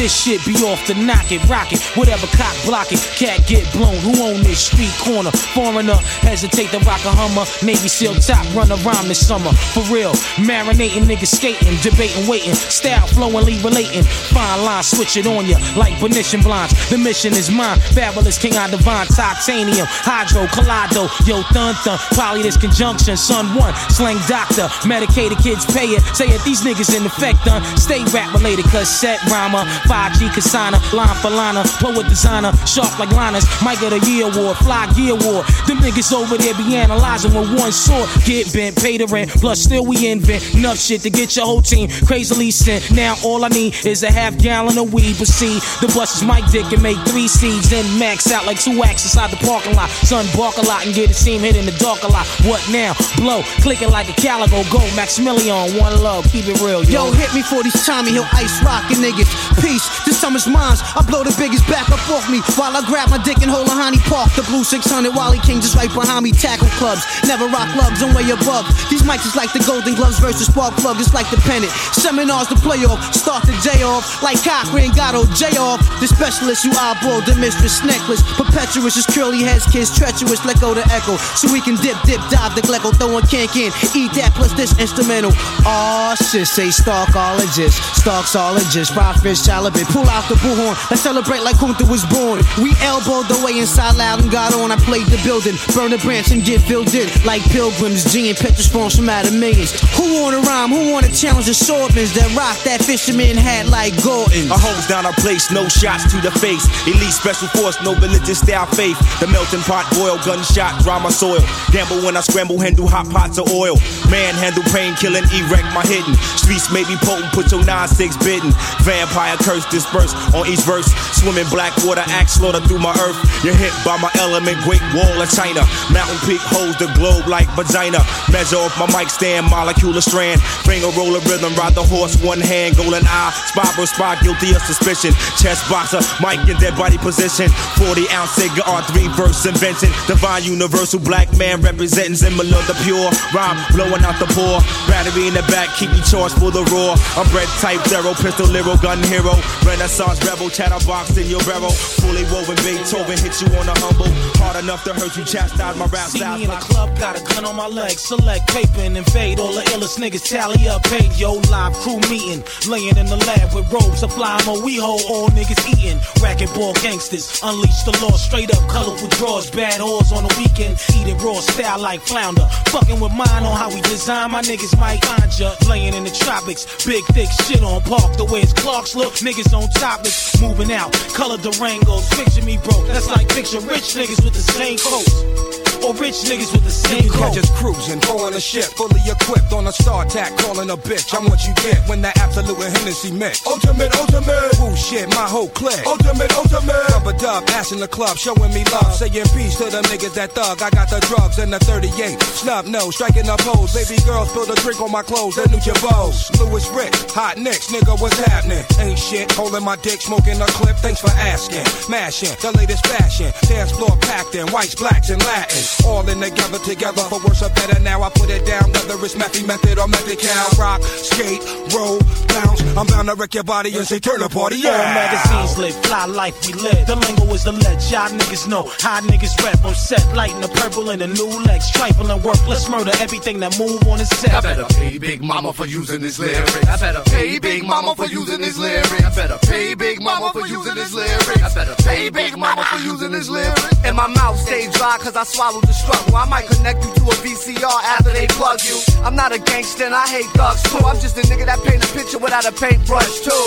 This 0.00 0.16
shit 0.16 0.40
be 0.46 0.54
off 0.64 0.86
the 0.86 0.94
knock 0.94 1.30
it, 1.30 1.44
rock 1.44 1.74
it, 1.74 1.82
whatever 1.92 2.26
cock 2.32 2.56
block 2.64 2.88
it. 2.90 3.04
Cat 3.20 3.44
get 3.46 3.70
blown. 3.76 4.00
Who 4.00 4.16
own 4.24 4.40
this 4.40 4.64
street 4.64 4.96
corner? 4.96 5.30
Foreigner 5.52 6.00
hesitate 6.24 6.72
to 6.72 6.78
rock 6.88 7.04
a 7.04 7.12
Hummer. 7.12 7.44
Navy 7.60 7.86
SEAL 7.86 8.14
top 8.24 8.40
run 8.56 8.72
around 8.72 9.12
this 9.12 9.20
summer. 9.20 9.52
For 9.76 9.84
real, 9.92 10.16
marinating 10.40 11.04
niggas 11.04 11.36
skating, 11.36 11.76
debating, 11.84 12.24
waiting, 12.24 12.54
style 12.54 13.06
flowingly 13.08 13.60
relating. 13.60 14.04
Fine 14.32 14.64
line, 14.64 14.82
switch 14.82 15.18
it 15.18 15.26
on 15.26 15.44
ya 15.44 15.60
like 15.76 15.92
Venetian 16.00 16.40
blinds. 16.40 16.72
The 16.88 16.96
mission 16.96 17.34
is 17.36 17.50
mine. 17.50 17.76
Fabulous 17.92 18.38
king 18.38 18.56
I 18.56 18.70
divine 18.70 19.04
titanium, 19.04 19.84
hydro, 19.84 20.48
kaleido, 20.48 21.12
yo 21.28 21.44
thun 21.52 21.76
thun. 21.84 21.98
Probably 22.16 22.40
this 22.40 22.56
conjunction, 22.56 23.18
son 23.18 23.52
one, 23.52 23.76
slang 23.92 24.16
doctor, 24.24 24.72
medicated 24.88 25.36
kids 25.44 25.68
pay 25.68 25.92
it. 25.92 26.00
Say 26.16 26.32
it, 26.32 26.40
these 26.48 26.62
niggas 26.64 26.88
in 26.96 27.04
effect 27.04 27.44
done. 27.44 27.60
Stay 27.76 28.00
rap 28.16 28.32
related, 28.32 28.64
cause 28.72 28.88
set 28.88 29.20
rhymer, 29.28 29.68
5G 29.90 30.30
consigner, 30.30 30.78
line 30.92 31.16
for 31.16 31.30
liner, 31.30 31.64
poet 31.82 32.06
designer, 32.06 32.52
sharp 32.64 32.96
like 33.00 33.10
liners. 33.10 33.44
Might 33.60 33.80
get 33.80 33.92
a 33.92 33.98
year 34.08 34.30
award, 34.30 34.56
fly 34.58 34.86
gear 34.94 35.18
award. 35.18 35.46
Them 35.66 35.78
niggas 35.78 36.12
over 36.12 36.38
there 36.38 36.54
be 36.54 36.76
analyzing 36.76 37.34
with 37.34 37.50
one 37.58 37.72
sword. 37.72 38.08
Get 38.24 38.52
bent, 38.52 38.76
pay 38.76 38.98
the 38.98 39.06
rent, 39.06 39.30
plus 39.30 39.60
still 39.60 39.84
we 39.84 40.06
invent 40.06 40.54
enough 40.54 40.78
shit 40.78 41.00
to 41.02 41.10
get 41.10 41.34
your 41.34 41.46
whole 41.46 41.60
team 41.60 41.90
crazily 42.06 42.52
sent. 42.52 42.92
Now 42.92 43.16
all 43.24 43.44
I 43.44 43.48
need 43.48 43.74
is 43.84 44.04
a 44.04 44.12
half 44.12 44.38
gallon 44.38 44.78
of 44.78 44.94
weed, 44.94 45.16
but 45.18 45.26
see, 45.26 45.58
the 45.84 45.92
bus 45.92 46.16
is 46.16 46.22
my 46.22 46.40
dick 46.52 46.70
and 46.72 46.82
make 46.82 46.98
three 47.08 47.26
seeds, 47.26 47.70
then 47.70 47.84
max 47.98 48.30
out 48.30 48.46
like 48.46 48.60
two 48.60 48.82
acts 48.84 49.02
inside 49.02 49.30
the 49.30 49.42
parking 49.44 49.74
lot. 49.74 49.90
Son 49.90 50.24
bark 50.36 50.56
a 50.58 50.62
lot 50.62 50.86
and 50.86 50.94
get 50.94 51.10
a 51.10 51.14
seam 51.14 51.40
hit 51.40 51.56
in 51.56 51.66
the 51.66 51.76
dark 51.82 52.02
a 52.04 52.08
lot. 52.08 52.26
What 52.46 52.62
now? 52.70 52.94
Blow, 53.16 53.42
clicking 53.58 53.90
like 53.90 54.08
a 54.08 54.14
calico. 54.14 54.62
Go, 54.70 54.78
Maximilian, 54.94 55.76
one 55.76 56.00
love, 56.00 56.30
keep 56.30 56.46
it 56.46 56.60
real, 56.60 56.84
yo. 56.84 57.06
Yo, 57.06 57.12
hit 57.12 57.34
me 57.34 57.42
for 57.42 57.62
these 57.64 57.84
Tommy 57.84 58.12
Hill 58.12 58.26
ice 58.32 58.62
rockin' 58.62 58.98
niggas. 58.98 59.28
Peace, 59.60 59.79
this 60.04 60.09
summer's 60.20 60.44
mine. 60.44 60.76
I 60.92 61.00
blow 61.00 61.24
the 61.24 61.32
biggest 61.40 61.64
back 61.64 61.88
up 61.88 62.04
off 62.12 62.28
me 62.28 62.44
while 62.60 62.76
I 62.76 62.84
grab 62.84 63.08
my 63.08 63.16
dick 63.24 63.40
and 63.40 63.48
hold 63.48 63.72
a 63.72 63.74
honey 63.74 63.98
park. 64.04 64.28
The 64.36 64.44
blue 64.44 64.62
600 64.62 65.08
Wally 65.16 65.40
King 65.40 65.64
just 65.64 65.72
right 65.72 65.88
behind 65.88 66.28
me. 66.28 66.30
Tackle 66.36 66.68
clubs, 66.76 67.00
never 67.24 67.48
rock 67.48 67.72
lugs, 67.72 68.04
I'm 68.04 68.12
way 68.12 68.28
above. 68.28 68.68
These 68.92 69.00
mics 69.08 69.24
is 69.24 69.32
like 69.32 69.56
the 69.56 69.64
Golden 69.64 69.96
Gloves 69.96 70.20
versus 70.20 70.52
Spark 70.52 70.76
Plug, 70.76 71.00
it's 71.00 71.16
like 71.16 71.24
the 71.32 71.40
pennant. 71.48 71.72
Seminars 71.96 72.52
to 72.52 72.56
play 72.60 72.84
off, 72.84 73.00
start 73.16 73.48
the 73.48 73.56
day 73.64 73.80
off 73.80 74.04
like 74.20 74.36
Cochran 74.44 74.92
Gatto 74.92 75.24
J 75.32 75.56
off. 75.56 75.80
The 76.04 76.06
specialist 76.12 76.68
you 76.68 76.76
eyeball, 76.76 77.24
the 77.24 77.34
mistress 77.40 77.80
necklace. 77.80 78.20
Perpetuous 78.36 79.00
is 79.00 79.08
curly 79.08 79.40
heads, 79.40 79.64
kids 79.72 79.88
treacherous. 79.96 80.44
Let 80.44 80.60
go 80.60 80.76
the 80.76 80.84
echo 80.92 81.16
so 81.16 81.48
we 81.48 81.64
can 81.64 81.80
dip, 81.80 81.96
dip, 82.04 82.20
dive 82.28 82.52
the 82.52 82.60
glecko, 82.60 82.92
throwing 82.92 83.24
cank 83.24 83.56
in. 83.56 83.72
Eat 83.96 84.12
that 84.20 84.36
plus 84.36 84.52
this 84.52 84.76
instrumental. 84.76 85.32
Aw, 85.64 86.12
shit, 86.20 86.44
say 86.44 86.68
stalkologist, 86.68 87.80
stalksologist, 88.04 88.92
fish 89.24 89.46
halibut. 89.48 89.88
Pull 89.88 90.09
out 90.10 90.26
the 90.28 90.34
bullhorn, 90.42 90.74
let's 90.90 91.02
celebrate 91.02 91.42
like 91.46 91.56
Kunta 91.56 91.86
was 91.88 92.04
born. 92.10 92.42
We 92.58 92.74
elbowed 92.82 93.30
the 93.30 93.38
way 93.46 93.58
inside 93.58 93.96
loud 93.96 94.20
and 94.20 94.30
got 94.30 94.52
on. 94.54 94.70
I 94.74 94.76
played 94.76 95.06
the 95.06 95.20
building, 95.22 95.54
burn 95.74 95.92
a 95.94 95.98
branch 95.98 96.30
and 96.34 96.42
get 96.44 96.60
filled 96.60 96.92
in 96.94 97.06
like 97.24 97.42
pilgrims. 97.54 98.04
G 98.10 98.28
and 98.28 98.38
Petrus 98.38 98.66
from 98.66 99.08
out 99.08 99.26
of 99.26 99.34
millions. 99.34 99.78
Who 99.94 100.20
wanna 100.20 100.42
rhyme? 100.42 100.70
Who 100.70 100.90
wanna 100.90 101.08
challenge 101.14 101.46
the 101.46 101.54
swordmans 101.54 102.12
that 102.18 102.26
rock 102.34 102.58
that 102.66 102.82
fisherman 102.82 103.36
hat 103.38 103.66
like 103.70 103.94
Gordon? 104.02 104.50
A 104.50 104.58
hose 104.58 104.86
down 104.90 105.06
our 105.06 105.14
place, 105.22 105.50
no 105.50 105.68
shots 105.68 106.10
to 106.10 106.18
the 106.20 106.30
face. 106.42 106.66
Elite 106.86 107.14
special 107.14 107.48
force, 107.54 107.78
no 107.82 107.94
religious 107.94 108.40
style 108.40 108.66
faith. 108.66 108.98
The 109.20 109.28
melting 109.28 109.62
pot 109.62 109.86
boil, 109.94 110.18
gunshot, 110.26 110.82
dry 110.82 110.98
my 110.98 111.10
soil. 111.10 111.44
Gamble 111.70 112.02
when 112.02 112.16
I 112.16 112.20
scramble, 112.20 112.58
handle 112.58 112.88
hot 112.88 113.08
pots 113.10 113.38
of 113.38 113.46
oil. 113.52 113.76
Manhandle 114.10 114.66
pain, 114.74 114.96
killing, 114.96 115.24
erect 115.30 115.68
my 115.70 115.86
hidden. 115.86 116.14
Streets 116.34 116.72
may 116.72 116.82
be 116.84 116.96
potent, 117.04 117.30
put 117.32 117.52
your 117.52 117.62
9-6 117.62 118.18
bitten. 118.24 118.50
Vampire 118.82 119.36
curse 119.38 119.66
disperse 119.70 119.99
on 120.32 120.48
each 120.48 120.64
verse. 120.64 120.88
Swimming 121.20 121.48
black 121.52 121.76
water, 121.84 122.04
axe 122.08 122.40
slaughter 122.40 122.60
through 122.64 122.80
my 122.80 122.96
earth. 123.04 123.18
You're 123.44 123.56
hit 123.56 123.72
by 123.84 124.00
my 124.00 124.08
element, 124.16 124.56
great 124.64 124.80
wall 124.96 125.20
of 125.20 125.28
China. 125.28 125.60
Mountain 125.92 126.16
peak 126.24 126.40
holds 126.40 126.80
the 126.80 126.88
globe 126.96 127.28
like 127.28 127.48
vagina. 127.52 128.00
Measure 128.32 128.56
off 128.56 128.72
my 128.80 128.88
mic 128.96 129.12
stand, 129.12 129.52
molecular 129.52 130.00
strand. 130.00 130.40
Finger 130.64 130.88
roll 130.96 131.12
a 131.16 131.20
rhythm, 131.28 131.52
ride 131.60 131.76
the 131.76 131.84
horse, 131.84 132.16
one 132.24 132.40
hand, 132.40 132.76
golden 132.76 133.04
eye. 133.04 133.32
Spot 133.52 133.68
bro 133.76 133.84
spot, 133.84 134.16
guilty 134.24 134.56
of 134.56 134.62
suspicion. 134.64 135.12
Chest 135.36 135.68
boxer, 135.68 136.00
mic 136.24 136.40
in 136.48 136.56
dead 136.56 136.76
body 136.76 136.96
position. 136.96 137.52
40 137.76 138.08
ounce 138.16 138.32
cigar, 138.32 138.80
three 138.88 139.08
verse 139.12 139.44
invention. 139.44 139.92
Divine 140.08 140.44
universal 140.44 141.00
black 141.00 141.28
man 141.36 141.60
representing 141.60 142.16
similar 142.16 142.64
the 142.64 142.76
pure. 142.88 143.12
Rhyme 143.36 143.60
blowing 143.76 144.00
out 144.08 144.16
the 144.16 144.28
pore. 144.32 144.64
Battery 144.88 145.28
in 145.28 145.34
the 145.34 145.44
back, 145.52 145.68
keep 145.76 145.92
me 145.92 146.00
charged 146.08 146.40
for 146.40 146.50
the 146.50 146.64
roar. 146.72 146.96
I'm 147.20 147.28
bred 147.28 147.48
type, 147.60 147.80
thorough, 147.84 148.14
pistol, 148.14 148.48
liro, 148.48 148.80
gun 148.80 149.02
hero. 149.04 149.36
Renaissance 149.66 149.89
rebel, 149.98 150.50
chatterbox 150.50 151.16
in 151.16 151.26
your 151.26 151.40
barrel. 151.40 151.70
Fully 151.70 152.22
woven 152.30 152.56
Beethoven, 152.62 153.18
hit 153.18 153.34
you 153.40 153.48
on 153.58 153.66
the 153.66 153.74
humble. 153.82 154.06
Hard 154.38 154.62
enough 154.62 154.84
to 154.84 154.94
hurt 154.94 155.16
you, 155.16 155.24
chastise 155.24 155.76
my 155.76 155.86
rap 155.86 156.08
See 156.08 156.18
style. 156.18 156.38
me 156.38 156.44
in 156.44 156.50
the 156.50 156.56
club, 156.56 156.96
got 156.98 157.18
a 157.18 157.22
gun 157.34 157.44
on 157.44 157.56
my 157.56 157.66
leg. 157.66 157.98
Select 157.98 158.46
paper 158.48 158.80
and 158.80 158.96
invade 158.96 159.40
all 159.40 159.52
the 159.52 159.62
illest 159.74 159.98
niggas. 159.98 160.28
Tally 160.28 160.68
up, 160.68 160.82
paid 160.84 161.12
yo 161.16 161.34
live 161.50 161.74
crew 161.82 161.98
meeting. 162.08 162.42
Laying 162.68 162.96
in 162.96 163.06
the 163.06 163.16
lab 163.26 163.54
with 163.54 163.70
robes 163.72 164.02
of 164.02 164.12
fly 164.12 164.40
mo. 164.46 164.62
We 164.64 164.76
hold 164.76 165.02
all 165.10 165.28
niggas 165.30 165.60
eating. 165.74 165.98
Racquetball 166.22 166.74
gangsters, 166.82 167.40
unleash 167.42 167.82
the 167.82 167.96
law. 168.02 168.16
Straight 168.16 168.50
up 168.54 168.62
colorful 168.70 169.08
drawers, 169.18 169.50
bad 169.50 169.80
whores 169.80 170.12
on 170.12 170.24
the 170.24 170.34
weekend. 170.38 170.78
Eating 170.94 171.18
raw 171.18 171.40
style 171.40 171.80
like 171.80 172.00
flounder. 172.00 172.46
Fucking 172.70 173.00
with 173.00 173.12
mine 173.12 173.42
on 173.44 173.56
how 173.56 173.68
we 173.68 173.80
design. 173.82 174.30
My 174.30 174.42
niggas 174.42 174.78
might 174.78 175.04
find 175.04 175.30
ya. 175.38 175.54
Laying 175.68 175.94
in 175.94 176.04
the 176.04 176.10
tropics, 176.10 176.64
big 176.86 177.04
thick 177.16 177.28
shit 177.46 177.62
on 177.62 177.82
park. 177.82 178.16
The 178.16 178.24
way 178.24 178.40
his 178.40 178.52
clocks 178.52 178.94
look, 178.94 179.14
niggas 179.14 179.52
on 179.56 179.68
topics. 179.80 180.40
Moving 180.42 180.70
out, 180.72 180.92
color 181.14 181.38
Durangos. 181.38 182.04
Picture 182.14 182.44
me 182.44 182.58
broke. 182.58 182.86
That's 182.86 183.08
like 183.08 183.28
picture 183.30 183.60
rich 183.60 183.96
niggas 183.96 184.22
with 184.22 184.34
the 184.34 184.52
same 184.52 184.76
coats. 184.78 185.59
Or 185.84 185.94
rich 185.94 186.28
niggas 186.28 186.52
with 186.52 186.64
the 186.64 186.70
same 186.70 187.04
You 187.04 187.10
can 187.10 187.32
catch 187.32 187.38
us 187.38 187.50
cruising, 187.58 188.00
pulling 188.00 188.34
a 188.34 188.40
ship, 188.40 188.68
fully 188.76 189.00
equipped 189.08 189.52
on 189.52 189.66
a 189.66 189.72
StarTAC, 189.72 190.36
calling 190.38 190.70
a 190.70 190.76
bitch. 190.76 191.14
I'm 191.16 191.24
what 191.24 191.40
you 191.46 191.54
get 191.62 191.80
when 191.88 192.02
that 192.02 192.16
absolute 192.18 192.58
Hennessy 192.60 193.10
mix. 193.12 193.46
Ultimate, 193.46 193.94
ultimate. 193.96 194.52
Bullshit, 194.58 195.08
my 195.16 195.26
whole 195.26 195.48
clique. 195.48 195.84
Ultimate, 195.86 196.32
ultimate. 196.36 196.84
Rubber 196.92 197.16
dub, 197.18 197.48
ass 197.56 197.72
in 197.72 197.80
the 197.80 197.88
club, 197.88 198.16
showing 198.16 198.52
me 198.52 198.64
love. 198.72 198.92
Saying 198.94 199.28
peace 199.34 199.56
to 199.58 199.70
the 199.72 199.82
niggas 199.88 200.14
that 200.14 200.32
thug. 200.32 200.62
I 200.62 200.70
got 200.70 200.90
the 200.90 201.00
drugs 201.08 201.38
and 201.38 201.52
the 201.52 201.58
38. 201.58 202.20
Snub 202.20 202.66
nose, 202.66 202.94
striking 202.94 203.28
a 203.28 203.36
pose. 203.38 203.72
Baby 203.72 204.00
girl 204.04 204.26
spilled 204.26 204.50
a 204.50 204.56
drink 204.60 204.80
on 204.80 204.92
my 204.92 205.02
clothes, 205.02 205.36
the 205.36 205.48
new 205.48 205.58
Jabos. 205.58 206.28
Louis 206.38 206.66
Rick, 206.76 206.94
hot 207.10 207.38
nicks, 207.38 207.72
nigga, 207.72 207.98
what's 208.00 208.18
happening? 208.18 208.64
Ain't 208.78 208.98
shit, 208.98 209.32
holding 209.32 209.64
my 209.64 209.76
dick, 209.76 210.00
smoking 210.00 210.40
a 210.40 210.46
clip. 210.58 210.76
Thanks 210.76 211.00
for 211.00 211.10
asking. 211.10 211.64
Mashing, 211.90 212.36
the 212.40 212.52
latest 212.56 212.86
fashion. 212.86 213.32
Dance 213.48 213.72
floor 213.72 213.96
packed 214.02 214.34
in 214.34 214.46
whites, 214.48 214.74
blacks, 214.74 215.10
and 215.10 215.22
Latin. 215.24 215.69
All 215.86 216.08
in 216.08 216.20
together, 216.20 216.58
together. 216.58 217.02
For 217.10 217.20
worse 217.26 217.42
or 217.42 217.50
better 217.50 217.80
now, 217.80 218.02
I 218.02 218.10
put 218.10 218.30
it 218.30 218.46
down. 218.46 218.70
Whether 218.72 219.04
it's 219.04 219.16
method, 219.16 219.46
method, 219.46 219.78
or 219.78 219.88
method 219.88 220.18
count. 220.18 220.58
Rock, 220.58 220.82
skate, 220.82 221.42
roll, 221.74 221.98
bounce. 222.28 222.60
I'm 222.76 222.86
bound 222.86 223.08
to 223.08 223.14
wreck 223.14 223.34
your 223.34 223.44
body 223.44 223.76
and 223.76 223.86
say, 223.86 223.98
turn 223.98 224.20
the 224.20 224.28
party 224.28 224.66
All 224.66 224.74
out. 224.74 224.94
magazines 224.94 225.58
live, 225.58 225.74
fly 225.86 226.06
life 226.06 226.36
we 226.46 226.52
live. 226.54 226.86
The 226.86 226.96
lingo 226.96 227.24
is 227.34 227.44
the 227.44 227.52
ledge, 227.52 227.90
y'all 227.90 228.08
niggas 228.10 228.48
know. 228.48 228.70
How 228.80 229.00
niggas 229.00 229.36
rap 229.44 229.64
on 229.64 229.74
set, 229.74 230.04
lighting 230.14 230.40
the 230.40 230.48
purple 230.48 230.90
and 230.90 231.00
the 231.00 231.08
new 231.08 231.30
legs. 231.44 231.70
Trifling 231.70 232.22
worthless 232.22 232.68
murder, 232.68 232.92
everything 233.00 233.40
that 233.40 233.58
move 233.58 233.82
on 233.88 233.98
the 233.98 234.06
set. 234.06 234.34
I 234.34 234.40
better 234.40 234.64
pay 234.74 234.98
Big 234.98 235.22
Mama 235.22 235.52
for 235.52 235.66
using 235.66 236.00
this 236.00 236.18
lyric. 236.18 236.68
I 236.68 236.76
better 236.76 237.02
pay 237.10 237.38
Big 237.38 237.64
Mama 237.64 237.94
for 237.94 238.06
using 238.06 238.40
this 238.40 238.58
lyric. 238.58 239.04
I 239.04 239.14
better 239.14 239.38
pay 239.46 239.74
Big 239.74 240.02
Mama 240.02 240.30
for 240.32 240.46
using 240.46 240.74
this 240.74 240.92
lyric. 240.92 241.42
I 241.42 241.54
better 241.54 241.74
pay 241.82 242.10
Big 242.10 242.36
Mama 242.36 242.64
for 242.64 242.78
using 242.78 243.12
this 243.12 243.28
lyric. 243.28 243.56
And 243.84 243.96
my 243.96 244.06
mouth 244.06 244.38
stay 244.38 244.70
dry 244.72 244.98
cause 245.00 245.16
I 245.16 245.24
the 245.62 245.72
struggle. 245.72 246.16
I 246.16 246.26
might 246.26 246.46
connect 246.46 246.84
you 246.84 246.92
to 246.94 247.02
a 247.10 247.16
VCR 247.22 247.78
after 247.96 248.10
they 248.10 248.26
plug 248.28 248.60
you. 248.64 248.76
I'm 249.02 249.16
not 249.16 249.32
a 249.32 249.38
gangster 249.38 249.84
and 249.84 249.94
I 249.94 250.06
hate 250.08 250.30
thugs 250.36 250.62
too. 250.64 250.78
I'm 250.84 250.98
just 251.00 251.16
a 251.18 251.22
nigga 251.22 251.46
that 251.46 251.60
paint 251.64 251.84
a 251.84 251.88
picture 251.92 252.18
without 252.18 252.44
a 252.44 252.52
paintbrush 252.52 253.20
too. 253.20 253.46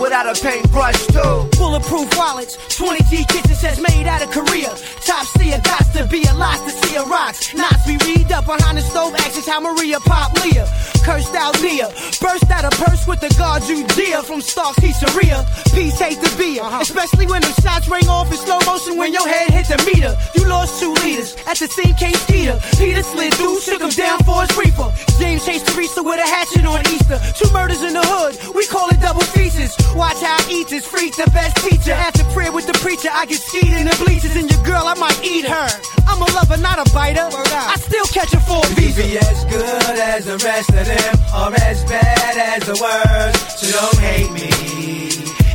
Without 0.00 0.26
a 0.30 0.34
paintbrush 0.40 1.06
too. 1.10 1.36
Bulletproof 1.58 2.16
wallets, 2.16 2.56
20 2.76 3.02
G 3.10 3.24
kitchen 3.26 3.56
says 3.56 3.80
made 3.80 4.06
out 4.06 4.22
of 4.22 4.30
Korea. 4.30 4.70
Top 5.02 5.26
seer, 5.38 5.58
got 5.64 5.84
to 5.94 6.06
be 6.06 6.22
a 6.24 6.34
lot 6.34 6.58
to 6.66 6.70
see 6.70 6.96
a 6.96 7.04
rocks. 7.04 7.54
Knots 7.54 7.86
we 7.86 7.98
read 8.06 8.30
up 8.30 8.46
behind 8.46 8.78
the 8.78 8.82
stove, 8.82 9.14
asks 9.14 9.46
how 9.46 9.60
Maria 9.60 9.98
pop 10.00 10.32
Leah. 10.44 10.66
Cursed 11.08 11.34
out 11.36 11.56
Nia, 11.62 11.88
burst 12.20 12.50
out 12.52 12.68
a 12.68 12.72
purse 12.84 13.06
with 13.06 13.20
the 13.20 13.32
guard 13.38 13.62
Judea 13.62 14.22
from 14.24 14.42
Stark's 14.42 14.78
Pizzeria. 14.78 15.40
Peace 15.72 15.98
hate 15.98 16.20
to 16.20 16.28
be 16.36 16.58
her, 16.58 16.64
uh-huh. 16.64 16.80
especially 16.82 17.26
when 17.26 17.40
the 17.40 17.48
shots 17.64 17.88
ring 17.88 18.06
off 18.08 18.30
in 18.30 18.36
slow 18.36 18.60
motion 18.68 18.98
when 18.98 19.14
your 19.14 19.26
head 19.26 19.48
hit 19.48 19.72
the 19.72 19.80
meter. 19.88 20.12
You 20.36 20.46
lost 20.46 20.78
two 20.78 20.92
leaders 21.00 21.34
at 21.48 21.56
the 21.56 21.66
scene, 21.66 21.94
Kate 21.94 22.14
Skeeter. 22.28 22.60
Peter 22.76 23.02
slid 23.02 23.32
through, 23.40 23.58
shook 23.60 23.80
him 23.80 23.88
down 23.88 24.18
for 24.28 24.44
his 24.44 24.52
reefer. 24.52 24.92
James 25.18 25.46
chased 25.46 25.66
Teresa 25.72 26.02
with 26.02 26.20
a 26.20 26.28
hatchet 26.28 26.66
on 26.68 26.84
Easter. 26.92 27.16
Two 27.40 27.50
murders 27.56 27.80
in 27.80 27.94
the 27.94 28.04
hood, 28.04 28.36
we 28.54 28.66
call 28.66 28.90
it 28.90 29.00
double 29.00 29.24
features. 29.32 29.72
Watch 29.96 30.20
how 30.20 30.36
I 30.36 30.44
eat 30.52 30.68
this 30.68 30.84
freak, 30.84 31.16
the 31.16 31.24
best 31.32 31.56
teacher. 31.64 31.92
After 31.92 32.22
prayer 32.36 32.52
with 32.52 32.66
the 32.66 32.76
preacher, 32.84 33.08
I 33.10 33.24
get 33.24 33.40
skied 33.40 33.72
in 33.72 33.88
the 33.88 33.96
bleachers. 34.04 34.36
And 34.36 34.44
your 34.50 34.62
girl, 34.62 34.84
I 34.84 34.92
might 34.92 35.24
eat 35.24 35.48
her. 35.48 35.68
I'm 36.08 36.22
a 36.22 36.28
lover, 36.36 36.56
not 36.56 36.78
a 36.78 36.86
biter. 36.92 37.28
I 37.32 37.76
still 37.76 38.06
catch 38.06 38.32
a 38.34 38.40
You 38.48 38.74
visa. 38.74 39.02
be 39.02 39.18
as 39.18 39.44
good 39.44 39.98
as 39.98 40.24
the 40.24 40.38
rest 40.38 40.70
of 40.70 40.86
them, 40.86 40.97
or 41.34 41.54
as 41.62 41.84
bad 41.84 42.36
as 42.36 42.62
the 42.66 42.76
worst. 42.80 43.58
So 43.58 43.66
don't 43.72 43.98
hate 43.98 44.30
me. 44.32 44.50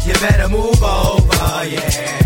You 0.05 0.13
better 0.19 0.49
move 0.49 0.81
over, 0.83 1.65
yeah. 1.65 2.23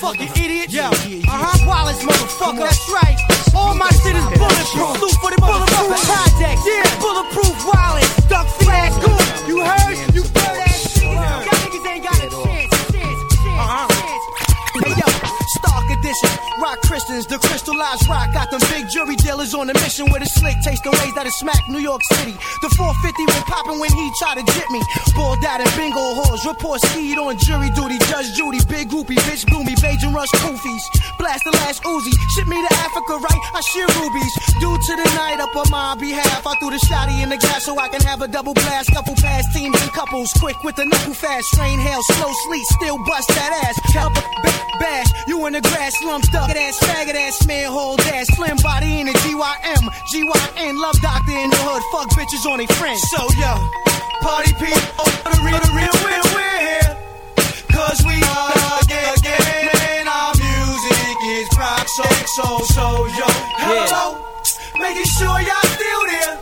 Fucking 0.00 0.30
idiot. 0.34 0.74
Uh-huh. 0.74 1.66
Wallace, 1.66 2.02
motherfucker. 2.02 2.66
That's 2.66 2.88
right. 2.90 3.18
All 3.54 3.74
my 3.74 3.90
shit 4.02 4.16
is 4.16 4.24
bulletproof. 4.38 4.98
Salute 4.98 5.18
for 5.22 5.30
the 5.30 5.38
bulletproof 5.38 6.02
project. 6.06 6.60
Yeah, 6.66 6.98
bulletproof 7.00 7.56
Wallace. 7.66 8.16
Duck 8.28 8.46
ass 8.68 8.98
good. 8.98 9.48
You 9.48 9.64
heard? 9.64 10.14
You 10.14 10.22
heard 10.22 10.57
Stark 16.14 16.32
Edition. 16.32 16.60
Rock 16.60 16.80
Christians, 16.82 17.26
the 17.26 17.38
crystallized 17.38 18.08
rock. 18.08 18.32
Got 18.32 18.50
them 18.50 18.60
big 18.70 18.88
jury 18.88 19.16
dealers 19.16 19.54
on 19.54 19.70
a 19.70 19.74
mission 19.74 20.10
with 20.10 20.22
a 20.22 20.26
slick 20.26 20.56
taste 20.64 20.82
the 20.82 20.90
ways 20.90 21.14
that 21.14 21.26
it 21.26 21.32
smack 21.32 21.62
New 21.68 21.78
York 21.78 22.02
City. 22.12 22.34
The 22.62 22.68
450 22.74 23.26
went 23.30 23.46
popping 23.46 23.78
when 23.78 23.92
he 23.92 24.10
tried 24.18 24.42
to 24.42 24.44
jit 24.52 24.68
me. 24.70 24.82
Balled 25.14 25.44
out 25.44 25.60
in 25.60 25.70
bingo 25.76 26.02
halls. 26.18 26.44
Report 26.46 26.80
skied 26.80 27.18
on 27.18 27.38
jury 27.38 27.70
duty. 27.78 27.98
Judge 28.10 28.34
Judy, 28.34 28.58
big 28.66 28.90
groupie, 28.90 29.18
bitch 29.28 29.46
gloomy. 29.46 29.74
Bajan 29.78 30.14
rush 30.14 30.30
koofies. 30.42 30.84
Blast 31.18 31.44
the 31.44 31.52
last 31.62 31.82
Uzi. 31.84 32.12
Ship 32.34 32.46
me 32.46 32.58
to 32.58 32.72
Africa, 32.82 33.14
right? 33.22 33.42
I 33.54 33.60
shear 33.60 33.86
rubies. 34.02 34.34
Due 34.58 34.74
to 34.74 34.92
the 34.98 35.08
night 35.14 35.38
up 35.40 35.54
on 35.54 35.70
my 35.70 35.94
behalf. 35.94 36.46
I 36.46 36.54
threw 36.58 36.70
the 36.70 36.82
shotty 36.90 37.22
in 37.22 37.28
the 37.28 37.38
gas 37.38 37.64
so 37.64 37.78
I 37.78 37.88
can 37.88 38.02
have 38.02 38.22
a 38.22 38.28
double 38.28 38.54
blast. 38.54 38.90
Couple 38.92 39.14
pass 39.14 39.46
teams 39.54 39.78
and 39.80 39.92
couples. 39.92 40.32
Quick 40.34 40.58
with 40.64 40.76
the 40.76 40.84
knuckle 40.84 41.14
fast. 41.14 41.56
Rain, 41.58 41.78
hail, 41.78 42.02
slow 42.02 42.32
sleep, 42.46 42.64
Still 42.78 42.98
bust 43.06 43.28
that 43.28 43.52
ass. 43.62 43.78
Help 43.94 44.16
a 44.16 44.78
bash. 44.78 45.06
You 45.26 45.46
in 45.46 45.52
the 45.52 45.60
grass, 45.60 45.94
up. 46.06 46.22
Faggot 46.22 46.56
ass, 46.56 46.78
faggot 46.78 47.14
ass, 47.14 47.46
man, 47.46 47.70
hold 47.70 48.00
ass. 48.00 48.26
Slim 48.36 48.56
body 48.62 49.00
in 49.00 49.06
the 49.06 49.12
GYM. 49.12 49.82
GYN, 50.12 50.78
love 50.78 51.00
doctor 51.00 51.32
in 51.32 51.50
the 51.50 51.60
hood. 51.66 51.82
Fuck 51.90 52.08
bitches 52.14 52.46
on 52.46 52.64
friends. 52.78 53.02
So, 53.10 53.22
yo, 53.38 53.52
party 54.22 54.52
people, 54.54 55.06
the 55.26 55.40
real, 55.42 55.58
the 55.58 55.72
real, 55.74 55.94
we're, 56.04 56.22
we're 56.34 56.60
here. 56.60 56.90
Cause 57.72 57.98
we 58.06 58.14
are 58.14 58.52
again, 58.82 59.14
again, 59.18 59.68
and 59.98 60.08
our 60.08 60.34
music 60.34 61.16
is 61.34 61.48
rock, 61.58 61.86
so, 61.88 62.06
so, 62.36 62.46
so, 62.74 62.86
yo, 63.18 63.28
hello. 63.58 64.22
Making 64.78 65.08
sure 65.18 65.38
y'all 65.42 65.70
still 65.74 66.04
there. 66.06 66.34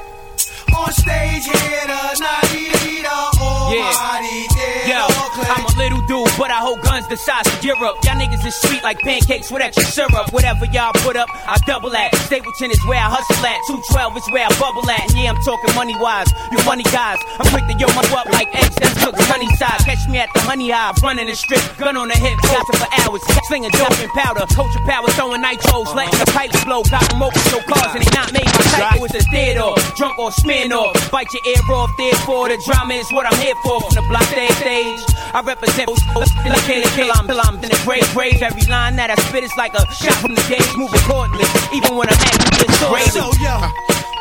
On 0.76 0.92
stage 0.92 1.44
here 1.44 1.86
tonight, 1.88 3.06
almighty 3.40 4.55
Yo, 4.86 5.02
I'm 5.50 5.66
a 5.66 5.72
little 5.82 5.98
dude, 6.06 6.30
but 6.38 6.46
I 6.54 6.62
hold 6.62 6.80
guns 6.82 7.08
the 7.08 7.16
size 7.16 7.42
of 7.50 7.58
Europe. 7.58 7.98
Y'all 8.06 8.14
niggas 8.14 8.46
is 8.46 8.54
sweet 8.54 8.82
like 8.86 8.98
pancakes 9.02 9.50
with 9.50 9.60
extra 9.60 9.82
syrup. 9.82 10.30
Whatever 10.30 10.64
y'all 10.70 10.94
put 11.02 11.16
up, 11.16 11.26
I 11.34 11.58
double 11.66 11.90
that. 11.90 12.14
Stapleton 12.30 12.70
is 12.70 12.78
where 12.86 13.02
I 13.02 13.10
hustle 13.10 13.42
at. 13.42 13.58
212 13.66 14.16
is 14.22 14.26
where 14.30 14.46
I 14.46 14.52
bubble 14.62 14.86
at. 14.86 15.10
And 15.10 15.18
yeah, 15.18 15.34
I'm 15.34 15.42
talking 15.42 15.74
money 15.74 15.98
wise. 15.98 16.30
You 16.54 16.62
money 16.62 16.86
guys. 16.94 17.18
I'm 17.42 17.50
quick 17.50 17.66
to 17.66 17.74
yo 17.74 17.90
money 17.98 18.14
up 18.14 18.30
like 18.30 18.46
eggs 18.54 18.78
that 18.78 18.94
took 19.02 19.18
honey 19.26 19.50
side. 19.58 19.82
Catch 19.82 20.06
me 20.06 20.22
at 20.22 20.30
the 20.38 20.46
honey 20.46 20.70
hive, 20.70 21.02
running 21.02 21.26
the 21.26 21.34
strip. 21.34 21.66
Gun 21.82 21.98
on 21.98 22.06
the 22.06 22.14
hip, 22.14 22.38
got 22.46 22.62
it 22.62 22.78
for 22.78 22.90
hours. 23.02 23.26
Slinging 23.50 23.74
dope 23.74 23.98
and 23.98 24.12
powder. 24.14 24.46
Culture 24.54 24.82
power, 24.86 25.10
throwing 25.18 25.42
nitros, 25.42 25.90
letting 25.98 26.14
the 26.22 26.30
pipes 26.30 26.62
blow. 26.62 26.86
Got 26.86 27.02
them 27.10 27.26
open 27.26 27.42
so 27.50 27.58
cars 27.66 27.90
and 27.90 28.06
they 28.06 28.12
not 28.14 28.30
made 28.30 28.46
my 28.46 28.62
psycho. 28.70 29.02
It's 29.02 29.18
a 29.18 29.22
theater, 29.34 29.66
drunk 29.98 30.14
or 30.22 30.30
smearing 30.30 30.70
off. 30.70 30.94
Bite 31.10 31.26
your 31.34 31.42
ear 31.42 31.62
off, 31.74 31.90
therefore 31.98 32.54
the 32.54 32.58
drama 32.62 32.94
is 32.94 33.10
what 33.10 33.26
I'm 33.26 33.38
here 33.42 33.58
for. 33.66 33.82
From 33.82 33.98
the 33.98 34.06
block 34.06 34.30
stage, 34.30 34.54
stage. 34.76 35.00
I 35.32 35.40
represent 35.40 35.88
those 35.88 36.30
till 36.42 36.52
I 36.52 36.60
can't 36.68 36.86
kill 36.96 37.10
I'm 37.12 37.26
till 37.26 37.40
I'm 37.40 37.54
in 37.56 37.68
the 37.68 37.80
grave, 37.84 38.06
grave. 38.14 38.42
Every 38.42 38.66
line 38.70 38.96
that 38.96 39.10
I 39.10 39.16
spit 39.28 39.44
is 39.44 39.54
like 39.56 39.74
a 39.74 39.84
shot 39.92 40.16
from 40.20 40.34
the 40.34 40.44
gauge. 40.48 40.72
Move 40.76 40.92
accordingly, 40.92 41.44
even 41.72 41.96
when 41.96 42.08
I'm 42.08 42.20
acting 42.20 42.52
this 42.60 43.12
So, 43.12 43.24
yo, 43.40 43.56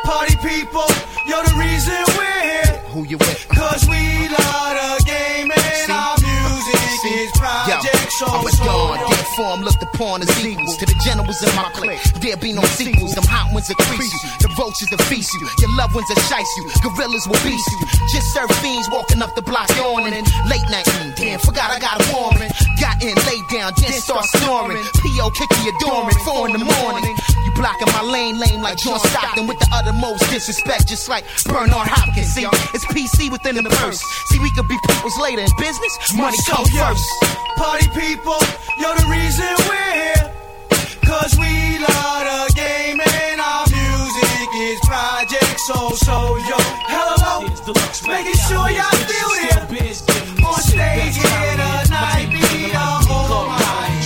party 0.04 0.36
people, 0.40 0.88
you're 1.28 1.44
the 1.44 1.56
reason 1.60 1.96
we're 2.16 2.42
here. 2.50 2.72
Who 2.92 3.04
you 3.04 3.18
with? 3.18 3.48
Cause 3.48 3.84
we 3.88 4.28
love 4.28 4.72
the 4.80 5.04
game 5.04 5.50
and 5.52 5.90
our 5.92 6.16
music 6.16 6.25
is 7.06 7.30
Yo, 7.34 7.38
project. 7.38 8.10
I 8.26 8.42
was 8.42 8.58
gone, 8.60 8.98
dead 9.10 9.26
form 9.36 9.62
looked 9.62 9.82
upon 9.82 10.22
as 10.22 10.30
equals. 10.44 10.76
To 10.78 10.86
the 10.86 10.98
generals 11.04 11.42
in 11.42 11.54
my 11.54 11.70
clique, 11.74 12.02
there 12.20 12.36
be 12.36 12.52
no 12.52 12.62
sequels. 12.74 13.14
Them 13.14 13.24
hot 13.26 13.52
ones 13.52 13.68
will 13.68 13.76
crease 13.86 14.12
you, 14.22 14.30
the 14.40 14.50
vultures 14.56 14.90
will 14.90 15.04
feast 15.06 15.32
you. 15.34 15.46
Your 15.60 15.72
loved 15.76 15.94
ones 15.94 16.08
will 16.08 16.22
shice 16.26 16.50
you, 16.58 16.64
gorillas 16.82 17.26
will 17.28 17.40
beast 17.46 17.68
you. 17.70 17.78
Just 18.10 18.32
serve 18.34 18.50
fiends 18.58 18.88
walking 18.90 19.22
up 19.22 19.34
the 19.34 19.42
block 19.42 19.68
yawning. 19.76 20.26
Late 20.48 20.66
night, 20.70 20.86
mm, 20.86 21.14
damn, 21.16 21.38
forgot 21.38 21.70
I 21.70 21.78
got 21.78 22.00
a 22.00 22.04
warrant. 22.10 22.52
Got 22.80 23.02
in, 23.02 23.14
lay 23.28 23.40
down, 23.52 23.72
then 23.78 23.92
start 24.00 24.24
snoring. 24.42 24.82
P.O. 25.02 25.30
kicking 25.30 25.62
your 25.64 25.76
dormant, 25.80 26.18
four 26.24 26.48
in 26.48 26.58
the 26.58 26.64
morning. 26.64 27.14
You 27.44 27.52
blocking 27.54 27.88
my 27.92 28.02
lane, 28.02 28.38
lame 28.38 28.60
like 28.60 28.78
John 28.78 28.98
Stockton 28.98 29.46
with 29.46 29.58
the 29.58 29.68
uttermost 29.72 30.28
disrespect, 30.30 30.88
just 30.88 31.08
like 31.08 31.24
Bernard 31.44 31.88
Hopkins. 31.88 32.32
See, 32.34 32.44
it's 32.74 32.84
PC 32.90 33.30
within 33.30 33.56
the 33.62 33.70
purse. 33.80 34.02
See, 34.28 34.38
we 34.40 34.50
could 34.50 34.68
be 34.68 34.76
people's 34.88 35.16
later 35.18 35.42
in 35.42 35.52
business. 35.58 35.94
Money 36.16 36.38
comes 36.48 36.72
yo, 36.74 36.95
Party 37.56 37.88
people, 37.94 38.40
you're 38.78 38.96
the 38.96 39.06
reason 39.10 39.48
we're 39.68 39.94
here. 40.00 40.24
Cause 41.04 41.36
we 41.38 41.78
love 41.78 42.24
the 42.24 42.52
game 42.54 43.00
and 43.00 43.40
our 43.40 43.64
music 43.68 44.48
is 44.56 44.78
project. 44.84 45.60
So, 45.60 45.90
so, 45.96 46.36
yo, 46.36 46.58
hello. 46.88 47.46
Making 48.06 48.38
sure 48.48 48.68
y'all 48.70 48.96
feel 49.08 49.30
there. 49.40 49.66
On 50.46 50.60
stage 50.60 51.16
here 51.16 51.56
tonight, 51.56 52.28
be 52.30 52.70
the 52.70 52.78
whole 52.78 53.50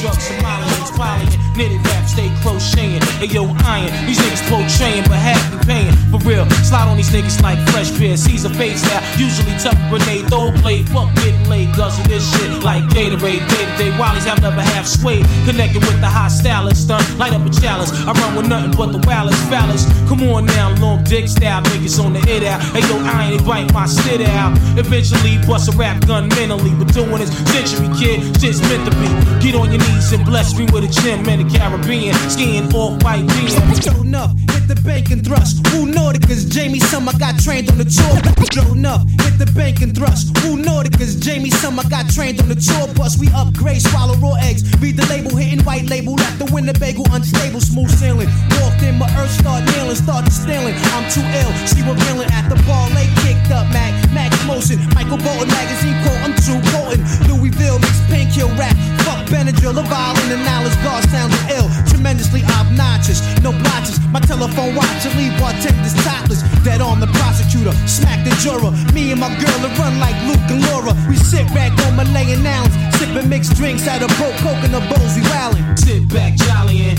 Drugs, 0.01 0.29
Somalians, 0.29 0.91
polying, 0.97 1.29
knitted 1.57 1.85
rap, 1.87 2.09
stay 2.09 2.31
crocheting. 2.43 3.00
Hey 3.21 3.27
yo, 3.27 3.45
iron, 3.69 3.93
these 4.07 4.17
niggas 4.17 4.41
portraying, 4.49 5.05
but 5.05 5.21
be 5.53 5.59
paying. 5.69 5.93
For 6.09 6.17
real, 6.25 6.49
slide 6.65 6.89
on 6.89 6.97
these 6.97 7.11
niggas 7.11 7.43
like 7.43 7.59
fresh 7.69 7.91
beer. 7.99 8.17
Caesar 8.17 8.49
face 8.49 8.83
now, 8.89 9.05
usually 9.21 9.53
tough 9.61 9.77
grenade, 9.91 10.25
throw 10.33 10.51
play, 10.65 10.83
fuck 10.85 11.15
getting 11.17 11.45
laid, 11.45 11.69
guzzle 11.77 12.03
this 12.09 12.25
shit 12.33 12.65
like 12.65 12.83
Gatorade. 12.97 13.45
Day 13.45 13.65
to 13.69 13.77
day, 13.77 13.91
Wallies 14.01 14.25
have 14.25 14.41
never 14.41 14.63
half 14.63 14.87
swayed. 14.87 15.27
Connected 15.45 15.85
with 15.85 16.01
the 16.01 16.09
hot 16.09 16.33
stylist, 16.33 16.85
stunt, 16.85 17.05
light 17.19 17.35
up 17.35 17.45
a 17.45 17.51
chalice. 17.51 17.93
I 18.09 18.13
run 18.13 18.37
with 18.37 18.49
nothing 18.49 18.73
but 18.73 18.91
the 18.91 19.05
wildest 19.07 19.45
phallus. 19.51 19.85
Come 20.09 20.23
on 20.23 20.47
now, 20.47 20.75
long 20.81 21.05
dick 21.05 21.29
style 21.29 21.61
niggas 21.65 22.03
on 22.03 22.15
the 22.15 22.21
hit 22.21 22.43
out. 22.43 22.63
Hey 22.73 22.81
yo, 22.89 23.05
I 23.05 23.33
ain't 23.33 23.45
bite 23.45 23.71
my 23.75 23.85
shit 23.85 24.23
out. 24.33 24.57
Eventually, 24.81 25.37
bust 25.47 25.69
a 25.69 25.77
rap 25.77 26.07
gun 26.07 26.29
mentally, 26.41 26.73
but 26.73 26.89
doing 26.95 27.21
this 27.21 27.29
century, 27.53 27.93
kid, 28.01 28.25
shit's 28.41 28.63
meant 28.63 28.89
to 28.89 28.97
be. 28.97 29.13
Get 29.45 29.55
on 29.55 29.69
your 29.69 29.85
knees 29.85 30.11
and 30.11 30.25
bless 30.25 30.57
me 30.57 30.65
with 30.73 30.85
a 30.85 30.89
gym 30.89 31.29
in 31.29 31.47
the 31.47 31.59
Caribbean. 31.59 32.15
Skiing 32.31 32.73
off 32.73 32.97
white 33.11 33.27
being. 33.35 33.51
Show 33.81 34.03
enough, 34.03 34.32
hit 34.53 34.69
the 34.69 34.78
bank 34.85 35.11
and 35.11 35.24
thrust. 35.24 35.66
Who 35.69 35.87
Nauticas? 35.91 36.49
Jamie 36.51 36.81
Summer 36.81 37.12
got 37.19 37.39
trained 37.39 37.70
on 37.70 37.78
the 37.78 37.89
tour. 37.89 38.15
Show 38.55 38.73
enough, 38.73 39.03
hit 39.24 39.39
the 39.39 39.51
bank 39.57 39.81
and 39.82 39.95
thrust. 39.95 40.37
Who 40.39 40.57
Nauticas? 40.62 41.20
Jamie 41.20 41.51
Summer 41.51 41.82
got 41.89 42.09
trained 42.11 42.41
on 42.41 42.49
the 42.49 42.55
tour 42.55 42.87
bus. 42.95 43.19
We 43.19 43.28
upgrade, 43.35 43.82
swallow 43.82 44.15
raw 44.16 44.35
eggs. 44.41 44.62
Read 44.81 44.97
the 44.97 45.07
label, 45.07 45.35
hitting 45.35 45.65
white 45.65 45.89
label. 45.89 46.15
Left 46.15 46.39
the 46.39 46.49
Winnebago 46.53 47.03
unstable, 47.11 47.61
smooth 47.61 47.91
sailing. 47.91 48.28
Walked 48.61 48.82
in, 48.82 48.99
my 48.99 49.11
earth 49.19 49.32
start 49.32 49.65
nailing, 49.74 49.97
started 49.97 50.32
stealing. 50.32 50.74
I'm 50.95 51.07
too 51.11 51.24
ill, 51.24 51.53
she 51.66 51.82
revealing 51.82 52.31
at 52.31 52.49
the 52.49 52.59
ball. 52.69 52.89
They 52.95 53.09
kicked 53.24 53.51
up, 53.51 53.66
Mac, 53.73 53.93
Mac 54.12 54.31
motion. 54.47 54.78
Michael 54.95 55.19
Bolton 55.19 55.49
magazine 55.49 55.97
quote, 56.05 56.20
I'm 56.23 56.35
too 56.47 56.59
potent. 56.70 57.03
Louisville 57.27 57.78
mixed 57.81 58.05
pink 58.07 58.31
kill 58.35 58.53
rap. 58.61 58.77
Fuck 59.03 59.27
Benadryl, 59.32 59.78
a 59.78 59.82
violin 59.89 60.28
and 60.31 60.45
knowledge 60.45 60.77
guard 60.85 61.05
sounding 61.09 61.41
ill. 61.57 61.69
Tremendously 61.89 62.43
obnoxious, 62.45 63.00
no 63.43 63.53
blotches. 63.53 63.99
My 64.13 64.21
telephone 64.21 64.75
watch 64.75 65.07
and 65.07 65.17
leave 65.17 65.33
bartenders 65.41 65.95
topless. 66.05 66.43
Dead 66.65 66.81
on 66.81 67.01
the 67.01 67.07
prosecutor, 67.19 67.73
smack 67.89 68.25
the 68.25 68.31
juror. 68.43 68.73
Me 68.93 69.11
and 69.13 69.21
my 69.21 69.33
girl 69.41 69.59
will 69.63 69.75
run 69.81 69.99
like 69.99 70.17
Luke 70.29 70.45
and 70.51 70.61
Laura. 70.69 70.93
We 71.09 71.17
sit 71.17 71.47
back 71.55 71.73
on 71.87 71.97
Malayan 71.97 72.47
Islands, 72.47 72.77
sipping 72.99 73.29
mixed 73.29 73.57
drinks 73.57 73.89
out 73.89 74.03
of 74.03 74.11
broke 74.19 74.37
coconut 74.45 74.85
bowls. 74.91 75.15
We 75.17 75.23
wildin'. 75.23 75.79
Sit 75.79 76.09
back, 76.09 76.37
jollyin'. 76.37 76.97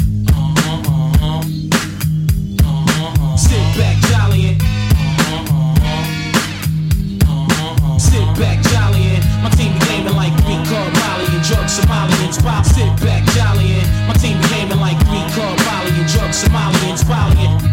Sit 3.38 3.66
back, 3.78 3.98
jollyin'. 4.10 4.58
Sit 8.00 8.28
back, 8.40 8.58
jollyin'. 8.74 9.22
My 9.44 9.50
team 9.54 9.74
be 9.74 9.80
gaming 9.86 10.16
like 10.16 10.34
we 10.50 10.58
call 10.66 10.88
Molly 10.98 11.30
and 11.30 11.44
drug 11.46 11.68
Somalians. 11.70 12.42
Pop, 12.42 12.66
sit 12.66 12.90
back, 13.06 13.24
jollyin'. 13.38 13.86
My 14.08 14.14
team 14.14 14.38
be 14.42 14.48
gaming 14.50 14.80
like 14.80 15.01
Somalians. 16.32 17.04
Polying. 17.04 17.71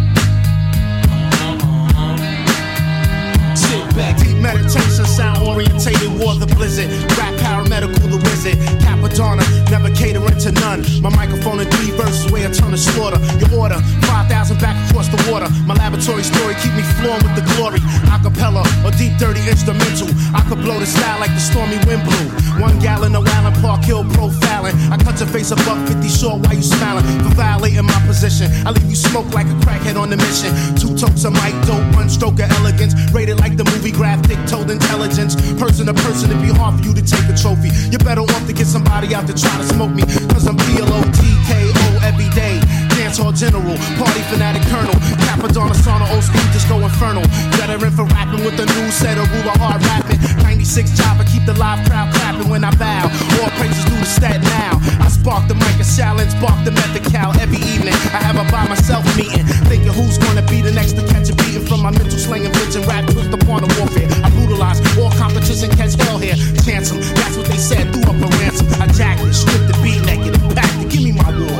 Meditation, 4.40 5.04
sound 5.06 5.46
orientated, 5.46 6.08
war 6.18 6.34
the 6.34 6.46
blizzard. 6.46 6.90
Rap 7.18 7.34
paramedical, 7.42 8.10
the 8.10 8.18
wizard. 8.22 8.56
Cappadonna, 8.82 9.42
never 9.70 9.90
catering 9.94 10.38
to 10.38 10.52
none. 10.52 10.84
My 11.02 11.10
microphone 11.10 11.60
in 11.60 11.70
three 11.70 11.90
verses, 11.96 12.30
weigh 12.30 12.44
a 12.44 12.50
ton 12.50 12.72
of 12.72 12.78
slaughter. 12.78 13.18
Your 13.40 13.66
order, 13.66 13.80
5,000 14.06 14.58
back 14.60 14.76
across 14.90 15.08
the 15.08 15.18
water. 15.30 15.48
My 15.66 15.74
laboratory 15.74 16.22
story 16.22 16.54
keep 16.60 16.74
me 16.74 16.82
flowing 17.00 17.22
with 17.24 17.34
the 17.34 17.46
glory. 17.56 17.80
Acapella 18.12 18.62
or 18.84 18.92
deep 18.92 19.16
dirty 19.18 19.40
instrumental. 19.48 20.08
I 20.34 20.44
could 20.48 20.60
blow 20.60 20.78
the 20.78 20.86
style 20.86 21.18
like 21.20 21.32
the 21.32 21.40
stormy 21.40 21.78
wind 21.86 22.04
blew. 22.04 22.26
One 22.60 22.78
gallon 22.78 23.14
of 23.14 23.26
Allen 23.26 23.54
Park 23.62 23.84
Hill 23.84 24.04
profiling. 24.04 24.74
I 24.90 24.98
cut 24.98 25.18
your 25.18 25.28
face 25.28 25.50
above 25.50 25.80
50 25.88 26.08
short 26.08 26.42
while 26.44 26.54
you 26.54 26.62
smiling 26.62 27.04
for 27.24 27.32
violating 27.34 27.86
my 27.86 28.00
position. 28.06 28.50
I 28.66 28.70
leave 28.70 28.90
you 28.90 28.96
smoke 28.96 29.32
like 29.32 29.46
a 29.46 29.56
crackhead 29.64 29.96
on 29.96 30.10
the 30.10 30.16
mission. 30.16 30.52
Two 30.76 30.92
tokes 30.96 31.24
of 31.24 31.32
mic 31.32 31.54
dope, 31.64 31.80
one 31.96 32.08
stroke 32.10 32.40
of 32.42 32.50
elegance. 32.60 32.94
Rated 33.12 33.38
like 33.40 33.56
the 33.56 33.64
movie 33.64 33.92
graphic, 33.92 34.27
told 34.48 34.70
intelligence. 34.70 35.36
Person 35.58 35.86
to 35.86 35.94
person, 35.94 36.30
it'd 36.30 36.42
be 36.42 36.52
hard 36.52 36.80
for 36.80 36.84
you 36.86 36.94
to 36.94 37.02
take 37.02 37.24
a 37.28 37.36
trophy. 37.36 37.70
You 37.90 37.98
better 37.98 38.22
off 38.22 38.46
to 38.46 38.52
get 38.52 38.66
somebody 38.66 39.14
out 39.14 39.26
to 39.26 39.34
try 39.34 39.56
to 39.56 39.64
smoke 39.64 39.92
me. 39.92 40.02
Cause 40.28 40.46
I'm 40.46 40.56
P-L-O-T-K-O 40.56 42.00
every 42.02 42.28
day. 42.30 42.87
Dance 43.08 43.24
hall 43.24 43.32
general, 43.32 43.72
party 43.96 44.20
fanatic 44.28 44.60
colonel. 44.68 44.92
Cappadonna 45.24 45.72
sauna, 45.72 46.04
old 46.12 46.20
school, 46.20 46.44
just 46.52 46.68
go 46.68 46.76
infernal. 46.84 47.24
Veteran 47.56 47.88
for 47.96 48.04
rapping 48.04 48.44
with 48.44 48.60
a 48.60 48.68
new 48.76 48.90
set 48.92 49.16
of 49.16 49.24
rule 49.32 49.48
of 49.48 49.56
hard 49.56 49.80
rapping. 49.88 50.20
96 50.44 50.92
chopper, 50.92 51.24
keep 51.24 51.40
the 51.48 51.56
live 51.56 51.80
crowd 51.88 52.12
clapping 52.12 52.52
when 52.52 52.68
I 52.68 52.70
bow. 52.76 53.08
All 53.40 53.48
praises 53.56 53.80
due 53.88 53.96
to 53.96 54.04
stat 54.04 54.44
now. 54.60 54.76
I 55.00 55.08
spark 55.08 55.48
the 55.48 55.56
mic 55.56 55.80
and 55.80 55.88
challenge, 55.88 56.36
spark 56.36 56.60
the 56.68 56.70
method 56.70 57.00
cow 57.08 57.32
every 57.40 57.56
evening. 57.72 57.96
I 58.12 58.20
have 58.28 58.36
a 58.36 58.44
by 58.52 58.68
myself 58.68 59.00
meeting, 59.16 59.48
thinking 59.72 59.88
who's 59.88 60.18
gonna 60.20 60.44
be 60.44 60.60
the 60.60 60.72
next 60.76 60.92
to 61.00 61.02
catch 61.08 61.32
a 61.32 61.34
beating 61.40 61.64
from 61.64 61.80
my 61.80 61.90
mental 61.90 62.20
slang 62.20 62.44
and 62.44 62.52
vision 62.60 62.84
rap 62.84 63.08
twist 63.08 63.32
upon 63.32 63.64
the 63.64 63.72
warfare. 63.80 64.04
I 64.20 64.28
brutalize 64.36 64.84
all 65.00 65.08
competition, 65.16 65.72
catch 65.80 65.96
hell 65.96 66.20
here. 66.20 66.36
Chance 66.60 66.92
'em, 66.92 67.00
that's 67.16 67.40
what 67.40 67.48
they 67.48 67.56
said, 67.56 67.88
threw 67.88 68.04
up 68.04 68.20
a 68.20 68.28
ransom. 68.36 68.68
I 68.76 68.86
jacked 68.92 69.24
it, 69.24 69.32
stripped 69.32 69.72
the 69.72 69.76
beat 69.80 70.04
naked, 70.04 70.36
packed 70.52 70.76
it. 70.84 70.92
Give 70.92 71.04
me 71.08 71.12
my 71.16 71.24
awards. 71.32 71.57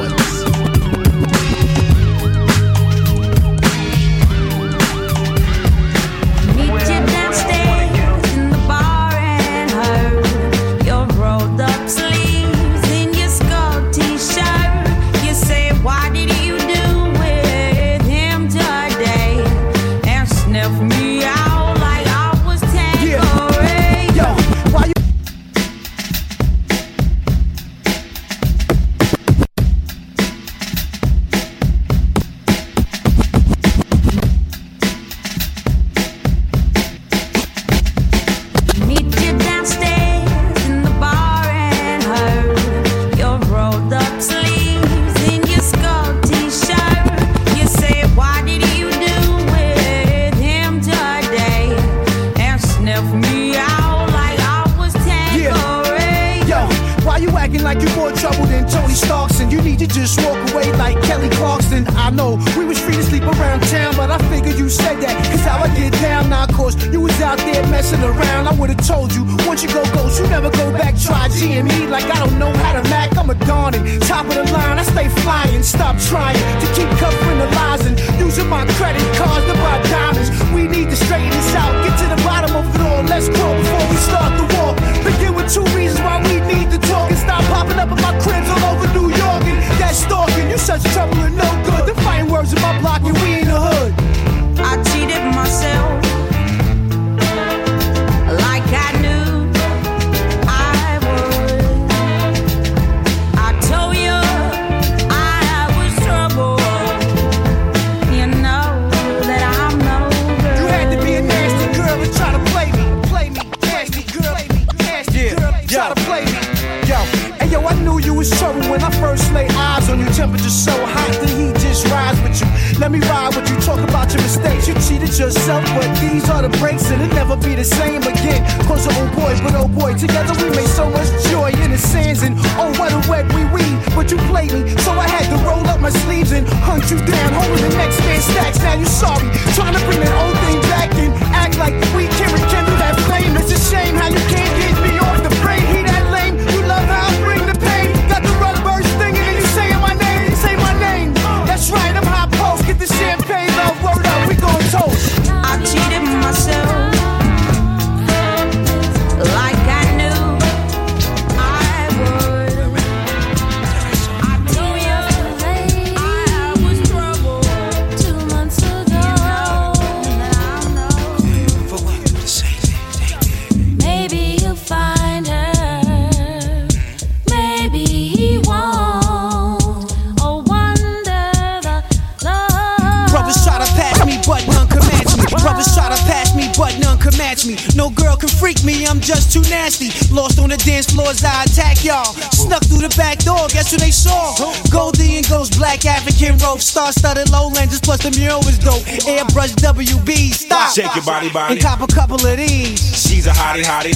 Airbrush 199.48 199.84
WB, 199.84 200.32
stop. 200.32 200.72
Shake 200.72 200.94
your 200.94 201.04
body, 201.04 201.30
body. 201.30 201.54
And 201.54 201.62
cop 201.62 201.80
a 201.80 201.86
couple 201.92 202.16
of 202.16 202.36
these. 202.36 202.78
She's 203.02 203.26
a 203.26 203.30
hottie, 203.30 203.62
hottie. 203.62 203.94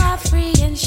And 0.62 0.78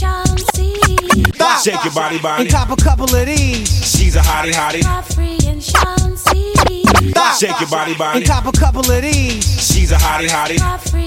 Stop. 1.36 1.64
Shake 1.64 1.84
your 1.84 1.94
body, 1.94 2.20
body. 2.20 2.44
And 2.44 2.52
cop 2.52 2.70
a 2.70 2.76
couple 2.76 3.16
of 3.16 3.26
these. 3.26 3.98
She's 3.98 4.16
a 4.16 4.20
hottie, 4.20 4.52
hottie. 4.52 5.48
And 5.48 5.64
Stop. 7.12 7.40
Shake 7.40 7.60
your 7.60 7.70
body, 7.70 7.96
body. 7.96 8.20
And 8.20 8.28
cop 8.28 8.46
a 8.46 8.58
couple 8.58 8.92
of 8.92 9.02
these. 9.02 9.74
She's 9.74 9.92
a 9.92 9.96
hottie, 9.96 10.28
hottie. 10.28 11.05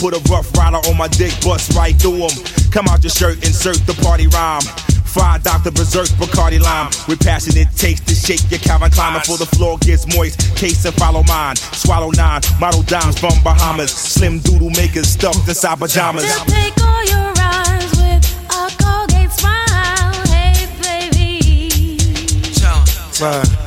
Put 0.00 0.16
a 0.16 0.32
rough 0.32 0.50
rider 0.56 0.78
on 0.88 0.96
my 0.96 1.08
dick, 1.08 1.32
bust 1.44 1.76
right 1.76 1.94
through 1.94 2.26
him. 2.26 2.30
Come 2.72 2.88
out 2.88 3.04
your 3.04 3.10
shirt, 3.10 3.44
insert 3.44 3.76
the 3.86 3.92
party 4.02 4.26
rhyme. 4.28 4.62
Fried 5.04 5.42
Dr. 5.42 5.72
Berserk 5.72 6.06
Bacardi 6.16 6.60
Lime. 6.60 6.88
With 7.08 7.20
passionate 7.20 7.68
taste 7.76 8.06
to 8.06 8.14
shake 8.14 8.48
your 8.48 8.60
Calvin 8.60 8.90
Klein 8.92 9.18
before 9.18 9.38
the 9.38 9.46
floor 9.46 9.76
gets 9.78 10.06
moist. 10.16 10.56
Case 10.56 10.84
and 10.84 10.94
follow 10.94 11.24
mine. 11.24 11.56
Swallow 11.56 12.10
nine. 12.10 12.40
Model 12.60 12.82
dimes 12.82 13.18
from 13.18 13.34
Bahamas. 13.42 13.90
Slim 13.90 14.38
doodle 14.38 14.70
makers 14.70 15.08
stuffed 15.08 15.48
inside 15.48 15.78
pajamas. 15.78 16.22
To 16.22 16.50
take 16.50 16.80
all 16.80 17.04
your 17.04 17.32
rhymes 17.32 17.90
with 17.98 18.22
a 18.50 18.70
Colgate 18.80 19.32
smile. 19.32 20.14
Hey, 20.28 20.68
baby. 20.80 21.98
Right. 23.20 23.44
Tell 23.44 23.59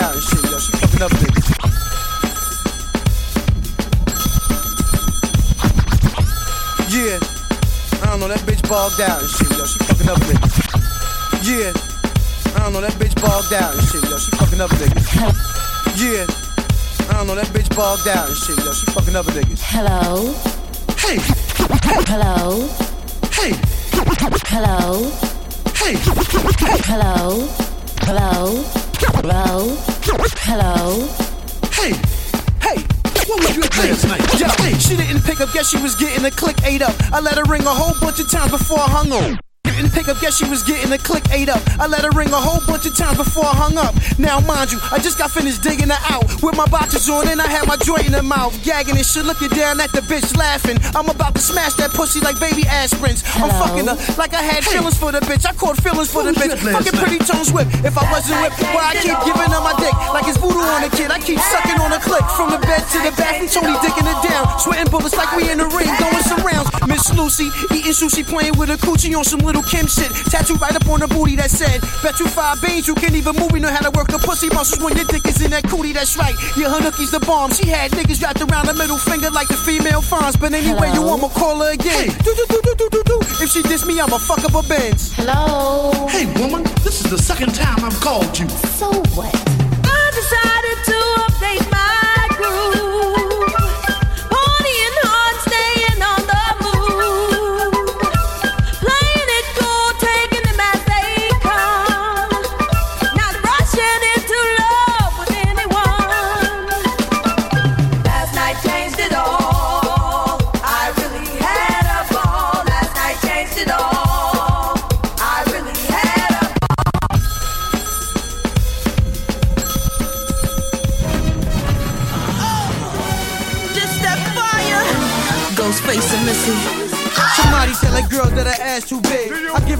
out 0.00 0.14
and 0.14 0.22
shit, 0.22 0.44
yo. 0.50 0.58
She 0.58 0.72
fucking 0.72 1.02
up 1.02 1.12
niggas. 1.12 1.48
Yeah. 6.88 7.18
I 8.02 8.06
don't 8.10 8.20
know, 8.20 8.28
that 8.28 8.40
bitch 8.48 8.62
bogged 8.68 9.00
out 9.00 9.20
and 9.20 9.30
shit, 9.30 9.50
yo. 9.50 9.64
She 9.66 9.78
fucking 9.84 10.08
up 10.08 10.18
niggas. 10.18 10.56
Yeah. 11.44 11.72
I 12.56 12.64
don't 12.64 12.72
know, 12.72 12.80
that 12.80 12.92
bitch 12.94 13.14
bogged 13.20 13.52
out 13.52 13.74
and 13.74 13.82
shit, 13.88 14.02
yo. 14.04 14.18
She 14.18 14.30
fucking 14.32 14.60
up 14.60 14.70
niggas. 14.70 15.08
Yeah. 16.00 16.26
I 17.10 17.12
don't 17.18 17.26
know, 17.26 17.34
that 17.34 17.46
bitch 17.48 17.74
bogged 17.76 18.08
out 18.08 18.28
and 18.28 18.36
shit, 18.36 18.58
yo. 18.64 18.72
She 18.72 18.86
fucking 18.86 19.16
up 19.16 19.26
niggas. 19.26 19.60
Hello. 19.62 20.32
Hey. 20.96 21.18
Hello. 22.08 22.68
Hey. 23.32 23.52
Hello. 24.48 25.10
Hey. 25.76 25.94
Hello. 26.88 27.46
Hello. 28.02 28.64
Hello. 29.22 29.89
Hello. 30.02 31.06
Hey. 31.72 31.92
Hey. 32.60 32.82
What 33.28 33.40
was 33.40 33.56
you 33.56 33.62
at 33.62 33.76
last 33.76 34.04
night? 34.08 34.20
Hey, 34.60 34.72
she 34.78 34.96
didn't 34.96 35.22
pick 35.22 35.40
up, 35.40 35.52
guess 35.52 35.70
she 35.70 35.80
was 35.82 35.94
getting 35.94 36.24
a 36.24 36.30
click 36.30 36.56
ate 36.64 36.82
up. 36.82 36.94
I 37.12 37.20
let 37.20 37.36
her 37.36 37.44
ring 37.44 37.62
a 37.62 37.66
whole 37.66 37.94
bunch 38.00 38.18
of 38.18 38.30
times 38.30 38.50
before 38.50 38.78
I 38.78 38.88
hung 38.88 39.12
on. 39.12 39.49
Didn't 39.80 39.96
pick 39.96 40.08
up, 40.12 40.20
guess 40.20 40.36
she 40.36 40.44
was 40.44 40.62
getting 40.62 40.92
a 40.92 40.98
click 41.00 41.24
ate 41.32 41.48
up. 41.48 41.64
I 41.80 41.88
let 41.88 42.04
her 42.04 42.12
ring 42.12 42.28
a 42.28 42.36
whole 42.36 42.60
bunch 42.68 42.84
of 42.84 42.92
times 42.92 43.16
before 43.16 43.48
I 43.48 43.56
hung 43.56 43.80
up. 43.80 43.96
Now, 44.20 44.36
mind 44.44 44.68
you, 44.68 44.76
I 44.92 45.00
just 45.00 45.16
got 45.16 45.32
finished 45.32 45.64
digging 45.64 45.88
her 45.88 46.02
out 46.12 46.28
with 46.44 46.52
my 46.52 46.68
boxers 46.68 47.08
on 47.08 47.32
and 47.32 47.40
I 47.40 47.48
had 47.48 47.64
my 47.64 47.80
joint 47.80 48.04
in 48.04 48.12
her 48.12 48.22
mouth, 48.22 48.52
gagging 48.60 49.00
and 49.00 49.06
shit, 49.08 49.24
looking 49.24 49.48
down 49.56 49.80
at 49.80 49.88
the 49.96 50.04
bitch 50.04 50.36
laughing. 50.36 50.76
I'm 50.92 51.08
about 51.08 51.32
to 51.32 51.40
smash 51.40 51.80
that 51.80 51.96
pussy 51.96 52.20
like 52.20 52.36
baby 52.36 52.68
aspirins. 52.68 53.24
I'm 53.40 53.48
fucking 53.56 53.88
her 53.88 53.96
like 54.20 54.36
I 54.36 54.44
had 54.44 54.68
feelings 54.68 55.00
for 55.00 55.16
the 55.16 55.24
bitch. 55.24 55.48
I 55.48 55.56
caught 55.56 55.80
feelings 55.80 56.12
for 56.12 56.28
the 56.28 56.36
bitch. 56.36 56.60
Fucking 56.60 57.00
pretty 57.00 57.16
tones 57.24 57.48
whip. 57.48 57.64
If 57.80 57.96
I 57.96 58.04
wasn't 58.12 58.36
whipped, 58.44 58.60
why 58.76 58.92
I 58.92 59.00
keep 59.00 59.16
giving 59.24 59.48
her 59.48 59.64
my 59.64 59.72
dick 59.80 59.96
like 60.12 60.28
it's 60.28 60.36
voodoo 60.36 60.60
on 60.60 60.84
a 60.84 60.92
kid. 60.92 61.08
I 61.08 61.24
keep 61.24 61.40
sucking 61.40 61.80
on 61.80 61.96
a 61.96 62.00
click 62.04 62.28
from 62.36 62.52
the 62.52 62.60
bed 62.60 62.84
to 62.84 62.98
the 63.00 63.16
bathroom. 63.16 63.48
Tony 63.48 63.72
dicking 63.80 64.04
it 64.04 64.20
down, 64.28 64.44
sweating 64.60 64.92
bullets 64.92 65.16
like 65.16 65.32
we 65.32 65.48
in 65.48 65.56
the 65.56 65.68
ring, 65.72 65.88
going 65.96 66.20
some 66.28 66.44
rounds. 66.44 66.68
Miss 66.84 67.08
Lucy 67.16 67.48
eating 67.72 67.96
sushi, 67.96 68.20
playing 68.28 68.60
with 68.60 68.68
a 68.68 68.76
coochie 68.76 69.16
on 69.16 69.24
some 69.24 69.40
little 69.40 69.64
Kim 69.70 69.86
shit. 69.86 70.10
Tattooed 70.26 70.60
right 70.60 70.74
up 70.74 70.86
on 70.88 71.00
her 71.00 71.06
booty 71.06 71.36
that 71.36 71.48
said, 71.48 71.80
Bet 72.02 72.18
you 72.18 72.26
five 72.26 72.60
beans 72.60 72.88
you 72.88 72.94
can't 72.96 73.14
even 73.14 73.36
move. 73.36 73.52
We 73.52 73.60
know 73.60 73.70
how 73.70 73.78
to 73.86 73.90
work 73.96 74.08
the 74.08 74.18
pussy 74.18 74.48
muscles 74.50 74.82
when 74.82 74.96
your 74.96 75.06
dick 75.06 75.24
is 75.26 75.40
in 75.40 75.52
that 75.52 75.62
cootie. 75.70 75.92
That's 75.92 76.16
right. 76.18 76.34
Yeah, 76.58 76.74
her 76.74 76.82
nookie's 76.82 77.12
the 77.12 77.20
bomb. 77.20 77.52
She 77.52 77.68
had 77.68 77.92
niggas 77.92 78.20
wrapped 78.20 78.42
around 78.42 78.66
the 78.66 78.74
middle 78.74 78.98
finger 78.98 79.30
like 79.30 79.46
the 79.46 79.54
female 79.54 80.02
fawns. 80.02 80.34
But 80.36 80.54
anyway, 80.54 80.90
you 80.92 81.02
want 81.02 81.22
me 81.22 81.28
call 81.30 81.62
her 81.62 81.70
again. 81.70 82.10
Do, 82.26 82.34
do, 82.34 82.44
do, 82.50 82.60
do, 82.66 82.74
do, 82.74 82.88
do, 82.90 83.02
do. 83.06 83.18
If 83.38 83.50
she 83.50 83.62
diss 83.62 83.86
me, 83.86 84.00
I'ma 84.00 84.18
fuck 84.18 84.42
up 84.42 84.58
her 84.58 84.66
Benz. 84.66 85.14
Hello. 85.14 86.08
Hey, 86.10 86.26
woman, 86.42 86.64
this 86.82 87.04
is 87.04 87.10
the 87.10 87.18
second 87.18 87.54
time 87.54 87.84
I've 87.84 87.98
called 88.00 88.36
you. 88.38 88.48
So 88.74 88.90
what? 89.14 89.30
I 89.86 90.10
decided 90.18 90.69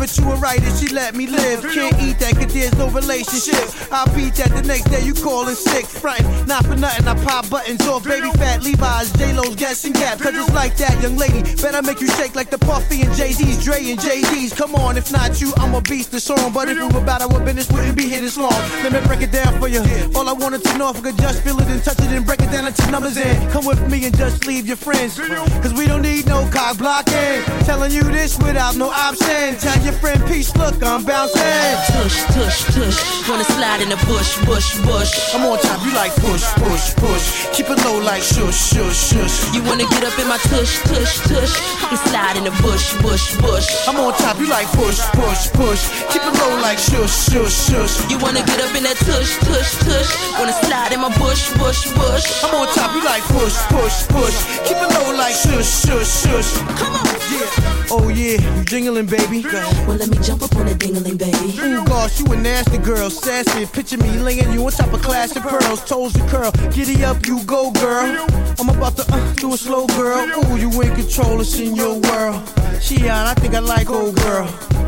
her 0.00 0.36
right 0.36 0.60
and 0.62 0.78
she 0.78 0.88
let 0.94 1.14
me 1.14 1.26
live. 1.26 1.62
Can't 1.62 1.94
eat 2.00 2.18
that 2.20 2.34
cause 2.34 2.52
there's 2.54 2.74
no 2.78 2.88
relationship. 2.88 3.68
I 3.92 4.08
beat 4.16 4.34
that 4.40 4.48
the 4.50 4.62
next 4.62 4.84
day 4.84 5.04
you 5.04 5.12
calling 5.12 5.54
sick. 5.54 5.84
Frontin', 5.84 6.46
not 6.46 6.64
for 6.64 6.76
nothing, 6.76 7.06
I 7.06 7.14
pop 7.24 7.50
buttons 7.50 7.86
off 7.86 8.04
baby 8.04 8.30
fat 8.32 8.62
Levi's, 8.62 9.12
J-Lo's, 9.12 9.56
Guess 9.56 9.84
and. 9.84 9.94
Cause 9.94 10.34
it's 10.34 10.52
like 10.54 10.76
that, 10.78 11.00
young 11.02 11.16
lady. 11.16 11.42
Better 11.60 11.82
make 11.82 12.00
you 12.00 12.08
shake 12.08 12.34
like 12.34 12.48
the 12.48 12.58
Puffy 12.58 13.02
and 13.02 13.12
Jay-Z's, 13.14 13.62
Dre 13.62 13.90
and 13.90 14.00
JD's. 14.00 14.54
Come 14.54 14.74
on, 14.74 14.96
if 14.96 15.12
not 15.12 15.40
you, 15.40 15.52
I'm 15.58 15.74
a 15.74 15.82
beast 15.82 16.12
the 16.12 16.20
song. 16.20 16.52
But 16.52 16.68
if 16.68 16.78
we 16.78 16.86
were 16.88 17.02
about 17.02 17.20
our 17.20 17.40
business, 17.44 17.70
wouldn't 17.70 17.96
be 17.96 18.08
here 18.08 18.20
this 18.20 18.38
long. 18.38 18.56
Let 18.82 18.92
me 18.92 19.00
break 19.06 19.20
it 19.20 19.32
down 19.32 19.58
for 19.60 19.68
you. 19.68 19.82
All 20.14 20.28
I 20.28 20.32
wanted 20.32 20.64
to 20.64 20.78
know 20.78 20.90
if 20.90 20.96
I 20.98 21.12
could 21.12 21.18
just 21.18 21.42
feel 21.42 21.58
it 21.60 21.68
and 21.68 21.82
touch 21.84 21.98
it 21.98 22.10
and 22.10 22.24
break 22.24 22.40
it 22.40 22.50
down 22.50 22.66
into 22.66 22.90
numbers 22.90 23.18
and 23.18 23.50
come 23.52 23.66
with 23.66 23.86
me 23.90 24.06
and 24.06 24.16
just 24.16 24.46
leave 24.46 24.66
your 24.66 24.76
friends. 24.76 25.18
Cause 25.18 25.74
we 25.74 25.86
don't 25.86 26.02
need 26.02 26.26
no 26.26 26.48
cock 26.50 26.78
blocking. 26.78 27.44
Telling 27.68 27.92
you 27.92 28.02
this 28.04 28.38
without 28.38 28.76
no 28.76 28.88
option. 28.88 29.56
Tell 29.58 29.76
your 29.90 29.98
friend 30.00 30.22
peace, 30.26 30.54
look, 30.56 30.74
I'm 30.82 31.04
bouncing. 31.04 31.42
Tush, 31.90 32.18
tush, 32.34 32.58
tush. 32.74 32.98
Wanna 33.28 33.44
slide 33.44 33.82
in 33.82 33.88
the 33.88 33.98
bush, 34.06 34.38
bush, 34.46 34.78
bush. 34.86 35.10
I'm 35.34 35.44
on 35.46 35.58
top, 35.58 35.84
you 35.84 35.92
like 35.94 36.14
push, 36.16 36.44
push, 36.62 36.94
push. 36.96 37.24
Keep 37.54 37.70
it 37.70 37.78
low 37.84 37.98
like 37.98 38.22
shush, 38.22 38.70
shush, 38.70 39.10
shush. 39.10 39.54
You 39.54 39.62
wanna 39.64 39.86
get 39.90 40.04
up 40.04 40.16
in 40.18 40.28
my 40.28 40.38
tush, 40.50 40.78
tush, 40.86 41.14
tush. 41.26 41.54
We 41.90 41.96
slide 42.08 42.36
in 42.36 42.44
the 42.44 42.54
bush, 42.62 42.94
bush, 43.02 43.36
bush. 43.38 43.66
I'm 43.88 43.96
on 43.96 44.12
top, 44.14 44.38
you 44.38 44.48
like 44.48 44.68
push, 44.78 45.00
push, 45.18 45.50
push. 45.58 45.82
Keep 46.12 46.22
it 46.22 46.34
low 46.38 46.54
like 46.62 46.78
shush, 46.78 47.14
shush, 47.30 47.56
shush. 47.66 47.94
You 48.10 48.18
wanna 48.18 48.44
get 48.44 48.60
up 48.60 48.74
in 48.74 48.84
that 48.84 48.98
tush, 49.08 49.38
tush, 49.48 49.72
tush. 49.86 50.10
Wanna 50.38 50.54
slide 50.64 50.92
in 50.92 51.00
my 51.00 51.10
bush, 51.18 51.50
bush, 51.58 51.90
bush. 51.94 52.26
I'm 52.44 52.54
on 52.54 52.68
top, 52.74 52.94
you 52.94 53.02
like 53.04 53.24
push, 53.34 53.56
push, 53.74 54.06
push. 54.08 54.36
Keep 54.66 54.78
it 54.78 54.90
low 54.94 55.16
like 55.16 55.34
shush, 55.34 55.68
shush, 55.82 56.10
shush. 56.22 56.50
Come 56.78 56.94
on. 56.94 57.06
Yeah. 57.32 57.79
Oh 57.92 58.08
yeah, 58.08 58.38
you 58.38 58.64
jingling, 58.64 59.06
baby. 59.06 59.42
Well, 59.42 59.96
let 59.96 60.08
me 60.08 60.18
jump 60.22 60.42
up 60.42 60.54
on 60.54 60.68
a 60.68 60.74
dingling, 60.74 61.18
baby. 61.18 61.58
Ooh, 61.58 61.84
gosh, 61.84 62.20
you 62.20 62.26
a 62.26 62.36
nasty 62.36 62.78
girl, 62.78 63.10
sassy. 63.10 63.66
Picture 63.66 63.98
me 63.98 64.10
laying 64.20 64.52
you 64.52 64.64
on 64.64 64.70
top 64.70 64.92
of 64.92 65.02
class 65.02 65.34
of 65.34 65.42
pearls, 65.42 65.84
toes 65.84 66.12
to 66.12 66.24
curl. 66.28 66.52
Giddy 66.72 67.04
up, 67.04 67.26
you 67.26 67.42
go, 67.44 67.72
girl. 67.72 68.26
I'm 68.60 68.68
about 68.68 68.96
to 68.96 69.04
uh, 69.12 69.34
do 69.34 69.54
a 69.54 69.56
slow, 69.56 69.88
girl. 69.88 70.18
Ooh, 70.18 70.56
you 70.56 70.70
in 70.82 70.94
control, 70.94 71.40
it's 71.40 71.58
in 71.58 71.74
your 71.74 71.98
world. 71.98 72.42
She 72.80 73.08
out, 73.08 73.26
I 73.26 73.34
think 73.34 73.54
I 73.54 73.58
like 73.58 73.90
old 73.90 74.14
girl. 74.16 74.46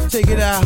Take 0.09 0.29
it 0.29 0.39
out, 0.39 0.63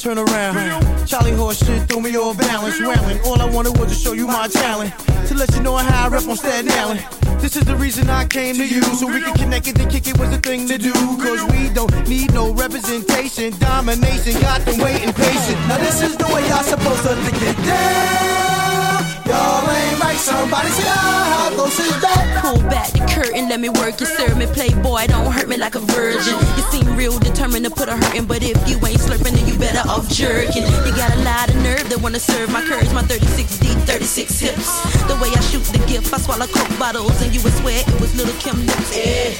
turn 0.00 0.18
around. 0.18 1.06
Charlie 1.06 1.32
horse 1.32 1.64
shit 1.64 1.88
threw 1.88 2.00
me 2.00 2.16
off 2.16 2.36
balance, 2.38 2.80
wailing. 2.80 3.20
All 3.24 3.40
I 3.40 3.48
wanted 3.48 3.78
was 3.78 3.90
to 3.90 3.94
show 3.94 4.12
you 4.12 4.26
my 4.26 4.48
talent, 4.48 4.92
to 5.28 5.34
let 5.34 5.54
you 5.54 5.62
know 5.62 5.76
how 5.76 6.06
I 6.06 6.08
rep 6.08 6.26
on 6.26 6.36
Staten 6.36 6.70
Island. 6.72 7.04
This 7.40 7.56
is 7.56 7.64
the 7.64 7.76
reason 7.76 8.08
I 8.08 8.24
came 8.24 8.56
to 8.56 8.66
you, 8.66 8.82
so 8.82 9.06
we 9.06 9.20
can 9.20 9.34
connect 9.36 9.68
it 9.68 9.78
and 9.78 9.90
kick 9.90 10.08
it 10.08 10.18
was 10.18 10.30
the 10.30 10.38
thing 10.38 10.66
to 10.68 10.78
do. 10.78 10.92
Cause 10.92 11.44
we 11.52 11.68
don't 11.76 12.08
need 12.08 12.32
no 12.32 12.54
representation, 12.54 13.52
domination, 13.58 14.32
got 14.40 14.64
them 14.64 14.80
waiting 14.80 15.12
patient. 15.12 15.60
Now 15.68 15.76
this 15.76 16.00
is 16.00 16.16
the 16.16 16.24
way 16.32 16.40
y'all 16.48 16.64
supposed 16.64 17.04
to 17.04 17.12
it 17.12 17.56
down. 17.68 19.04
Y'all 19.28 19.68
ain't 19.68 20.00
right, 20.00 20.16
somebody 20.16 20.70
say, 20.72 20.88
ah, 20.88 21.36
how 21.36 21.54
close 21.54 21.78
is 21.78 22.00
that? 22.00 22.40
Pull 22.40 22.62
back 22.72 22.88
the 22.96 23.04
curtain, 23.12 23.50
let 23.50 23.60
me 23.60 23.68
work 23.68 24.00
you, 24.00 24.06
serve 24.06 24.38
me. 24.38 24.46
Playboy, 24.46 25.08
don't 25.08 25.30
hurt 25.30 25.50
me 25.50 25.58
like 25.58 25.74
a 25.74 25.80
virgin. 25.80 26.40
You 26.56 26.64
seem 26.72 26.96
real 26.96 27.18
determined 27.18 27.66
to 27.66 27.70
put 27.70 27.90
a 27.90 27.96
hurtin', 27.96 28.24
but 28.24 28.42
if 28.42 28.56
you 28.64 28.80
ain't 28.80 28.96
slurping, 28.96 29.36
then 29.36 29.46
you 29.46 29.58
better 29.58 29.86
off 29.86 30.08
jerking. 30.08 30.64
You 30.64 30.96
got 30.96 31.12
a 31.12 31.20
lot 31.28 31.50
of 31.50 31.56
nerve 31.60 31.84
that 31.92 32.00
wanna 32.00 32.20
serve 32.20 32.50
my 32.50 32.64
courage, 32.64 32.90
my 32.94 33.02
36 33.02 33.58
D, 33.58 33.68
36 33.84 34.40
hips. 34.40 34.80
The 35.12 35.16
way 35.20 35.28
I 35.28 35.40
shoot 35.52 35.68
the 35.76 35.84
gift, 35.84 36.08
I 36.08 36.16
swallow 36.24 36.46
coke 36.46 36.72
bottles, 36.78 37.20
and 37.20 37.34
you 37.34 37.42
would 37.44 37.52
swear 37.60 37.84
it 37.84 38.00
was 38.00 38.16
little 38.16 38.32
Kim 38.40 38.64
lips. 38.64 38.96
Yeah, 38.96 39.36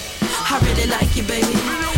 I 0.53 0.61
really 0.69 0.85
like 0.93 1.17
you, 1.17 1.23
baby. 1.25 1.97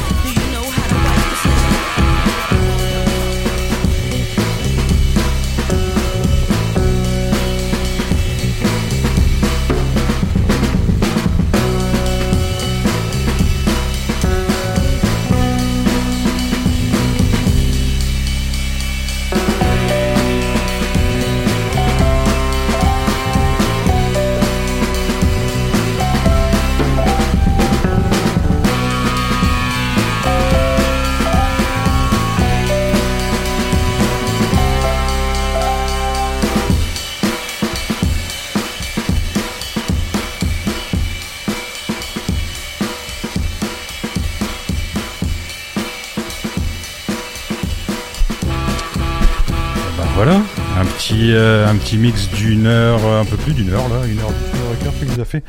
Petit, 51.28 51.36
euh, 51.36 51.68
un 51.68 51.76
petit 51.76 51.96
mix 51.98 52.28
d'une 52.30 52.66
heure, 52.66 53.04
euh, 53.04 53.20
un 53.20 53.24
peu 53.24 53.36
plus 53.36 53.52
d'une 53.52 53.70
heure 53.70 53.88
là, 53.88 54.06
une 54.06 54.18
heure, 54.18 54.30
une 54.30 54.60
heure 54.60 54.72
et 54.80 54.84
quart 54.84 54.94
qu'il 54.94 55.08
nous 55.08 55.20
a 55.20 55.24
fait. 55.24 55.42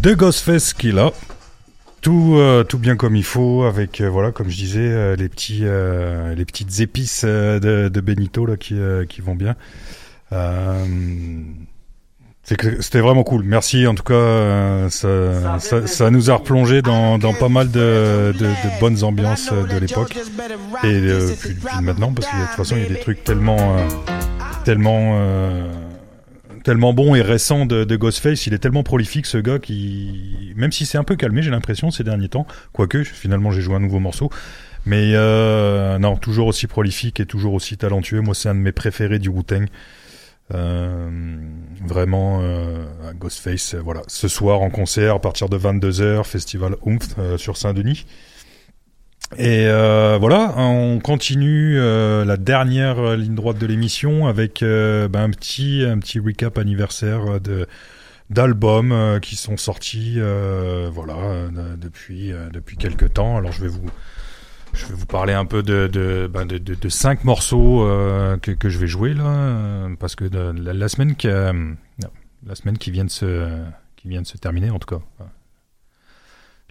De 0.00 0.14
Ghostface 0.14 0.74
Killa. 0.74 1.12
Tout, 2.02 2.34
euh, 2.36 2.62
tout 2.62 2.78
bien 2.78 2.94
comme 2.94 3.16
il 3.16 3.24
faut, 3.24 3.64
avec 3.64 4.00
euh, 4.00 4.08
voilà, 4.08 4.30
comme 4.30 4.48
je 4.48 4.56
disais, 4.56 5.16
les 5.16 5.28
petits, 5.28 5.64
les 5.64 6.44
petites 6.44 6.80
épices 6.80 7.24
de, 7.24 7.88
de 7.88 8.00
Benito 8.00 8.46
là 8.46 8.56
qui, 8.56 8.76
qui 9.08 9.20
vont 9.20 9.34
bien. 9.34 9.56
C'était 12.44 13.00
vraiment 13.00 13.24
cool. 13.24 13.42
Merci 13.42 13.88
en 13.88 13.94
tout 13.96 14.04
cas, 14.04 14.88
ça, 14.88 15.58
ça, 15.58 15.86
ça 15.88 16.10
nous 16.10 16.30
a 16.30 16.36
replongé 16.36 16.80
dans, 16.80 17.18
dans 17.18 17.34
pas 17.34 17.48
mal 17.48 17.72
de, 17.72 18.32
de, 18.38 18.44
de 18.44 18.80
bonnes 18.80 19.02
ambiances 19.02 19.52
de 19.52 19.78
l'époque 19.78 20.16
et 20.84 20.86
euh, 20.86 21.32
puis, 21.40 21.54
puis 21.54 21.76
de 21.76 21.82
maintenant 21.82 22.12
parce 22.12 22.28
que 22.28 22.36
de 22.36 22.46
toute 22.46 22.56
façon 22.56 22.76
il 22.76 22.82
y 22.82 22.86
a 22.86 22.88
des 22.88 23.00
trucs 23.00 23.24
tellement, 23.24 23.56
euh, 23.58 23.88
tellement, 24.66 25.12
euh, 25.20 25.72
tellement 26.64 26.92
bons 26.92 27.14
et 27.14 27.22
récents 27.22 27.66
de, 27.66 27.84
de 27.84 27.96
Ghostface. 27.96 28.48
Il 28.48 28.52
est 28.52 28.58
tellement 28.58 28.82
prolifique 28.82 29.24
ce 29.24 29.38
gars 29.38 29.60
qui, 29.60 30.52
même 30.56 30.72
si 30.72 30.86
c'est 30.86 30.98
un 30.98 31.04
peu 31.04 31.14
calmé, 31.14 31.40
j'ai 31.40 31.52
l'impression 31.52 31.92
ces 31.92 32.02
derniers 32.02 32.28
temps. 32.28 32.48
Quoique 32.72 33.04
finalement 33.04 33.52
j'ai 33.52 33.62
joué 33.62 33.76
un 33.76 33.80
nouveau 33.80 34.00
morceau. 34.00 34.28
Mais 34.84 35.12
euh, 35.14 35.98
non, 35.98 36.16
toujours 36.16 36.48
aussi 36.48 36.66
prolifique 36.66 37.20
et 37.20 37.26
toujours 37.26 37.54
aussi 37.54 37.76
talentueux. 37.76 38.20
Moi, 38.20 38.34
c'est 38.34 38.48
un 38.48 38.56
de 38.56 38.60
mes 38.60 38.72
préférés 38.72 39.20
du 39.20 39.28
Wu-Tang. 39.28 39.66
Euh, 40.54 41.36
vraiment, 41.84 42.40
euh, 42.42 42.84
Ghostface, 43.14 43.76
voilà. 43.76 44.02
Ce 44.08 44.26
soir 44.26 44.62
en 44.62 44.70
concert 44.70 45.14
à 45.14 45.20
partir 45.20 45.48
de 45.48 45.56
22h, 45.56 46.24
Festival 46.24 46.74
Oomph 46.82 47.14
euh, 47.18 47.38
sur 47.38 47.56
Saint-Denis. 47.56 48.04
Et 49.34 49.66
euh, 49.66 50.18
voilà, 50.20 50.54
on 50.56 51.00
continue 51.00 51.78
euh, 51.78 52.24
la 52.24 52.36
dernière 52.36 53.00
euh, 53.00 53.16
ligne 53.16 53.34
droite 53.34 53.58
de 53.58 53.66
l'émission 53.66 54.28
avec 54.28 54.62
euh, 54.62 55.08
ben, 55.08 55.24
un 55.24 55.30
petit 55.30 55.84
un 55.84 55.98
petit 55.98 56.20
recap 56.20 56.56
anniversaire 56.58 57.26
euh, 57.26 57.40
de 57.40 57.66
d'albums 58.30 58.92
euh, 58.92 59.18
qui 59.18 59.34
sont 59.34 59.56
sortis 59.56 60.20
voilà 60.92 61.48
depuis 61.76 62.32
depuis 62.52 62.76
quelques 62.76 63.14
temps. 63.14 63.36
Alors 63.36 63.50
je 63.50 63.62
vais 63.62 63.68
vous 63.68 63.90
je 64.72 64.86
vais 64.86 64.94
vous 64.94 65.06
parler 65.06 65.32
un 65.32 65.44
peu 65.44 65.62
de 65.64 65.88
de 65.88 66.30
ben, 66.32 66.46
de, 66.46 66.58
de, 66.58 66.88
cinq 66.88 67.24
morceaux 67.24 67.84
que, 68.42 68.52
que 68.52 68.68
je 68.68 68.78
vais 68.78 68.86
jouer 68.86 69.12
là 69.12 69.88
parce 69.98 70.14
que 70.14 70.24
la, 70.24 70.88
semaine 70.88 71.16
qui 71.16 71.26
la 71.26 72.54
semaine 72.54 72.78
qui 72.78 72.92
vient 72.92 73.04
de 73.04 73.10
se 73.10 73.48
qui 73.96 74.08
vient 74.08 74.22
de 74.22 74.26
se 74.26 74.38
terminer 74.38 74.70
en 74.70 74.78
tout 74.78 74.96
cas 74.96 75.02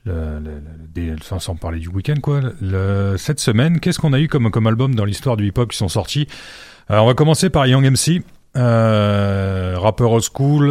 le, 0.06 0.40
le- 0.40 1.16
sans, 1.22 1.56
parler 1.56 1.80
du 1.80 1.90
week-end 1.90 2.16
quoi. 2.22 2.42
Cette 3.18 3.40
semaine, 3.40 3.80
qu'est-ce 3.80 4.00
qu'on 4.00 4.14
a 4.14 4.20
eu 4.20 4.28
comme, 4.28 4.52
album 4.68 4.96
dans 4.96 5.06
l'histoire 5.06 5.38
du 5.38 5.48
hip-hop 5.48 5.72
qui 5.72 5.78
sont 5.78 5.90
sortis? 5.90 6.28
Alors 6.88 7.06
on 7.06 7.08
va 7.08 7.14
commencer 7.16 7.50
par 7.50 7.66
Young 7.66 7.84
MC, 7.86 8.22
euh, 8.56 9.76
rappeur 9.78 10.12
old 10.12 10.24
school. 10.24 10.70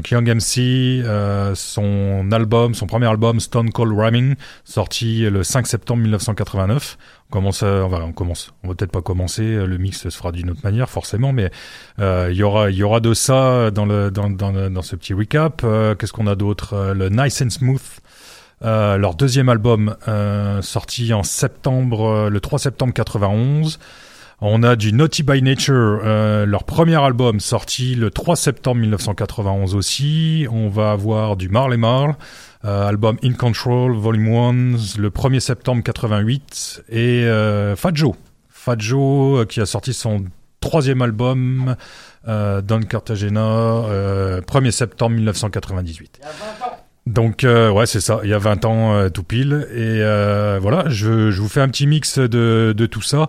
Euh, 0.00 0.02
donc 0.02 0.10
Young 0.10 0.28
MC, 0.34 1.02
euh, 1.04 1.54
son 1.54 2.30
album, 2.32 2.74
son 2.74 2.86
premier 2.86 3.06
album 3.06 3.38
Stone 3.40 3.70
Cold 3.70 3.92
Rhyming, 3.98 4.34
sorti 4.64 5.22
le 5.28 5.42
5 5.42 5.66
septembre 5.66 6.02
1989. 6.02 6.96
On 7.28 7.32
commence, 7.32 7.62
à- 7.62 7.84
on 7.84 7.88
va, 7.88 7.98
on 8.04 8.12
commence. 8.12 8.52
On 8.64 8.68
va 8.68 8.74
peut-être 8.74 8.90
pas 8.92 9.02
commencer. 9.02 9.42
Le 9.42 9.78
mix 9.78 9.98
se 10.08 10.08
fera 10.16 10.32
d'une 10.32 10.50
autre 10.50 10.60
manière, 10.64 10.88
forcément, 10.90 11.32
mais 11.32 11.50
euh, 11.98 12.28
il 12.30 12.36
y 12.36 12.42
aura, 12.42 12.70
il 12.70 12.76
y 12.76 12.82
aura 12.82 13.00
de 13.00 13.14
ça 13.14 13.70
dans 13.70 13.86
le 13.86 14.10
dans 14.10 14.30
dans, 14.30 14.70
dans 14.70 14.82
ce 14.82 14.96
petit 14.96 15.14
recap. 15.14 15.62
Euh, 15.64 15.94
Qu'est-ce 15.94 16.12
qu'on 16.12 16.26
a 16.26 16.34
d'autre? 16.34 16.74
Euh, 16.74 16.94
Le 16.94 17.08
Nice 17.08 17.42
and 17.42 17.50
Smooth. 17.50 17.82
Euh, 18.62 18.98
leur 18.98 19.14
deuxième 19.14 19.48
album 19.48 19.96
euh, 20.06 20.60
sorti 20.60 21.14
en 21.14 21.22
septembre, 21.22 22.06
euh, 22.06 22.28
le 22.28 22.40
3 22.40 22.58
septembre 22.58 22.92
91. 22.92 23.78
On 24.42 24.62
a 24.62 24.74
du 24.74 24.94
Naughty 24.94 25.22
by 25.22 25.42
Nature, 25.42 26.00
euh, 26.02 26.46
leur 26.46 26.64
premier 26.64 26.96
album 26.96 27.40
sorti 27.40 27.94
le 27.94 28.10
3 28.10 28.36
septembre 28.36 28.80
1991 28.80 29.74
aussi. 29.74 30.46
On 30.50 30.70
va 30.70 30.92
avoir 30.92 31.36
du 31.36 31.50
Marley 31.50 31.76
Marl, 31.76 32.14
euh, 32.64 32.88
album 32.88 33.18
In 33.22 33.34
Control 33.34 33.92
Volume 33.92 34.34
1 34.96 34.98
le 34.98 35.10
1er 35.10 35.40
septembre 35.40 35.82
88 35.82 36.84
et 36.88 37.24
euh, 37.26 37.76
Fat 37.76 37.90
Joe. 37.92 38.14
Fat 38.48 38.76
Joe 38.78 39.40
euh, 39.40 39.44
qui 39.44 39.60
a 39.60 39.66
sorti 39.66 39.92
son 39.92 40.24
troisième 40.60 41.02
album 41.02 41.76
euh, 42.26 42.62
Don 42.62 42.80
Cartagena 42.80 43.40
euh, 43.42 44.40
1er 44.40 44.70
septembre 44.70 45.16
1998. 45.16 46.18
Donc 47.06 47.44
euh, 47.44 47.70
ouais 47.70 47.84
c'est 47.84 48.00
ça, 48.00 48.20
il 48.24 48.30
y 48.30 48.34
a 48.34 48.38
20 48.38 48.64
ans 48.64 48.94
euh, 48.94 49.08
tout 49.10 49.22
pile 49.22 49.66
et 49.74 50.00
euh, 50.02 50.58
voilà, 50.62 50.84
je, 50.88 51.30
je 51.30 51.40
vous 51.42 51.48
fais 51.48 51.60
un 51.60 51.68
petit 51.68 51.86
mix 51.86 52.18
de, 52.18 52.72
de 52.74 52.86
tout 52.86 53.02
ça. 53.02 53.28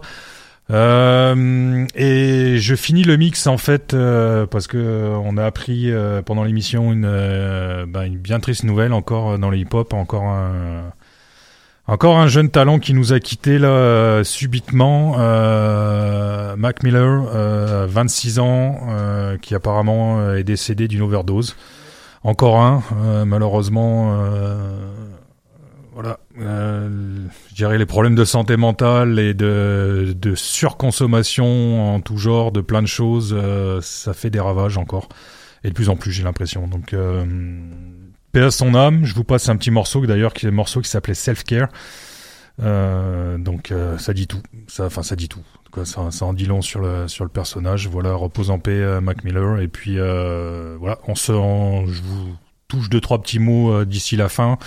Euh, 0.70 1.86
et 1.96 2.58
je 2.60 2.76
finis 2.76 3.04
le 3.04 3.18
mix 3.18 3.46
en 3.48 3.58
fait 3.58 3.94
euh, 3.94 4.46
parce 4.46 4.68
que 4.68 4.78
euh, 4.78 5.18
on 5.22 5.36
a 5.36 5.46
appris 5.46 5.92
euh, 5.92 6.22
pendant 6.22 6.44
l'émission 6.46 6.94
une, 6.94 7.04
euh, 7.06 7.86
ben, 7.86 8.04
une 8.04 8.18
bien 8.18 8.40
triste 8.40 8.64
nouvelle 8.64 8.94
encore 8.94 9.32
euh, 9.32 9.38
dans 9.38 9.50
le 9.50 9.58
hip-hop, 9.58 9.94
encore 9.94 10.24
un 10.24 10.94
encore 11.88 12.18
un 12.20 12.28
jeune 12.28 12.50
talent 12.50 12.80
qui 12.80 12.94
nous 12.94 13.12
a 13.12 13.20
quitté 13.20 13.58
là 13.60 14.24
subitement, 14.24 15.18
Mac 16.56 16.84
Miller, 16.84 17.26
euh, 17.34 17.86
26 17.90 18.40
ans, 18.40 18.80
qui 19.42 19.56
apparemment 19.56 20.32
est 20.36 20.44
décédé 20.44 20.88
d'une 20.88 21.02
overdose. 21.02 21.58
Encore 22.24 22.62
un, 22.62 23.26
malheureusement. 23.26 24.16
Euh, 26.40 26.90
je 27.50 27.56
dirais 27.56 27.78
les 27.78 27.86
problèmes 27.86 28.16
de 28.16 28.26
santé 28.26 28.58
mentale 28.58 29.20
et 29.20 29.34
de, 29.34 30.16
de 30.16 30.36
surconsommation 30.36 31.96
en 31.96 32.00
tout 32.02 32.18
genre, 32.18 32.52
de 32.52 32.62
plein 32.62 32.82
de 32.82 32.88
choses, 32.88 33.34
euh, 33.38 33.80
ça 33.82 34.14
fait 34.14 34.30
des 34.30 34.40
ravages 34.40 34.78
encore. 34.78 35.10
Et 35.64 35.70
de 35.70 35.74
plus 35.74 35.90
en 35.90 35.96
plus, 35.96 36.12
j'ai 36.12 36.24
l'impression. 36.24 36.68
Donc, 36.68 36.94
euh, 36.94 37.24
paix 38.32 38.42
à 38.42 38.52
son 38.52 38.74
âme. 38.74 39.06
Je 39.06 39.14
vous 39.14 39.24
passe 39.24 39.48
un 39.50 39.56
petit 39.58 39.72
morceau, 39.72 40.06
d'ailleurs, 40.06 40.34
qui 40.34 40.46
est 40.46 40.50
un 40.50 40.54
morceau 40.54 40.82
qui 40.82 40.90
s'appelait 40.90 41.14
Self 41.14 41.44
Care. 41.44 41.68
Euh, 42.62 43.38
donc, 43.38 43.72
euh, 43.72 43.98
ça 43.98 44.14
dit 44.14 44.28
tout. 44.28 44.42
Ça, 44.68 44.86
enfin, 44.86 45.04
ça 45.04 45.16
dit 45.16 45.30
tout. 45.30 45.44
Cas, 45.74 45.86
ça, 45.86 46.12
ça 46.12 46.26
en 46.26 46.34
dit 46.34 46.46
long 46.46 46.62
sur 46.62 46.82
le 46.82 47.08
sur 47.08 47.24
le 47.24 47.30
personnage. 47.30 47.88
Voilà, 47.88 48.14
repose 48.14 48.50
en 48.50 48.60
paix, 48.60 48.72
euh, 48.72 49.02
Mac 49.02 49.24
Miller. 49.24 49.60
Et 49.62 49.68
puis, 49.68 49.98
voilà, 49.98 50.98
on 51.08 51.16
se, 51.16 51.32
on- 51.32 51.86
je 51.88 52.02
vous 52.02 52.36
touche 52.68 52.90
deux 52.90 53.02
trois 53.02 53.22
petits 53.22 53.40
mots 53.40 53.86
d'ici 53.86 54.16
la 54.16 54.30
fin. 54.30 54.58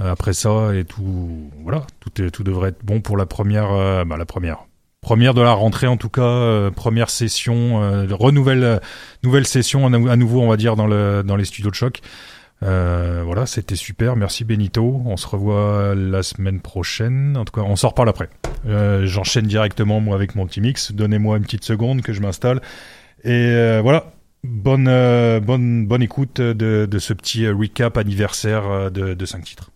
Euh, 0.00 0.10
après 0.12 0.32
ça 0.32 0.74
et 0.74 0.84
tout, 0.84 1.50
voilà, 1.62 1.86
tout 2.00 2.10
tout 2.30 2.42
devrait 2.44 2.70
être 2.70 2.84
bon 2.84 3.00
pour 3.00 3.16
la 3.16 3.26
première, 3.26 3.70
euh, 3.72 4.04
bah, 4.04 4.16
la 4.16 4.24
première, 4.24 4.60
première 5.02 5.34
de 5.34 5.42
la 5.42 5.52
rentrée 5.52 5.86
en 5.88 5.96
tout 5.96 6.08
cas, 6.08 6.22
euh, 6.22 6.70
première 6.70 7.10
session, 7.10 7.82
euh, 7.82 8.06
renouvelle, 8.10 8.80
nouvelle 9.22 9.46
session 9.46 9.86
à, 9.86 9.90
nou- 9.90 10.08
à 10.08 10.16
nouveau, 10.16 10.40
on 10.40 10.48
va 10.48 10.56
dire 10.56 10.74
dans 10.76 10.86
le 10.86 11.22
dans 11.22 11.36
les 11.36 11.44
studios 11.44 11.70
de 11.70 11.74
choc. 11.74 12.00
Voilà, 12.62 13.46
c'était 13.46 13.76
super. 13.76 14.16
Merci 14.16 14.44
Benito. 14.44 15.02
On 15.06 15.16
se 15.16 15.26
revoit 15.26 15.94
la 15.94 16.22
semaine 16.22 16.60
prochaine. 16.60 17.36
En 17.36 17.44
tout 17.44 17.52
cas, 17.52 17.62
on 17.66 17.74
s'en 17.76 17.88
reparle 17.88 18.08
après. 18.10 18.28
Euh, 18.66 19.06
J'enchaîne 19.06 19.46
directement 19.46 20.00
moi 20.00 20.14
avec 20.14 20.34
mon 20.34 20.46
petit 20.46 20.60
mix. 20.60 20.92
Donnez-moi 20.92 21.38
une 21.38 21.44
petite 21.44 21.64
seconde 21.64 22.02
que 22.02 22.12
je 22.12 22.20
m'installe 22.20 22.60
Et 23.24 23.80
voilà, 23.82 24.12
bonne, 24.44 24.84
bonne, 25.40 25.86
bonne 25.86 26.02
écoute 26.02 26.40
de, 26.40 26.86
de 26.90 26.98
ce 26.98 27.12
petit 27.14 27.48
recap 27.48 27.96
anniversaire 27.96 28.90
de, 28.90 29.14
de 29.14 29.26
5 29.26 29.42
titres. 29.44 29.70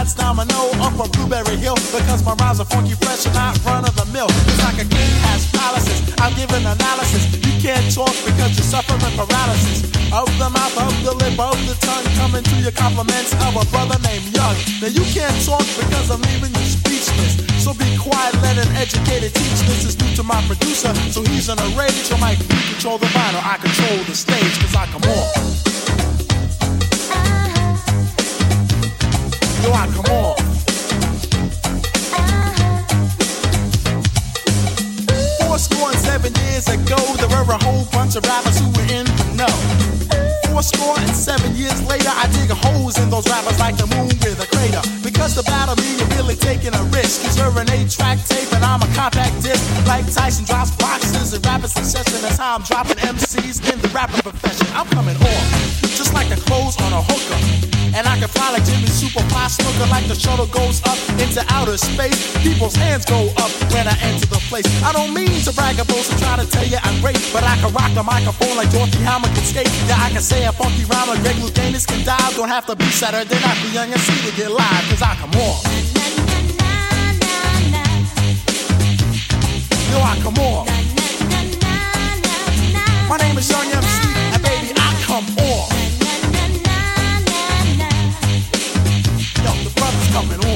Fats 0.00 0.14
Domino 0.16 0.72
up 0.80 0.96
on 0.96 1.12
Blueberry 1.12 1.60
Hill. 1.60 1.76
Because 1.92 2.24
my 2.24 2.32
rhymes 2.40 2.58
are 2.58 2.64
funky, 2.64 2.96
fresh, 3.04 3.26
and 3.28 3.36
not 3.36 3.52
run 3.68 3.84
of 3.84 3.92
the 4.00 4.08
mill. 4.16 4.32
It's 4.48 4.64
like 4.64 4.80
a 4.80 4.88
king 4.88 5.12
has 5.28 5.44
palaces. 5.52 6.00
I'm 6.16 6.32
giving 6.40 6.64
analysis. 6.64 7.28
You 7.44 7.52
can't 7.60 7.84
talk 7.92 8.16
because 8.24 8.56
you're 8.56 8.64
suffering 8.64 9.04
paralysis. 9.12 9.84
Of 10.08 10.32
the 10.40 10.48
mouth, 10.48 10.72
of 10.80 10.96
the 11.04 11.12
lip, 11.20 11.36
of 11.36 11.52
the 11.68 11.76
tongue. 11.84 12.08
Coming 12.16 12.40
to 12.48 12.56
your 12.64 12.72
compliments 12.72 13.36
of 13.44 13.60
a 13.60 13.64
brother 13.68 14.00
named 14.00 14.24
Young. 14.32 14.56
Now 14.80 14.88
you 14.88 15.04
can't 15.12 15.36
talk 15.44 15.68
because 15.76 16.08
I'm 16.08 16.24
leaving 16.32 16.56
you 16.56 16.64
speechless. 16.64 17.36
So 17.60 17.76
be 17.76 17.84
quiet, 18.00 18.32
let 18.40 18.56
an 18.56 18.72
educated 18.80 19.36
teach. 19.36 19.60
This 19.68 19.84
is 19.84 20.00
new 20.00 20.16
to 20.16 20.24
my 20.24 20.40
producer, 20.48 20.96
so 21.12 21.20
he's 21.28 21.52
in 21.52 21.60
a 21.60 21.68
rage. 21.76 22.08
Mike, 22.16 22.40
you 22.40 22.60
control 22.72 22.96
the 22.96 23.10
vinyl, 23.12 23.44
I 23.44 23.60
control 23.60 24.00
the 24.08 24.16
stage, 24.16 24.56
cause 24.64 24.72
I 24.72 24.88
come 24.88 25.04
on. 25.04 25.59
Come 29.60 30.06
on. 30.10 30.36
Four 35.40 35.58
score 35.58 35.88
and 35.90 35.98
seven 35.98 36.32
years 36.46 36.68
ago, 36.68 36.96
there 37.16 37.28
were 37.28 37.52
a 37.52 37.62
whole 37.64 37.84
bunch 37.92 38.16
of 38.16 38.24
rappers 38.24 38.58
who 38.58 38.68
were 38.72 38.88
in. 38.92 39.06
Four 40.48 40.62
score 40.62 40.98
and 40.98 41.14
seven 41.14 41.54
years 41.56 41.80
later, 41.86 42.08
I 42.08 42.28
dig 42.32 42.50
holes 42.50 42.98
in 42.98 43.10
those 43.10 43.28
rappers 43.28 43.58
like 43.58 43.76
the 43.76 43.86
moon 43.86 44.08
with 44.08 44.40
a 44.40 44.48
crater. 44.54 44.82
Because 45.02 45.34
the 45.34 45.42
battle 45.42 45.76
me, 45.76 45.96
you're 45.96 46.08
really 46.16 46.36
taking 46.36 46.74
a 46.74 46.82
risk. 46.92 47.22
Cause 47.22 47.38
you're 47.38 47.56
an 47.60 47.70
eight-track 47.70 48.18
tape 48.24 48.52
and 48.52 48.64
I'm 48.64 48.82
a 48.82 48.88
compact 48.94 49.42
disc. 49.42 49.62
Like 49.86 50.04
Tyson 50.12 50.44
drops 50.44 50.74
boxes 50.76 51.20
succession. 51.70 52.24
I'm 52.40 52.62
dropping 52.62 52.96
MCs 52.96 53.72
in 53.72 53.80
the 53.80 53.88
rapping 53.88 54.22
profession. 54.22 54.66
I'm 54.74 54.86
coming 54.88 55.16
on, 55.16 55.42
just 55.82 56.12
like 56.14 56.28
the 56.28 56.36
clothes 56.36 56.76
on 56.80 56.92
a 56.92 57.02
hooker. 57.02 57.79
And 57.94 58.06
I 58.06 58.18
can 58.18 58.28
fly 58.28 58.50
like 58.54 58.64
Jimmy 58.64 58.86
Superfly 58.86 59.50
Snuka 59.50 59.90
like 59.90 60.06
the 60.06 60.14
shuttle 60.14 60.46
goes 60.46 60.80
up 60.86 60.98
into 61.18 61.42
outer 61.50 61.76
space. 61.76 62.16
People's 62.42 62.74
hands 62.74 63.04
go 63.04 63.30
up 63.36 63.50
when 63.74 63.88
I 63.88 63.96
enter 64.06 64.26
the 64.26 64.38
place. 64.46 64.66
I 64.82 64.92
don't 64.92 65.12
mean 65.12 65.42
to 65.42 65.52
brag 65.52 65.78
about 65.78 66.06
and 66.06 66.18
try 66.22 66.36
to 66.38 66.46
tell 66.46 66.66
you 66.66 66.78
I'm 66.82 67.00
great, 67.00 67.18
but 67.32 67.42
I 67.42 67.56
can 67.58 67.72
rock 67.74 67.90
the 67.94 68.02
microphone 68.02 68.56
like 68.56 68.70
Dorothy 68.70 69.02
Howard 69.02 69.34
can 69.34 69.44
skate. 69.44 69.70
Yeah, 69.90 69.98
I 69.98 70.10
can 70.10 70.22
say 70.22 70.46
a 70.46 70.52
funky 70.52 70.84
rhyme 70.86 71.08
like 71.08 71.20
Greg 71.22 71.36
Louganis 71.42 71.86
can 71.86 72.04
dive. 72.04 72.34
Don't 72.36 72.48
have 72.48 72.66
to 72.66 72.76
be 72.76 72.86
Saturday 72.94 73.40
night 73.40 73.58
for 73.58 73.70
Young 73.74 73.90
MC 73.90 74.30
to 74.30 74.36
get 74.36 74.50
live, 74.50 74.84
cause 74.86 75.02
I 75.02 75.14
come 75.18 75.34
on. 75.34 75.58
Yo, 79.90 79.98
I 79.98 80.14
come 80.22 80.38
on. 80.38 80.66
My 83.10 83.16
name 83.18 83.36
is 83.36 83.50
Young 83.50 83.66
MC, 83.66 83.98
and 84.30 84.42
baby, 84.42 84.70
I 84.76 84.94
come 85.02 85.26
on. 85.42 85.89
Coming 90.12 90.49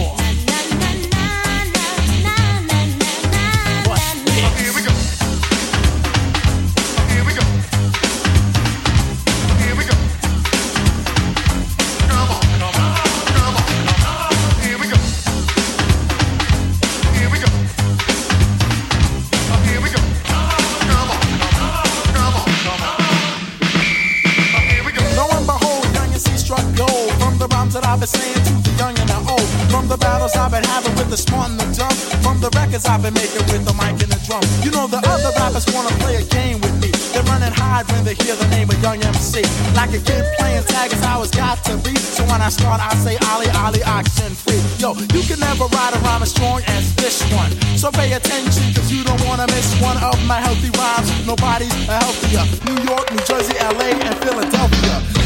the 29.95 30.03
battles 30.03 30.35
I've 30.35 30.51
been 30.51 30.67
having 30.75 30.95
with 30.99 31.07
the 31.07 31.17
smart 31.17 31.55
and 31.55 31.61
the 31.61 31.69
dumb. 31.71 31.95
From 32.19 32.43
the 32.43 32.51
records 32.59 32.83
I've 32.87 33.03
been 33.03 33.15
making 33.15 33.47
with 33.47 33.63
the 33.63 33.75
mic 33.79 33.95
and 34.03 34.11
the 34.11 34.19
drum. 34.27 34.43
You 34.67 34.75
know 34.75 34.91
the 34.91 34.99
other 34.99 35.31
rappers 35.39 35.67
wanna 35.71 35.95
play 36.03 36.19
a 36.19 36.27
game 36.27 36.59
with 36.59 36.75
me. 36.83 36.91
They 37.15 37.23
run 37.31 37.47
and 37.47 37.55
hide 37.55 37.87
when 37.95 38.03
they 38.03 38.19
hear 38.19 38.35
the 38.35 38.49
name 38.51 38.67
of 38.67 38.79
Young 38.83 38.99
MC. 38.99 39.47
Like 39.79 39.95
a 39.95 40.03
kid 40.03 40.27
playing 40.35 40.67
tag 40.67 40.91
is 40.91 40.99
how 40.99 41.23
it's 41.23 41.31
got 41.31 41.63
to 41.71 41.79
be. 41.87 41.95
So 41.95 42.27
when 42.27 42.43
I 42.43 42.51
start, 42.51 42.83
I 42.83 42.91
say 43.07 43.15
Ollie, 43.31 43.51
Ollie, 43.63 43.87
oxen 43.87 44.35
free. 44.35 44.59
Yo, 44.83 44.99
you 45.15 45.23
can 45.23 45.39
never 45.39 45.71
ride 45.71 45.95
a 45.95 46.01
rhyme 46.03 46.27
as 46.27 46.35
strong 46.35 46.59
as 46.75 46.91
this 46.99 47.23
one. 47.31 47.55
So 47.79 47.95
pay 47.95 48.11
attention, 48.19 48.75
cause 48.75 48.91
you 48.91 49.07
don't 49.07 49.23
wanna 49.23 49.47
miss 49.55 49.69
one 49.79 49.99
of 50.03 50.19
my 50.27 50.43
healthy 50.43 50.75
rhymes. 50.75 51.07
Nobody's 51.23 51.75
healthier. 51.87 52.43
New 52.67 52.79
York, 52.83 53.07
New 53.15 53.23
Jersey, 53.31 53.55
LA, 53.63 53.95
and 53.95 54.17
Philadelphia. 54.19 55.24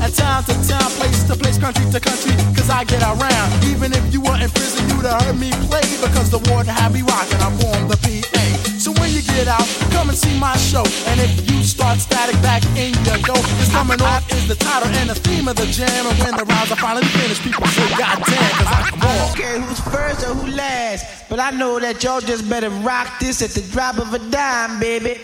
And 0.00 0.14
town 0.14 0.44
to 0.44 0.54
town, 0.66 0.88
place 0.96 1.24
to 1.24 1.36
place, 1.36 1.58
country 1.58 1.84
to 1.92 2.00
country, 2.00 2.32
cause 2.56 2.70
I 2.70 2.84
get 2.84 3.02
around. 3.02 3.48
Even 3.64 3.92
if 3.92 4.12
you 4.12 4.20
were 4.20 4.36
in 4.40 4.50
prison, 4.50 4.88
you'd 4.88 5.04
have 5.04 5.22
heard 5.22 5.38
me 5.38 5.50
play, 5.68 5.84
because 6.00 6.30
the 6.30 6.40
warden 6.50 6.72
had 6.72 6.92
me 6.92 7.02
rocking, 7.02 7.40
I'm 7.40 7.52
on 7.68 7.88
the 7.88 7.96
PA. 8.00 8.44
So 8.80 8.92
when 8.96 9.12
you 9.12 9.20
get 9.20 9.46
out, 9.46 9.66
come 9.92 10.08
and 10.08 10.16
see 10.16 10.32
my 10.40 10.56
show. 10.56 10.84
And 11.04 11.20
if 11.20 11.50
you 11.50 11.62
start 11.62 11.98
static 11.98 12.40
back 12.40 12.64
in 12.80 12.96
your 13.04 13.18
dough, 13.28 13.44
it's 13.60 13.70
coming 13.70 14.00
off 14.00 14.24
is 14.32 14.48
the 14.48 14.54
title 14.56 14.88
and 14.88 15.10
the 15.10 15.14
theme 15.14 15.48
of 15.48 15.56
the 15.56 15.66
jam. 15.66 16.06
And 16.06 16.18
when 16.18 16.34
the 16.36 16.44
rounds 16.44 16.72
are 16.72 16.80
finally 16.80 17.04
finished, 17.20 17.42
people 17.42 17.66
say, 17.66 17.88
God 17.90 18.24
damn, 18.24 18.50
cause 18.56 18.66
I 18.66 18.80
come 18.88 19.02
I 19.02 19.06
on. 19.06 19.18
don't 19.18 19.36
care 19.36 19.60
who's 19.60 19.80
first 19.80 20.24
or 20.24 20.32
who 20.32 20.50
last, 20.56 21.28
but 21.28 21.38
I 21.40 21.50
know 21.50 21.78
that 21.78 22.02
y'all 22.02 22.22
just 22.22 22.48
better 22.48 22.70
rock 22.70 23.20
this 23.20 23.42
at 23.42 23.50
the 23.50 23.60
drop 23.70 23.98
of 23.98 24.14
a 24.14 24.18
dime, 24.30 24.80
baby. 24.80 25.20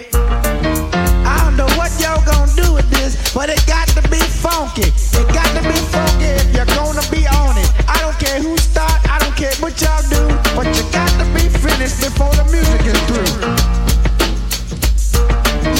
Y'all 2.07 2.23
gonna 2.23 2.55
do 2.55 2.73
with 2.73 2.89
this, 2.91 3.19
but 3.35 3.51
it 3.51 3.59
got 3.67 3.89
to 3.91 4.03
be 4.07 4.23
funky. 4.23 4.95
It 5.19 5.27
got 5.35 5.51
to 5.59 5.63
be 5.67 5.75
funky 5.91 6.31
if 6.39 6.47
you're 6.55 6.71
gonna 6.79 7.03
be 7.11 7.27
on 7.27 7.59
it. 7.59 7.67
I 7.91 7.99
don't 7.99 8.15
care 8.23 8.39
who 8.39 8.55
start, 8.59 8.95
I 9.11 9.19
don't 9.19 9.35
care 9.35 9.51
what 9.59 9.75
y'all 9.83 10.07
do, 10.07 10.23
but 10.55 10.71
you 10.71 10.87
got 10.95 11.11
to 11.19 11.27
be 11.35 11.51
finished 11.51 11.99
before 11.99 12.31
the 12.39 12.47
music 12.55 12.87
is 12.87 13.01
through. 13.11 13.35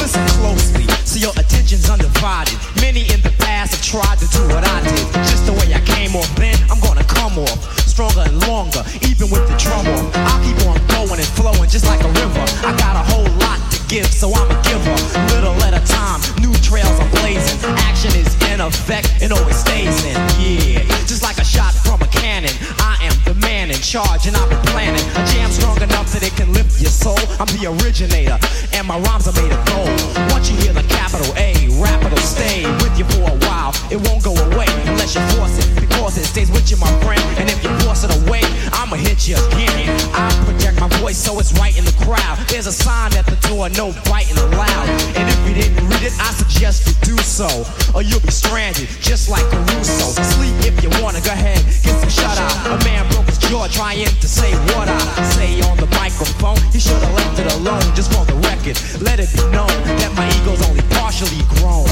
Listen 0.03 0.27
closely, 0.43 0.87
so 1.07 1.23
your 1.23 1.35
attention's 1.39 1.87
undivided. 1.89 2.59
Many 2.83 3.07
in 3.15 3.23
the 3.23 3.31
past 3.39 3.79
have 3.79 3.85
tried 3.87 4.19
to 4.19 4.27
do 4.35 4.43
what 4.51 4.67
I 4.67 4.83
did. 4.83 5.07
Just 5.31 5.47
the 5.47 5.55
way 5.55 5.71
I 5.79 5.81
came 5.87 6.17
off 6.19 6.31
then, 6.35 6.59
I'm 6.67 6.81
gonna 6.83 7.07
come 7.07 7.39
off 7.39 7.87
stronger 7.87 8.27
and 8.27 8.37
longer, 8.51 8.83
even 9.07 9.31
with 9.31 9.47
the 9.47 9.55
drum 9.63 9.87
off. 9.95 10.11
I'll 10.27 10.43
keep 10.43 10.59
on 10.67 10.75
going 10.91 11.23
and 11.23 11.31
flowing 11.39 11.71
just 11.71 11.87
like 11.87 12.03
a 12.03 12.11
river. 12.19 12.45
I 12.67 12.75
got 12.83 12.99
a 12.99 13.05
whole 13.15 13.31
lot 13.39 13.63
to 13.71 13.76
give, 13.89 14.07
so 14.07 14.33
I'm 14.35 14.51
a 14.51 14.59
giver. 14.63 14.95
Little 15.35 15.55
at 15.63 15.75
a 15.75 15.83
time, 15.87 16.21
new 16.43 16.53
trails 16.61 16.99
I'm 17.01 17.11
blazing. 17.23 17.59
Action 17.87 18.11
is 18.19 18.31
in 18.51 18.61
effect 18.61 19.23
and 19.23 19.33
always 19.33 19.57
stays 19.57 20.05
in. 20.05 20.17
Yeah, 20.39 20.83
just 21.07 21.23
like 21.23 21.39
a 21.39 21.45
shot 21.45 21.73
from 21.73 22.03
a 22.03 22.09
cannon. 22.09 22.53
I 22.79 22.99
am 23.03 23.15
the 23.25 23.35
man 23.41 23.71
in 23.71 23.81
charge, 23.81 24.27
and 24.27 24.37
I've 24.37 24.49
been 24.49 24.63
planning 24.75 25.03
a 25.15 25.23
jam 25.33 25.51
strong 25.51 25.81
enough 25.83 26.13
that 26.13 26.23
it 26.23 26.35
can 26.37 26.53
lift 26.53 26.81
your 26.81 26.91
soul. 26.91 27.19
I'm 27.39 27.51
the 27.59 27.71
originator, 27.79 28.39
and 28.75 28.87
my 28.87 28.99
rhymes 28.99 29.29
are 29.29 29.37
made 29.41 29.53
of 29.53 29.63
gold. 29.67 29.91
Once 30.31 30.51
you 30.51 30.57
hear 30.59 30.73
the 30.73 30.87
capital 30.89 31.31
A, 31.37 31.55
rap 31.81 32.03
it'll 32.05 32.19
stay 32.19 32.67
with 32.83 32.95
you 32.99 33.05
for 33.15 33.31
a 33.31 33.37
while. 33.47 33.73
It 33.91 33.99
won't 34.09 34.23
go 34.23 34.35
away 34.35 34.67
unless 34.91 35.15
you 35.15 35.23
force 35.39 35.59
it, 35.59 35.69
because 35.81 36.19
it 36.19 36.27
stays 36.27 36.51
with 36.51 36.71
you, 36.71 36.77
my 36.79 36.91
friend. 37.03 37.23
And 37.39 37.49
if 37.49 37.63
you 37.63 37.71
force 37.87 38.05
it 38.05 38.13
away, 38.25 38.43
I'ma 38.73 38.97
hit 38.97 39.29
you 39.29 39.37
again. 39.53 39.91
I 40.13 40.31
project 40.45 40.81
my 40.81 40.89
voice 40.99 41.19
so 41.19 41.39
it's 41.39 41.53
right 41.59 41.77
in 41.77 41.85
the 41.85 41.96
crowd. 42.07 42.39
There's 42.47 42.71
a 42.71 42.73
sign 42.73 43.11
at 43.19 43.27
the 43.27 43.35
door, 43.51 43.67
no 43.75 43.91
biting 44.07 44.39
allowed. 44.39 44.87
And 45.19 45.27
if 45.27 45.39
you 45.43 45.55
didn't 45.59 45.83
read 45.91 46.07
it, 46.07 46.15
I 46.23 46.31
suggest 46.39 46.87
you 46.87 46.95
do 47.03 47.19
so, 47.19 47.51
or 47.91 48.07
you'll 48.07 48.23
be 48.23 48.31
stranded, 48.31 48.87
just 49.03 49.29
like 49.29 49.43
Crusoe. 49.51 50.15
Sleep 50.15 50.55
if 50.63 50.79
you 50.83 50.91
wanna, 51.03 51.21
go 51.21 51.35
ahead, 51.35 51.59
get 51.83 51.99
some 51.99 52.09
shut 52.09 52.39
eye. 52.39 52.79
A 52.79 52.79
man 52.87 53.03
broke 53.11 53.27
his 53.27 53.39
jaw 53.51 53.67
trying 53.67 54.07
to 54.07 54.29
say 54.29 54.55
what 54.71 54.87
I 54.87 55.03
say 55.35 55.59
on 55.67 55.77
the 55.83 55.91
microphone. 55.99 56.63
He 56.71 56.79
should've 56.79 57.13
left 57.19 57.43
it 57.43 57.51
alone, 57.59 57.83
just 57.99 58.15
for 58.15 58.25
the 58.25 58.39
record. 58.47 58.79
Let 59.03 59.19
it 59.19 59.29
be 59.35 59.43
known 59.51 59.75
that 59.99 60.15
my 60.15 60.31
ego's 60.39 60.63
only 60.71 60.87
partially 60.95 61.43
grown. 61.59 61.91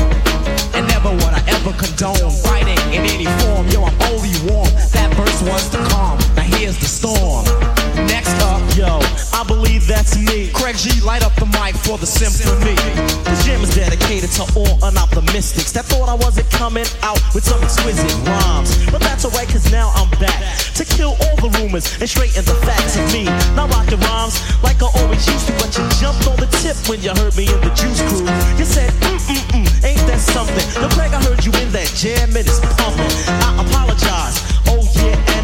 And 0.79 0.87
never 0.87 1.11
would 1.11 1.35
I 1.35 1.43
ever 1.59 1.75
condone 1.75 2.31
fighting 2.47 2.79
in 2.95 3.03
any 3.03 3.27
form. 3.43 3.67
Yo, 3.75 3.83
I'm 3.83 3.99
only 4.15 4.35
warm. 4.47 4.71
That 4.95 5.11
verse 5.19 5.43
was 5.43 5.71
the 5.71 5.83
calm. 5.91 6.19
Now 6.39 6.47
here's 6.55 6.79
the 6.79 6.87
storm. 6.87 7.84
Next 8.11 8.35
up, 8.43 8.61
Yo, 8.75 8.99
I 9.31 9.45
believe 9.47 9.87
that's 9.87 10.19
me. 10.19 10.51
Craig 10.51 10.75
G, 10.75 11.01
light 11.01 11.23
up 11.23 11.35
the 11.39 11.47
mic 11.47 11.79
for 11.79 11.97
the 11.97 12.07
symphony. 12.07 12.75
The 13.23 13.35
jam 13.47 13.63
is 13.63 13.75
dedicated 13.75 14.31
to 14.35 14.43
all 14.59 14.75
unoptimistics 14.83 15.71
that 15.79 15.87
thought 15.87 16.09
I 16.09 16.15
wasn't 16.15 16.51
coming 16.51 16.87
out 17.03 17.23
with 17.35 17.45
some 17.45 17.63
exquisite 17.63 18.11
rhymes. 18.27 18.75
But 18.91 19.01
that's 19.01 19.25
alright, 19.25 19.47
cause 19.47 19.71
now 19.71 19.95
I'm 19.95 20.11
back 20.19 20.43
to 20.75 20.85
kill 20.85 21.15
all 21.23 21.37
the 21.39 21.55
rumors 21.63 21.87
and 22.01 22.11
straighten 22.11 22.43
the 22.45 22.59
facts 22.67 22.99
of 22.99 23.07
me. 23.15 23.31
Now 23.55 23.71
rocking 23.71 24.01
rhymes 24.11 24.43
like 24.67 24.83
I 24.83 24.91
always 24.99 25.23
used 25.31 25.47
to, 25.47 25.55
but 25.63 25.71
you 25.79 25.87
jumped 26.03 26.27
on 26.27 26.35
the 26.43 26.51
tip 26.59 26.75
when 26.91 26.99
you 26.99 27.15
heard 27.15 27.37
me 27.39 27.47
in 27.47 27.61
the 27.63 27.71
juice 27.79 28.03
crew. 28.11 28.27
You 28.59 28.67
said, 28.67 28.91
mm 29.07 29.23
mm 29.23 29.43
mm, 29.55 29.67
ain't 29.87 30.03
that 30.11 30.19
something? 30.19 30.67
Yo, 30.83 30.91
Craig, 30.99 31.15
I 31.15 31.23
heard 31.23 31.47
you 31.47 31.55
in 31.63 31.71
that 31.71 31.87
jam 31.95 32.35
and 32.35 32.43
it's 32.43 32.59
pumping. 32.75 33.13
I 33.39 33.63
apologize. 33.63 34.54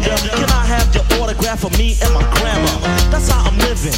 Uh, 0.01 0.17
can 0.33 0.49
I 0.49 0.65
have 0.65 0.87
your 0.95 1.05
autograph 1.21 1.59
for 1.61 1.69
me 1.77 1.95
and 2.01 2.13
my 2.13 2.23
grandma? 2.37 2.73
That's 3.11 3.29
how 3.29 3.45
I'm 3.45 3.57
living. 3.59 3.93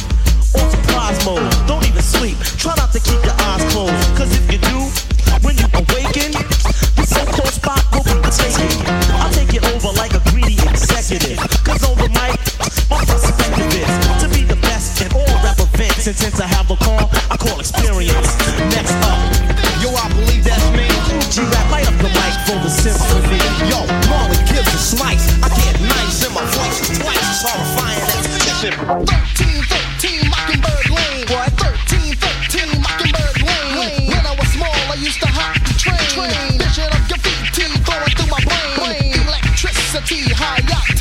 On 0.54 0.66
surprise 0.70 1.18
mode. 1.24 1.42
Don't 1.66 1.84
even 1.88 2.02
sleep. 2.02 2.36
Try 2.60 2.74
not 2.76 2.92
to 2.92 3.00
keep 3.00 3.18
your 3.24 3.34
eyes 3.48 3.64
closed. 3.72 3.94
Cause 4.16 4.30
if 4.36 4.44
you 4.52 4.58
do, 4.58 4.78
when 5.42 5.56
you 5.56 5.66
awaken, 5.74 6.30
the 6.94 7.04
so-called 7.08 7.52
spot 7.52 7.82
will 7.92 8.04
be 8.04 8.30
taken. 8.30 8.70
I'll 9.18 9.32
take 9.32 9.52
it 9.54 9.64
over 9.74 9.90
like 9.96 10.14
a 10.14 10.22
greedy 10.30 10.60
executive. 10.68 11.38
Cause 11.64 11.82
on 11.88 11.96
the 11.98 12.08
mic, 12.12 12.38
my 12.92 13.00
perspective 13.04 13.72
is 13.72 13.92
to 14.22 14.28
be 14.28 14.44
the 14.44 14.60
best 14.60 15.00
in 15.02 15.10
all 15.12 15.34
rap 15.42 15.58
events. 15.58 16.06
And 16.06 16.16
since 16.16 16.40
I 16.40 16.46
have 16.46 16.70
a 16.70 16.76
call, 16.76 17.10
I 17.30 17.36
call 17.36 17.58
experience. 17.58 18.30
Next 18.70 18.94
up, 19.08 19.33
shit. 28.64 28.74
13, 28.74 29.62
13, 30.00 30.30
Mockingbird 30.30 30.88
Lane. 30.90 31.26
What? 31.28 31.52
13, 31.52 32.16
13, 32.16 32.80
Mockingbird 32.80 33.42
Lane. 33.42 34.08
When 34.08 34.24
I 34.24 34.34
was 34.38 34.48
small, 34.48 34.72
I 34.72 34.96
used 34.98 35.20
to 35.20 35.28
hop 35.28 35.54
the 35.64 35.74
train. 35.76 36.58
Vision 36.58 36.88
of 36.88 37.02
graffiti 37.08 37.68
going 37.84 38.10
through 38.16 38.30
my 38.30 38.40
brain. 38.76 39.12
Electricity, 39.28 40.32
high 40.32 40.60
octane. 40.60 40.93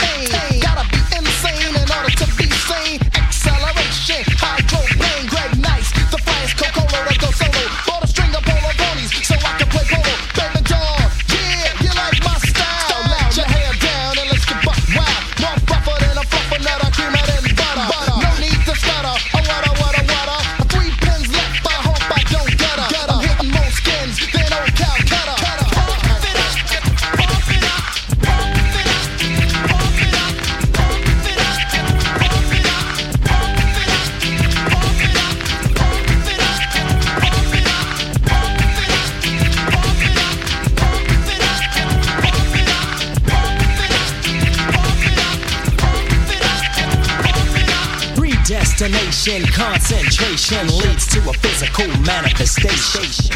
Predestination, 49.24 49.54
concentration 49.54 50.68
leads 50.84 51.08
to 51.08 51.20
a 51.30 51.34
physical 51.40 51.88
manifestation. 52.04 53.32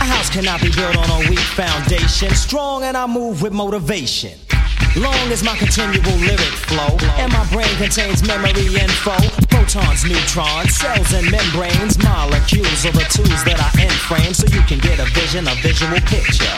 A 0.00 0.04
house 0.04 0.28
cannot 0.28 0.60
be 0.60 0.70
built 0.70 0.98
on 0.98 1.08
a 1.08 1.30
weak 1.30 1.40
foundation. 1.56 2.28
Strong 2.34 2.84
and 2.84 2.94
I 2.94 3.06
move 3.06 3.40
with 3.40 3.52
motivation. 3.52 4.36
Long 4.96 5.32
as 5.32 5.42
my 5.42 5.56
continual 5.56 6.12
lyric 6.20 6.52
flow 6.68 6.92
and 7.16 7.32
my 7.32 7.46
brain 7.48 7.72
contains 7.80 8.20
memory 8.26 8.68
info, 8.68 9.16
protons, 9.48 10.04
neutrons, 10.04 10.76
cells, 10.76 11.12
and 11.14 11.30
membranes, 11.30 11.96
molecules 12.04 12.84
are 12.84 12.92
the 12.92 13.06
tools 13.08 13.40
that 13.48 13.56
I 13.56 13.70
frame 14.10 14.34
so 14.34 14.44
you 14.52 14.60
can 14.68 14.78
get 14.78 14.98
a 15.00 15.08
vision, 15.16 15.48
a 15.48 15.54
visual 15.64 15.96
picture. 16.04 16.52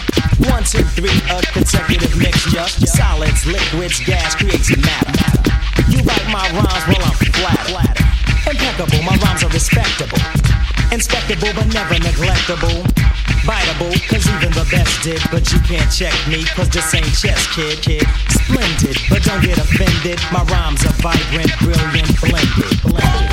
One, 0.51 0.65
two, 0.65 0.83
three, 0.99 1.15
a 1.31 1.39
consecutive 1.55 2.19
mixture. 2.19 2.67
Solids, 2.67 3.47
liquids, 3.47 4.01
gas 4.01 4.35
creates 4.35 4.75
matter. 4.75 5.39
You 5.87 6.03
write 6.03 6.27
my 6.33 6.51
rhymes 6.51 6.85
while 6.91 7.07
I'm 7.07 7.19
flat. 7.31 7.92
Impeccable, 8.83 9.05
my 9.05 9.17
rhymes 9.19 9.45
are 9.45 9.51
respectable. 9.51 10.19
Inspectable, 10.91 11.55
but 11.55 11.73
never 11.73 11.95
neglectable. 11.95 12.83
Biteable, 13.47 13.95
cause 14.09 14.27
even 14.27 14.51
the 14.53 14.67
best 14.73 15.03
did. 15.05 15.23
But 15.31 15.53
you 15.53 15.61
can't 15.61 15.91
check 15.93 16.15
me, 16.27 16.43
cause 16.45 16.69
this 16.69 16.93
ain't 16.93 17.07
chess, 17.15 17.47
kid, 17.55 17.79
kid. 17.81 18.07
Splendid, 18.31 18.97
but 19.09 19.23
don't 19.23 19.43
get 19.45 19.59
offended. 19.59 20.19
My 20.33 20.43
rhymes 20.45 20.85
are 20.85 20.95
vibrant, 20.99 21.53
brilliant, 21.61 22.21
blended. 22.21 22.83
blended. 22.83 23.32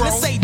Let's 0.00 0.20
say 0.20 0.43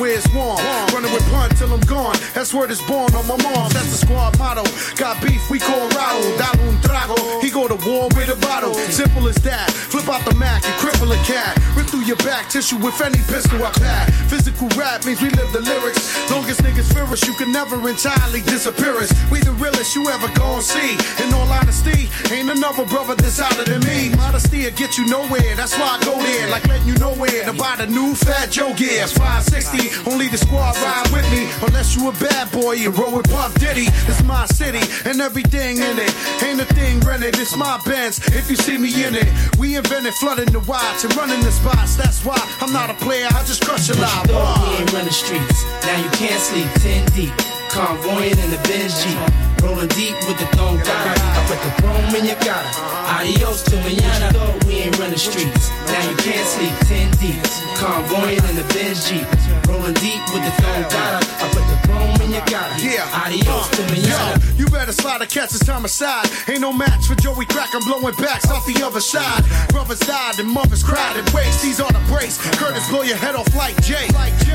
the 0.00 0.06
sun 0.06 0.06
where 0.06 0.16
it's 0.16 0.28
warm. 0.32 0.58
Running 0.92 1.12
with 1.12 1.26
pun 1.30 1.50
till 1.50 1.72
I'm 1.72 1.80
gone. 1.80 2.16
That's 2.34 2.52
where 2.54 2.70
it's 2.70 2.82
born 2.82 3.14
on 3.14 3.26
my 3.26 3.36
mom. 3.42 3.70
That's 3.72 3.90
the 3.90 4.06
squad 4.06 4.38
motto. 4.38 4.64
Got 4.96 5.22
beef, 5.22 5.50
we 5.50 5.58
call 5.58 5.88
Rado. 5.90 6.36
Dalo 6.38 6.68
un 6.68 6.76
trago. 6.82 7.42
He 7.42 7.50
go 7.50 7.68
to 7.68 7.76
war 7.86 8.08
with 8.16 8.28
a 8.28 8.36
bottle. 8.40 8.74
Simple 8.74 9.28
as 9.28 9.36
that. 9.36 9.70
Flip 9.70 10.08
out 10.08 10.24
the 10.24 10.34
Mac 10.34 10.64
and 10.64 10.74
cripple 10.80 11.10
a 11.12 11.18
cat. 11.24 11.58
Rip 11.76 11.86
through 11.86 12.04
your 12.04 12.16
back 12.18 12.48
tissue 12.48 12.78
with 12.78 13.00
any 13.00 13.18
pistol 13.28 13.62
I 13.64 13.70
pack. 13.72 14.12
Physical 14.28 14.68
rap 14.78 15.04
means 15.04 15.20
we 15.20 15.30
live 15.30 15.52
the 15.52 15.60
lyrics. 15.60 16.02
Longest 16.30 16.62
niggas 16.62 16.92
fear 16.92 17.04
us, 17.04 17.26
you 17.26 17.34
can 17.34 17.52
never 17.52 17.76
entirely 17.88 18.40
disappear 18.42 18.96
us. 18.96 19.10
We 19.30 19.40
the 19.40 19.52
realest 19.52 19.94
you 19.94 20.08
ever 20.08 20.28
gon' 20.34 20.62
see. 20.62 20.96
In 21.22 21.32
all 21.34 21.50
honesty, 21.50 22.08
ain't 22.32 22.50
another 22.50 22.84
brother 22.86 23.14
that's 23.14 23.40
outer 23.40 23.64
than 23.64 23.80
me. 23.84 24.14
Modesty 24.16 24.64
will 24.64 24.76
get 24.76 24.96
you 24.98 25.06
nowhere. 25.06 25.54
That's 25.56 25.76
why 25.78 25.98
I 25.98 26.04
go 26.04 26.16
there. 26.22 26.48
Like 26.48 26.66
letting 26.68 26.88
you 26.88 26.96
know 26.98 27.14
where 27.14 27.44
to 27.44 27.52
buy 27.52 27.76
the 27.76 27.86
new 27.86 28.14
Fat 28.14 28.50
Joe 28.50 28.74
gear. 28.74 29.06
560, 29.06 29.89
Unless 31.80 31.96
you 31.96 32.08
a 32.10 32.12
bad 32.12 32.52
boy, 32.52 32.72
you 32.72 32.90
roll 32.90 33.16
with 33.16 33.30
Puff 33.30 33.54
Diddy. 33.54 33.88
It's 34.04 34.22
my 34.24 34.44
city 34.44 34.84
and 35.08 35.18
everything 35.18 35.78
in 35.78 35.96
it. 35.96 36.12
Ain't 36.44 36.60
a 36.60 36.66
thing 36.76 37.00
rented, 37.00 37.38
it's 37.38 37.56
my 37.56 37.80
Benz. 37.86 38.20
If 38.36 38.50
you 38.50 38.56
see 38.56 38.76
me 38.76 38.92
in 39.02 39.14
it, 39.14 39.24
we 39.56 39.76
invented 39.76 40.12
flooding 40.12 40.52
the 40.52 40.60
watch 40.68 41.04
and 41.04 41.16
running 41.16 41.40
the 41.40 41.50
spots. 41.50 41.96
That's 41.96 42.22
why 42.22 42.36
I'm 42.60 42.70
not 42.70 42.90
a 42.90 42.94
player, 43.00 43.28
I 43.32 43.40
just 43.48 43.64
crush 43.64 43.88
a 43.88 43.96
lot. 43.96 44.28
You 44.28 44.34
Thought 44.34 44.60
we 44.60 44.76
ain't 44.76 44.92
running 44.92 45.10
streets. 45.10 45.64
Now 45.80 45.96
you 46.04 46.10
can't 46.20 46.42
sleep 46.42 46.68
ten 46.84 47.00
deep. 47.16 47.32
Convoying 47.72 48.36
in 48.36 48.50
the 48.50 48.60
Benz 48.68 49.02
Jeep. 49.02 49.16
Rolling 49.64 49.88
deep 49.96 50.16
with 50.28 50.36
the 50.36 50.48
thong 50.56 50.76
got 50.84 51.16
I 51.16 51.40
put 51.48 51.60
the 51.64 51.72
chrome 51.80 52.14
in 52.16 52.24
your 52.24 52.36
gutter. 52.44 52.60
Uh-huh. 52.60 53.24
Adios 53.24 53.62
to 53.64 53.76
manana. 53.76 54.28
I 54.28 54.32
thought 54.32 54.64
we 54.64 54.84
ain't 54.84 54.98
running 54.98 55.16
streets. 55.16 55.70
Now 55.88 56.10
you 56.10 56.16
can't 56.16 56.44
sleep 56.44 56.76
ten 56.92 57.08
deep. 57.16 57.40
Convoying 57.76 58.44
in 58.44 58.56
the 58.56 58.68
Benz 58.76 59.08
Jeep. 59.08 59.24
Rolling 59.68 59.94
deep 60.00 60.20
with 60.32 60.44
the 60.44 60.52
thong 60.60 60.82
got 60.92 61.39
I 62.34 62.40
put 62.40 62.50
the 62.50 62.50
chrome 62.50 62.72
in 62.78 62.84
your. 62.84 62.92
Yeah. 62.92 63.24
Adios 63.24 63.68
to 63.70 63.82
Yo, 63.82 63.88
manana. 63.90 64.42
you 64.56 64.66
better 64.66 64.92
slide 64.92 65.22
a 65.22 65.26
catch 65.26 65.50
this 65.50 65.64
time 65.64 65.84
aside. 65.84 66.26
Ain't 66.48 66.60
no 66.60 66.72
match 66.72 67.06
for 67.06 67.14
Joey 67.16 67.46
Crack. 67.46 67.74
I'm 67.74 67.82
blowing 67.84 68.14
backs 68.16 68.50
off 68.50 68.66
the 68.66 68.82
other 68.84 69.00
side. 69.00 69.44
Brothers 69.70 70.00
died 70.00 70.38
and 70.38 70.48
mothers 70.48 70.82
cried 70.82 71.16
and 71.16 71.28
waste. 71.30 71.62
These 71.62 71.80
are 71.80 71.90
the 71.90 72.00
brace. 72.06 72.38
Kurtis 72.56 72.88
Blow 72.90 73.02
your 73.02 73.16
head 73.16 73.34
off 73.34 73.52
like 73.54 73.80
Jay. 73.82 74.08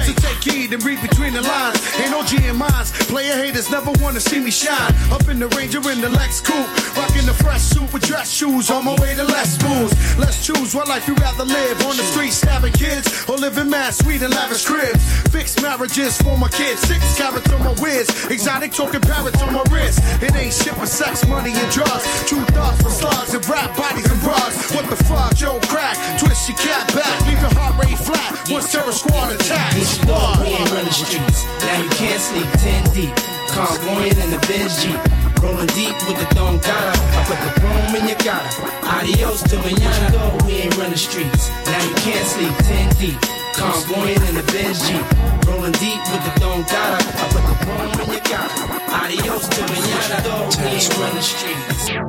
So 0.06 0.14
take 0.14 0.44
heed 0.44 0.74
and 0.74 0.84
read 0.84 1.02
between 1.02 1.34
the 1.34 1.42
lines. 1.42 1.80
Ain't 2.00 2.12
no 2.12 2.24
G 2.24 2.38
in 2.48 2.56
minds. 2.56 2.92
Player 3.08 3.36
haters 3.36 3.70
never 3.72 3.92
wanna 4.02 4.20
see 4.20 4.40
me 4.40 4.52
shine. 4.52 4.94
Up 5.12 5.28
in 5.28 5.40
the 5.40 5.48
Ranger 5.50 5.80
in 5.90 6.02
the 6.02 6.10
Lex 6.10 6.42
Coupe. 6.42 6.68
Rocking 6.98 7.26
the 7.26 7.34
fresh 7.34 7.62
suit 7.62 7.92
with 7.94 8.04
dress 8.04 8.32
shoes. 8.32 8.70
On 8.72 8.84
my 8.86 8.96
way 9.02 9.16
to 9.16 9.24
less 9.24 9.58
booze. 9.58 9.94
Let's 10.18 10.46
choose 10.46 10.76
what 10.76 10.88
life 10.88 11.08
you 11.08 11.16
rather 11.16 11.46
live. 11.46 11.82
On 11.86 11.96
the 11.96 12.04
street 12.04 12.32
stabbing 12.32 12.74
kids 12.74 13.08
or 13.30 13.38
live 13.38 13.58
in 13.58 13.70
mad 13.70 13.94
sweet 13.94 14.22
and 14.22 14.34
lavish 14.34 14.66
cribs. 14.66 15.04
Fixed 15.30 15.62
marriages 15.62 16.22
for 16.22 16.38
my 16.38 16.50
kids. 16.50 16.82
Six 16.82 17.18
carats 17.18 17.52
on 17.52 17.65
my 17.66 17.74
whiz. 17.82 18.08
Exotic 18.30 18.72
talking 18.72 19.02
parrots 19.02 19.42
on 19.42 19.54
my 19.54 19.66
wrist. 19.74 20.00
It 20.22 20.34
ain't 20.36 20.54
shit 20.54 20.78
but 20.78 20.88
sex, 20.88 21.26
money, 21.28 21.52
and 21.52 21.70
drugs. 21.74 22.06
True 22.30 22.46
thoughts 22.54 22.82
for 22.82 22.94
slugs 22.94 23.34
and 23.34 23.44
rap 23.50 23.76
bodies 23.76 24.06
and 24.06 24.22
bras. 24.22 24.72
What 24.72 24.86
the 24.90 24.96
fuck, 25.10 25.34
Joe 25.36 25.60
Crack? 25.68 25.98
Twist 26.20 26.48
your 26.48 26.58
cap 26.58 26.88
back. 26.94 27.18
Leave 27.26 27.42
your 27.42 27.54
heart 27.58 27.76
rate 27.82 27.98
flat. 27.98 28.32
Once 28.50 28.72
terror 28.72 28.94
squad 28.94 29.34
attacks. 29.34 29.76
Bitch, 29.76 29.98
you 29.98 30.06
thought 30.06 30.40
we 30.40 30.54
ain't 30.54 30.72
running 30.72 30.94
streets. 30.94 31.44
Now 31.66 31.82
you 31.82 31.90
can't 31.98 32.22
sleep 32.22 32.48
ten 32.62 32.84
deep. 32.94 33.16
Convoying 33.50 34.18
in 34.20 34.30
the 34.30 34.42
Benz 34.48 34.84
Jeep. 34.84 35.00
Rolling 35.42 35.68
deep 35.78 35.96
with 36.08 36.18
the 36.18 36.28
thong 36.34 36.58
got 36.60 36.96
I 36.96 37.24
put 37.28 37.40
the 37.44 37.52
chrome 37.60 37.96
in 37.96 38.08
your 38.08 38.18
gutter. 38.20 38.66
Adios 38.84 39.44
to 39.50 39.58
manana. 39.58 40.46
We 40.46 40.64
ain't 40.64 40.78
running 40.78 40.98
streets. 40.98 41.50
Now 41.66 41.82
you 41.84 41.96
can't 41.96 42.28
sleep 42.28 42.54
ten 42.68 42.90
deep. 43.00 43.20
Convoying 43.56 44.22
in 44.28 44.36
the 44.36 44.44
Benz 44.52 44.88
Jeep. 44.88 45.35
Rolling 45.66 45.80
deep 45.80 46.02
with 46.12 46.24
the 46.26 46.32
thong 46.40 46.62
got 46.62 46.94
I 46.94 46.96
put 47.34 47.42
the 47.42 47.56
chrome 47.66 48.00
in 48.02 48.08
your 48.12 48.22
gutter. 48.22 48.66
Adios 48.94 49.46
to 49.50 49.62
manana. 49.62 50.22
Thought 50.22 50.58
we 50.62 50.68
ain't 50.68 50.98
running 51.00 51.24
Yeah, 51.88 52.04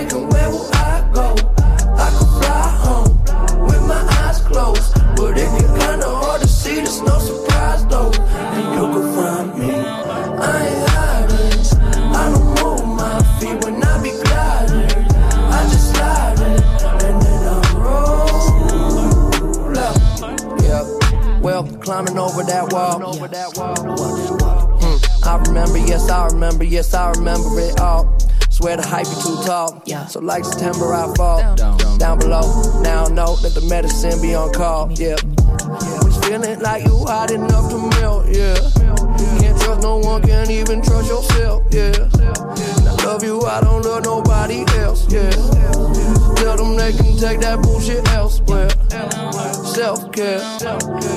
where 0.00 0.48
will 0.48 0.70
I 0.72 1.06
go? 1.12 1.34
I 2.00 2.08
could 2.16 2.30
fly 2.40 2.68
home 2.84 3.12
with 3.66 3.82
my 3.86 4.02
eyes 4.24 4.40
closed, 4.40 4.94
but 5.16 5.36
it 5.36 5.50
kinda 5.78 6.08
hard 6.08 6.40
to 6.40 6.48
see. 6.48 6.80
No 6.80 7.18
surprise 7.18 7.84
though, 7.86 8.10
and 8.10 8.64
you 8.74 9.02
find 9.14 9.48
me. 9.58 9.70
I 9.70 10.66
ain't 10.66 10.88
hiding. 10.88 11.60
I 12.16 12.30
don't 12.32 12.48
move 12.62 12.84
my 12.96 13.18
feet 13.38 13.56
when 13.62 13.84
I 13.84 14.02
be 14.02 14.12
gliding. 14.22 14.90
I 15.56 15.62
just 15.68 15.94
and 17.04 17.16
then 17.22 17.42
I 17.48 17.60
roll 17.76 18.48
up. 19.78 19.96
Well, 21.42 21.64
climbing 21.82 22.18
over 22.18 22.42
that 22.44 22.72
wall. 22.72 22.98
Hmm, 24.80 25.28
I 25.28 25.36
remember, 25.36 25.78
yes, 25.78 26.08
I 26.08 26.26
remember, 26.28 26.64
yes, 26.64 26.94
I 26.94 27.10
remember 27.10 27.60
it 27.60 27.78
all. 27.78 28.11
Swear 28.52 28.76
the 28.76 28.86
hype 28.86 29.06
you 29.06 29.14
too 29.22 29.42
tall. 29.46 29.82
Yeah. 29.86 30.06
So 30.06 30.20
like 30.20 30.44
September, 30.44 30.92
I 30.92 31.12
fall 31.16 31.56
down, 31.96 32.18
below. 32.18 32.80
Now 32.82 33.06
I 33.06 33.08
know 33.08 33.34
that 33.36 33.54
the 33.54 33.62
medicine 33.62 34.20
be 34.20 34.34
on 34.34 34.52
call. 34.52 34.92
Yeah, 34.92 35.16
was 36.04 36.18
feeling 36.26 36.60
like 36.60 36.84
you 36.84 36.98
hot 37.06 37.30
enough 37.30 37.70
to 37.70 37.78
melt. 37.98 38.28
Yeah, 38.28 38.54
can't 39.40 39.58
trust 39.58 39.80
no 39.82 39.98
one, 39.98 40.20
can't 40.22 40.50
even 40.50 40.82
trust 40.82 41.08
yourself. 41.08 41.64
Yeah, 41.72 41.96
and 41.96 42.88
I 42.88 43.04
love 43.04 43.24
you, 43.24 43.40
I 43.40 43.62
don't 43.62 43.82
love 43.82 44.04
nobody 44.04 44.64
else. 44.76 45.10
Yeah, 45.10 45.30
tell 46.36 46.56
them 46.56 46.76
they 46.76 46.92
can 46.92 47.16
take 47.16 47.40
that 47.40 47.60
bullshit 47.62 48.06
elsewhere. 48.12 48.68
Self 49.64 50.12
care, 50.12 50.42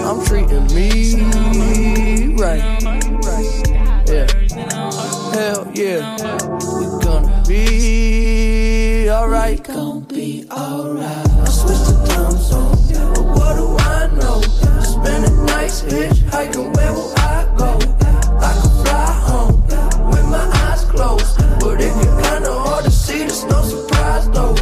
I'm 0.07 0.23
treating 0.25 0.65
me 0.73 2.35
right. 2.39 2.63
Yeah, 4.07 4.27
hell 5.35 5.69
yeah, 5.73 6.15
we 6.79 6.85
gonna 7.03 7.43
be 7.45 9.09
right. 9.09 9.61
Gon' 9.63 10.01
be 10.01 10.45
alright. 10.49 11.29
I 11.29 11.49
switch 11.49 11.83
the 11.89 11.95
time 12.07 12.37
zone, 12.37 12.77
but 13.13 13.25
what 13.35 13.53
do 13.59 13.67
I 13.77 14.07
know? 14.15 14.39
Spending 14.81 15.45
nights 15.45 15.81
hitchhiking, 15.81 16.75
where 16.75 16.93
will 16.93 17.13
I 17.17 17.47
go? 17.57 17.71
I 18.47 18.51
could 18.61 18.75
fly 18.81 19.05
home 19.29 19.55
with 20.09 20.25
my 20.35 20.45
eyes 20.63 20.83
closed, 20.85 21.37
but 21.59 21.81
it 21.81 21.93
get 22.01 22.13
kinda 22.23 22.53
hard 22.53 22.85
to 22.85 22.91
see. 22.91 23.19
There's 23.19 23.43
no 23.43 23.61
surprise 23.61 24.29
though, 24.29 24.55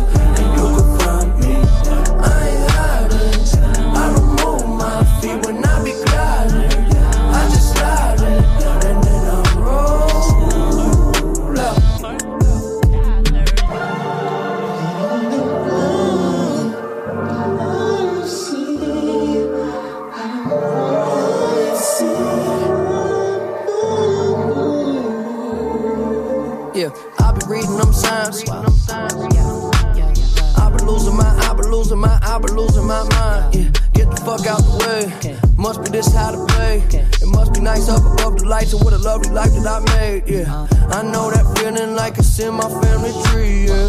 I 32.33 32.39
be 32.39 32.51
losing 32.51 32.87
my 32.87 33.03
mind. 33.13 33.53
Yeah, 33.53 33.69
get 33.93 34.09
the 34.09 34.17
fuck 34.25 34.47
out 34.47 34.57
the 34.65 34.73
way. 34.81 35.37
Must 35.55 35.83
be 35.83 35.89
this 35.91 36.11
how 36.15 36.31
to 36.31 36.43
play. 36.47 36.81
It 36.89 37.27
must 37.27 37.53
be 37.53 37.59
nice 37.59 37.87
up 37.89 38.01
above 38.01 38.39
the 38.39 38.47
lights 38.47 38.73
and 38.73 38.83
what 38.83 38.91
a 38.91 38.97
lovely 38.97 39.29
life 39.29 39.53
that 39.53 39.67
I 39.67 39.79
made. 39.93 40.23
Yeah, 40.27 40.65
I 40.89 41.03
know 41.03 41.29
that 41.29 41.45
feeling 41.59 41.93
like 41.93 42.17
it's 42.17 42.39
in 42.39 42.55
my 42.55 42.67
family 42.81 43.13
tree. 43.29 43.67
Yeah, 43.69 43.85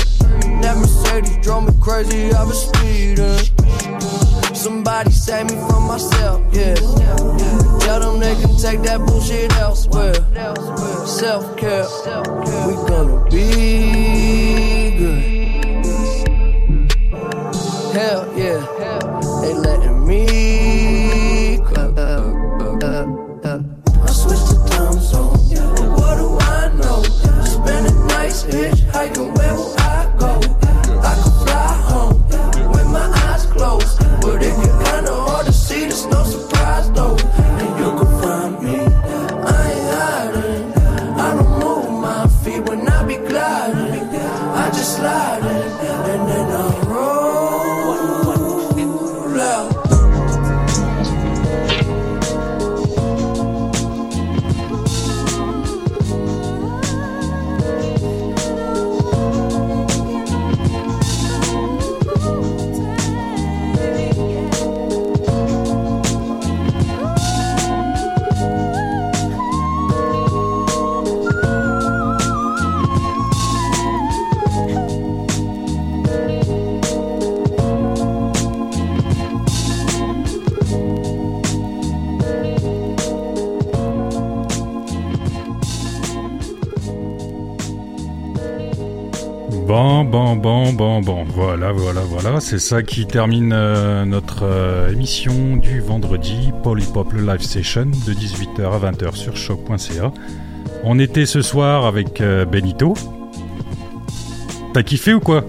that 0.60 0.76
Mercedes 0.76 1.38
drove 1.40 1.64
me 1.64 1.72
crazy. 1.80 2.34
I 2.34 2.44
was 2.44 2.68
speeding. 2.68 3.40
Somebody 4.54 5.10
save 5.10 5.46
me 5.48 5.56
from 5.66 5.84
myself. 5.88 6.44
Yeah, 6.52 6.74
tell 7.80 8.00
them 8.04 8.20
they 8.20 8.34
can 8.42 8.58
take 8.58 8.82
that 8.82 9.00
bullshit 9.06 9.56
elsewhere. 9.56 10.20
Self 11.06 11.56
care, 11.56 11.88
we 12.68 12.74
gonna 12.92 13.24
be 13.30 14.13
Hell 17.94 18.32
yeah, 18.36 18.66
C'est 92.46 92.58
ça 92.58 92.82
qui 92.82 93.06
termine 93.06 93.52
euh, 93.54 94.04
notre 94.04 94.42
euh, 94.44 94.92
émission 94.92 95.56
du 95.56 95.80
vendredi, 95.80 96.52
Polypop 96.62 97.12
le 97.14 97.22
live 97.24 97.40
session, 97.40 97.86
de 97.86 98.12
18h 98.12 98.70
à 98.70 98.90
20h 98.92 99.14
sur 99.16 99.34
choc.ca. 99.34 100.12
On 100.84 100.98
était 100.98 101.24
ce 101.24 101.40
soir 101.40 101.86
avec 101.86 102.20
euh, 102.20 102.44
Benito. 102.44 102.92
T'as 104.74 104.82
kiffé 104.82 105.14
ou 105.14 105.20
quoi? 105.20 105.42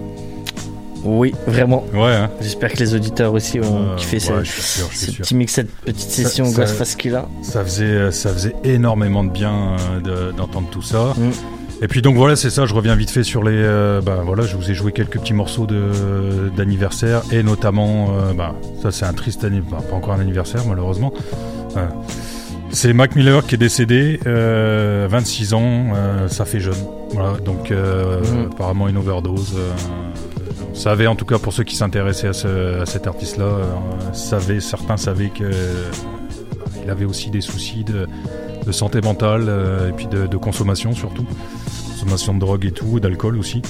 Oui, 1.04 1.34
vraiment. 1.46 1.84
Ouais. 1.92 2.14
hein. 2.14 2.30
J'espère 2.40 2.72
que 2.72 2.78
les 2.78 2.94
auditeurs 2.94 3.34
aussi 3.34 3.60
ont 3.60 3.90
Euh, 3.92 3.96
kiffé 3.96 4.16
ouais, 4.16 4.20
ce, 4.20 4.44
je 4.44 4.50
suis 4.50 4.62
sûr, 4.62 4.88
je 4.90 4.96
suis 4.96 5.06
ce 5.06 5.12
sûr. 5.12 5.24
petit 5.24 5.34
mix, 5.34 5.52
cette 5.52 5.70
petite 5.70 6.10
Ça- 6.10 6.22
session 6.24 6.46
ça- 6.46 6.62
Ghostface 6.62 6.96
Killa. 6.96 7.28
Ça 7.42 7.62
faisait, 7.62 8.10
ça 8.10 8.32
faisait 8.32 8.56
énormément 8.64 9.22
de 9.22 9.30
bien 9.30 9.76
euh, 9.78 10.00
de- 10.30 10.32
d'entendre 10.36 10.68
tout 10.70 10.82
ça. 10.82 11.12
Mm. 11.16 11.30
Et 11.82 11.88
puis 11.88 12.00
donc 12.02 12.16
voilà, 12.16 12.36
c'est 12.36 12.50
ça. 12.50 12.64
Je 12.66 12.74
reviens 12.74 12.94
vite 12.94 13.10
fait 13.10 13.22
sur 13.22 13.42
les. 13.44 13.52
euh, 13.54 14.00
bah 14.00 14.20
voilà, 14.24 14.44
je 14.44 14.56
vous 14.56 14.70
ai 14.70 14.74
joué 14.74 14.92
quelques 14.92 15.18
petits 15.20 15.34
morceaux 15.34 15.66
d'anniversaire 16.56 17.22
et 17.32 17.42
notamment, 17.42 18.08
euh, 18.12 18.32
bah 18.32 18.54
ça 18.82 18.90
c'est 18.90 19.04
un 19.04 19.12
triste 19.12 19.44
anniversaire, 19.44 19.86
pas 19.88 19.96
encore 19.96 20.14
un 20.14 20.20
anniversaire 20.20 20.62
malheureusement. 20.66 21.12
Euh, 21.76 21.86
c'est 22.70 22.92
Mac 22.92 23.14
Miller 23.14 23.46
qui 23.46 23.54
est 23.54 23.58
décédé, 23.58 24.18
euh, 24.26 25.06
26 25.10 25.54
ans, 25.54 25.88
euh, 25.94 26.28
ça 26.28 26.44
fait 26.44 26.60
jeune. 26.60 26.74
Voilà, 27.10 27.38
donc 27.44 27.70
euh, 27.70 28.20
Mhm. 28.20 28.50
apparemment 28.52 28.88
une 28.88 28.96
overdose. 28.96 29.54
euh, 29.56 29.70
on 30.72 30.74
savait 30.74 31.06
en 31.06 31.14
tout 31.14 31.24
cas 31.24 31.38
pour 31.38 31.52
ceux 31.52 31.64
qui 31.64 31.76
s'intéressaient 31.76 32.28
à, 32.28 32.32
ce- 32.32 32.80
à 32.80 32.86
cet 32.86 33.06
artiste-là, 33.06 33.44
euh, 33.44 33.64
savaient, 34.12 34.60
certains 34.60 34.96
savaient 34.96 35.30
que 35.30 35.50
il 36.84 36.90
avait 36.90 37.04
aussi 37.06 37.30
des 37.30 37.40
soucis 37.40 37.82
de, 37.84 38.06
de 38.66 38.72
santé 38.72 39.00
mentale 39.00 39.46
euh, 39.48 39.88
et 39.90 39.92
puis 39.92 40.06
de, 40.06 40.26
de 40.26 40.36
consommation 40.36 40.92
surtout. 40.92 41.26
De 42.06 42.38
drogue 42.38 42.64
et 42.64 42.70
tout, 42.70 42.98
d'alcool 43.00 43.36
aussi. 43.36 43.62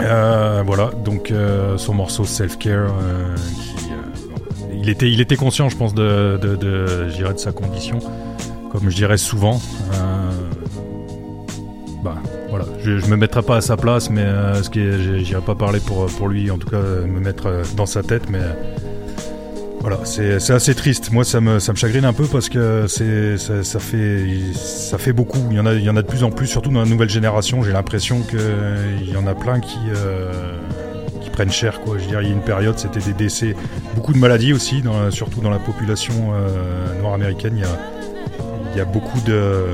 Euh, 0.00 0.62
voilà, 0.64 0.90
donc 1.04 1.30
euh, 1.30 1.76
son 1.78 1.94
morceau 1.94 2.24
Self 2.24 2.58
Care, 2.58 2.90
euh, 3.02 3.36
il, 4.74 4.88
était, 4.88 5.10
il 5.10 5.20
était 5.20 5.36
conscient, 5.36 5.68
je 5.68 5.76
pense, 5.76 5.94
de, 5.94 6.38
de, 6.40 6.56
de, 6.56 7.08
sa 7.36 7.52
condition, 7.52 7.98
comme 8.72 8.88
je 8.88 8.96
dirais 8.96 9.18
souvent. 9.18 9.60
Bah, 12.02 12.16
voilà, 12.48 12.64
je, 12.82 12.98
je 12.98 13.06
me 13.06 13.16
mettrai 13.16 13.42
pas 13.42 13.56
à 13.56 13.60
sa 13.60 13.76
place, 13.76 14.10
mais 14.10 14.24
ce 14.62 14.70
qui 14.70 14.80
j'irai 15.24 15.42
pas 15.42 15.54
parler 15.54 15.80
pour, 15.80 16.06
pour 16.06 16.28
lui, 16.28 16.50
en 16.50 16.58
tout 16.58 16.68
cas, 16.68 16.80
me 16.80 17.20
mettre 17.20 17.62
dans 17.76 17.86
sa 17.86 18.02
tête, 18.02 18.30
mais. 18.30 18.40
Voilà, 19.80 19.98
c'est 20.04 20.50
assez 20.50 20.74
triste. 20.74 21.10
Moi, 21.10 21.24
ça 21.24 21.40
me, 21.40 21.58
ça 21.58 21.72
me 21.72 21.76
chagrine 21.78 22.04
un 22.04 22.12
peu 22.12 22.26
parce 22.26 22.48
que 22.48 22.86
ça, 22.86 23.64
ça 23.64 23.78
fait 23.80 24.52
ça 24.54 24.98
fait 24.98 25.12
beaucoup. 25.14 25.38
Il 25.50 25.56
y 25.56 25.60
en 25.60 25.66
a 25.66 25.72
il 25.72 25.82
y 25.82 25.88
en 25.90 25.96
a 25.96 26.02
de 26.02 26.06
plus 26.06 26.22
en 26.22 26.30
plus, 26.30 26.46
surtout 26.46 26.70
dans 26.70 26.80
la 26.82 26.86
nouvelle 26.88 27.08
génération. 27.08 27.62
J'ai 27.62 27.72
l'impression 27.72 28.20
que 28.20 28.36
euh, 28.38 28.96
il 29.00 29.10
y 29.10 29.16
en 29.16 29.26
a 29.26 29.34
plein 29.34 29.58
qui 29.60 29.78
euh, 29.96 30.32
qui 31.22 31.30
prennent 31.30 31.50
cher. 31.50 31.80
Quoi. 31.80 31.96
Je 31.98 32.04
il 32.04 32.12
y 32.12 32.16
a 32.16 32.20
une 32.20 32.42
période, 32.42 32.78
c'était 32.78 33.00
des 33.00 33.14
décès, 33.14 33.56
beaucoup 33.94 34.12
de 34.12 34.18
maladies 34.18 34.52
aussi, 34.52 34.82
surtout 35.10 35.40
dans 35.40 35.50
la 35.50 35.58
population 35.58 36.14
euh, 36.34 37.00
noire 37.00 37.14
américaine. 37.14 37.54
Il 37.56 37.60
y 37.62 37.64
a 37.64 37.78
il 38.74 38.78
y 38.78 38.80
a 38.80 38.84
beaucoup 38.84 39.20
de 39.22 39.64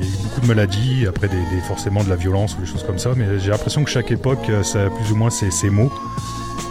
eu 0.00 0.04
beaucoup 0.24 0.40
de 0.40 0.46
maladies, 0.46 1.06
après 1.08 1.28
des- 1.28 1.36
forcément 1.66 2.02
de 2.04 2.10
la 2.10 2.16
violence 2.16 2.56
ou 2.58 2.60
des 2.60 2.66
choses 2.66 2.82
comme 2.84 2.98
ça. 2.98 3.12
Mais 3.16 3.38
j'ai 3.38 3.50
l'impression 3.50 3.84
que 3.84 3.90
chaque 3.90 4.10
époque, 4.10 4.46
euh, 4.50 4.62
ça 4.64 4.86
a 4.86 4.90
plus 4.90 5.12
ou 5.12 5.16
moins 5.16 5.30
ses, 5.30 5.50
ses 5.52 5.70
mots. 5.70 5.92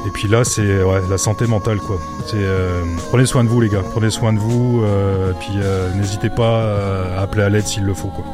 Et 0.05 0.09
puis 0.09 0.27
là, 0.27 0.43
c'est 0.43 0.83
ouais, 0.83 1.01
la 1.09 1.17
santé 1.17 1.47
mentale, 1.47 1.77
quoi. 1.77 1.97
C'est 2.27 2.35
euh, 2.37 2.81
prenez 3.09 3.25
soin 3.25 3.43
de 3.43 3.49
vous, 3.49 3.61
les 3.61 3.69
gars. 3.69 3.83
Prenez 3.91 4.09
soin 4.09 4.33
de 4.33 4.39
vous. 4.39 4.83
Euh, 4.83 5.31
puis 5.39 5.51
euh, 5.61 5.89
n'hésitez 5.95 6.29
pas 6.29 6.43
euh, 6.63 7.17
à 7.17 7.21
appeler 7.21 7.43
à 7.43 7.49
l'aide 7.49 7.65
s'il 7.65 7.83
le 7.85 7.93
faut, 7.93 8.09
quoi. 8.09 8.25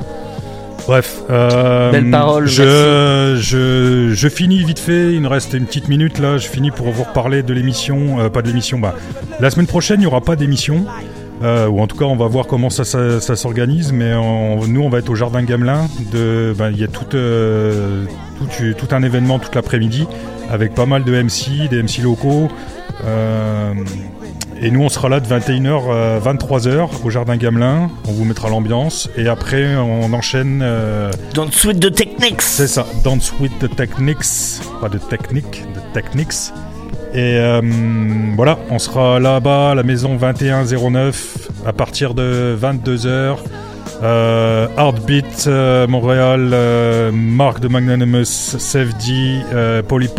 Bref. 0.87 1.19
Euh, 1.29 1.91
Belle 1.91 2.09
parole, 2.09 2.47
Je, 2.47 3.37
je, 3.39 4.11
je 4.13 4.29
finis 4.29 4.63
vite 4.63 4.79
fait. 4.79 5.13
Il 5.13 5.21
nous 5.21 5.29
reste 5.29 5.53
une 5.53 5.65
petite 5.67 5.87
minute 5.89 6.17
là. 6.17 6.37
Je 6.37 6.47
finis 6.47 6.71
pour 6.71 6.89
vous 6.91 7.03
reparler 7.03 7.43
de 7.43 7.53
l'émission. 7.53 8.19
euh, 8.19 8.29
pas 8.29 8.41
de 8.41 8.47
l'émission. 8.47 8.79
Bah, 8.79 8.95
la 9.39 9.51
semaine 9.51 9.67
prochaine, 9.67 9.97
il 9.97 10.01
n'y 10.01 10.07
aura 10.07 10.21
pas 10.21 10.35
d'émission. 10.35 10.85
Euh, 11.43 11.67
ou 11.67 11.79
en 11.79 11.87
tout 11.87 11.95
cas, 11.95 12.05
on 12.05 12.15
va 12.17 12.25
voir 12.27 12.47
comment 12.47 12.69
ça, 12.71 12.83
ça, 12.83 13.21
ça 13.21 13.35
s'organise. 13.35 13.93
Mais 13.93 14.13
on- 14.15 14.65
nous, 14.65 14.81
on 14.81 14.89
va 14.89 14.97
être 14.97 15.09
au 15.09 15.15
Jardin 15.15 15.43
Gamelin. 15.43 15.85
De, 16.11 16.55
ben, 16.57 16.71
Il 16.71 16.79
y 16.79 16.83
a 16.83 16.87
tout, 16.87 17.05
euh, 17.15 18.05
tout, 18.57 18.73
tout 18.87 18.95
un 18.95 19.03
événement 19.03 19.37
toute 19.37 19.53
l'après-midi 19.53 20.07
avec 20.49 20.73
pas 20.73 20.85
mal 20.85 21.03
de 21.03 21.11
MC, 21.21 21.69
des 21.69 21.81
MC 21.81 21.99
locaux. 22.01 22.49
Euh, 23.05 23.73
Et 24.61 24.71
nous, 24.71 24.81
on 24.81 24.89
sera 24.89 25.07
là 25.07 25.21
de 25.21 25.25
21h 25.27 25.89
à 25.89 26.19
23h 26.19 26.89
au 27.05 27.09
Jardin 27.09 27.37
Gamelin. 27.37 27.89
On 28.07 28.11
vous 28.11 28.25
mettra 28.25 28.49
l'ambiance. 28.49 29.09
Et 29.15 29.29
après, 29.29 29.77
on 29.77 30.11
enchaîne. 30.11 30.59
Euh... 30.61 31.11
Dans 31.33 31.49
Suite 31.49 31.79
de 31.79 31.87
Technics. 31.87 32.41
C'est 32.41 32.67
ça, 32.67 32.85
Dans 33.05 33.17
Suite 33.21 33.57
de 33.61 33.67
Technics. 33.67 34.59
Pas 34.81 34.89
de 34.89 34.97
technique, 34.97 35.63
de 35.73 35.79
Technics. 35.93 36.51
Et 37.13 37.37
euh, 37.37 37.61
voilà, 38.35 38.59
on 38.69 38.77
sera 38.79 39.19
là-bas 39.19 39.71
à 39.71 39.75
la 39.75 39.83
maison 39.83 40.15
2109 40.15 41.49
à 41.65 41.73
partir 41.73 42.13
de 42.13 42.57
22h. 42.61 43.37
Euh, 44.03 44.67
Heartbeat, 44.77 45.45
euh, 45.47 45.87
Montréal, 45.87 47.11
Marc 47.13 47.61
de 47.61 47.67
Magnanimous, 47.67 48.25
Safety, 48.25 49.39
Polypop. 49.87 50.17